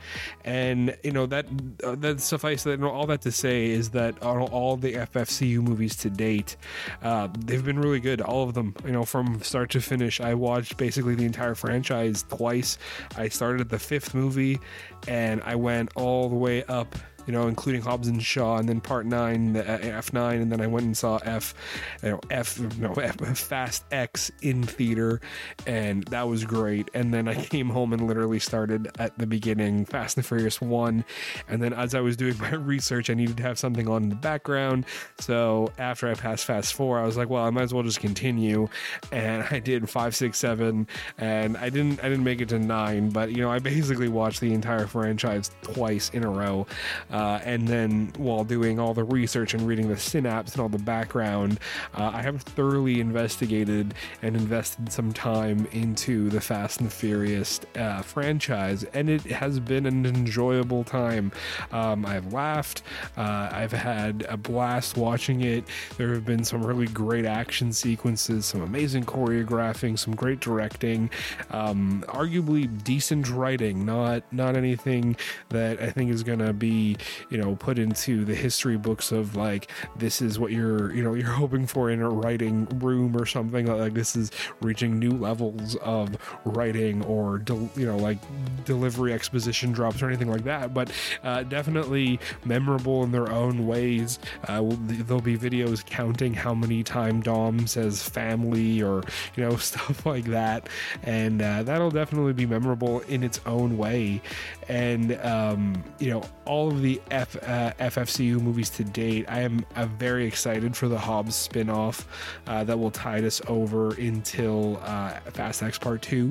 And 0.44 0.96
you 1.04 1.12
know 1.12 1.26
that 1.26 1.46
uh, 1.84 1.94
that 1.96 2.20
suffice 2.20 2.62
that 2.64 2.70
you 2.70 2.76
know, 2.78 2.90
all 2.90 3.06
that 3.06 3.20
to 3.22 3.30
say 3.30 3.66
is 3.66 3.90
that 3.90 4.20
all, 4.22 4.48
all 4.48 4.76
the 4.78 4.94
FFCU 4.94 5.60
movies 5.60 5.96
to 5.96 6.08
date, 6.08 6.56
uh, 7.02 7.28
they've 7.38 7.64
been 7.64 7.78
really 7.78 8.00
good. 8.00 8.22
All 8.22 8.48
of 8.48 8.54
them, 8.54 8.74
you 8.84 8.92
know, 8.92 9.04
from 9.04 9.42
start 9.42 9.70
to 9.70 9.80
finish. 9.80 10.18
I 10.18 10.32
watched 10.32 10.78
basically 10.78 11.14
the 11.14 11.26
entire 11.26 11.54
franchise 11.54 12.24
twice. 12.30 12.78
I 13.16 13.28
started 13.28 13.60
at 13.60 13.68
the 13.68 13.78
fifth 13.78 14.14
movie, 14.14 14.60
and 15.06 15.42
I 15.42 15.56
went 15.56 15.90
all 15.94 16.30
the 16.30 16.36
way 16.36 16.64
up 16.64 16.96
you 17.28 17.34
know, 17.34 17.46
including 17.46 17.82
Hobbs 17.82 18.08
and 18.08 18.22
Shaw, 18.22 18.56
and 18.56 18.66
then 18.66 18.80
Part 18.80 19.04
Nine, 19.04 19.54
uh, 19.54 19.78
F 19.82 20.14
nine, 20.14 20.40
and 20.40 20.50
then 20.50 20.62
I 20.62 20.66
went 20.66 20.86
and 20.86 20.96
saw 20.96 21.18
F, 21.18 21.54
you 22.02 22.12
know, 22.12 22.20
F, 22.30 22.58
no, 22.78 22.94
F, 22.94 23.16
Fast 23.38 23.84
X 23.92 24.32
in 24.40 24.62
theater, 24.62 25.20
and 25.66 26.04
that 26.04 26.26
was 26.26 26.46
great. 26.46 26.90
And 26.94 27.12
then 27.12 27.28
I 27.28 27.34
came 27.44 27.68
home 27.68 27.92
and 27.92 28.06
literally 28.06 28.38
started 28.38 28.88
at 28.98 29.18
the 29.18 29.26
beginning, 29.26 29.84
Fast 29.84 30.16
and 30.16 30.24
Furious 30.24 30.58
one, 30.58 31.04
and 31.48 31.62
then 31.62 31.74
as 31.74 31.94
I 31.94 32.00
was 32.00 32.16
doing 32.16 32.38
my 32.40 32.54
research, 32.54 33.10
I 33.10 33.14
needed 33.14 33.36
to 33.36 33.42
have 33.42 33.58
something 33.58 33.86
on 33.88 34.04
in 34.04 34.08
the 34.08 34.14
background. 34.14 34.86
So 35.20 35.70
after 35.76 36.08
I 36.08 36.14
passed 36.14 36.46
Fast 36.46 36.72
Four, 36.72 36.98
I 36.98 37.04
was 37.04 37.18
like, 37.18 37.28
well, 37.28 37.44
I 37.44 37.50
might 37.50 37.64
as 37.64 37.74
well 37.74 37.82
just 37.82 38.00
continue, 38.00 38.70
and 39.12 39.42
I 39.50 39.58
did 39.58 39.90
five, 39.90 40.16
six, 40.16 40.38
seven, 40.38 40.86
and 41.18 41.58
I 41.58 41.68
didn't, 41.68 42.02
I 42.02 42.08
didn't 42.08 42.24
make 42.24 42.40
it 42.40 42.48
to 42.48 42.58
nine, 42.58 43.10
but 43.10 43.32
you 43.32 43.42
know, 43.42 43.50
I 43.50 43.58
basically 43.58 44.08
watched 44.08 44.40
the 44.40 44.54
entire 44.54 44.86
franchise 44.86 45.50
twice 45.60 46.08
in 46.14 46.24
a 46.24 46.30
row. 46.30 46.66
Uh, 47.10 47.17
and 47.44 47.66
then 47.68 48.12
while 48.16 48.44
doing 48.44 48.78
all 48.78 48.94
the 48.94 49.04
research 49.04 49.54
and 49.54 49.66
reading 49.66 49.88
the 49.88 49.96
synapse 49.96 50.52
and 50.52 50.60
all 50.60 50.68
the 50.68 50.78
background, 50.78 51.58
uh, 51.94 52.10
I 52.14 52.22
have 52.22 52.42
thoroughly 52.42 53.00
investigated 53.00 53.94
and 54.22 54.36
invested 54.36 54.92
some 54.92 55.12
time 55.12 55.66
into 55.72 56.28
the 56.30 56.40
Fast 56.40 56.80
and 56.80 56.92
Furious 56.92 57.60
uh, 57.76 58.02
franchise, 58.02 58.84
and 58.94 59.08
it 59.08 59.22
has 59.22 59.58
been 59.60 59.86
an 59.86 60.06
enjoyable 60.06 60.84
time. 60.84 61.32
Um, 61.72 62.04
I've 62.06 62.32
laughed, 62.32 62.82
uh, 63.16 63.48
I've 63.52 63.72
had 63.72 64.26
a 64.28 64.36
blast 64.36 64.96
watching 64.96 65.42
it. 65.42 65.64
There 65.96 66.12
have 66.14 66.24
been 66.24 66.44
some 66.44 66.64
really 66.64 66.86
great 66.86 67.24
action 67.24 67.72
sequences, 67.72 68.46
some 68.46 68.62
amazing 68.62 69.04
choreographing, 69.04 69.98
some 69.98 70.14
great 70.14 70.40
directing, 70.40 71.10
um, 71.50 72.04
arguably 72.08 72.68
decent 72.84 73.28
writing. 73.30 73.84
Not 73.84 74.22
not 74.32 74.56
anything 74.56 75.16
that 75.50 75.80
I 75.80 75.90
think 75.90 76.10
is 76.10 76.22
going 76.22 76.40
to 76.40 76.52
be 76.52 76.96
you 77.30 77.38
know 77.38 77.56
put 77.56 77.78
into 77.78 78.24
the 78.24 78.34
history 78.34 78.76
books 78.76 79.12
of 79.12 79.36
like 79.36 79.70
this 79.96 80.20
is 80.20 80.38
what 80.38 80.52
you're 80.52 80.92
you 80.94 81.02
know 81.02 81.14
you're 81.14 81.26
hoping 81.28 81.66
for 81.66 81.90
in 81.90 82.00
a 82.00 82.08
writing 82.08 82.66
room 82.78 83.16
or 83.16 83.26
something 83.26 83.66
like 83.66 83.94
this 83.94 84.16
is 84.16 84.30
reaching 84.60 84.98
new 84.98 85.12
levels 85.12 85.76
of 85.76 86.16
writing 86.44 87.04
or 87.04 87.38
del- 87.38 87.70
you 87.76 87.86
know 87.86 87.96
like 87.96 88.18
delivery 88.64 89.12
exposition 89.12 89.72
drops 89.72 90.02
or 90.02 90.08
anything 90.08 90.30
like 90.30 90.44
that. 90.44 90.74
But 90.74 90.90
uh, 91.24 91.42
definitely 91.44 92.20
memorable 92.44 93.02
in 93.04 93.12
their 93.12 93.30
own 93.30 93.66
ways. 93.66 94.18
Uh, 94.46 94.62
there'll 94.80 95.22
be 95.22 95.38
videos 95.38 95.84
counting 95.84 96.34
how 96.34 96.54
many 96.54 96.82
time 96.82 97.20
Dom 97.20 97.66
says 97.66 98.02
family 98.02 98.82
or 98.82 99.02
you 99.36 99.44
know 99.44 99.56
stuff 99.70 100.04
like 100.06 100.24
that. 100.26 100.68
And 101.02 101.42
uh, 101.42 101.62
that'll 101.62 101.90
definitely 101.90 102.32
be 102.32 102.46
memorable 102.46 103.00
in 103.00 103.22
its 103.22 103.40
own 103.46 103.78
way. 103.78 104.20
And 104.68 105.18
um, 105.24 105.82
you 105.98 106.10
know 106.10 106.22
all 106.44 106.68
of 106.68 106.82
the 106.82 106.97
F, 107.10 107.36
uh, 107.36 107.72
FFCU 107.78 108.40
movies 108.40 108.70
to 108.70 108.84
date. 108.84 109.26
I 109.28 109.40
am 109.40 109.64
uh, 109.76 109.86
very 109.86 110.26
excited 110.26 110.76
for 110.76 110.88
the 110.88 110.98
Hobbs 110.98 111.48
spinoff 111.48 112.04
uh, 112.46 112.64
that 112.64 112.78
will 112.78 112.90
tide 112.90 113.24
us 113.24 113.40
over 113.46 113.94
until 113.94 114.80
uh, 114.82 115.20
Fast 115.32 115.62
X 115.62 115.78
Part 115.78 116.02
2. 116.02 116.30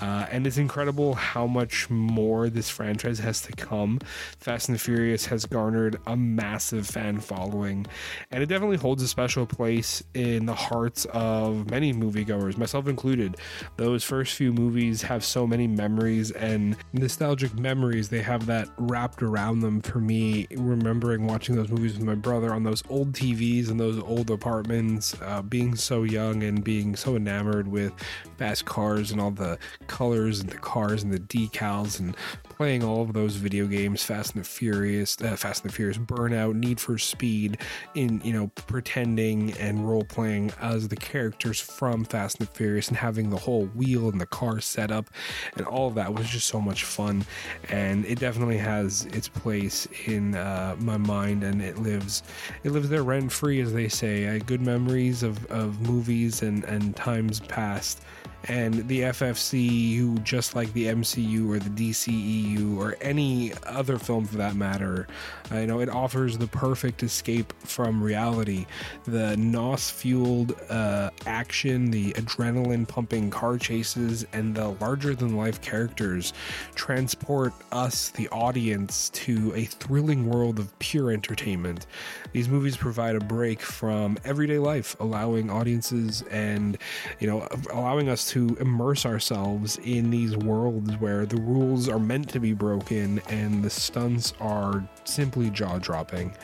Uh, 0.00 0.26
and 0.30 0.46
it's 0.46 0.58
incredible 0.58 1.14
how 1.14 1.46
much 1.46 1.88
more 1.90 2.48
this 2.48 2.68
franchise 2.68 3.18
has 3.18 3.40
to 3.42 3.52
come. 3.52 3.98
Fast 4.38 4.68
and 4.68 4.76
the 4.76 4.80
Furious 4.80 5.26
has 5.26 5.46
garnered 5.46 5.98
a 6.06 6.16
massive 6.16 6.86
fan 6.86 7.20
following, 7.20 7.86
and 8.30 8.42
it 8.42 8.46
definitely 8.46 8.76
holds 8.76 9.02
a 9.02 9.08
special 9.08 9.46
place 9.46 10.02
in 10.14 10.46
the 10.46 10.54
hearts 10.54 11.06
of 11.06 11.70
many 11.70 11.92
moviegoers, 11.92 12.56
myself 12.56 12.88
included. 12.88 13.36
Those 13.76 14.04
first 14.04 14.34
few 14.34 14.52
movies 14.52 15.02
have 15.02 15.24
so 15.24 15.46
many 15.46 15.66
memories 15.66 16.30
and 16.30 16.76
nostalgic 16.92 17.54
memories, 17.58 18.08
they 18.08 18.22
have 18.22 18.46
that 18.46 18.68
wrapped 18.78 19.22
around 19.22 19.60
them 19.60 19.80
for 19.80 19.95
me 20.00 20.46
remembering 20.56 21.26
watching 21.26 21.56
those 21.56 21.68
movies 21.68 21.94
with 21.94 22.04
my 22.04 22.14
brother 22.14 22.52
on 22.52 22.62
those 22.62 22.82
old 22.88 23.12
TVs 23.12 23.70
and 23.70 23.78
those 23.78 23.98
old 23.98 24.30
apartments, 24.30 25.14
uh, 25.22 25.42
being 25.42 25.76
so 25.76 26.02
young 26.02 26.42
and 26.42 26.62
being 26.64 26.96
so 26.96 27.16
enamored 27.16 27.68
with 27.68 27.92
fast 28.38 28.64
cars 28.64 29.10
and 29.10 29.20
all 29.20 29.30
the 29.30 29.58
colors 29.86 30.40
and 30.40 30.50
the 30.50 30.58
cars 30.58 31.02
and 31.02 31.12
the 31.12 31.20
decals 31.20 32.00
and 32.00 32.16
playing 32.56 32.82
all 32.82 33.02
of 33.02 33.12
those 33.12 33.36
video 33.36 33.66
games, 33.66 34.02
Fast 34.02 34.34
and 34.34 34.42
the 34.42 34.48
Furious, 34.48 35.20
uh, 35.20 35.36
Fast 35.36 35.62
and 35.62 35.70
the 35.70 35.74
Furious, 35.74 35.98
Burnout, 35.98 36.54
Need 36.54 36.80
for 36.80 36.96
Speed, 36.96 37.58
in 37.94 38.20
you 38.24 38.32
know 38.32 38.48
pretending 38.66 39.52
and 39.58 39.88
role 39.88 40.04
playing 40.04 40.52
as 40.60 40.88
the 40.88 40.96
characters 40.96 41.60
from 41.60 42.04
Fast 42.04 42.38
and 42.38 42.48
the 42.48 42.52
Furious 42.52 42.88
and 42.88 42.96
having 42.96 43.30
the 43.30 43.36
whole 43.36 43.66
wheel 43.66 44.08
and 44.08 44.20
the 44.20 44.26
car 44.26 44.60
set 44.60 44.90
up, 44.90 45.10
and 45.56 45.66
all 45.66 45.88
of 45.88 45.94
that 45.96 46.14
was 46.14 46.28
just 46.28 46.46
so 46.46 46.60
much 46.60 46.84
fun, 46.84 47.24
and 47.68 48.06
it 48.06 48.18
definitely 48.18 48.58
has 48.58 49.04
its 49.06 49.28
place 49.28 49.85
in 50.06 50.34
uh, 50.34 50.76
my 50.78 50.96
mind, 50.96 51.44
and 51.44 51.62
it 51.62 51.78
lives 51.78 52.22
it 52.64 52.70
lives 52.72 52.88
there 52.88 53.02
rent 53.02 53.32
free, 53.32 53.60
as 53.60 53.72
they 53.72 53.88
say. 53.88 54.28
I 54.28 54.32
had 54.34 54.46
good 54.46 54.60
memories 54.60 55.22
of 55.22 55.44
of 55.46 55.80
movies 55.80 56.42
and 56.42 56.64
and 56.64 56.94
times 56.96 57.40
past 57.40 58.00
and 58.48 58.86
the 58.88 59.00
FFCU, 59.00 60.22
just 60.22 60.54
like 60.54 60.72
the 60.72 60.86
MCU 60.86 61.48
or 61.50 61.58
the 61.58 61.70
DCEU 61.70 62.76
or 62.78 62.96
any 63.00 63.52
other 63.64 63.98
film 63.98 64.24
for 64.26 64.36
that 64.36 64.54
matter, 64.54 65.06
you 65.52 65.66
know, 65.66 65.80
it 65.80 65.88
offers 65.88 66.38
the 66.38 66.46
perfect 66.46 67.02
escape 67.02 67.52
from 67.60 68.02
reality. 68.02 68.66
The 69.04 69.36
NOS 69.36 69.90
fueled 69.90 70.54
uh, 70.68 71.10
action, 71.26 71.90
the 71.90 72.12
adrenaline 72.12 72.86
pumping 72.86 73.30
car 73.30 73.58
chases, 73.58 74.26
and 74.32 74.54
the 74.54 74.68
larger 74.80 75.14
than 75.14 75.36
life 75.36 75.60
characters 75.60 76.32
transport 76.74 77.52
us, 77.72 78.10
the 78.10 78.28
audience, 78.28 79.10
to 79.10 79.52
a 79.54 79.64
thrilling 79.64 80.28
world 80.28 80.58
of 80.58 80.76
pure 80.78 81.10
entertainment. 81.10 81.86
These 82.32 82.48
movies 82.48 82.76
provide 82.76 83.16
a 83.16 83.20
break 83.20 83.60
from 83.60 84.18
everyday 84.24 84.58
life, 84.58 84.96
allowing 85.00 85.50
audiences 85.50 86.22
and, 86.30 86.78
you 87.18 87.26
know, 87.26 87.48
allowing 87.72 88.08
us 88.08 88.28
to 88.30 88.35
immerse 88.60 89.06
ourselves 89.06 89.78
in 89.84 90.10
these 90.10 90.36
worlds 90.36 90.92
where 91.00 91.26
the 91.26 91.40
rules 91.40 91.88
are 91.88 91.98
meant 91.98 92.28
to 92.30 92.40
be 92.40 92.52
broken 92.52 93.20
and 93.28 93.62
the 93.62 93.70
stunts 93.70 94.34
are 94.40 94.86
simply 95.04 95.50
jaw 95.50 95.78
dropping. 95.78 96.34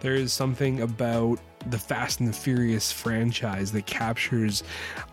There 0.00 0.14
is 0.14 0.32
something 0.32 0.80
about 0.80 1.40
the 1.66 1.78
Fast 1.78 2.20
and 2.20 2.28
the 2.28 2.32
Furious 2.32 2.90
franchise 2.90 3.72
that 3.72 3.86
captures 3.86 4.62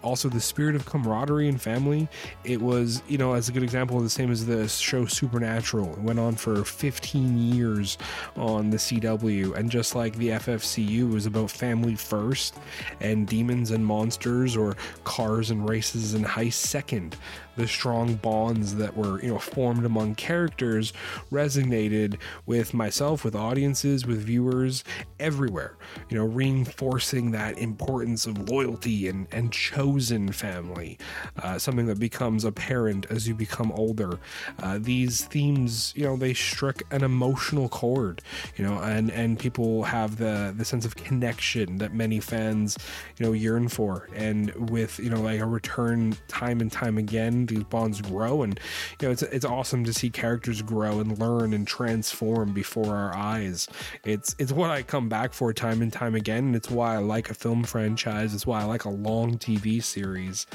also 0.01 0.29
the 0.29 0.39
spirit 0.39 0.75
of 0.75 0.85
camaraderie 0.85 1.47
and 1.49 1.61
family. 1.61 2.07
It 2.43 2.61
was, 2.61 3.01
you 3.07 3.17
know, 3.17 3.33
as 3.33 3.49
a 3.49 3.51
good 3.51 3.63
example, 3.63 3.99
the 3.99 4.09
same 4.09 4.31
as 4.31 4.45
the 4.45 4.67
show 4.67 5.05
Supernatural. 5.05 5.93
It 5.93 5.99
went 5.99 6.19
on 6.19 6.35
for 6.35 6.63
15 6.63 7.37
years 7.53 7.97
on 8.35 8.69
the 8.69 8.77
CW, 8.77 9.55
and 9.55 9.69
just 9.69 9.95
like 9.95 10.15
the 10.15 10.29
FFCU 10.29 11.11
was 11.11 11.25
about 11.25 11.51
family 11.51 11.95
first 11.95 12.55
and 13.01 13.27
demons 13.27 13.71
and 13.71 13.85
monsters 13.85 14.55
or 14.55 14.77
cars 15.03 15.51
and 15.51 15.67
races 15.67 16.13
and 16.13 16.25
heists 16.25 16.53
second 16.53 17.15
the 17.57 17.67
strong 17.67 18.15
bonds 18.15 18.75
that 18.75 18.95
were 18.95 19.21
you 19.21 19.29
know 19.29 19.39
formed 19.39 19.85
among 19.85 20.15
characters 20.15 20.93
resonated 21.31 22.17
with 22.45 22.73
myself 22.73 23.23
with 23.23 23.35
audiences 23.35 24.05
with 24.05 24.19
viewers 24.19 24.83
everywhere 25.19 25.75
you 26.09 26.17
know 26.17 26.25
reinforcing 26.25 27.31
that 27.31 27.57
importance 27.57 28.25
of 28.25 28.49
loyalty 28.49 29.07
and 29.07 29.27
and 29.31 29.51
chosen 29.51 30.31
family 30.31 30.97
uh, 31.43 31.57
something 31.57 31.87
that 31.87 31.99
becomes 31.99 32.43
apparent 32.45 33.05
as 33.09 33.27
you 33.27 33.35
become 33.35 33.71
older. 33.73 34.19
Uh, 34.61 34.77
these 34.79 35.25
themes 35.25 35.93
you 35.95 36.03
know 36.03 36.15
they 36.15 36.33
struck 36.33 36.81
an 36.91 37.03
emotional 37.03 37.69
chord 37.69 38.21
you 38.55 38.63
know 38.63 38.77
and 38.79 39.11
and 39.11 39.39
people 39.39 39.83
have 39.83 40.17
the 40.17 40.53
the 40.55 40.65
sense 40.65 40.85
of 40.85 40.95
connection 40.95 41.77
that 41.77 41.93
many 41.93 42.19
fans 42.19 42.77
you 43.17 43.25
know 43.25 43.33
yearn 43.33 43.67
for. 43.67 44.07
And 44.15 44.69
with 44.69 44.99
you 44.99 45.09
know 45.09 45.21
like 45.21 45.39
a 45.39 45.45
return 45.45 46.15
time 46.27 46.61
and 46.61 46.71
time 46.71 46.97
again 46.97 47.45
these 47.47 47.63
bonds 47.63 48.01
grow. 48.01 48.43
And 48.43 48.59
you 49.01 49.07
know, 49.07 49.11
it's 49.11 49.23
it's 49.23 49.45
awesome 49.45 49.83
to 49.85 49.93
see 49.93 50.09
characters 50.09 50.61
grow 50.61 50.99
and 50.99 51.17
learn 51.19 51.53
and 51.53 51.67
transform 51.67 52.53
before 52.53 52.95
our 52.95 53.15
eyes. 53.15 53.67
It's 54.03 54.35
it's 54.39 54.51
what 54.51 54.69
I 54.69 54.83
come 54.83 55.09
back 55.09 55.33
for 55.33 55.53
time 55.53 55.81
and 55.81 55.91
time 55.91 56.15
again, 56.15 56.45
and 56.45 56.55
it's 56.55 56.69
why 56.69 56.95
I 56.95 56.97
like 56.99 57.29
a 57.29 57.33
film 57.33 57.63
franchise. 57.63 58.33
It's 58.33 58.45
why 58.45 58.61
I 58.61 58.65
like 58.65 58.85
a 58.85 58.89
long 58.89 59.37
TV 59.37 59.83
series, 59.83 60.45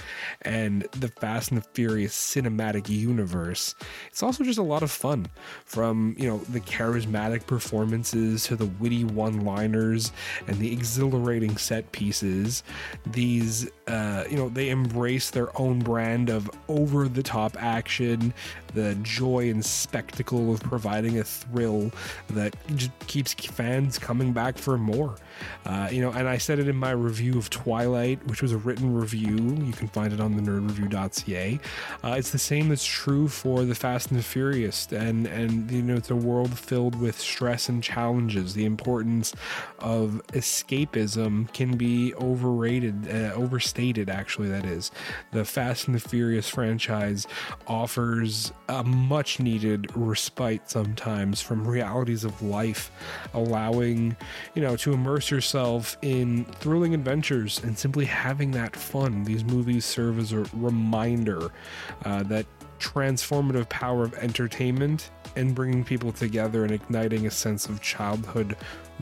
and 0.42 0.82
the 0.92 1.08
Fast 1.08 1.50
and 1.50 1.60
the 1.60 1.66
Furious 1.74 2.14
cinematic 2.14 2.88
universe. 2.88 3.74
It's 4.08 4.22
also 4.22 4.44
just 4.44 4.58
a 4.58 4.62
lot 4.62 4.82
of 4.82 4.90
fun, 4.90 5.26
from 5.64 6.14
you 6.18 6.28
know 6.28 6.38
the 6.38 6.60
charismatic 6.60 7.46
performances 7.46 8.44
to 8.44 8.56
the 8.56 8.66
witty 8.66 9.04
one-liners 9.04 10.12
and 10.46 10.58
the 10.58 10.72
exhilarating 10.72 11.56
set 11.56 11.90
pieces. 11.92 12.62
These, 13.06 13.70
uh, 13.86 14.24
you 14.30 14.36
know, 14.36 14.48
they 14.48 14.70
embrace 14.70 15.30
their 15.30 15.58
own 15.60 15.80
brand 15.80 16.30
of 16.30 16.50
over-the-top 16.82 17.56
action, 17.62 18.34
the 18.74 18.94
joy 19.02 19.50
and 19.50 19.64
spectacle 19.64 20.52
of 20.52 20.60
providing 20.60 21.18
a 21.18 21.24
thrill 21.24 21.90
that 22.30 22.54
just 22.74 22.90
keeps 23.06 23.34
fans 23.34 23.98
coming 23.98 24.32
back 24.32 24.56
for 24.56 24.78
more. 24.78 25.16
Uh, 25.64 25.88
you 25.90 26.00
know, 26.00 26.10
and 26.10 26.28
I 26.28 26.38
said 26.38 26.58
it 26.58 26.68
in 26.68 26.76
my 26.76 26.90
review 26.90 27.38
of 27.38 27.50
Twilight, 27.50 28.24
which 28.26 28.42
was 28.42 28.52
a 28.52 28.56
written 28.58 28.94
review. 28.94 29.36
You 29.36 29.72
can 29.72 29.88
find 29.88 30.12
it 30.12 30.20
on 30.20 30.36
the 30.36 30.42
nerdreview.ca. 30.42 31.60
Uh, 32.04 32.14
it's 32.18 32.30
the 32.30 32.38
same 32.38 32.68
that's 32.68 32.84
true 32.84 33.28
for 33.28 33.64
the 33.64 33.74
Fast 33.74 34.10
and 34.10 34.18
the 34.18 34.22
Furious, 34.24 34.90
and 34.92 35.26
and 35.26 35.70
you 35.70 35.82
know, 35.82 35.96
it's 35.96 36.10
a 36.10 36.16
world 36.16 36.58
filled 36.58 37.00
with 37.00 37.18
stress 37.18 37.68
and 37.68 37.82
challenges. 37.82 38.54
The 38.54 38.64
importance 38.64 39.34
of 39.78 40.20
escapism 40.28 41.52
can 41.52 41.76
be 41.76 42.14
overrated, 42.14 43.08
uh, 43.08 43.34
overstated. 43.34 44.08
Actually, 44.08 44.48
that 44.48 44.64
is 44.64 44.90
the 45.32 45.44
Fast 45.44 45.86
and 45.86 45.94
the 45.94 46.00
Furious 46.00 46.48
franchise 46.48 47.26
offers 47.66 48.52
a 48.80 48.84
much 48.84 49.40
needed 49.40 49.90
respite 49.94 50.68
sometimes 50.70 51.40
from 51.40 51.66
realities 51.66 52.24
of 52.24 52.42
life, 52.42 52.90
allowing 53.34 54.16
you 54.54 54.62
know 54.62 54.76
to 54.76 54.92
immerse 54.92 55.30
yourself 55.30 55.96
in 56.02 56.44
thrilling 56.44 56.94
adventures 56.94 57.62
and 57.62 57.76
simply 57.76 58.04
having 58.04 58.50
that 58.52 58.74
fun. 58.74 59.24
These 59.24 59.44
movies 59.44 59.84
serve 59.84 60.18
as 60.18 60.32
a 60.32 60.44
reminder 60.54 61.50
uh, 62.04 62.22
that 62.24 62.46
transformative 62.82 63.68
power 63.68 64.02
of 64.04 64.14
entertainment 64.14 65.10
and 65.36 65.54
bringing 65.54 65.84
people 65.84 66.12
together 66.12 66.64
and 66.64 66.72
igniting 66.72 67.26
a 67.26 67.30
sense 67.30 67.66
of 67.66 67.80
childhood 67.80 68.56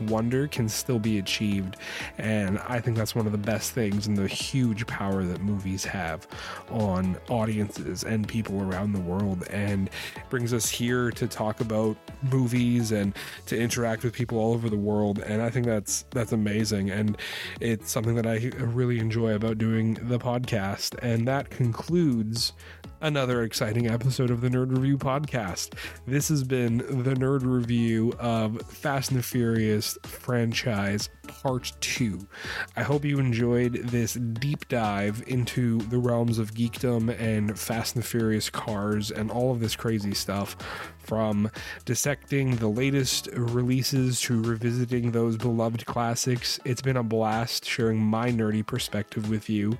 wonder 0.07 0.47
can 0.47 0.67
still 0.67 0.99
be 0.99 1.19
achieved. 1.19 1.77
And 2.17 2.59
I 2.59 2.79
think 2.79 2.97
that's 2.97 3.15
one 3.15 3.25
of 3.25 3.31
the 3.31 3.37
best 3.37 3.71
things 3.71 4.07
and 4.07 4.17
the 4.17 4.27
huge 4.27 4.87
power 4.87 5.23
that 5.23 5.41
movies 5.41 5.83
have 5.85 6.27
on 6.69 7.17
audiences 7.29 8.03
and 8.03 8.27
people 8.27 8.61
around 8.61 8.93
the 8.93 8.99
world. 8.99 9.47
And 9.49 9.89
brings 10.29 10.53
us 10.53 10.69
here 10.69 11.11
to 11.11 11.27
talk 11.27 11.61
about 11.61 11.97
movies 12.31 12.91
and 12.91 13.13
to 13.47 13.59
interact 13.59 14.03
with 14.03 14.13
people 14.13 14.39
all 14.39 14.53
over 14.53 14.69
the 14.69 14.77
world. 14.77 15.19
And 15.19 15.41
I 15.41 15.49
think 15.49 15.65
that's 15.65 16.03
that's 16.11 16.31
amazing. 16.31 16.89
And 16.89 17.17
it's 17.59 17.91
something 17.91 18.15
that 18.15 18.25
I 18.25 18.51
really 18.57 18.99
enjoy 18.99 19.35
about 19.35 19.57
doing 19.57 19.95
the 20.01 20.19
podcast. 20.19 20.97
And 21.01 21.27
that 21.27 21.49
concludes 21.49 22.53
another 23.01 23.41
exciting 23.41 23.87
episode 23.87 24.29
of 24.29 24.41
the 24.41 24.49
Nerd 24.49 24.71
Review 24.71 24.97
podcast. 24.97 25.73
This 26.05 26.29
has 26.29 26.43
been 26.43 26.77
the 26.77 27.15
Nerd 27.15 27.43
Review 27.43 28.13
of 28.19 28.61
Fast 28.61 29.09
and 29.09 29.19
the 29.19 29.23
Furious 29.23 29.97
franchise 30.03 31.09
part 31.27 31.71
two. 31.79 32.27
I 32.75 32.83
hope 32.83 33.03
you 33.03 33.17
enjoyed 33.17 33.73
this 33.85 34.13
deep 34.13 34.67
dive 34.67 35.23
into 35.25 35.79
the 35.79 35.97
realms 35.97 36.37
of 36.37 36.53
geekdom 36.53 37.19
and 37.19 37.57
Fast 37.57 37.95
and 37.95 38.03
the 38.03 38.07
Furious 38.07 38.49
cars 38.49 39.09
and 39.09 39.31
all 39.31 39.51
of 39.51 39.59
this 39.59 39.75
crazy 39.75 40.13
stuff 40.13 40.55
from 40.99 41.49
dissecting 41.85 42.57
the 42.57 42.67
latest 42.67 43.27
releases 43.33 44.21
to 44.21 44.41
revisiting 44.43 45.11
those 45.11 45.37
beloved 45.37 45.85
classics. 45.87 46.59
It's 46.65 46.81
been 46.81 46.97
a 46.97 47.03
blast 47.03 47.65
sharing 47.65 47.99
my 47.99 48.29
nerdy 48.29 48.65
perspective 48.65 49.29
with 49.29 49.49
you. 49.49 49.79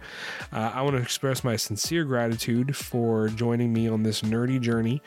Uh, 0.52 0.72
I 0.74 0.82
want 0.82 0.96
to 0.96 1.02
express 1.02 1.44
my 1.44 1.56
sincere 1.56 2.04
gratitude 2.06 2.76
for 2.76 3.11
joining 3.30 3.74
me 3.74 3.88
on 3.88 4.04
this 4.04 4.22
nerdy 4.22 4.60
journey. 4.60 5.02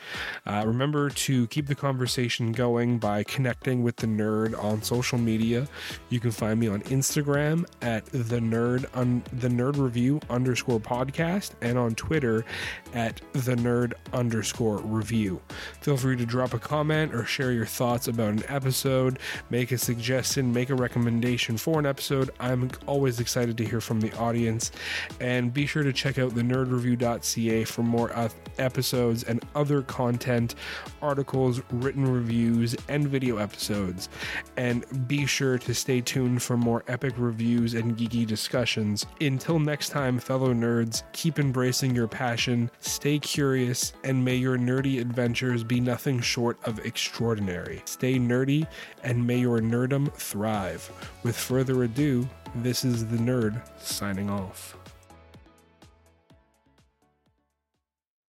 Uh, 0.45 0.63
remember 0.65 1.09
to 1.09 1.47
keep 1.47 1.67
the 1.67 1.75
conversation 1.75 2.51
going 2.51 2.97
by 2.97 3.23
connecting 3.23 3.83
with 3.83 3.95
the 3.97 4.07
nerd 4.07 4.61
on 4.63 4.81
social 4.81 5.17
media. 5.17 5.67
You 6.09 6.19
can 6.19 6.31
find 6.31 6.59
me 6.59 6.67
on 6.67 6.81
Instagram 6.83 7.65
at 7.81 8.05
the 8.07 8.39
nerd 8.39 8.85
un, 8.93 9.23
the 9.33 9.47
nerd 9.47 9.77
review 9.77 10.19
underscore 10.29 10.79
podcast 10.79 11.51
and 11.61 11.77
on 11.77 11.95
Twitter 11.95 12.45
at 12.93 13.21
the 13.33 13.55
nerd 13.55 13.93
underscore 14.13 14.77
review. 14.77 15.41
Feel 15.81 15.97
free 15.97 16.15
to 16.17 16.25
drop 16.25 16.53
a 16.53 16.59
comment 16.59 17.13
or 17.13 17.25
share 17.25 17.51
your 17.51 17.65
thoughts 17.65 18.07
about 18.07 18.29
an 18.29 18.43
episode, 18.47 19.19
make 19.49 19.71
a 19.71 19.77
suggestion, 19.77 20.53
make 20.53 20.69
a 20.69 20.75
recommendation 20.75 21.57
for 21.57 21.79
an 21.79 21.85
episode. 21.85 22.29
I'm 22.39 22.69
always 22.87 23.19
excited 23.19 23.57
to 23.57 23.65
hear 23.65 23.81
from 23.81 23.99
the 23.99 24.15
audience. 24.17 24.71
And 25.19 25.53
be 25.53 25.65
sure 25.65 25.83
to 25.83 25.93
check 25.93 26.19
out 26.19 26.35
the 26.35 26.41
nerdreview.ca 26.41 27.63
for 27.65 27.83
more 27.83 27.94
uh, 28.03 28.29
episodes 28.57 29.23
and 29.23 29.43
other 29.55 29.81
content, 29.81 30.55
articles, 31.01 31.61
written 31.71 32.05
reviews, 32.11 32.75
and 32.89 33.07
video 33.07 33.37
episodes. 33.37 34.09
And 34.57 35.07
be 35.07 35.25
sure 35.25 35.57
to 35.59 35.73
stay 35.73 36.01
tuned 36.01 36.41
for 36.41 36.57
more 36.57 36.83
epic 36.87 37.13
reviews 37.17 37.73
and 37.73 37.97
geeky 37.97 38.25
discussions. 38.25 39.05
Until 39.21 39.59
next 39.59 39.89
time, 39.89 40.19
fellow 40.19 40.53
nerds, 40.53 41.03
keep 41.13 41.39
embracing 41.39 41.95
your 41.95 42.07
passion, 42.07 42.69
stay 42.79 43.19
curious, 43.19 43.93
and 44.03 44.23
may 44.23 44.35
your 44.35 44.57
nerdy 44.57 44.99
adventures 45.01 45.63
be 45.63 45.79
nothing 45.79 46.19
short 46.19 46.57
of 46.65 46.79
extraordinary. 46.85 47.81
Stay 47.85 48.17
nerdy, 48.17 48.67
and 49.03 49.25
may 49.25 49.39
your 49.39 49.59
nerdum 49.59 50.11
thrive. 50.13 50.89
With 51.23 51.35
further 51.35 51.83
ado, 51.83 52.27
this 52.55 52.85
is 52.85 53.05
the 53.07 53.17
nerd 53.17 53.61
signing 53.79 54.29
off. 54.29 54.77